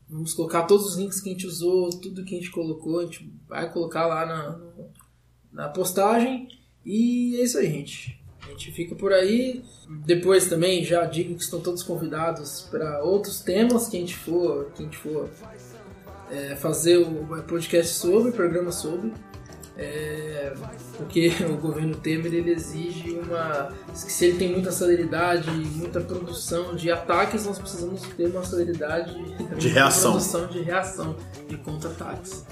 vamos 0.08 0.36
colocar 0.36 0.64
todos 0.64 0.86
os 0.86 0.96
links 0.96 1.20
que 1.20 1.30
a 1.30 1.32
gente 1.32 1.48
usou, 1.48 1.90
tudo 1.90 2.24
que 2.24 2.36
a 2.36 2.38
gente 2.38 2.52
colocou, 2.52 3.00
a 3.00 3.06
gente 3.06 3.28
vai 3.48 3.72
colocar 3.74 4.06
lá 4.06 4.26
na, 4.28 4.65
na 5.56 5.70
postagem. 5.70 6.48
E 6.86 7.38
é 7.40 7.44
isso 7.44 7.58
aí, 7.58 7.72
gente. 7.72 8.22
A 8.46 8.50
gente 8.50 8.72
fica 8.72 8.94
por 8.94 9.12
aí. 9.12 9.64
Depois 10.06 10.48
também 10.48 10.84
já 10.84 11.06
digo 11.06 11.36
que 11.36 11.44
estão 11.44 11.60
todos 11.60 11.82
convidados 11.82 12.68
para 12.70 13.02
outros 13.04 13.40
temas 13.40 13.88
que 13.88 13.98
a 13.98 14.00
gente 14.00 14.16
for, 14.16 14.72
que 14.76 14.84
a 14.84 14.86
gente 14.86 14.98
for 14.98 15.30
é, 16.30 16.56
fazer 16.56 16.98
o 16.98 17.26
podcast 17.44 17.94
sobre, 17.94 18.30
o 18.30 18.34
programa 18.34 18.72
sobre. 18.72 19.12
É, 19.78 20.54
porque 20.96 21.32
o 21.50 21.58
governo 21.58 21.96
Temer 21.96 22.34
ele 22.34 22.52
exige 22.52 23.12
uma. 23.12 23.74
Se 23.94 24.26
ele 24.26 24.38
tem 24.38 24.52
muita 24.52 24.72
celeridade, 24.72 25.50
muita 25.50 26.00
produção 26.02 26.76
de 26.76 26.92
ataques, 26.92 27.46
nós 27.46 27.58
precisamos 27.58 28.02
ter 28.02 28.28
uma 28.28 28.44
celeridade 28.44 29.14
de 29.58 29.68
reação. 29.70 30.12
produção 30.12 30.48
de 30.48 30.62
reação, 30.62 31.16
de 31.48 31.58
contra-ataques. 31.58 32.46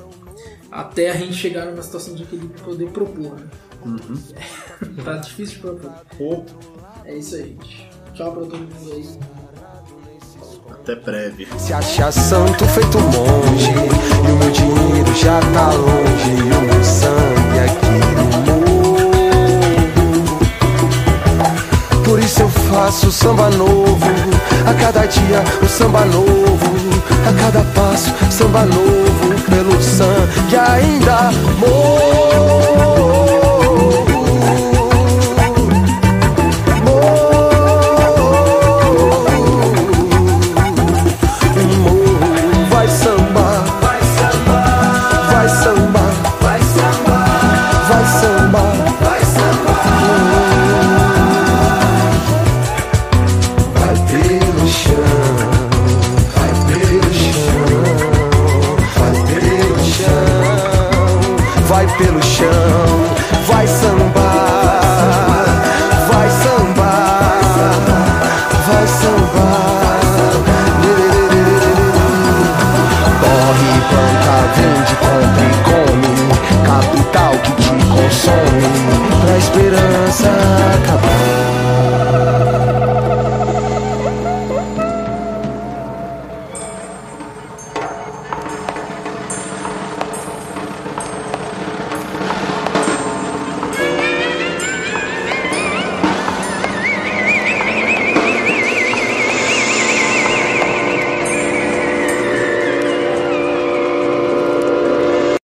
Até 0.74 1.12
a 1.12 1.14
gente 1.16 1.34
chegar 1.34 1.68
numa 1.68 1.84
situação 1.84 2.16
de 2.16 2.24
equilíbrio 2.24 2.58
e 2.58 2.62
poder 2.64 2.90
propor. 2.90 3.36
Né? 3.36 3.45
Uhum. 3.86 4.18
tá 5.06 5.18
difícil 5.18 5.58
de 5.58 5.62
propor. 5.62 6.45
É 7.06 7.16
isso 7.16 7.36
aí, 7.36 7.56
gente. 7.62 7.88
Tchau 8.16 8.32
pra 8.32 8.41
todo 8.41 8.58
mundo 8.58 8.91
aí. 8.91 9.08
Até 10.72 10.95
breve. 10.95 11.48
Se 11.60 11.74
acha 11.74 12.12
santo 12.12 12.66
feito 12.66 13.00
monge, 13.00 13.70
e 13.70 14.32
o 14.32 14.36
meu 14.36 14.50
dinheiro 14.50 15.16
já 15.16 15.40
tá 15.54 15.72
longe, 15.74 16.32
e 16.32 16.41
o 16.41 16.62
meu 16.62 16.84
sangue 16.84 17.60
aqui 17.60 17.86
no 18.48 18.54
mundo. 18.56 18.84
Por 22.04 22.20
isso 22.20 22.41
eu 22.41 22.50
faço 22.50 23.12
samba 23.12 23.52
novo, 23.52 24.08
a 24.68 24.74
cada 24.74 25.06
dia 25.06 25.44
o 25.62 25.68
samba 25.68 26.04
novo, 26.06 26.74
a 27.30 27.34
cada 27.40 27.64
passo 27.74 28.10
samba 28.32 28.66
novo, 28.66 29.12
pelo 29.53 29.80
sangue 29.81 30.57
ainda 30.57 31.31
morro. 31.59 32.12